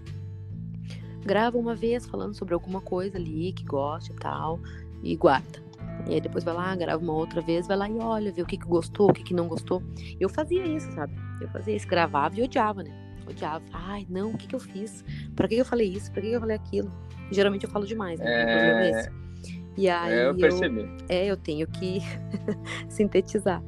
Grava 1.24 1.59
uma 1.59 1.74
vez 1.74 2.07
falando 2.07 2.35
sobre 2.35 2.55
alguma 2.55 2.80
coisa 2.80 3.16
ali 3.18 3.53
que 3.53 3.64
gosta 3.64 4.12
e 4.12 4.16
tal, 4.16 4.61
e 5.03 5.16
guarda. 5.16 5.62
E 6.09 6.14
aí 6.14 6.20
depois 6.20 6.44
vai 6.44 6.55
lá, 6.55 6.74
grava 6.74 7.03
uma 7.03 7.12
outra 7.12 7.40
vez, 7.40 7.66
vai 7.66 7.76
lá 7.76 7.88
e 7.88 7.96
olha, 7.98 8.32
vê 8.32 8.42
o 8.42 8.46
que, 8.46 8.57
que 8.57 8.66
gostou, 8.66 9.11
o 9.11 9.12
que, 9.12 9.22
que 9.22 9.34
não 9.34 9.48
gostou. 9.48 9.82
Eu 10.18 10.28
fazia 10.28 10.64
isso, 10.64 10.90
sabe? 10.92 11.14
Eu 11.40 11.48
fazia 11.48 11.74
isso, 11.74 11.86
gravava 11.86 12.38
e 12.38 12.42
odiava, 12.42 12.82
né? 12.82 12.90
Odiava. 13.28 13.64
Ai, 13.72 14.07
não, 14.09 14.30
o 14.30 14.36
que, 14.36 14.46
que 14.48 14.55
eu 14.55 14.61
fiz? 14.61 15.05
Pra 15.36 15.46
que, 15.46 15.55
que 15.55 15.61
eu 15.61 15.64
falei 15.64 15.88
isso? 15.88 16.11
Pra 16.11 16.20
que, 16.20 16.28
que 16.28 16.34
eu 16.34 16.40
falei 16.40 16.57
aquilo? 16.57 16.90
Geralmente 17.30 17.64
eu 17.64 17.70
falo 17.70 17.86
demais, 17.86 18.18
né? 18.18 18.26
É... 18.26 19.22
E 19.76 19.88
aí 19.88 20.12
é, 20.12 20.28
eu 20.28 20.34
percebi. 20.34 20.80
Eu, 20.80 20.96
é, 21.09 21.26
eu 21.26 21.36
tenho 21.36 21.66
que 21.66 22.00
sintetizar. 22.88 23.62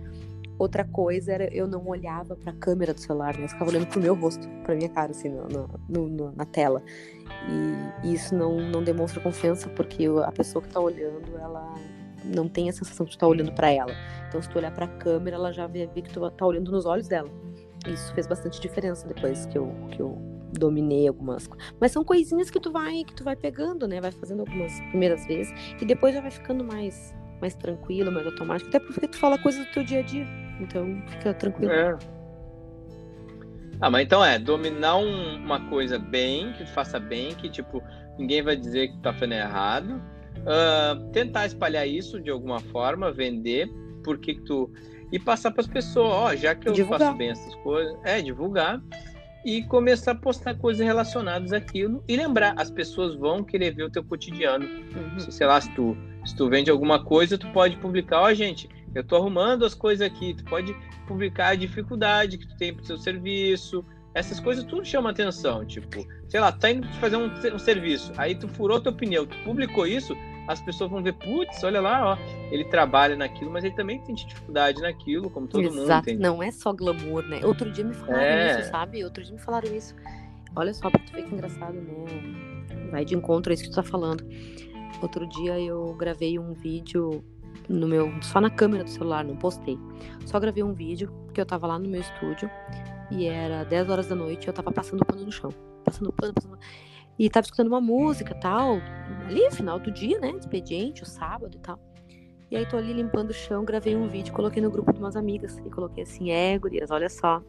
Outra 0.59 0.85
coisa 0.85 1.33
era 1.33 1.53
eu 1.53 1.67
não 1.67 1.85
olhava 1.87 2.37
para 2.37 2.53
a 2.53 2.55
câmera 2.55 2.95
do 2.95 3.01
celular, 3.01 3.37
né? 3.37 3.45
Eu 3.45 3.49
ficava 3.49 3.71
olhando 3.71 3.87
pro 3.87 4.01
meu 4.01 4.15
rosto, 4.15 4.47
para 4.63 4.75
minha 4.75 4.89
cara, 4.89 5.11
assim, 5.11 5.29
no, 5.29 5.49
no, 5.89 6.09
no, 6.09 6.33
na 6.33 6.45
tela. 6.45 6.83
E, 8.05 8.13
isso 8.13 8.35
não, 8.35 8.61
não 8.61 8.83
demonstra 8.83 9.21
confiança, 9.21 9.69
porque 9.71 10.07
a 10.25 10.31
pessoa 10.31 10.63
que 10.63 10.69
está 10.69 10.79
olhando, 10.79 11.37
ela 11.39 11.75
não 12.25 12.49
tem 12.49 12.69
a 12.69 12.73
sensação 12.73 13.07
de 13.07 13.13
tu 13.13 13.19
tá 13.19 13.27
olhando 13.27 13.53
para 13.53 13.71
ela. 13.71 13.93
Então, 14.29 14.41
se 14.41 14.49
tu 14.49 14.59
olhar 14.59 14.73
para 14.73 14.87
a 14.87 14.89
câmera, 14.89 15.37
ela 15.37 15.53
já 15.53 15.67
vê, 15.67 15.87
vê 15.87 16.03
que 16.03 16.11
tu 16.11 16.31
tá 16.31 16.47
olhando 16.47 16.71
nos 16.71 16.87
olhos 16.87 17.07
dela. 17.07 17.31
Isso 17.87 18.15
fez 18.15 18.27
bastante 18.27 18.61
diferença 18.61 19.07
depois 19.07 19.47
que 19.47 19.59
eu, 19.59 19.73
que 19.91 20.01
eu 20.01 20.19
dominei 20.59 21.09
algumas 21.09 21.49
mas 21.81 21.93
são 21.93 22.05
coisinhas 22.05 22.51
que 22.51 22.61
tu 22.61 22.71
vai 22.71 23.05
que 23.05 23.13
tu 23.15 23.25
vai 23.25 23.37
pegando 23.37 23.87
né 23.87 24.01
vai 24.01 24.13
fazendo 24.13 24.41
algumas 24.41 24.73
primeiras 24.91 25.27
vezes 25.27 25.53
e 25.81 25.85
depois 25.85 26.15
já 26.15 26.21
vai 26.21 26.31
ficando 26.31 26.65
mais 26.65 27.15
mais 27.41 27.55
tranquilo 27.55 28.13
mais 28.13 28.27
automático 28.27 28.69
até 28.69 28.79
porque 28.79 29.09
tu 29.09 29.17
fala 29.17 29.39
coisas 29.39 29.67
do 29.67 29.73
teu 29.73 29.85
dia 29.85 30.01
a 30.01 30.03
dia 30.03 30.27
então 30.61 31.03
fica 31.09 31.35
tranquilo 31.35 31.73
é. 31.73 31.99
ah 33.81 33.91
mas 33.91 34.05
então 34.05 34.25
é 34.25 34.39
dominar 34.39 34.97
um, 34.97 35.37
uma 35.37 35.69
coisa 35.69 35.99
bem 35.99 36.53
que 36.53 36.65
faça 36.67 37.01
bem 37.01 37.35
que 37.35 37.49
tipo 37.51 37.83
ninguém 38.19 38.43
vai 38.43 38.57
dizer 38.57 38.89
que 38.89 38.99
tá 38.99 39.13
fazendo 39.13 39.35
errado 39.35 40.01
uh, 40.45 41.11
tentar 41.11 41.47
espalhar 41.47 41.87
isso 41.87 42.21
de 42.21 42.31
alguma 42.31 42.61
forma 42.61 43.13
vender 43.13 43.69
porque 44.03 44.35
que 44.35 44.43
tu 44.43 44.71
e 45.13 45.19
passar 45.19 45.51
para 45.51 45.63
as 45.63 45.67
pessoas 45.67 46.13
ó 46.13 46.35
já 46.37 46.55
que 46.55 46.69
eu 46.69 46.73
divulgar. 46.73 47.01
faço 47.01 47.19
bem 47.19 47.31
essas 47.31 47.55
coisas 47.57 47.97
é 48.05 48.21
divulgar 48.21 48.81
e 49.45 49.63
começar 49.65 50.13
a 50.13 50.15
postar 50.15 50.55
coisas 50.55 50.85
relacionadas 50.85 51.53
àquilo 51.53 52.03
e 52.09 52.17
lembrar, 52.17 52.55
as 52.57 52.71
pessoas 52.71 53.15
vão 53.15 53.45
querer 53.45 53.75
ver 53.75 53.83
o 53.85 53.91
teu 53.91 54.03
cotidiano. 54.03 54.65
Uhum. 54.65 55.21
Sei 55.21 55.47
lá, 55.47 55.61
se 55.61 55.71
tu, 55.75 55.95
se 56.25 56.35
tu 56.35 56.49
vende 56.49 56.71
alguma 56.71 57.05
coisa, 57.05 57.37
tu 57.37 57.47
pode 57.49 57.77
publicar, 57.77 58.23
ó, 58.23 58.31
oh, 58.31 58.35
gente, 58.35 58.69
eu 58.95 59.05
tô 59.05 59.17
arrumando 59.17 59.67
as 59.67 59.75
coisas 59.75 60.07
aqui, 60.07 60.33
tu 60.33 60.45
pode 60.45 60.75
publicar 61.07 61.49
a 61.49 61.55
dificuldade 61.55 62.39
que 62.39 62.49
tu 62.49 62.57
tem 62.57 62.73
pro 62.73 62.87
seu 62.87 62.97
serviço, 62.97 63.85
essas 64.15 64.41
coisas 64.41 64.65
tudo 64.65 64.85
chama 64.87 65.11
atenção, 65.11 65.67
tipo, 65.67 66.07
sei 66.29 66.41
lá, 66.41 66.51
tá 66.51 66.71
indo 66.71 66.89
fazer 66.95 67.17
um, 67.17 67.31
um 67.55 67.59
serviço, 67.59 68.13
aí 68.17 68.35
tu 68.35 68.49
furou 68.49 68.81
teu 68.81 68.93
pneu, 68.93 69.27
tu 69.27 69.37
publicou 69.45 69.87
isso, 69.87 70.17
as 70.47 70.61
pessoas 70.61 70.91
vão 70.91 71.03
ver, 71.03 71.15
putz, 71.15 71.63
olha 71.65 71.81
lá, 71.81 72.13
ó, 72.13 72.19
ele 72.51 72.65
trabalha 72.65 73.17
naquilo, 73.17 73.51
mas 73.51 73.65
ele 73.65 73.75
também 73.75 74.01
tem 74.01 74.15
dificuldade 74.15 74.81
naquilo, 74.81 75.31
como 75.31 75.47
todo 75.47 75.63
Exato. 75.63 75.81
mundo 75.81 76.05
tem. 76.05 76.19
Não 76.19 76.43
é 76.43 76.51
só 76.51 76.73
glamour, 76.73 77.23
né? 77.27 77.41
Outro 77.45 77.71
dia 77.71 77.85
me 77.85 77.95
falaram 77.95 78.23
é. 78.23 78.61
isso, 78.61 78.71
sabe? 78.71 79.05
Outro 79.05 79.23
dia 79.23 79.33
me 79.33 79.41
falaram 79.41 79.75
isso. 79.75 79.95
Olha 80.57 80.73
só, 80.73 80.91
pra 80.91 81.01
tu 81.01 81.13
ver 81.13 81.25
que 81.25 81.35
engraçado, 81.35 81.75
né? 81.75 82.05
Vai 82.91 83.05
de 83.05 83.15
encontro 83.15 83.53
a 83.53 83.55
isso 83.55 83.65
que 83.65 83.71
tu 83.71 83.77
tá 83.77 83.83
falando. 83.83 84.25
Outro 85.03 85.27
dia 85.27 85.59
eu 85.59 85.95
gravei 85.95 86.39
um 86.39 86.53
vídeo 86.53 87.25
no 87.69 87.89
meu, 87.89 88.13
só 88.23 88.41
na 88.41 88.51
câmera 88.51 88.85
do 88.85 88.91
celular, 88.91 89.25
não 89.25 89.37
postei. 89.37 89.79
Só 90.27 90.39
gravei 90.39 90.63
um 90.63 90.73
vídeo 90.73 91.13
que 91.33 91.41
eu 91.41 91.47
tava 91.47 91.67
lá 91.67 91.79
no 91.79 91.89
meu 91.89 92.01
estúdio 92.01 92.51
e 93.11 93.27
era 93.27 93.65
10 93.65 93.89
horas 93.89 94.07
da 94.07 94.15
noite 94.15 94.45
e 94.45 94.49
eu 94.49 94.53
tava 94.53 94.71
passando 94.71 95.05
pano 95.05 95.25
no 95.25 95.33
chão. 95.33 95.51
Passando 95.85 96.13
pano, 96.13 96.33
passando 96.35 96.51
pano. 96.53 96.63
E 97.19 97.31
tava 97.31 97.45
escutando 97.45 97.69
uma 97.69 97.81
música 97.81 98.35
tal, 98.35 98.81
ali, 99.27 99.51
final 99.53 99.79
do 99.79 99.91
dia, 99.91 100.19
né? 100.19 100.31
Expediente, 100.31 101.03
o 101.03 101.07
sábado 101.07 101.57
e 101.57 101.61
tal. 101.61 101.79
E 102.51 102.57
aí 102.57 102.67
tô 102.67 102.77
ali 102.77 102.93
limpando 102.93 103.31
o 103.31 103.33
chão, 103.33 103.65
gravei 103.65 103.97
um 103.97 104.09
vídeo, 104.09 104.33
coloquei 104.33 104.63
no 104.63 104.71
grupo 104.71 104.93
de 104.93 104.99
umas 104.99 105.17
amigas 105.17 105.59
e 105.59 105.71
coloquei 105.71 106.03
assim, 106.03 106.31
é, 106.31 106.59
gurias, 106.59 106.91
olha 106.91 107.09
só. 107.09 107.43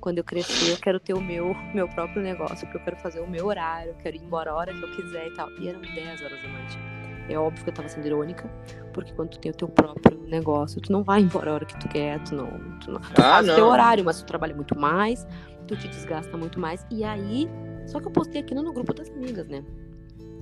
Quando 0.00 0.18
eu 0.18 0.24
crescer, 0.24 0.72
eu 0.72 0.76
quero 0.78 0.98
ter 0.98 1.14
o 1.14 1.20
meu, 1.20 1.54
meu 1.72 1.88
próprio 1.88 2.20
negócio, 2.20 2.66
porque 2.66 2.76
eu 2.76 2.82
quero 2.82 2.96
fazer 2.96 3.20
o 3.20 3.30
meu 3.30 3.46
horário, 3.46 3.90
eu 3.90 3.94
quero 3.94 4.16
ir 4.16 4.22
embora 4.22 4.50
a 4.50 4.54
hora 4.54 4.74
que 4.74 4.82
eu 4.82 4.90
quiser 4.96 5.28
e 5.28 5.34
tal. 5.34 5.48
E 5.52 5.68
eram 5.68 5.80
10 5.80 6.22
horas 6.22 6.42
da 6.42 6.48
noite. 6.48 6.78
É 7.28 7.38
óbvio 7.38 7.62
que 7.62 7.70
eu 7.70 7.74
tava 7.74 7.88
sendo 7.88 8.06
irônica, 8.06 8.50
porque 8.92 9.12
quando 9.12 9.30
tu 9.30 9.38
tem 9.38 9.52
o 9.52 9.54
teu 9.54 9.68
próprio 9.68 10.20
negócio, 10.26 10.80
tu 10.80 10.90
não 10.90 11.04
vai 11.04 11.20
embora 11.20 11.52
a 11.52 11.54
hora 11.54 11.64
que 11.64 11.78
tu 11.78 11.88
quer, 11.88 12.18
tu 12.24 12.34
não, 12.34 12.48
tu 12.80 12.90
não 12.90 13.00
tu 13.00 13.20
ah, 13.20 13.22
faz 13.22 13.48
o 13.48 13.54
teu 13.54 13.66
horário, 13.66 14.04
mas 14.04 14.20
tu 14.20 14.26
trabalha 14.26 14.54
muito 14.54 14.76
mais, 14.76 15.26
tu 15.68 15.76
te 15.76 15.86
desgasta 15.86 16.36
muito 16.36 16.58
mais. 16.58 16.84
E 16.90 17.04
aí 17.04 17.48
só 17.86 18.00
que 18.00 18.06
eu 18.06 18.10
postei 18.10 18.40
aquilo 18.40 18.62
no 18.62 18.72
grupo 18.72 18.92
das 18.94 19.10
amigas, 19.10 19.46
né? 19.48 19.64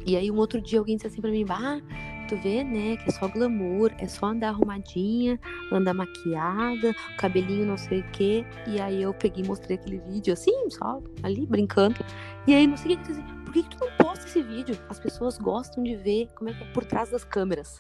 E 0.07 0.17
aí 0.17 0.31
um 0.31 0.37
outro 0.37 0.61
dia 0.61 0.79
alguém 0.79 0.97
disse 0.97 1.07
assim 1.07 1.21
pra 1.21 1.31
mim, 1.31 1.45
ah, 1.51 1.81
tu 2.29 2.37
vê, 2.37 2.65
né, 2.65 2.97
que 2.97 3.11
é 3.11 3.13
só 3.13 3.29
glamour, 3.29 3.93
é 3.99 4.07
só 4.07 4.27
andar 4.27 4.49
arrumadinha, 4.49 5.39
andar 5.71 5.93
maquiada, 5.93 6.95
cabelinho 7.19 7.67
não 7.67 7.77
sei 7.77 8.01
o 8.01 8.11
quê. 8.11 8.45
E 8.67 8.81
aí 8.81 9.03
eu 9.03 9.13
peguei 9.13 9.45
e 9.45 9.47
mostrei 9.47 9.77
aquele 9.77 9.99
vídeo 9.99 10.33
assim, 10.33 10.71
só 10.71 11.03
ali, 11.23 11.47
brincando. 11.47 12.05
E 12.47 12.55
aí 12.55 12.67
no 12.67 12.79
seguinte, 12.79 13.11
assim, 13.11 13.23
por 13.45 13.53
que, 13.53 13.63
que 13.63 13.77
tu 13.77 13.85
não 13.85 13.93
posta 13.99 14.27
esse 14.27 14.43
vídeo? 14.43 14.79
As 14.89 14.99
pessoas 14.99 15.37
gostam 15.39 15.83
de 15.83 15.97
ver 15.97 16.29
como 16.35 16.51
é 16.51 16.55
que 16.55 16.63
é 16.63 16.67
por 16.73 16.85
trás 16.85 17.11
das 17.11 17.25
câmeras 17.25 17.79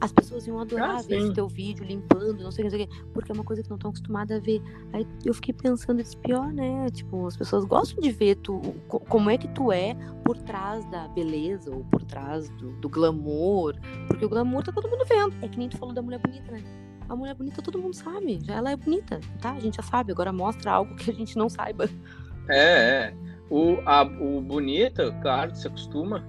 as 0.00 0.12
pessoas 0.12 0.46
iam 0.46 0.60
adorar 0.60 0.96
ah, 0.96 1.02
ver 1.02 1.18
esse 1.18 1.32
teu 1.32 1.48
vídeo 1.48 1.84
limpando, 1.84 2.42
não 2.42 2.50
sei 2.50 2.64
o 2.66 2.70
que, 2.70 2.76
não 2.76 2.78
sei 2.78 2.84
o 2.84 2.88
que, 2.88 3.04
porque 3.12 3.32
é 3.32 3.34
uma 3.34 3.44
coisa 3.44 3.62
que 3.62 3.68
não 3.68 3.76
estão 3.76 3.90
acostumadas 3.90 4.36
a 4.36 4.40
ver. 4.40 4.62
Aí 4.92 5.06
eu 5.24 5.34
fiquei 5.34 5.54
pensando, 5.54 6.02
disse, 6.02 6.16
pior, 6.16 6.52
né? 6.52 6.86
Tipo, 6.90 7.26
as 7.26 7.36
pessoas 7.36 7.64
gostam 7.64 8.00
de 8.00 8.10
ver 8.10 8.36
tu, 8.36 8.60
como 8.88 9.30
é 9.30 9.38
que 9.38 9.48
tu 9.48 9.72
é 9.72 9.94
por 10.24 10.36
trás 10.38 10.84
da 10.90 11.08
beleza 11.08 11.74
ou 11.74 11.84
por 11.84 12.02
trás 12.04 12.48
do, 12.50 12.72
do 12.80 12.88
glamour, 12.88 13.74
porque 14.06 14.24
o 14.24 14.28
glamour 14.28 14.62
tá 14.62 14.72
todo 14.72 14.88
mundo 14.88 15.04
vendo. 15.06 15.34
É 15.42 15.48
que 15.48 15.58
nem 15.58 15.68
tu 15.68 15.76
falou 15.78 15.94
da 15.94 16.02
mulher 16.02 16.20
bonita, 16.20 16.52
né? 16.52 16.62
A 17.08 17.16
mulher 17.16 17.34
bonita 17.34 17.62
todo 17.62 17.78
mundo 17.78 17.94
sabe, 17.94 18.38
já 18.42 18.56
ela 18.56 18.70
é 18.70 18.76
bonita, 18.76 19.18
tá? 19.40 19.52
A 19.52 19.60
gente 19.60 19.76
já 19.76 19.82
sabe, 19.82 20.12
agora 20.12 20.30
mostra 20.30 20.72
algo 20.72 20.94
que 20.94 21.10
a 21.10 21.14
gente 21.14 21.36
não 21.36 21.48
saiba. 21.48 21.88
É, 22.48 23.12
é. 23.12 23.14
O, 23.50 23.78
a, 23.86 24.02
o 24.02 24.42
bonito, 24.42 25.02
claro, 25.22 25.54
se 25.54 25.66
acostuma. 25.66 26.22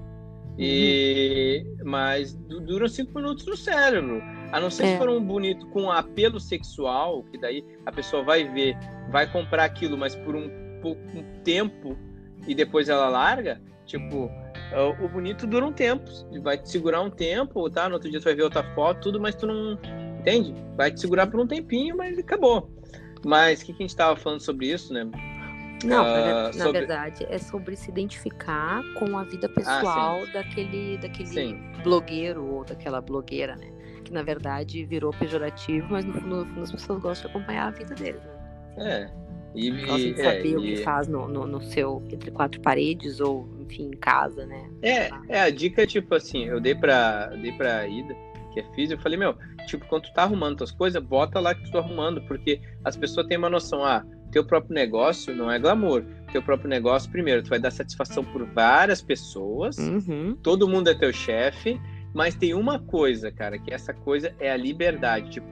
E, 0.57 1.65
uhum. 1.65 1.89
Mas 1.89 2.33
duram 2.33 2.87
cinco 2.87 3.15
minutos 3.15 3.45
no 3.45 3.55
cérebro. 3.55 4.21
A 4.51 4.59
não 4.59 4.69
ser 4.69 4.83
é. 4.83 4.91
se 4.93 4.97
for 4.97 5.09
um 5.09 5.23
bonito 5.23 5.67
com 5.67 5.91
apelo 5.91 6.39
sexual, 6.39 7.23
que 7.31 7.37
daí 7.37 7.63
a 7.85 7.91
pessoa 7.91 8.23
vai 8.23 8.43
ver, 8.51 8.75
vai 9.11 9.31
comprar 9.31 9.63
aquilo, 9.63 9.97
mas 9.97 10.15
por 10.15 10.35
um 10.35 10.49
pouco 10.81 11.01
um 11.15 11.23
tempo 11.43 11.97
e 12.47 12.55
depois 12.55 12.89
ela 12.89 13.09
larga, 13.09 13.61
tipo, 13.85 14.29
o 15.01 15.07
bonito 15.07 15.45
dura 15.45 15.65
um 15.65 15.73
tempo. 15.73 16.05
Vai 16.41 16.57
te 16.57 16.69
segurar 16.69 17.01
um 17.01 17.09
tempo, 17.09 17.69
tá? 17.69 17.87
No 17.87 17.95
outro 17.95 18.09
dia 18.09 18.19
tu 18.19 18.23
vai 18.23 18.35
ver 18.35 18.43
outra 18.43 18.63
foto, 18.75 19.01
tudo, 19.01 19.19
mas 19.19 19.35
tu 19.35 19.45
não. 19.45 19.77
Entende? 20.19 20.53
Vai 20.75 20.91
te 20.91 20.99
segurar 20.99 21.27
por 21.27 21.39
um 21.39 21.47
tempinho, 21.47 21.95
mas 21.95 22.17
acabou. 22.17 22.69
Mas 23.25 23.61
o 23.61 23.65
que, 23.65 23.73
que 23.73 23.83
a 23.83 23.87
gente 23.87 23.95
tava 23.95 24.15
falando 24.15 24.41
sobre 24.41 24.67
isso, 24.67 24.93
né? 24.93 25.09
Não, 25.85 26.03
uh, 26.03 26.43
na 26.45 26.53
sobre... 26.53 26.71
verdade, 26.79 27.25
é 27.29 27.37
sobre 27.37 27.75
se 27.75 27.89
identificar 27.89 28.81
com 28.95 29.17
a 29.17 29.23
vida 29.23 29.47
ah, 29.47 29.55
pessoal 29.55 30.21
ah, 30.23 30.33
daquele, 30.33 30.97
daquele 30.97 31.53
blogueiro 31.83 32.45
ou 32.45 32.65
daquela 32.65 32.99
blogueira, 32.99 33.55
né? 33.55 33.71
Que 34.03 34.11
na 34.11 34.23
verdade 34.23 34.83
virou 34.85 35.11
pejorativo, 35.11 35.87
mas 35.89 36.05
no 36.05 36.13
fundo, 36.13 36.35
no 36.37 36.45
fundo 36.45 36.61
as 36.63 36.71
pessoas 36.71 37.01
gostam 37.01 37.31
de 37.31 37.37
acompanhar 37.37 37.67
a 37.67 37.71
vida 37.71 37.95
deles, 37.95 38.21
né? 38.21 38.39
É. 38.77 39.29
E, 39.55 39.71
gostam 39.71 39.97
de 39.97 40.17
saber 40.17 40.53
é, 40.53 40.57
o 40.57 40.61
que 40.61 40.77
faz 40.77 41.07
no, 41.07 41.27
no, 41.27 41.47
no, 41.47 41.61
seu 41.61 42.03
entre 42.11 42.29
quatro 42.29 42.61
paredes 42.61 43.19
ou, 43.19 43.49
enfim, 43.61 43.87
em 43.87 43.97
casa, 43.97 44.45
né? 44.45 44.69
É, 44.81 45.09
é 45.27 45.41
a 45.41 45.49
dica, 45.49 45.87
tipo 45.87 46.13
assim, 46.13 46.45
eu 46.45 46.59
dei 46.59 46.75
pra, 46.75 47.27
dei 47.27 47.51
pra 47.53 47.87
Ida, 47.87 48.15
que 48.53 48.59
é 48.59 48.63
física, 48.73 48.99
eu 48.99 49.03
falei, 49.03 49.17
meu, 49.17 49.35
tipo, 49.65 49.85
quando 49.87 50.03
tu 50.03 50.13
tá 50.13 50.23
arrumando 50.23 50.57
tuas 50.57 50.71
coisas, 50.71 51.01
bota 51.01 51.39
lá 51.39 51.55
que 51.55 51.63
tu 51.63 51.71
tá 51.71 51.79
arrumando, 51.79 52.21
porque 52.27 52.61
as 52.83 52.95
pessoas 52.95 53.25
têm 53.27 53.37
uma 53.37 53.49
noção, 53.49 53.83
ah, 53.83 54.05
teu 54.31 54.43
próprio 54.43 54.73
negócio 54.73 55.35
não 55.35 55.51
é 55.51 55.59
glamour. 55.59 56.03
Teu 56.31 56.41
próprio 56.41 56.69
negócio, 56.69 57.09
primeiro, 57.11 57.41
tu 57.41 57.49
vai 57.49 57.59
dar 57.59 57.71
satisfação 57.71 58.23
por 58.23 58.45
várias 58.45 59.01
pessoas, 59.01 59.77
uhum. 59.77 60.37
todo 60.43 60.67
mundo 60.67 60.89
é 60.89 60.93
teu 60.93 61.11
chefe, 61.11 61.81
mas 62.13 62.35
tem 62.35 62.53
uma 62.53 62.79
coisa, 62.79 63.31
cara, 63.31 63.57
que 63.57 63.73
essa 63.73 63.93
coisa 63.93 64.33
é 64.39 64.51
a 64.51 64.57
liberdade. 64.57 65.31
Tipo, 65.31 65.47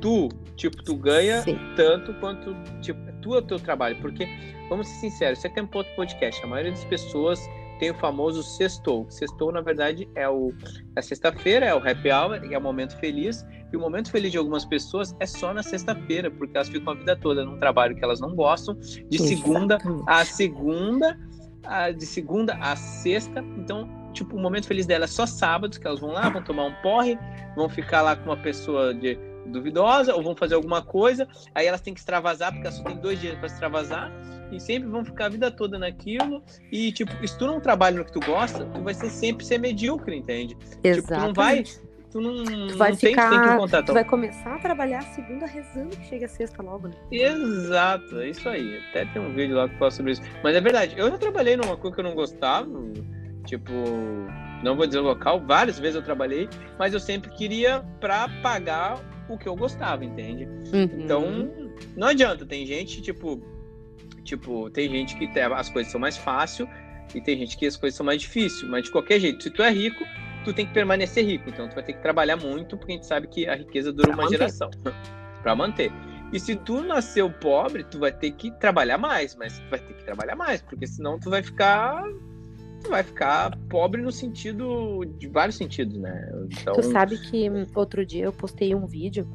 tu, 0.00 0.28
tipo, 0.56 0.82
tu 0.82 0.94
ganha 0.94 1.42
Sim. 1.42 1.58
tanto 1.76 2.14
quanto, 2.14 2.54
tipo, 2.80 3.00
tu 3.20 3.34
é 3.34 3.38
o 3.38 3.42
teu 3.42 3.58
trabalho. 3.58 3.96
Porque, 4.00 4.26
vamos 4.68 4.86
ser 4.86 5.10
sinceros, 5.10 5.38
você 5.40 5.48
tem 5.48 5.64
um 5.64 5.68
outro 5.72 5.92
podcast, 5.96 6.42
a 6.44 6.46
maioria 6.46 6.72
das 6.72 6.84
pessoas 6.84 7.40
tem 7.84 7.90
o 7.90 7.94
famoso 7.94 8.42
sextou. 8.42 9.06
Sextou, 9.10 9.52
na 9.52 9.60
verdade, 9.60 10.08
é 10.14 10.26
o 10.26 10.52
a 10.96 11.02
sexta-feira, 11.02 11.66
é 11.66 11.74
o 11.74 11.78
happy 11.78 12.10
hour, 12.10 12.40
é 12.50 12.56
o 12.56 12.60
momento 12.60 12.96
feliz. 12.96 13.44
E 13.70 13.76
o 13.76 13.80
momento 13.80 14.10
feliz 14.10 14.32
de 14.32 14.38
algumas 14.38 14.64
pessoas 14.64 15.14
é 15.20 15.26
só 15.26 15.52
na 15.52 15.62
sexta-feira, 15.62 16.30
porque 16.30 16.56
elas 16.56 16.68
ficam 16.68 16.94
a 16.94 16.96
vida 16.96 17.14
toda 17.16 17.44
num 17.44 17.58
trabalho 17.58 17.94
que 17.94 18.02
elas 18.02 18.20
não 18.20 18.34
gostam, 18.34 18.74
de 19.10 19.18
segunda 19.18 19.78
a 20.06 20.24
segunda, 20.24 21.18
a, 21.64 21.90
de 21.90 22.06
segunda 22.06 22.54
a 22.54 22.74
sexta. 22.74 23.44
Então, 23.58 23.86
tipo, 24.14 24.34
o 24.34 24.40
momento 24.40 24.66
feliz 24.66 24.86
dela 24.86 25.04
é 25.04 25.08
só 25.08 25.26
sábado, 25.26 25.78
que 25.78 25.86
elas 25.86 26.00
vão 26.00 26.12
lá, 26.12 26.30
vão 26.30 26.42
tomar 26.42 26.64
um 26.64 26.74
porre, 26.82 27.18
vão 27.54 27.68
ficar 27.68 28.00
lá 28.00 28.16
com 28.16 28.24
uma 28.30 28.36
pessoa 28.36 28.94
de 28.94 29.18
duvidosa 29.46 30.14
ou 30.14 30.22
vão 30.22 30.34
fazer 30.34 30.54
alguma 30.54 30.80
coisa, 30.80 31.28
aí 31.54 31.66
elas 31.66 31.82
têm 31.82 31.92
que 31.92 32.00
extravasar, 32.00 32.50
porque 32.50 32.66
elas 32.66 32.78
só 32.78 32.84
tem 32.84 32.96
dois 32.96 33.20
dias 33.20 33.34
para 33.36 33.46
extravasar, 33.46 34.10
e 34.50 34.60
sempre 34.60 34.88
vão 34.88 35.04
ficar 35.04 35.26
a 35.26 35.28
vida 35.28 35.50
toda 35.50 35.78
naquilo. 35.78 36.42
E, 36.70 36.92
tipo, 36.92 37.12
se 37.26 37.38
tu 37.38 37.46
não 37.46 37.60
trabalha 37.60 37.98
no 37.98 38.04
que 38.04 38.12
tu 38.12 38.20
gosta, 38.20 38.64
tu 38.66 38.82
vai 38.82 38.94
ser 38.94 39.10
sempre 39.10 39.44
ser 39.44 39.58
medíocre, 39.58 40.16
entende? 40.16 40.56
Exatamente. 40.82 41.02
Tipo, 41.02 41.08
tu 41.08 41.20
não 41.20 41.32
vai. 41.32 41.64
Tu 42.14 42.20
não, 42.20 42.68
tu 42.68 42.76
vai 42.76 42.90
não 42.90 42.96
ficar, 42.96 43.28
tem, 43.28 43.40
tem 43.40 43.48
que 43.48 43.56
contar, 43.56 43.82
Tu 43.82 43.92
vai 43.92 44.04
começar 44.04 44.54
a 44.54 44.58
trabalhar 44.60 44.98
a 45.00 45.02
segunda 45.02 45.46
rezando 45.46 45.96
que 45.96 46.06
chega 46.06 46.26
a 46.26 46.28
sexta 46.28 46.62
logo, 46.62 46.86
né? 46.86 46.94
Exato, 47.10 48.20
é 48.20 48.28
isso 48.28 48.48
aí. 48.48 48.78
Até 48.90 49.04
tem 49.06 49.20
um 49.20 49.34
vídeo 49.34 49.56
lá 49.56 49.68
que 49.68 49.76
fala 49.76 49.90
sobre 49.90 50.12
isso. 50.12 50.22
Mas 50.40 50.54
é 50.54 50.60
verdade, 50.60 50.94
eu 50.96 51.10
já 51.10 51.18
trabalhei 51.18 51.56
numa 51.56 51.76
coisa 51.76 51.92
que 51.92 52.00
eu 52.00 52.04
não 52.04 52.14
gostava, 52.14 52.70
tipo, 53.46 53.72
não 54.62 54.76
vou 54.76 54.86
dizer 54.86 55.00
o 55.00 55.02
local, 55.02 55.40
várias 55.40 55.76
vezes 55.80 55.96
eu 55.96 56.02
trabalhei, 56.02 56.48
mas 56.78 56.94
eu 56.94 57.00
sempre 57.00 57.30
queria 57.30 57.84
para 57.98 58.28
pagar 58.44 59.00
o 59.28 59.36
que 59.36 59.48
eu 59.48 59.56
gostava, 59.56 60.04
entende? 60.04 60.44
Uhum. 60.72 61.02
Então, 61.02 61.50
não 61.96 62.08
adianta, 62.08 62.46
tem 62.46 62.64
gente, 62.64 63.02
tipo, 63.02 63.42
Tipo, 64.24 64.70
tem 64.70 64.88
gente 64.88 65.16
que 65.16 65.28
as 65.38 65.68
coisas 65.68 65.92
são 65.92 66.00
mais 66.00 66.16
fáceis 66.16 66.68
e 67.14 67.20
tem 67.20 67.38
gente 67.38 67.56
que 67.56 67.66
as 67.66 67.76
coisas 67.76 67.96
são 67.96 68.04
mais 68.04 68.20
difíceis. 68.20 68.68
Mas 68.68 68.84
de 68.84 68.90
qualquer 68.90 69.20
jeito, 69.20 69.42
se 69.42 69.50
tu 69.50 69.62
é 69.62 69.70
rico, 69.70 70.04
tu 70.44 70.52
tem 70.52 70.66
que 70.66 70.72
permanecer 70.72 71.24
rico. 71.24 71.48
Então 71.48 71.68
tu 71.68 71.74
vai 71.74 71.84
ter 71.84 71.92
que 71.92 72.02
trabalhar 72.02 72.36
muito, 72.36 72.76
porque 72.76 72.92
a 72.92 72.94
gente 72.96 73.06
sabe 73.06 73.28
que 73.28 73.46
a 73.46 73.54
riqueza 73.54 73.92
dura 73.92 74.08
pra 74.08 74.16
uma 74.16 74.22
manter. 74.24 74.38
geração 74.38 74.70
para 75.42 75.54
manter. 75.54 75.92
E 76.32 76.40
se 76.40 76.56
tu 76.56 76.80
nasceu 76.80 77.30
pobre, 77.30 77.84
tu 77.84 77.98
vai 77.98 78.10
ter 78.10 78.32
que 78.32 78.50
trabalhar 78.58 78.98
mais, 78.98 79.36
mas 79.36 79.58
tu 79.58 79.68
vai 79.70 79.78
ter 79.78 79.94
que 79.94 80.04
trabalhar 80.04 80.34
mais, 80.34 80.62
porque 80.62 80.86
senão 80.86 81.18
tu 81.20 81.30
vai 81.30 81.42
ficar 81.42 82.02
tu 82.82 82.90
vai 82.90 83.02
ficar 83.02 83.56
pobre 83.68 84.02
no 84.02 84.12
sentido 84.12 85.04
de 85.18 85.26
vários 85.28 85.56
sentidos, 85.56 85.96
né? 85.96 86.30
Então... 86.50 86.74
Tu 86.74 86.82
sabe 86.82 87.18
que 87.18 87.48
outro 87.74 88.04
dia 88.04 88.24
eu 88.24 88.32
postei 88.32 88.74
um 88.74 88.86
vídeo 88.86 89.26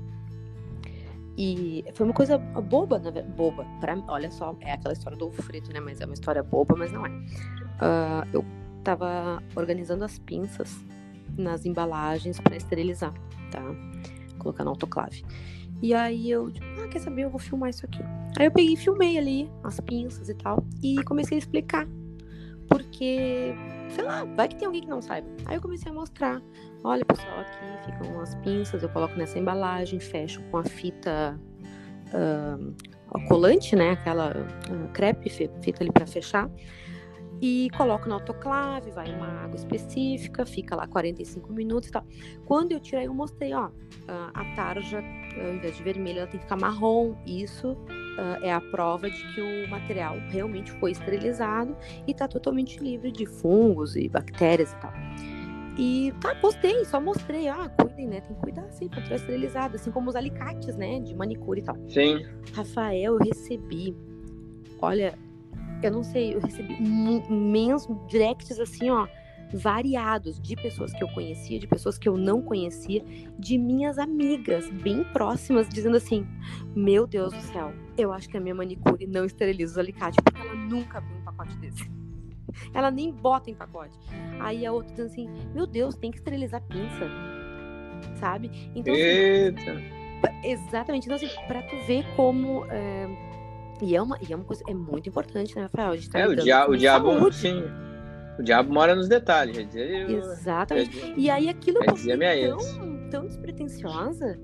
e 1.42 1.86
foi 1.94 2.06
uma 2.06 2.14
coisa 2.14 2.38
boba, 2.38 3.00
né? 3.00 3.22
Boba. 3.22 3.66
Pra, 3.80 3.98
olha 4.10 4.30
só, 4.30 4.54
é 4.60 4.74
aquela 4.74 4.92
história 4.92 5.18
do 5.18 5.28
ovo 5.28 5.42
frito, 5.42 5.72
né? 5.72 5.80
Mas 5.80 6.02
é 6.02 6.06
uma 6.06 6.14
história 6.14 6.44
boba, 6.44 6.76
mas 6.76 6.92
não 6.92 7.06
é. 7.06 7.10
Uh, 7.10 8.28
eu 8.34 8.46
tava 8.84 9.42
organizando 9.56 10.04
as 10.04 10.20
pinças 10.20 10.78
nas 11.38 11.66
embalagens 11.66 12.42
para 12.42 12.58
esterilizar, 12.58 13.14
tá? 13.52 13.62
Colocar 14.38 14.66
no 14.66 14.72
autoclave. 14.72 15.24
E 15.82 15.94
aí 15.94 16.30
eu, 16.30 16.52
tipo, 16.52 16.66
ah, 16.84 16.90
quer 16.90 17.00
saber? 17.00 17.24
Eu 17.24 17.30
vou 17.30 17.40
filmar 17.40 17.70
isso 17.70 17.86
aqui. 17.86 18.04
Aí 18.38 18.46
eu 18.46 18.52
peguei 18.52 18.74
e 18.74 18.78
filmei 18.78 19.18
ali 19.18 19.50
as 19.64 19.80
pinças 19.80 20.28
e 20.28 20.34
tal. 20.34 20.62
E 20.84 21.02
comecei 21.06 21.38
a 21.38 21.40
explicar. 21.40 21.88
Porque, 22.68 23.56
sei 23.90 24.04
lá, 24.04 24.24
vai 24.24 24.48
que 24.48 24.56
tem 24.56 24.66
alguém 24.66 24.82
que 24.82 24.88
não 24.88 25.02
saiba. 25.02 25.28
Aí 25.46 25.56
eu 25.56 25.62
comecei 25.62 25.92
a 25.92 25.94
mostrar. 25.94 26.42
Olha, 26.84 27.04
pessoal, 27.06 27.40
aqui 27.40 27.92
ficam 27.92 28.20
as 28.22 28.36
pinças, 28.36 28.84
eu 28.84 28.90
coloco 28.90 29.16
nessa 29.16 29.38
embalagem, 29.38 30.00
fecho 30.00 30.42
com 30.44 30.58
a 30.58 30.64
fita 30.64 31.40
uh, 32.14 33.28
colante, 33.28 33.76
né? 33.76 33.92
Aquela 33.92 34.32
uh, 34.32 34.88
crepe, 34.94 35.30
fita 35.30 35.84
ali 35.84 35.92
para 35.92 36.06
fechar. 36.06 36.50
E 37.42 37.70
coloco 37.78 38.08
no 38.10 38.16
autoclave, 38.16 38.92
vai 38.92 39.14
uma 39.14 39.44
água 39.44 39.56
específica, 39.56 40.46
fica 40.46 40.76
lá 40.76 40.86
45 40.88 41.54
minutos 41.54 41.88
e 41.88 41.92
tal. 41.94 42.06
Quando 42.46 42.74
eu 42.74 42.82
tirei, 42.82 43.08
eu 43.08 43.14
mostrei, 43.14 43.54
ó, 43.54 43.70
a 44.34 44.56
tarja, 44.56 45.02
ao 45.42 45.54
invés 45.54 45.78
de 45.78 45.82
vermelha, 45.82 46.20
ela 46.20 46.28
tem 46.28 46.38
que 46.38 46.44
ficar 46.46 46.58
marrom. 46.58 47.16
Isso 47.26 47.78
é 48.42 48.54
a 48.54 48.62
prova 48.62 49.10
de 49.10 49.34
que 49.34 49.42
o 49.42 49.70
material 49.70 50.18
realmente 50.30 50.72
foi 50.74 50.92
esterilizado 50.92 51.76
e 52.08 52.12
está 52.12 52.28
totalmente 52.28 52.80
livre 52.80 53.12
de 53.12 53.26
fungos 53.26 53.96
e 53.96 54.08
bactérias 54.08 54.72
e 54.74 54.76
tal. 54.78 54.94
E 55.78 56.14
tá, 56.20 56.36
postei, 56.36 56.84
só 56.84 57.00
mostrei. 57.00 57.48
Ah, 57.48 57.70
cuidem, 57.70 58.08
né? 58.08 58.20
Tem 58.20 58.36
que 58.36 58.42
cuidar 58.42 58.64
assim, 58.64 58.90
controle 58.90 59.16
esterilizado, 59.16 59.76
assim 59.76 59.92
como 59.92 60.10
os 60.10 60.16
alicates, 60.16 60.76
né? 60.76 61.00
De 61.00 61.16
manicure 61.16 61.62
e 61.62 61.64
tal. 61.64 61.78
Sim. 61.88 62.26
Rafael, 62.54 63.14
eu 63.14 63.18
recebi. 63.18 63.96
Olha, 64.82 65.18
eu 65.82 65.92
não 65.92 66.04
sei, 66.04 66.36
eu 66.36 66.42
recebi 66.42 66.74
imensos 66.74 67.96
directs 68.08 68.60
assim, 68.60 68.90
ó, 68.90 69.08
variados 69.54 70.40
de 70.40 70.56
pessoas 70.56 70.94
que 70.94 71.04
eu 71.04 71.08
conhecia, 71.10 71.60
de 71.60 71.68
pessoas 71.68 71.98
que 71.98 72.08
eu 72.08 72.18
não 72.18 72.42
conhecia, 72.42 73.04
de 73.38 73.58
minhas 73.58 73.98
amigas 73.98 74.70
bem 74.70 75.04
próximas, 75.04 75.68
dizendo 75.68 75.98
assim: 75.98 76.28
Meu 76.76 77.08
Deus 77.08 77.34
do 77.34 77.42
céu, 77.42 77.74
eu 77.98 78.12
acho 78.12 78.30
que 78.30 78.38
a 78.38 78.40
minha 78.40 78.56
manicure 78.56 79.08
não 79.08 79.26
esteriliza 79.26 79.74
os 79.74 79.78
alicates, 79.78 80.20
porque 80.24 80.42
ela 80.42 80.56
nunca 80.56 81.00
abriu 81.00 81.18
um 81.18 81.24
pacote 81.24 81.58
desse. 81.58 81.90
Ela 82.74 82.90
nem 82.90 83.12
bota 83.12 83.50
em 83.50 83.54
pacote. 83.54 83.98
Aí 84.40 84.66
a 84.66 84.72
outra 84.72 84.92
dizendo 84.92 85.12
assim: 85.12 85.30
Meu 85.54 85.68
Deus, 85.68 85.96
tem 85.96 86.10
que 86.12 86.18
esterilizar 86.18 86.62
pinça. 86.64 87.08
Sabe? 88.16 88.50
Então, 88.76 88.94
assim, 88.94 89.04
Eita. 89.04 89.72
Assim, 89.72 90.48
exatamente. 90.48 91.06
Então, 91.06 91.16
assim, 91.16 91.30
pra 91.48 91.62
tu 91.62 91.76
ver 91.86 92.04
como. 92.16 92.66
É... 92.70 93.08
E, 93.82 93.96
é 93.96 94.02
uma, 94.02 94.18
e 94.28 94.34
é 94.34 94.36
uma 94.36 94.44
coisa. 94.44 94.64
É 94.68 94.74
muito 94.74 95.08
importante, 95.08 95.56
né, 95.56 95.62
Rafael? 95.62 95.92
A 95.92 95.96
gente 95.96 96.10
tá 96.10 96.20
é, 96.20 96.28
o, 96.28 96.36
dia, 96.36 96.70
o 96.70 96.76
diabo. 96.76 97.32
Sim. 97.32 97.64
O 98.40 98.44
diabo 98.44 98.74
mora 98.74 98.96
nos 98.96 99.10
detalhes, 99.10 99.68
eu. 99.76 100.10
Exatamente. 100.10 100.98
Já, 100.98 101.14
e 101.18 101.30
aí 101.30 101.50
aquilo 101.50 101.80
é 101.84 102.48
tão, 102.48 103.10
tão 103.10 103.28
despretensiosa 103.28 104.40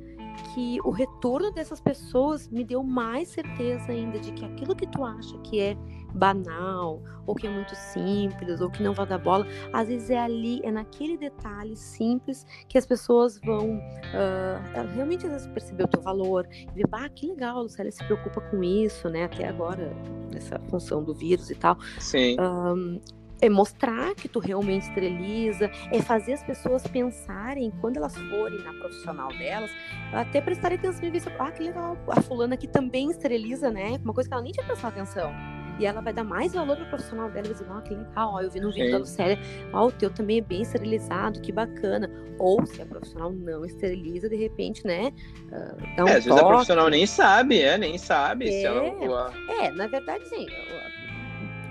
que 0.53 0.79
o 0.83 0.89
retorno 0.89 1.49
dessas 1.51 1.79
pessoas 1.79 2.49
me 2.49 2.65
deu 2.65 2.83
mais 2.83 3.29
certeza 3.29 3.93
ainda 3.93 4.19
de 4.19 4.33
que 4.33 4.43
aquilo 4.43 4.75
que 4.75 4.85
tu 4.85 5.03
acha 5.03 5.37
que 5.39 5.61
é 5.61 5.77
banal, 6.13 7.01
ou 7.25 7.35
que 7.35 7.47
é 7.47 7.49
muito 7.49 7.73
simples, 7.75 8.61
ou 8.61 8.69
que 8.69 8.83
não 8.83 8.93
vai 8.93 9.05
dar 9.05 9.17
bola, 9.17 9.45
às 9.71 9.87
vezes 9.87 10.09
é 10.09 10.19
ali, 10.19 10.61
é 10.63 10.71
naquele 10.71 11.17
detalhe 11.17 11.75
simples 11.75 12.45
que 12.67 12.77
as 12.77 12.85
pessoas 12.85 13.39
vão 13.39 13.77
uh, 13.77 14.93
realmente 14.93 15.25
às 15.25 15.31
vezes 15.31 15.47
perceber 15.47 15.83
o 15.83 15.87
teu 15.87 16.01
valor, 16.01 16.47
e 16.51 16.65
ver, 16.73 16.85
ah, 16.91 17.09
que 17.09 17.27
legal, 17.27 17.57
a 17.57 17.61
Lucélia 17.61 17.91
se 17.91 18.03
preocupa 18.03 18.41
com 18.41 18.63
isso, 18.63 19.09
né? 19.09 19.25
Até 19.25 19.47
agora, 19.47 19.93
nessa 20.33 20.59
função 20.69 21.03
do 21.03 21.13
vírus 21.13 21.49
e 21.49 21.55
tal. 21.55 21.77
Sim. 21.99 22.37
Um, 22.39 23.01
é 23.41 23.49
mostrar 23.49 24.15
que 24.15 24.27
tu 24.27 24.39
realmente 24.39 24.87
esteriliza, 24.87 25.69
é 25.91 26.01
fazer 26.01 26.33
as 26.33 26.43
pessoas 26.43 26.85
pensarem, 26.87 27.71
quando 27.81 27.97
elas 27.97 28.15
forem 28.15 28.63
na 28.63 28.73
profissional 28.73 29.29
delas, 29.29 29.71
até 30.13 30.41
prestarem 30.41 30.77
atenção 30.77 31.03
e 31.03 31.11
ver, 31.11 31.21
ah, 31.39 31.51
que 31.51 31.63
legal, 31.63 31.97
a 32.07 32.21
fulana 32.21 32.55
aqui 32.55 32.67
também 32.67 33.09
esteriliza, 33.11 33.69
né? 33.69 33.99
Uma 34.03 34.13
coisa 34.13 34.29
que 34.29 34.33
ela 34.33 34.43
nem 34.43 34.51
tinha 34.51 34.65
prestado 34.65 34.93
atenção. 34.93 35.31
e 35.77 35.85
ela 35.85 36.01
vai 36.01 36.13
dar 36.13 36.23
mais 36.23 36.53
valor 36.53 36.77
pro 36.77 36.85
profissional 36.85 37.29
dela, 37.29 37.43
vai 37.43 37.53
dizer, 37.53 37.67
ó, 37.69 37.81
que 37.81 37.93
legal, 37.93 38.33
ó, 38.33 38.41
eu 38.41 38.49
vi 38.49 38.59
no 38.59 38.71
vídeo 38.71 38.91
da 38.91 38.97
Lucélia, 38.99 39.37
ó, 39.73 39.87
o 39.87 39.91
teu 39.91 40.09
também 40.09 40.37
é 40.37 40.41
bem 40.41 40.61
esterilizado, 40.61 41.41
que 41.41 41.51
bacana. 41.51 42.09
Ou 42.37 42.65
se 42.65 42.81
a 42.81 42.85
profissional 42.85 43.31
não 43.31 43.65
esteriliza, 43.65 44.27
de 44.27 44.35
repente, 44.35 44.85
né, 44.85 45.11
uh, 45.47 45.95
dá 45.95 46.03
um 46.03 46.07
é, 46.07 46.17
às 46.17 46.23
toque. 46.23 46.29
vezes 46.29 46.37
a 46.37 46.45
profissional 46.45 46.89
nem 46.89 47.05
sabe, 47.05 47.61
é, 47.61 47.77
nem 47.77 47.97
sabe. 47.97 48.47
É, 48.47 48.51
se 48.51 48.65
ela... 48.65 49.33
é 49.61 49.71
na 49.71 49.87
verdade, 49.87 50.27
sim. 50.27 50.45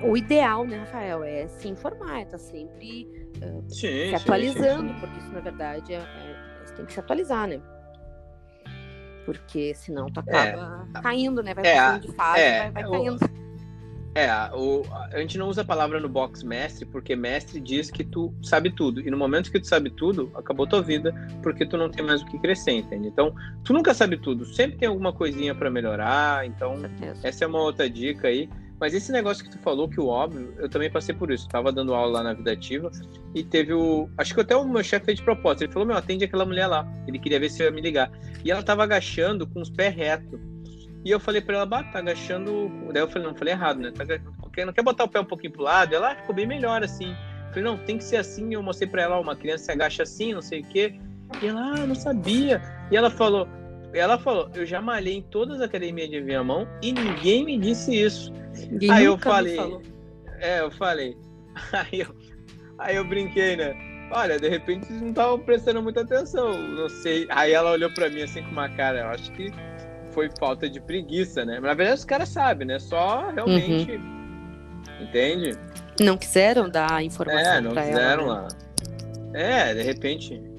O 0.05 0.17
ideal, 0.17 0.67
né, 0.67 0.79
Rafael, 0.79 1.25
é 1.25 1.49
se 1.49 1.69
informar, 1.69 2.21
é 2.21 2.25
tá 2.27 2.39
sempre 2.39 3.09
uh, 3.43 3.65
sim, 3.69 4.09
se 4.11 4.15
atualizando, 4.15 4.89
sim, 4.89 4.95
sim, 4.95 5.01
porque 5.01 5.19
isso, 5.19 5.33
na 5.33 5.41
verdade, 5.41 5.95
é, 5.95 5.97
é, 5.97 6.63
você 6.65 6.75
tem 6.75 6.85
que 6.85 6.93
se 6.93 7.01
atualizar, 7.01 7.49
né? 7.49 7.61
Porque 9.25 9.75
senão 9.75 10.07
tu 10.07 10.21
acaba 10.21 10.87
é, 10.95 11.01
caindo, 11.01 11.43
né? 11.43 11.55
Vai 11.55 11.67
é, 11.67 11.99
de 11.99 12.13
fase, 12.13 12.41
é, 12.41 12.71
vai, 12.71 12.83
vai 12.83 12.91
caindo. 12.91 13.45
É, 14.17 14.31
o, 14.55 14.83
a 15.13 15.19
gente 15.19 15.37
não 15.37 15.49
usa 15.49 15.63
a 15.63 15.65
palavra 15.65 15.99
no 15.99 16.09
box 16.09 16.45
mestre, 16.45 16.85
porque 16.85 17.17
mestre 17.17 17.59
diz 17.59 17.91
que 17.91 18.05
tu 18.05 18.33
sabe 18.43 18.71
tudo. 18.71 19.01
E 19.01 19.11
no 19.11 19.17
momento 19.17 19.51
que 19.51 19.59
tu 19.59 19.67
sabe 19.67 19.91
tudo, 19.91 20.31
acabou 20.37 20.69
tua 20.69 20.81
vida, 20.81 21.13
porque 21.43 21.67
tu 21.67 21.77
não 21.77 21.91
tem 21.91 22.05
mais 22.05 22.23
o 22.23 22.27
que 22.27 22.39
crescer, 22.39 22.73
entende? 22.73 23.09
Então, 23.09 23.35
tu 23.65 23.73
nunca 23.73 23.93
sabe 23.93 24.17
tudo, 24.17 24.45
sempre 24.45 24.79
tem 24.79 24.89
alguma 24.89 25.13
coisinha 25.13 25.53
para 25.53 25.69
melhorar. 25.69 26.47
Então, 26.47 26.77
essa 27.25 27.45
é 27.45 27.49
uma 27.49 27.61
outra 27.61 27.91
dica 27.91 28.29
aí. 28.29 28.49
Mas 28.85 28.93
esse 28.93 29.11
negócio 29.11 29.43
que 29.43 29.51
tu 29.51 29.59
falou, 29.61 29.89
que 29.89 29.99
o 29.99 30.09
óbvio, 30.09 30.53
eu 30.59 30.69
também 30.69 30.91
passei 30.91 31.15
por 31.15 31.31
isso. 31.31 31.49
Tava 31.49 31.73
dando 31.73 31.95
aula 31.95 32.19
lá 32.19 32.23
na 32.23 32.35
Vida 32.35 32.53
Ativa 32.53 32.91
e 33.35 33.43
teve 33.43 33.73
o. 33.73 34.11
Acho 34.19 34.35
que 34.35 34.43
até 34.43 34.55
o 34.55 34.63
meu 34.63 34.85
chefe 34.85 35.07
fez 35.07 35.19
de 35.21 35.25
propósito. 35.25 35.65
Ele 35.65 35.73
falou: 35.73 35.89
Meu, 35.89 35.97
atende 35.97 36.23
aquela 36.23 36.45
mulher 36.45 36.67
lá. 36.67 36.87
Ele 37.09 37.19
queria 37.19 37.41
ver 37.41 37.49
se 37.49 37.63
ia 37.63 37.71
me 37.71 37.81
ligar. 37.81 38.13
E 38.45 38.51
ela 38.51 38.63
tava 38.63 38.83
agachando 38.83 39.47
com 39.47 39.63
os 39.63 39.71
pés 39.71 39.97
retos. 39.97 40.39
E 41.03 41.11
eu 41.11 41.19
falei 41.19 41.41
pra 41.41 41.57
ela: 41.57 41.65
Bah, 41.65 41.83
tá 41.85 42.01
agachando. 42.01 42.71
Daí 42.93 43.03
eu 43.03 43.09
falei: 43.09 43.27
Não, 43.27 43.35
falei 43.35 43.55
errado, 43.55 43.81
né? 43.81 43.91
Tá... 43.91 44.05
Não 44.05 44.73
quer 44.75 44.83
botar 44.83 45.05
o 45.05 45.09
pé 45.09 45.19
um 45.19 45.25
pouquinho 45.25 45.55
pro 45.55 45.63
lado? 45.63 45.95
Ela 45.95 46.13
ah, 46.13 46.17
ficou 46.17 46.35
bem 46.35 46.47
melhor 46.47 46.85
assim. 46.85 47.09
Eu 47.09 47.49
falei: 47.55 47.65
Não, 47.65 47.79
tem 47.79 47.97
que 47.97 48.05
ser 48.05 48.17
assim. 48.17 48.53
Eu 48.53 48.63
mostrei 48.63 48.87
pra 48.87 49.01
ela: 49.01 49.19
Uma 49.19 49.35
criança 49.35 49.65
se 49.65 49.73
agacha 49.73 50.03
assim, 50.03 50.35
não 50.35 50.43
sei 50.43 50.61
o 50.61 50.65
quê. 50.65 51.01
E 51.41 51.47
ela, 51.47 51.73
ah, 51.73 51.87
não 51.87 51.95
sabia. 51.95 52.61
E 52.91 52.97
ela 52.99 53.09
falou: 53.09 53.49
ela 53.99 54.19
falou, 54.19 54.51
eu 54.55 54.67
já 54.67 54.81
malhei 54.81 55.15
em 55.15 55.23
todas 55.23 55.57
as 55.57 55.63
academias 55.63 56.11
de 56.11 56.19
aviamão 56.19 56.67
e 56.83 56.93
ninguém 56.93 57.45
me 57.45 57.59
disse 57.59 57.95
isso. 57.95 58.33
Ninguém 58.71 58.91
aí 58.91 59.05
eu 59.05 59.19
falei, 59.19 59.59
é, 60.41 60.61
eu 60.61 60.71
falei, 60.71 61.17
aí 61.73 62.01
eu, 62.01 62.15
aí 62.79 62.97
eu 62.97 63.05
brinquei, 63.05 63.57
né? 63.57 63.75
Olha, 64.11 64.39
de 64.39 64.49
repente 64.49 64.87
vocês 64.87 65.01
não 65.01 65.09
estavam 65.11 65.39
prestando 65.39 65.83
muita 65.83 66.03
atenção, 66.03 66.57
não 66.57 66.89
sei. 66.89 67.27
Aí 67.31 67.53
ela 67.53 67.71
olhou 67.73 67.91
para 67.93 68.09
mim 68.09 68.23
assim 68.23 68.43
com 68.43 68.51
uma 68.51 68.69
cara, 68.69 69.01
eu 69.01 69.09
acho 69.09 69.33
que 69.33 69.53
foi 70.11 70.31
falta 70.39 70.69
de 70.69 70.81
preguiça, 70.81 71.45
né? 71.45 71.55
Mas 71.55 71.71
na 71.71 71.75
verdade 71.75 71.99
os 71.99 72.05
caras 72.05 72.29
sabem, 72.29 72.67
né? 72.67 72.79
Só 72.79 73.31
realmente, 73.31 73.93
uhum. 73.93 75.05
entende? 75.05 75.59
Não 76.01 76.17
quiseram 76.17 76.69
dar 76.69 77.03
informação 77.03 77.53
É, 77.53 77.61
não 77.61 77.75
quiseram 77.75 78.25
ela, 78.25 78.43
né? 78.43 78.49
lá. 79.33 79.39
É, 79.39 79.75
de 79.75 79.83
repente 79.83 80.54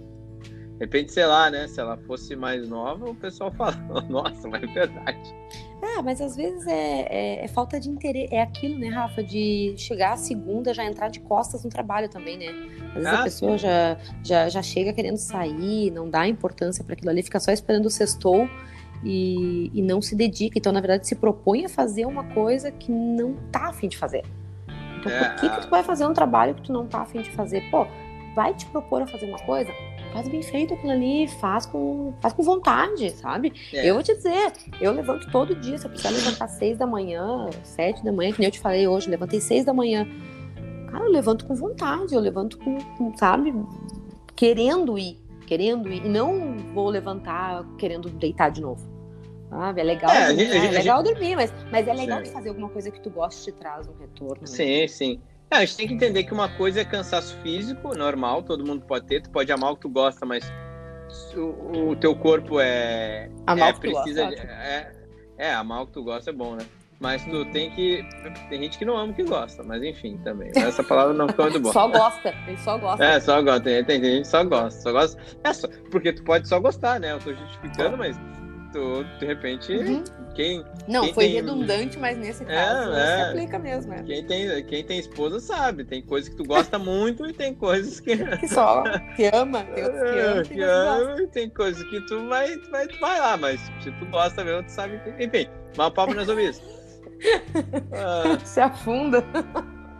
de 0.76 0.80
repente, 0.80 1.14
sei 1.14 1.26
lá, 1.26 1.50
né? 1.50 1.68
Se 1.68 1.80
ela 1.80 1.98
fosse 1.98 2.36
mais 2.36 2.68
nova, 2.68 3.10
o 3.10 3.16
pessoal 3.16 3.52
fala, 3.56 3.76
nossa, 4.10 4.48
mas 4.48 4.62
é 4.64 4.68
verdade. 4.68 5.36
Ah, 5.82 6.02
mas 6.02 6.20
às 6.20 6.36
vezes 6.36 6.68
é, 6.68 7.08
é, 7.10 7.46
é, 7.46 7.48
falta 7.48 7.80
de 7.80 7.90
interesse. 7.90 8.34
É 8.34 8.42
aquilo, 8.42 8.78
né, 8.78 8.90
Rafa, 8.90 9.24
de 9.24 9.74
chegar 9.78 10.14
a 10.14 10.18
segunda, 10.18 10.74
já 10.74 10.84
entrar 10.84 11.10
de 11.10 11.22
costas 11.22 11.64
no 11.64 11.70
trabalho 11.70 12.10
também, 12.10 12.38
né? 12.38 12.48
Às 12.90 12.94
vezes 12.94 13.08
ah, 13.08 13.20
a 13.20 13.24
pessoa 13.24 13.58
já, 13.58 13.98
já, 14.24 14.50
já 14.50 14.62
chega 14.62 14.92
querendo 14.92 15.18
sair, 15.18 15.92
não 15.92 16.10
dá 16.10 16.28
importância 16.28 16.84
para 16.84 16.94
aquilo 16.94 17.10
ali, 17.10 17.24
fica 17.24 17.40
só 17.40 17.52
esperando 17.52 17.86
o 17.86 17.90
sextou 17.90 18.50
e, 19.04 19.72
e 19.74 19.82
não 19.82 20.02
se 20.02 20.14
dedica. 20.14 20.58
Então, 20.58 20.74
na 20.74 20.82
verdade, 20.82 21.08
se 21.08 21.16
propõe 21.16 21.66
a 21.66 21.70
fazer 21.70 22.06
uma 22.06 22.26
coisa 22.34 22.70
que 22.70 22.92
não 22.92 23.36
tá 23.50 23.70
afim 23.70 23.88
de 23.88 23.98
fazer. 23.98 24.26
Então, 25.00 25.10
é, 25.10 25.30
por 25.30 25.36
que, 25.40 25.50
que 25.50 25.62
tu 25.62 25.70
vai 25.70 25.84
fazer 25.84 26.06
um 26.06 26.14
trabalho 26.14 26.56
que 26.56 26.64
tu 26.64 26.74
não 26.74 26.86
tá 26.86 27.02
afim 27.02 27.22
de 27.22 27.32
fazer? 27.32 27.62
Pô, 27.70 27.88
vai 28.36 28.54
te 28.54 28.66
propor 28.66 29.04
a 29.04 29.08
fazer 29.08 29.28
uma 29.28 29.40
coisa? 29.40 29.72
Faz 30.16 30.30
bem 30.30 30.42
feito 30.42 30.74
aquilo 30.74 30.94
ali, 30.94 31.28
faz 31.28 31.66
com, 31.66 32.14
faz 32.22 32.34
com 32.34 32.42
vontade, 32.42 33.10
sabe? 33.12 33.52
É. 33.74 33.90
Eu 33.90 33.96
vou 33.96 34.04
te 34.04 34.16
dizer, 34.16 34.54
eu 34.80 34.94
levanto 34.94 35.30
todo 35.30 35.54
dia, 35.54 35.78
se 35.78 35.86
eu 35.86 35.90
precisar 35.90 36.12
levantar 36.12 36.48
seis 36.48 36.78
da 36.78 36.88
manhã, 36.88 37.50
sete 37.64 38.02
da 38.02 38.14
manhã, 38.14 38.32
que 38.32 38.40
nem 38.40 38.48
eu 38.48 38.52
te 38.52 38.62
falei 38.62 38.88
hoje, 38.88 39.10
levantei 39.10 39.42
seis 39.42 39.66
da 39.66 39.74
manhã. 39.74 40.08
Cara, 40.90 41.04
eu 41.04 41.12
levanto 41.12 41.46
com 41.46 41.54
vontade, 41.54 42.16
eu 42.16 42.22
levanto 42.22 42.58
com, 42.60 42.78
com 42.98 43.18
sabe, 43.18 43.54
querendo 44.38 44.98
ir, 44.98 45.20
querendo 45.46 45.92
ir, 45.92 46.06
e 46.06 46.08
não 46.08 46.56
vou 46.74 46.88
levantar 46.88 47.66
querendo 47.78 48.10
deitar 48.10 48.50
de 48.50 48.62
novo. 48.62 48.88
Sabe? 49.50 49.82
É 49.82 49.84
legal, 49.84 50.12
é, 50.12 50.28
dormir, 50.28 50.46
gente, 50.46 50.66
é 50.66 50.72
legal 50.72 51.06
gente... 51.06 51.14
dormir, 51.14 51.36
mas, 51.36 51.54
mas 51.70 51.88
é 51.90 51.94
legal 51.94 52.22
de 52.22 52.30
fazer 52.30 52.50
alguma 52.50 52.70
coisa 52.70 52.90
que 52.90 53.02
tu 53.02 53.10
goste 53.10 53.44
te 53.44 53.52
traz 53.52 53.86
um 53.86 53.94
retorno. 54.00 54.42
Né? 54.42 54.48
Sim, 54.48 54.88
sim. 54.88 55.22
É, 55.52 55.58
a 55.58 55.60
gente 55.62 55.78
tem 55.78 55.88
que 55.88 55.94
entender 55.94 56.24
que 56.24 56.34
uma 56.34 56.50
coisa 56.50 56.82
é 56.82 56.86
cansaço 56.86 57.36
físico, 57.38 57.96
normal, 57.96 58.44
todo 58.44 58.66
mundo 58.66 58.84
pode 58.86 59.06
ter, 59.06 59.22
tu 59.22 59.30
pode 59.30 59.52
amar 59.52 59.72
o 59.72 59.76
que 59.76 59.84
tu 59.84 59.90
gosta, 59.90 60.26
mas 60.26 60.52
o, 61.36 61.90
o 61.92 61.96
teu 61.96 62.16
corpo 62.16 62.60
é. 62.60 63.30
Amar 63.46 63.70
é, 63.70 63.72
o 63.72 63.74
que 63.76 63.80
precisa 63.82 64.24
tu 64.24 64.30
gosta, 64.30 64.46
de, 64.48 64.52
é, 64.52 64.92
é, 65.38 65.54
amar 65.54 65.84
o 65.84 65.88
que 65.88 65.94
tu 65.94 66.04
gosta 66.04 66.30
é 66.30 66.34
bom, 66.34 66.56
né? 66.56 66.66
Mas 67.00 67.24
tu 67.26 67.46
tem 67.52 67.70
que. 67.72 68.08
Tem 68.50 68.64
gente 68.64 68.78
que 68.78 68.86
não 68.86 68.98
ama 68.98 69.12
o 69.12 69.16
que 69.16 69.24
gosta, 69.24 69.62
mas 69.64 69.84
enfim, 69.84 70.18
também. 70.24 70.50
Essa 70.56 70.84
palavra 70.84 71.14
não 71.14 71.28
ficou 71.28 71.46
muito 71.46 71.60
boa. 71.60 71.74
só 71.74 71.88
gosta, 71.90 72.34
ele 72.48 72.58
só 72.58 72.78
gosta. 72.78 73.04
É, 73.04 73.20
só 73.20 73.42
gosta. 73.42 73.62
Tem, 73.62 73.84
tem 73.84 74.02
gente 74.02 74.22
que 74.22 74.28
só 74.28 74.44
gosta. 74.44 74.82
Só 74.82 74.92
gosta. 74.92 75.22
É 75.44 75.54
só, 75.54 75.68
porque 75.92 76.14
tu 76.14 76.24
pode 76.24 76.48
só 76.48 76.60
gostar, 76.60 77.00
né? 77.00 77.12
Eu 77.12 77.20
tô 77.20 77.34
justificando, 77.34 77.98
mas 77.98 78.18
tu, 78.72 79.04
de 79.20 79.26
repente, 79.26 79.74
uhum. 79.74 80.04
Quem. 80.36 80.64
Não, 80.88 81.04
quem 81.06 81.14
foi 81.14 81.24
tem... 81.26 81.34
redundante, 81.36 81.98
mas 81.98 82.18
nesse 82.18 82.44
é, 82.44 82.46
caso 82.46 82.92
é, 82.92 83.16
se 83.16 83.22
aplica 83.30 83.58
mesmo. 83.58 83.94
É. 83.94 84.04
Quem, 84.04 84.26
tem, 84.26 84.66
quem 84.66 84.84
tem 84.84 85.00
esposa 85.00 85.40
sabe, 85.40 85.84
tem 85.86 86.02
coisas 86.02 86.30
que 86.30 86.36
tu 86.36 86.44
gosta 86.44 86.78
muito 86.78 87.26
e 87.26 87.34
tem 87.34 87.54
coisas 87.54 88.00
que. 88.00 88.18
que 88.18 88.48
só 88.50 88.84
que 89.16 89.26
ama, 89.34 89.64
tem 89.64 89.84
outros 89.86 90.04
que 90.04 90.20
ama. 90.20 90.44
Que, 90.44 90.62
ama 90.62 91.22
e 91.22 91.28
tem 91.28 91.50
coisas 91.50 91.84
que 91.90 92.02
tu 92.02 92.28
vai, 92.28 92.56
vai, 92.70 92.88
vai 93.00 93.20
lá, 93.20 93.38
mas 93.38 93.60
se 93.82 93.92
tu 93.92 94.06
gosta 94.08 94.44
mesmo, 94.44 94.64
tu 94.64 94.72
sabe 94.72 95.00
que. 95.00 95.24
Enfim, 95.24 95.48
mal 95.78 95.92
papo 95.92 96.14
nós 96.14 96.28
ouvimos. 96.30 96.62
ah, 97.94 98.38
se 98.44 98.60
afunda. 98.60 99.24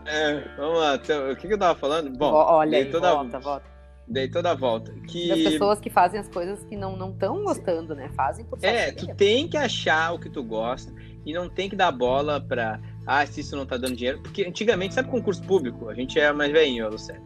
É, 0.04 0.40
vamos 0.56 0.78
lá. 0.78 0.94
Então, 0.94 1.32
o 1.32 1.36
que, 1.36 1.48
que 1.48 1.54
eu 1.54 1.58
tava 1.58 1.78
falando? 1.78 2.10
Bom, 2.10 2.32
olha 2.32 2.78
aí, 2.78 2.84
toda... 2.84 3.12
volta, 3.12 3.38
volta 3.40 3.75
dei 4.06 4.28
toda 4.28 4.50
a 4.50 4.54
volta. 4.54 4.92
Que... 5.08 5.32
As 5.32 5.52
pessoas 5.52 5.80
que 5.80 5.90
fazem 5.90 6.20
as 6.20 6.28
coisas 6.28 6.62
que 6.64 6.76
não 6.76 7.10
estão 7.10 7.42
gostando, 7.42 7.94
né? 7.94 8.10
Fazem 8.14 8.44
por 8.44 8.58
É, 8.62 8.92
tu 8.92 9.06
tem 9.14 9.48
que 9.48 9.56
achar 9.56 10.12
o 10.12 10.18
que 10.18 10.28
tu 10.28 10.42
gosta 10.42 10.92
e 11.24 11.32
não 11.32 11.48
tem 11.48 11.68
que 11.68 11.76
dar 11.76 11.90
bola 11.90 12.40
pra. 12.40 12.80
Ah, 13.06 13.24
se 13.26 13.40
isso 13.40 13.56
não 13.56 13.66
tá 13.66 13.76
dando 13.76 13.96
dinheiro. 13.96 14.20
Porque 14.22 14.44
antigamente, 14.44 14.94
sabe 14.94 15.08
concurso 15.08 15.42
público? 15.42 15.88
A 15.88 15.94
gente 15.94 16.18
é 16.18 16.32
mais 16.32 16.52
velhinho, 16.52 16.88
Lucélia. 16.88 17.22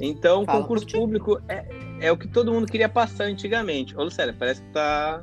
Então, 0.00 0.44
Fala 0.44 0.60
concurso 0.60 0.86
público 0.86 1.40
é, 1.48 1.66
é 2.00 2.12
o 2.12 2.16
que 2.16 2.26
todo 2.26 2.52
mundo 2.52 2.66
queria 2.66 2.88
passar 2.88 3.24
antigamente. 3.24 3.96
Ô, 3.96 4.04
Lucélia, 4.04 4.34
parece 4.36 4.62
que 4.62 4.68
tá. 4.70 5.22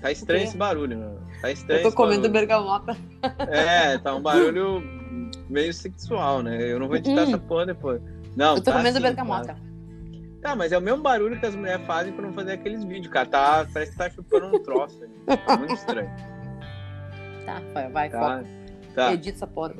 Tá 0.00 0.10
estranho 0.10 0.44
esse 0.44 0.56
barulho, 0.56 0.96
meu. 0.96 1.20
Tá 1.42 1.50
estranho. 1.50 1.80
Eu 1.80 1.90
tô 1.90 1.96
comendo 1.96 2.28
bergamota. 2.30 2.96
É, 3.50 3.98
tá 3.98 4.14
um 4.14 4.22
barulho 4.22 4.82
meio 5.48 5.74
sexual, 5.74 6.42
né? 6.42 6.72
Eu 6.72 6.78
não 6.78 6.88
vou 6.88 6.96
editar 6.96 7.22
hum. 7.22 7.28
essa 7.28 7.38
porra 7.38 7.66
depois. 7.66 8.00
Não, 8.36 8.56
eu 8.56 8.62
tô 8.62 8.70
tá 8.70 8.72
comendo 8.72 8.98
assim, 8.98 9.02
bergamota. 9.02 9.56
Tá, 10.40 10.56
mas 10.56 10.72
é 10.72 10.78
o 10.78 10.80
mesmo 10.80 11.02
barulho 11.02 11.38
que 11.38 11.44
as 11.44 11.54
mulheres 11.54 11.86
fazem 11.86 12.12
quando 12.12 12.32
fazer 12.32 12.52
aqueles 12.52 12.82
vídeos, 12.84 13.12
cara. 13.12 13.26
Tá, 13.26 13.66
parece 13.72 13.92
que 13.92 13.98
tá 13.98 14.08
chupando 14.08 14.46
um 14.46 14.62
troço. 14.62 15.02
é 15.26 15.56
muito 15.56 15.74
estranho. 15.74 16.10
Tá, 17.46 17.60
vai, 17.72 17.88
vai, 17.90 18.10
tá, 18.10 18.18
foca. 18.18 18.46
Tá. 18.94 19.12
Edita 19.14 19.38
essa 19.38 19.46
porra. 19.46 19.74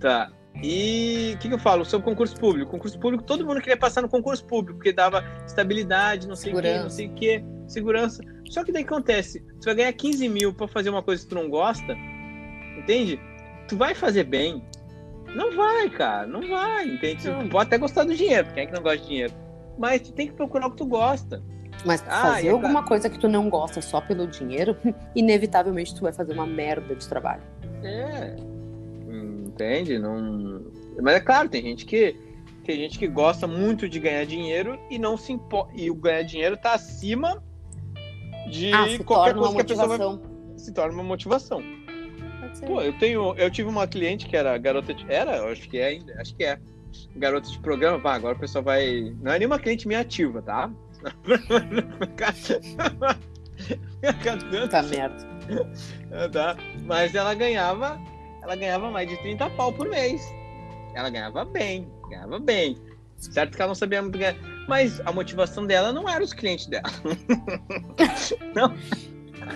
Tá. 0.00 0.32
E 0.62 1.32
o 1.34 1.38
que, 1.38 1.48
que, 1.48 1.54
eu 1.54 1.58
falo? 1.58 1.84
Sobre 1.84 2.04
concurso 2.04 2.36
público. 2.36 2.70
Concurso 2.70 2.98
público, 2.98 3.24
todo 3.24 3.44
mundo 3.44 3.60
queria 3.60 3.76
passar 3.76 4.02
no 4.02 4.08
concurso 4.08 4.44
público, 4.44 4.78
porque 4.78 4.92
dava 4.92 5.24
estabilidade, 5.46 6.28
não 6.28 6.36
sei 6.36 6.52
o 6.54 6.60
que, 6.60 6.78
não 6.78 6.90
sei 6.90 7.06
o 7.06 7.14
que, 7.14 7.44
segurança. 7.66 8.22
Só 8.48 8.62
que 8.62 8.72
daí 8.72 8.82
acontece, 8.82 9.40
tu 9.60 9.64
vai 9.64 9.74
ganhar 9.74 9.92
15 9.92 10.28
mil 10.28 10.54
pra 10.54 10.68
fazer 10.68 10.90
uma 10.90 11.02
coisa 11.02 11.22
que 11.22 11.28
tu 11.28 11.34
não 11.34 11.48
gosta, 11.48 11.96
entende? 12.78 13.20
Tu 13.68 13.76
vai 13.76 13.94
fazer 13.94 14.24
bem, 14.24 14.64
não 15.34 15.56
vai, 15.56 15.90
cara, 15.90 16.26
não 16.26 16.48
vai. 16.48 16.86
Entende? 16.86 17.28
Não. 17.28 17.48
pode 17.48 17.68
até 17.68 17.78
gostar 17.78 18.04
do 18.04 18.14
dinheiro, 18.14 18.48
quem 18.54 18.62
é 18.62 18.66
que 18.66 18.72
não 18.72 18.82
gosta 18.82 18.98
de 18.98 19.06
dinheiro? 19.06 19.34
Mas 19.78 20.02
tu 20.02 20.12
tem 20.12 20.28
que 20.28 20.34
procurar 20.34 20.68
o 20.68 20.70
que 20.70 20.76
tu 20.76 20.86
gosta. 20.86 21.42
Mas 21.84 22.04
ah, 22.06 22.34
fazer 22.34 22.50
alguma 22.50 22.80
pra... 22.80 22.88
coisa 22.88 23.10
que 23.10 23.18
tu 23.18 23.28
não 23.28 23.50
gosta 23.50 23.82
só 23.82 24.00
pelo 24.00 24.26
dinheiro, 24.26 24.76
inevitavelmente 25.14 25.94
tu 25.94 26.02
vai 26.02 26.12
fazer 26.12 26.32
uma 26.32 26.46
merda 26.46 26.94
de 26.94 27.08
trabalho. 27.08 27.42
É. 27.82 28.36
Entende? 29.10 29.98
Não. 29.98 30.62
Mas 31.00 31.14
é 31.14 31.20
claro, 31.20 31.48
tem 31.48 31.62
gente 31.62 31.84
que 31.84 32.16
tem 32.64 32.76
gente 32.76 32.98
que 32.98 33.06
gosta 33.06 33.46
muito 33.46 33.88
de 33.88 34.00
ganhar 34.00 34.24
dinheiro 34.24 34.78
e 34.90 34.98
não 34.98 35.16
se 35.16 35.32
impo... 35.32 35.68
e 35.74 35.90
o 35.90 35.94
ganhar 35.94 36.22
dinheiro 36.22 36.56
tá 36.56 36.72
acima 36.72 37.42
de 38.50 38.72
ah, 38.72 38.86
qualquer 39.04 39.34
coisa 39.34 39.54
que 39.54 39.60
a 39.60 39.64
pessoa 39.64 39.98
vai... 39.98 40.58
se 40.58 40.72
torna 40.72 40.94
uma 40.94 41.02
motivação. 41.02 41.62
Pô, 42.66 42.80
eu 42.80 42.92
tenho. 42.98 43.34
Eu 43.36 43.50
tive 43.50 43.68
uma 43.68 43.86
cliente 43.86 44.26
que 44.26 44.36
era 44.36 44.56
garota 44.58 44.92
de. 44.94 45.04
Era, 45.10 45.36
eu 45.36 45.48
acho 45.48 45.68
que 45.68 45.78
é 45.78 45.86
ainda, 45.86 46.20
acho 46.20 46.34
que 46.34 46.44
é. 46.44 46.58
Garota 47.16 47.48
de 47.48 47.58
programa, 47.58 48.00
pá, 48.00 48.14
agora 48.14 48.36
o 48.36 48.38
pessoal 48.38 48.64
vai. 48.64 49.14
Não 49.20 49.32
é 49.32 49.38
nenhuma 49.38 49.58
cliente 49.58 49.86
minha 49.86 50.00
ativa, 50.00 50.40
tá? 50.42 50.70
tá 54.68 54.82
merda. 54.82 55.16
tá? 56.32 56.56
Mas 56.82 57.14
ela 57.14 57.34
ganhava, 57.34 58.00
ela 58.42 58.56
ganhava 58.56 58.90
mais 58.90 59.08
de 59.08 59.16
30 59.18 59.50
pau 59.50 59.72
por 59.72 59.88
mês. 59.88 60.22
Ela 60.94 61.10
ganhava 61.10 61.44
bem, 61.44 61.88
ganhava 62.08 62.38
bem. 62.38 62.78
Certo 63.16 63.56
que 63.56 63.62
ela 63.62 63.68
não 63.68 63.74
sabia 63.74 64.02
muito 64.02 64.18
ganhar. 64.18 64.36
Mas 64.68 65.00
a 65.00 65.12
motivação 65.12 65.66
dela 65.66 65.92
não 65.92 66.08
era 66.08 66.22
os 66.22 66.32
clientes 66.32 66.66
dela. 66.66 66.84
não. 68.54 68.74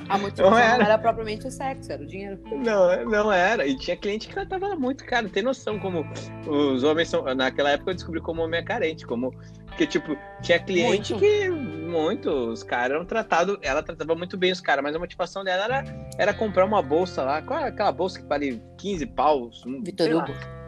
A 0.08 0.18
motivação 0.18 0.50
não 0.50 0.58
era. 0.58 0.78
não 0.78 0.84
era. 0.84 0.98
propriamente 0.98 1.46
o 1.46 1.50
sexo, 1.50 1.92
era 1.92 2.02
o 2.02 2.06
dinheiro. 2.06 2.38
Não, 2.50 3.04
não 3.04 3.32
era. 3.32 3.66
E 3.66 3.76
tinha 3.76 3.96
cliente 3.96 4.28
que 4.28 4.38
ela 4.38 4.48
tava 4.48 4.74
muito 4.76 5.04
caro. 5.04 5.28
Tem 5.28 5.42
noção 5.42 5.78
como 5.78 6.06
os 6.46 6.82
homens 6.84 7.08
são. 7.08 7.22
Naquela 7.34 7.70
época 7.70 7.90
eu 7.90 7.94
descobri 7.94 8.20
como 8.20 8.42
homem 8.42 8.60
é 8.60 8.62
carente. 8.62 9.06
Como. 9.06 9.32
Porque, 9.66 9.86
tipo, 9.86 10.16
tinha 10.42 10.58
cliente 10.58 11.14
muito. 11.14 11.18
que. 11.18 11.48
Muito. 11.48 12.30
Os 12.30 12.62
caras 12.62 12.96
eram 12.96 13.04
tratados. 13.04 13.58
Ela 13.62 13.82
tratava 13.82 14.14
muito 14.14 14.36
bem 14.36 14.52
os 14.52 14.60
caras, 14.60 14.82
mas 14.82 14.94
a 14.94 14.98
motivação 14.98 15.44
dela 15.44 15.64
era, 15.64 15.84
era 16.18 16.34
comprar 16.34 16.64
uma 16.64 16.82
bolsa 16.82 17.22
lá. 17.22 17.42
Qual 17.42 17.58
é 17.60 17.68
aquela 17.68 17.92
bolsa 17.92 18.20
que 18.20 18.26
vale 18.26 18.62
15 18.78 19.06
paus? 19.06 19.64
Vitor 19.84 20.08
Hugo. 20.10 20.58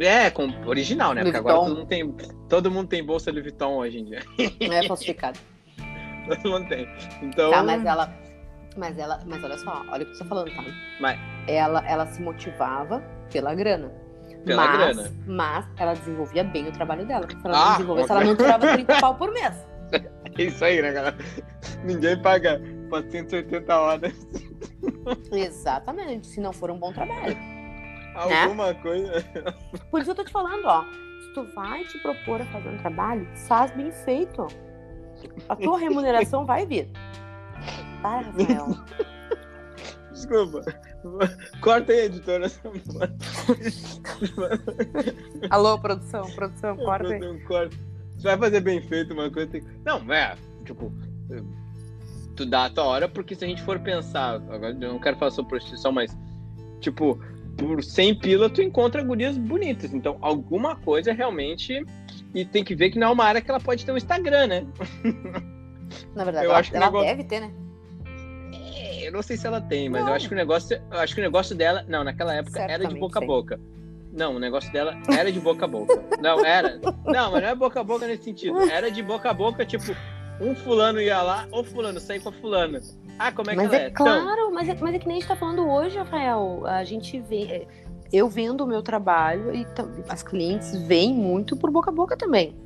É, 0.00 0.30
com 0.30 0.48
original, 0.66 1.14
né? 1.14 1.22
Louis 1.22 1.34
Porque 1.34 1.48
agora 1.48 1.66
todo 1.66 1.76
mundo, 1.76 1.86
tem, 1.86 2.16
todo 2.48 2.70
mundo 2.70 2.88
tem 2.88 3.02
bolsa 3.02 3.30
Louis 3.30 3.44
Vuitton 3.44 3.76
hoje 3.76 3.98
em 3.98 4.04
dia. 4.04 4.20
Não 4.60 4.74
é 4.74 4.86
falsificado. 4.86 5.38
todo 6.28 6.50
mundo 6.50 6.68
tem. 6.68 6.86
Então... 7.22 7.50
Tá, 7.50 7.62
mas 7.62 7.84
ela, 7.84 8.14
mas 8.78 8.98
ela, 8.98 9.20
mas 9.26 9.42
olha 9.42 9.58
só, 9.58 9.84
olha 9.88 10.04
o 10.04 10.06
que 10.06 10.16
você 10.16 10.22
tá 10.22 10.28
falando, 10.28 10.54
tá? 10.54 10.64
Mas... 11.00 11.18
Ela, 11.46 11.86
ela 11.86 12.06
se 12.06 12.22
motivava 12.22 13.02
pela 13.30 13.54
grana. 13.54 13.92
Pela 14.44 14.66
mas, 14.66 14.96
grana. 14.96 15.12
Mas 15.26 15.66
ela 15.76 15.94
desenvolvia 15.94 16.44
bem 16.44 16.68
o 16.68 16.72
trabalho 16.72 17.04
dela. 17.04 17.26
Se 17.28 17.36
ela 17.44 17.58
não 17.58 17.66
ah, 17.66 17.72
desenvolvesse, 17.72 18.10
ela 18.10 18.24
não 18.24 18.36
tirava 18.36 18.72
30 18.72 19.00
pau 19.00 19.14
por 19.16 19.32
mês. 19.32 19.66
É 20.38 20.42
isso 20.42 20.64
aí, 20.64 20.80
né, 20.80 20.92
galera? 20.92 21.16
Ninguém 21.84 22.20
paga 22.22 22.60
480 22.88 23.76
horas. 23.76 24.28
Exatamente, 25.32 26.26
se 26.26 26.40
não 26.40 26.52
for 26.52 26.70
um 26.70 26.78
bom 26.78 26.92
trabalho. 26.92 27.36
Alguma 28.14 28.68
né? 28.68 28.74
coisa. 28.74 29.24
Por 29.90 30.00
isso 30.00 30.10
eu 30.10 30.14
tô 30.14 30.24
te 30.24 30.32
falando, 30.32 30.64
ó. 30.66 30.84
Se 30.84 31.34
tu 31.34 31.44
vai 31.54 31.84
te 31.84 31.98
propor 31.98 32.40
a 32.40 32.44
fazer 32.46 32.68
um 32.68 32.78
trabalho, 32.78 33.28
faz 33.46 33.70
bem 33.72 33.92
feito. 33.92 34.46
A 35.48 35.56
tua 35.56 35.78
remuneração 35.78 36.44
vai 36.44 36.64
vir. 36.66 36.88
Vai, 38.02 38.22
Rafael. 38.24 38.68
Desculpa. 40.12 40.64
Corta 41.60 41.92
aí, 41.92 42.06
editora. 42.06 42.46
Alô, 45.50 45.78
produção, 45.78 46.24
produção, 46.32 46.76
corta 46.76 47.12
aí. 47.12 47.20
Produção, 47.20 47.46
corta. 47.46 47.76
Você 48.16 48.22
vai 48.22 48.36
fazer 48.36 48.60
bem 48.60 48.82
feito 48.82 49.14
uma 49.14 49.30
coisa. 49.30 49.48
Tem... 49.48 49.62
Não, 49.84 50.12
é, 50.12 50.36
tipo, 50.64 50.92
tu 52.34 52.44
dá 52.44 52.64
a 52.64 52.70
tua 52.70 52.84
hora, 52.84 53.08
porque 53.08 53.34
se 53.36 53.44
a 53.44 53.48
gente 53.48 53.62
for 53.62 53.78
pensar, 53.78 54.34
agora 54.34 54.70
eu 54.70 54.92
não 54.92 54.98
quero 54.98 55.16
falar 55.16 55.30
sobre 55.30 55.50
prostituição, 55.50 55.92
mas, 55.92 56.16
tipo, 56.80 57.16
por 57.56 57.82
100 57.82 58.18
pila 58.18 58.50
tu 58.50 58.60
encontra 58.60 59.04
gurias 59.04 59.38
bonitas. 59.38 59.94
Então, 59.94 60.18
alguma 60.20 60.74
coisa 60.76 61.12
realmente. 61.12 61.84
E 62.34 62.44
tem 62.44 62.62
que 62.62 62.74
ver 62.74 62.90
que 62.90 62.98
não 62.98 63.08
é 63.08 63.10
uma 63.10 63.24
área 63.24 63.40
que 63.40 63.50
ela 63.50 63.60
pode 63.60 63.86
ter 63.86 63.92
um 63.92 63.96
Instagram, 63.96 64.48
né? 64.48 64.66
Na 66.14 66.24
verdade, 66.24 66.46
eu 66.46 66.50
ela, 66.50 66.58
acho 66.58 66.70
que 66.70 66.76
ela 66.76 66.86
negócio... 66.86 67.08
deve 67.08 67.24
ter, 67.24 67.40
né? 67.40 67.52
É, 69.08 69.10
eu 69.10 69.12
não 69.12 69.22
sei 69.22 69.36
se 69.36 69.46
ela 69.46 69.60
tem, 69.60 69.88
mas 69.88 70.02
não. 70.02 70.10
eu 70.10 70.14
acho 70.14 70.28
que 70.28 70.34
o 70.34 70.36
negócio. 70.36 70.80
Eu 70.90 70.98
acho 70.98 71.14
que 71.14 71.20
o 71.20 71.24
negócio 71.24 71.56
dela. 71.56 71.84
Não, 71.88 72.04
naquela 72.04 72.34
época 72.34 72.52
Certamente 72.52 72.84
era 72.84 72.94
de 72.94 73.00
boca 73.00 73.18
a 73.18 73.26
boca. 73.26 73.60
Não, 74.12 74.36
o 74.36 74.38
negócio 74.38 74.72
dela 74.72 74.96
era 75.16 75.32
de 75.32 75.40
boca 75.40 75.64
a 75.64 75.68
boca. 75.68 76.02
Não, 76.20 76.44
era. 76.44 76.78
Não, 77.04 77.32
mas 77.32 77.42
não 77.42 77.48
é 77.48 77.54
boca 77.54 77.80
a 77.80 77.84
boca 77.84 78.06
nesse 78.06 78.24
sentido. 78.24 78.60
Era 78.70 78.90
de 78.90 79.02
boca 79.02 79.30
a 79.30 79.34
boca, 79.34 79.64
tipo, 79.64 79.94
um 80.40 80.54
fulano 80.54 81.00
ia 81.00 81.22
lá, 81.22 81.46
ou 81.50 81.64
fulano 81.64 82.00
sair 82.00 82.20
com 82.20 82.28
a 82.28 82.32
fulana. 82.32 82.80
Ah, 83.18 83.32
como 83.32 83.50
é 83.50 83.54
mas 83.54 83.68
que 83.68 83.74
ela 83.74 83.84
é? 83.84 83.86
é? 83.86 83.90
Claro, 83.90 84.20
então... 84.20 84.52
mas, 84.52 84.68
é, 84.68 84.76
mas 84.80 84.94
é 84.94 84.98
que 84.98 85.06
nem 85.06 85.16
a 85.16 85.20
gente 85.20 85.28
tá 85.28 85.36
falando 85.36 85.68
hoje, 85.68 85.96
Rafael. 85.96 86.66
A 86.66 86.84
gente 86.84 87.20
vê. 87.20 87.42
É, 87.44 87.66
eu 88.10 88.28
vendo 88.28 88.62
o 88.62 88.66
meu 88.66 88.82
trabalho 88.82 89.54
e 89.54 89.66
as 90.08 90.22
clientes 90.22 90.74
veem 90.86 91.12
muito 91.12 91.54
por 91.56 91.70
boca 91.70 91.90
a 91.90 91.92
boca 91.92 92.16
também. 92.16 92.56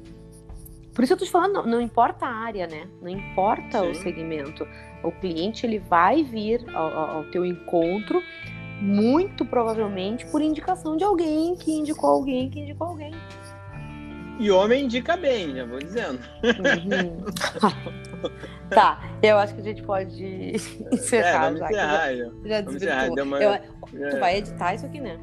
Por 0.94 1.02
isso 1.02 1.14
eu 1.14 1.16
tô 1.16 1.24
te 1.24 1.30
falando, 1.30 1.54
não, 1.54 1.66
não 1.66 1.80
importa 1.80 2.26
a 2.26 2.30
área, 2.30 2.66
né? 2.66 2.86
Não 3.00 3.08
importa 3.08 3.80
Sim. 3.80 3.90
o 3.90 3.94
segmento. 3.94 4.64
O 5.02 5.12
cliente 5.12 5.66
ele 5.66 5.78
vai 5.78 6.22
vir 6.22 6.64
ao, 6.74 7.16
ao 7.16 7.24
teu 7.24 7.44
encontro 7.44 8.22
muito 8.80 9.44
provavelmente 9.44 10.26
por 10.26 10.42
indicação 10.42 10.96
de 10.96 11.04
alguém 11.04 11.54
que 11.54 11.72
indicou 11.72 12.10
alguém 12.10 12.50
que 12.50 12.60
indicou 12.60 12.88
alguém. 12.88 13.12
E 14.40 14.50
homem 14.50 14.84
indica 14.84 15.16
bem, 15.16 15.54
já 15.54 15.64
vou 15.64 15.78
dizendo. 15.78 16.18
Uhum. 16.42 17.24
tá, 18.70 19.00
eu 19.22 19.38
acho 19.38 19.54
que 19.54 19.60
a 19.60 19.64
gente 19.64 19.82
pode 19.82 20.56
encerrar. 20.90 21.28
É, 21.28 21.40
vamos 21.44 21.60
já, 21.60 21.70
encerrar, 21.70 22.16
já, 22.16 22.30
já 22.48 22.60
desvirtuou. 22.60 23.22
Uma... 23.24 23.42
Eu, 23.42 24.10
tu 24.10 24.18
vai 24.18 24.38
editar 24.38 24.74
isso 24.74 24.86
aqui, 24.86 25.00
né? 25.00 25.18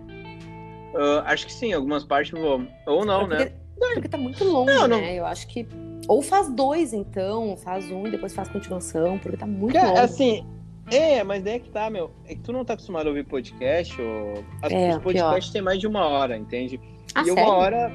Uh, 0.94 1.22
acho 1.26 1.46
que 1.46 1.54
sim, 1.54 1.74
algumas 1.74 2.04
partes 2.04 2.32
vou. 2.32 2.66
Ou 2.86 3.06
não, 3.06 3.22
é 3.24 3.28
porque, 3.28 3.44
né? 3.44 3.52
Porque 3.94 4.08
tá 4.08 4.18
muito 4.18 4.44
longo, 4.44 4.72
não, 4.72 4.88
não. 4.88 5.02
né? 5.02 5.16
Eu 5.16 5.26
acho 5.26 5.48
que. 5.48 5.68
Ou 6.10 6.24
faz 6.24 6.50
dois, 6.50 6.92
então, 6.92 7.56
faz 7.56 7.92
um 7.92 8.08
e 8.08 8.10
depois 8.10 8.34
faz 8.34 8.50
continuação, 8.50 9.20
porque 9.20 9.38
tá 9.38 9.46
muito 9.46 9.78
é, 9.78 9.86
longo. 9.86 10.00
Assim, 10.00 10.44
é, 10.92 11.24
mas 11.24 11.44
daí 11.44 11.58
é 11.58 11.60
que 11.60 11.70
tá, 11.70 11.88
meu. 11.88 12.10
É 12.26 12.34
que 12.34 12.42
tu 12.42 12.52
não 12.52 12.66
tá 12.66 12.74
acostumado 12.74 13.06
a 13.06 13.10
ouvir 13.10 13.24
podcast, 13.26 14.02
ou... 14.02 14.44
As, 14.60 14.72
é, 14.72 14.90
os 14.90 15.04
podcasts 15.04 15.54
têm 15.54 15.62
mais 15.62 15.80
de 15.80 15.86
uma 15.86 16.08
hora, 16.08 16.36
entende? 16.36 16.82
Ah, 17.14 17.22
e 17.22 17.26
sério? 17.26 17.44
uma 17.44 17.54
hora 17.54 17.92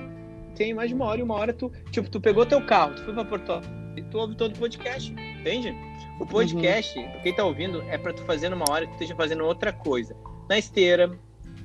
tem 0.54 0.72
mais 0.72 0.90
de 0.90 0.94
uma 0.94 1.06
hora, 1.06 1.18
e 1.18 1.22
uma 1.24 1.34
hora 1.34 1.52
tu, 1.52 1.72
tipo, 1.90 2.08
tu 2.08 2.20
pegou 2.20 2.46
teu 2.46 2.64
carro, 2.64 2.94
tu 2.94 3.02
foi 3.02 3.14
pra 3.14 3.24
Porto 3.24 3.60
e 3.96 4.02
tu 4.02 4.16
ouve 4.16 4.36
todo 4.36 4.54
o 4.54 4.58
podcast, 4.60 5.12
entende? 5.12 5.74
O 6.20 6.24
podcast, 6.24 6.96
uhum. 6.96 7.20
quem 7.20 7.34
tá 7.34 7.44
ouvindo, 7.44 7.82
é 7.88 7.98
para 7.98 8.12
tu 8.12 8.22
fazer 8.22 8.48
numa 8.48 8.64
hora 8.70 8.86
que 8.86 8.92
tu 8.92 8.94
esteja 8.94 9.16
fazendo 9.16 9.44
outra 9.44 9.72
coisa. 9.72 10.14
Na 10.48 10.56
esteira, 10.56 11.18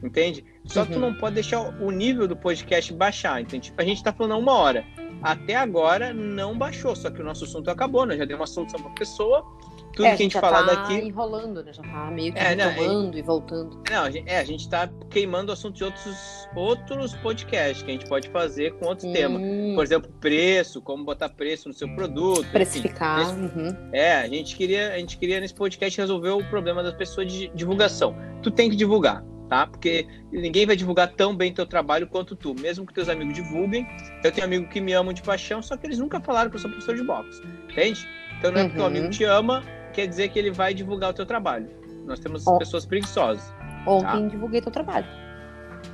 entende? 0.04 0.44
Só 0.66 0.82
uhum. 0.82 0.88
tu 0.88 1.00
não 1.00 1.14
pode 1.14 1.36
deixar 1.36 1.62
o 1.80 1.92
nível 1.92 2.28
do 2.28 2.36
podcast 2.36 2.92
baixar, 2.92 3.40
entende? 3.40 3.72
A 3.78 3.84
gente 3.84 4.04
tá 4.04 4.12
falando 4.12 4.40
uma 4.40 4.54
hora. 4.54 4.84
Até 5.22 5.56
agora 5.56 6.14
não 6.14 6.58
baixou, 6.58 6.96
só 6.96 7.10
que 7.10 7.22
o 7.22 7.26
nosso 7.26 7.44
assunto 7.46 7.70
acabou, 7.70 8.06
né? 8.06 8.18
Já 8.18 8.26
deu 8.26 8.38
uma 8.38 8.48
solução 8.48 8.82
pra 8.82 8.92
pessoa 8.92 9.46
tudo 9.94 10.06
é, 10.06 10.16
que 10.16 10.22
a 10.22 10.26
gente, 10.26 10.40
falar 10.40 10.66
tá 10.66 10.76
daqui. 10.76 10.94
enrolando, 10.94 11.64
né? 11.64 11.74
Já 11.74 11.82
tá 11.82 12.12
meio 12.12 12.32
que 12.32 12.40
é, 12.40 12.56
não, 12.56 13.14
e 13.14 13.22
voltando. 13.22 13.82
Não, 13.90 14.04
a 14.04 14.12
gente, 14.12 14.30
é, 14.30 14.40
a 14.40 14.44
gente 14.44 14.70
tá 14.70 14.90
queimando 15.10 15.52
assuntos 15.52 15.78
de 15.78 15.84
outros, 15.84 16.50
outros 16.56 17.16
podcasts 17.16 17.84
que 17.84 17.90
a 17.90 17.94
gente 17.94 18.08
pode 18.08 18.30
fazer 18.30 18.74
com 18.76 18.88
outros 18.88 19.10
hum. 19.10 19.14
temas. 19.14 19.42
Por 19.76 19.84
exemplo, 19.84 20.12
preço, 20.20 20.82
como 20.82 21.04
botar 21.04 21.30
preço 21.30 21.68
no 21.68 21.74
seu 21.74 21.94
produto. 21.96 22.48
Precificar. 22.52 23.22
Enfim, 23.22 23.60
uhum. 23.60 23.90
É, 23.92 24.14
a 24.14 24.28
gente, 24.28 24.56
queria, 24.56 24.94
a 24.94 24.98
gente 25.00 25.18
queria 25.18 25.40
nesse 25.40 25.54
podcast 25.54 26.00
resolver 26.00 26.30
o 26.30 26.44
problema 26.50 26.82
das 26.84 26.94
pessoas 26.94 27.32
de 27.32 27.50
divulgação. 27.50 28.16
Tu 28.42 28.52
tem 28.52 28.70
que 28.70 28.76
divulgar. 28.76 29.24
Tá? 29.50 29.66
Porque 29.66 30.08
ninguém 30.32 30.68
vai 30.68 30.76
divulgar 30.76 31.08
tão 31.08 31.36
bem 31.36 31.52
teu 31.52 31.66
trabalho 31.66 32.06
quanto 32.06 32.36
tu, 32.36 32.54
mesmo 32.54 32.86
que 32.86 32.94
teus 32.94 33.10
amigos 33.10 33.34
divulguem. 33.34 33.88
Eu 34.24 34.32
tenho 34.32 34.46
amigos 34.46 34.70
que 34.72 34.80
me 34.80 34.94
amam 34.94 35.12
de 35.12 35.24
paixão, 35.24 35.60
só 35.60 35.76
que 35.76 35.88
eles 35.88 35.98
nunca 35.98 36.20
falaram 36.20 36.52
que 36.52 36.56
eu 36.56 36.60
sou 36.60 36.70
professor 36.70 36.96
de 36.96 37.04
boxe, 37.04 37.42
entende? 37.68 38.08
Então 38.38 38.52
não 38.52 38.62
é 38.62 38.64
porque 38.66 38.80
o 38.80 38.86
amigo 38.86 39.06
uhum. 39.06 39.12
te 39.12 39.24
ama, 39.24 39.64
quer 39.92 40.06
dizer 40.08 40.30
que 40.30 40.38
ele 40.38 40.52
vai 40.52 40.74
divulgar 40.74 41.10
o 41.10 41.14
teu 41.14 41.26
trabalho. 41.26 41.68
Nós 42.06 42.20
temos 42.20 42.46
oh. 42.46 42.60
pessoas 42.60 42.86
preguiçosas. 42.86 43.52
Ontem 43.88 44.06
tá? 44.06 44.28
divulguei 44.28 44.62
teu 44.62 44.72
trabalho. 44.72 45.08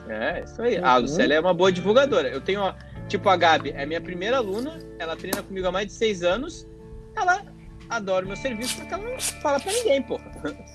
É, 0.10 0.44
isso 0.44 0.62
aí. 0.62 0.78
Uhum. 0.78 0.86
A 0.86 0.98
Lucélia 0.98 1.36
é 1.36 1.40
uma 1.40 1.54
boa 1.54 1.72
divulgadora. 1.72 2.28
Eu 2.28 2.42
tenho, 2.42 2.62
tipo, 3.08 3.30
a 3.30 3.38
Gabi 3.38 3.72
é 3.72 3.86
minha 3.86 4.02
primeira 4.02 4.38
aluna, 4.38 4.80
ela 5.00 5.16
treina 5.16 5.42
comigo 5.42 5.66
há 5.66 5.72
mais 5.72 5.88
de 5.88 5.94
seis 5.94 6.24
anos. 6.24 6.68
Ela 7.16 7.42
adora 7.90 8.26
o 8.26 8.28
meu 8.28 8.38
serviço 8.38 8.76
porque 8.76 8.94
ela 8.94 9.04
não 9.04 9.20
fala 9.20 9.60
pra 9.62 9.72
ninguém, 9.72 10.02
porra. 10.02 10.26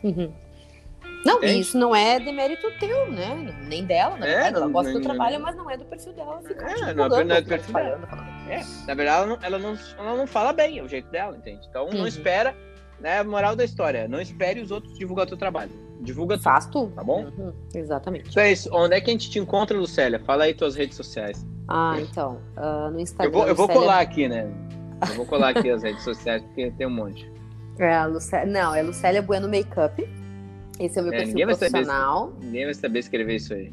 Uhum. 0.02 0.32
Não, 1.24 1.42
isso 1.42 1.76
não 1.76 1.94
é 1.94 2.18
demérito 2.18 2.70
teu, 2.78 3.10
né? 3.10 3.54
Nem 3.66 3.84
dela, 3.84 4.16
na 4.16 4.26
é, 4.26 4.34
verdade. 4.34 4.56
ela 4.56 4.68
gosta 4.68 4.92
do 4.92 5.00
trabalho, 5.00 5.40
mas 5.40 5.54
não 5.54 5.70
é 5.70 5.76
do 5.76 5.84
perfil 5.84 6.12
dela 6.14 6.40
ficar 6.42 6.70
é, 6.70 6.94
não, 6.94 7.08
não 7.08 7.18
é 7.18 7.40
do 7.40 7.48
perfil 7.48 7.74
dela. 7.74 8.00
É, 8.48 8.62
na 8.86 8.94
verdade, 8.94 9.18
ela 9.18 9.26
não, 9.26 9.38
ela, 9.42 9.58
não, 9.58 9.78
ela 9.98 10.16
não 10.16 10.26
fala 10.26 10.52
bem, 10.52 10.78
é 10.78 10.82
o 10.82 10.88
jeito 10.88 11.10
dela, 11.10 11.36
entende? 11.36 11.66
Então 11.68 11.86
uhum. 11.86 11.94
não 11.94 12.06
espera 12.06 12.56
né, 13.00 13.22
moral 13.22 13.54
da 13.54 13.64
história, 13.64 14.08
não 14.08 14.20
espere 14.20 14.60
os 14.60 14.70
outros 14.70 14.96
divulgar 14.98 15.26
o 15.26 15.28
teu 15.28 15.36
trabalho. 15.36 15.70
Divulga 16.00 16.38
tu. 16.38 16.42
Faz 16.42 16.66
tu. 16.66 16.90
Tá 16.94 17.04
bom? 17.04 17.24
Uhum, 17.24 17.52
exatamente. 17.74 18.30
Então 18.30 18.42
é 18.42 18.52
isso. 18.52 18.70
Onde 18.72 18.94
é 18.96 19.00
que 19.00 19.10
a 19.10 19.12
gente 19.12 19.30
te 19.30 19.38
encontra, 19.38 19.76
Lucélia? 19.76 20.18
Fala 20.20 20.44
aí 20.44 20.54
tuas 20.54 20.74
redes 20.74 20.96
sociais. 20.96 21.46
Ah, 21.68 21.96
então. 22.00 22.40
Uh, 22.56 22.90
no 22.90 23.00
Instagram. 23.00 23.26
Eu 23.26 23.32
vou, 23.32 23.48
eu 23.48 23.54
vou 23.54 23.66
Lucélia... 23.66 23.82
colar 23.82 24.00
aqui, 24.00 24.28
né? 24.28 24.50
Eu 25.10 25.16
vou 25.16 25.26
colar 25.26 25.50
aqui 25.50 25.70
as 25.70 25.82
redes 25.82 26.02
sociais, 26.02 26.42
porque 26.42 26.70
tem 26.72 26.86
um 26.86 26.90
monte. 26.90 27.30
É, 27.78 28.04
Lucélia... 28.04 28.44
Não, 28.44 28.74
é 28.74 28.82
Lucélia 28.82 29.22
Bueno 29.22 29.48
Makeup. 29.48 30.06
Esse 30.80 30.98
é 30.98 31.02
o 31.02 31.04
meu 31.04 31.12
é, 31.12 31.18
perfil 31.18 31.34
ninguém 31.34 31.46
profissional. 31.46 32.30
Saber, 32.30 32.44
ninguém 32.46 32.64
vai 32.64 32.74
saber 32.74 32.98
escrever 32.98 33.36
isso 33.36 33.52
aí. 33.52 33.70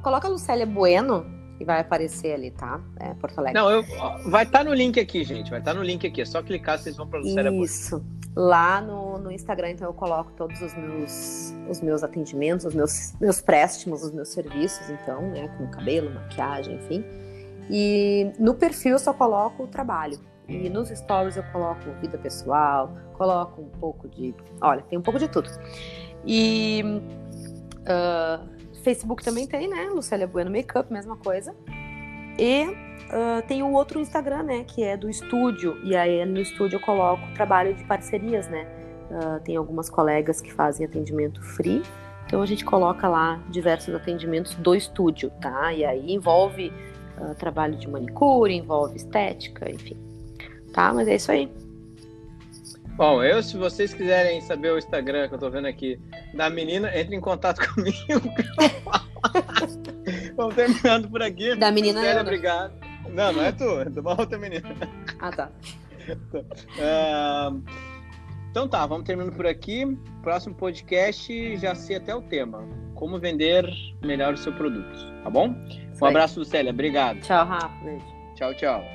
Coloca 0.00 0.28
Lucélia 0.28 0.64
Bueno 0.64 1.26
e 1.58 1.64
vai 1.64 1.80
aparecer 1.80 2.34
ali, 2.34 2.52
tá? 2.52 2.80
É, 3.00 3.14
Porto 3.14 3.38
Alegre. 3.38 3.60
Não, 3.60 3.70
eu, 3.70 3.82
vai 4.30 4.44
estar 4.44 4.58
tá 4.60 4.64
no 4.64 4.72
link 4.72 5.00
aqui, 5.00 5.24
gente. 5.24 5.50
Vai 5.50 5.58
estar 5.58 5.72
tá 5.72 5.78
no 5.78 5.84
link 5.84 6.06
aqui. 6.06 6.20
É 6.20 6.24
só 6.24 6.40
clicar, 6.40 6.78
vocês 6.78 6.96
vão 6.96 7.08
para 7.08 7.18
Lucélia 7.18 7.50
Isso. 7.50 8.04
Lá 8.36 8.80
no, 8.80 9.18
no 9.18 9.30
Instagram, 9.30 9.70
então, 9.70 9.88
eu 9.88 9.94
coloco 9.94 10.32
todos 10.36 10.60
os 10.60 10.74
meus, 10.74 11.54
os 11.68 11.80
meus 11.80 12.02
atendimentos, 12.02 12.66
os 12.66 12.74
meus, 12.74 13.14
meus 13.20 13.40
préstimos, 13.40 14.02
os 14.02 14.12
meus 14.12 14.28
serviços, 14.28 14.88
então, 14.90 15.22
né? 15.30 15.48
Com 15.56 15.68
cabelo, 15.68 16.12
maquiagem, 16.12 16.76
enfim. 16.76 17.04
E 17.70 18.32
no 18.38 18.54
perfil 18.54 18.92
eu 18.92 18.98
só 18.98 19.12
coloco 19.12 19.64
o 19.64 19.66
trabalho. 19.66 20.18
E 20.46 20.68
nos 20.68 20.90
stories 20.90 21.36
eu 21.36 21.42
coloco 21.44 21.80
vida 22.02 22.18
pessoal, 22.18 22.94
coloco 23.14 23.62
um 23.62 23.68
pouco 23.68 24.08
de. 24.08 24.34
Olha, 24.60 24.82
tem 24.82 24.98
um 24.98 25.02
pouco 25.02 25.18
de 25.18 25.28
tudo. 25.28 25.48
E 26.26 26.82
uh, 27.82 28.48
Facebook 28.82 29.22
também 29.22 29.46
tem, 29.46 29.68
né? 29.68 29.90
Lucélia 29.90 30.26
Bueno 30.26 30.50
Makeup, 30.50 30.92
mesma 30.92 31.16
coisa. 31.16 31.54
E 32.38 32.64
uh, 32.64 33.46
tem 33.46 33.62
o 33.62 33.72
outro 33.72 34.00
Instagram, 34.00 34.42
né? 34.44 34.64
Que 34.64 34.82
é 34.82 34.96
do 34.96 35.08
estúdio. 35.08 35.78
E 35.84 35.96
aí 35.96 36.24
no 36.24 36.40
estúdio 36.40 36.76
eu 36.76 36.80
coloco 36.80 37.22
trabalho 37.34 37.74
de 37.74 37.84
parcerias, 37.84 38.48
né? 38.48 38.66
Uh, 39.10 39.40
tem 39.44 39.56
algumas 39.56 39.90
colegas 39.90 40.40
que 40.40 40.52
fazem 40.52 40.86
atendimento 40.86 41.42
free. 41.42 41.82
Então 42.26 42.40
a 42.42 42.46
gente 42.46 42.64
coloca 42.64 43.06
lá 43.08 43.42
diversos 43.48 43.94
atendimentos 43.94 44.54
do 44.54 44.74
estúdio, 44.74 45.30
tá? 45.40 45.72
E 45.72 45.84
aí 45.84 46.12
envolve 46.12 46.72
uh, 47.18 47.34
trabalho 47.34 47.76
de 47.76 47.88
manicure, 47.88 48.54
envolve 48.54 48.96
estética, 48.96 49.70
enfim. 49.70 49.96
Tá? 50.72 50.92
Mas 50.92 51.06
é 51.06 51.14
isso 51.14 51.30
aí. 51.30 51.50
Bom, 52.96 53.22
eu, 53.24 53.42
se 53.42 53.56
vocês 53.56 53.92
quiserem 53.92 54.40
saber 54.40 54.72
o 54.72 54.78
Instagram 54.78 55.28
que 55.28 55.34
eu 55.34 55.38
tô 55.38 55.50
vendo 55.50 55.66
aqui 55.66 55.98
da 56.32 56.48
menina, 56.48 56.96
entre 56.96 57.16
em 57.16 57.20
contato 57.20 57.60
comigo. 57.74 57.98
Vamos 60.36 60.54
terminando 60.54 61.08
por 61.10 61.22
aqui. 61.22 61.56
Da 61.56 61.72
menina 61.72 62.00
Sério, 62.00 62.20
obrigado. 62.20 62.72
Não, 63.10 63.32
não 63.32 63.42
é 63.42 63.52
tu, 63.52 63.80
é 63.80 63.86
de 63.86 63.98
uma 64.00 64.18
outra 64.18 64.38
menina. 64.38 64.74
Ah, 65.18 65.30
tá. 65.30 65.50
Uh, 66.78 67.62
então 68.50 68.68
tá, 68.68 68.86
vamos 68.86 69.04
terminando 69.04 69.34
por 69.34 69.46
aqui. 69.46 69.98
Próximo 70.22 70.54
podcast, 70.54 71.56
já 71.56 71.74
sei 71.74 71.96
até 71.96 72.14
o 72.14 72.22
tema. 72.22 72.64
Como 72.94 73.18
vender 73.18 73.68
melhor 74.02 74.34
o 74.34 74.36
seu 74.36 74.52
produto, 74.52 74.96
tá 75.24 75.30
bom? 75.30 75.54
Um 76.00 76.06
abraço, 76.06 76.38
Lucélia. 76.38 76.70
Obrigado. 76.70 77.20
Tchau, 77.20 77.44
Rafa. 77.44 77.74
Tchau, 78.36 78.54
tchau. 78.54 78.93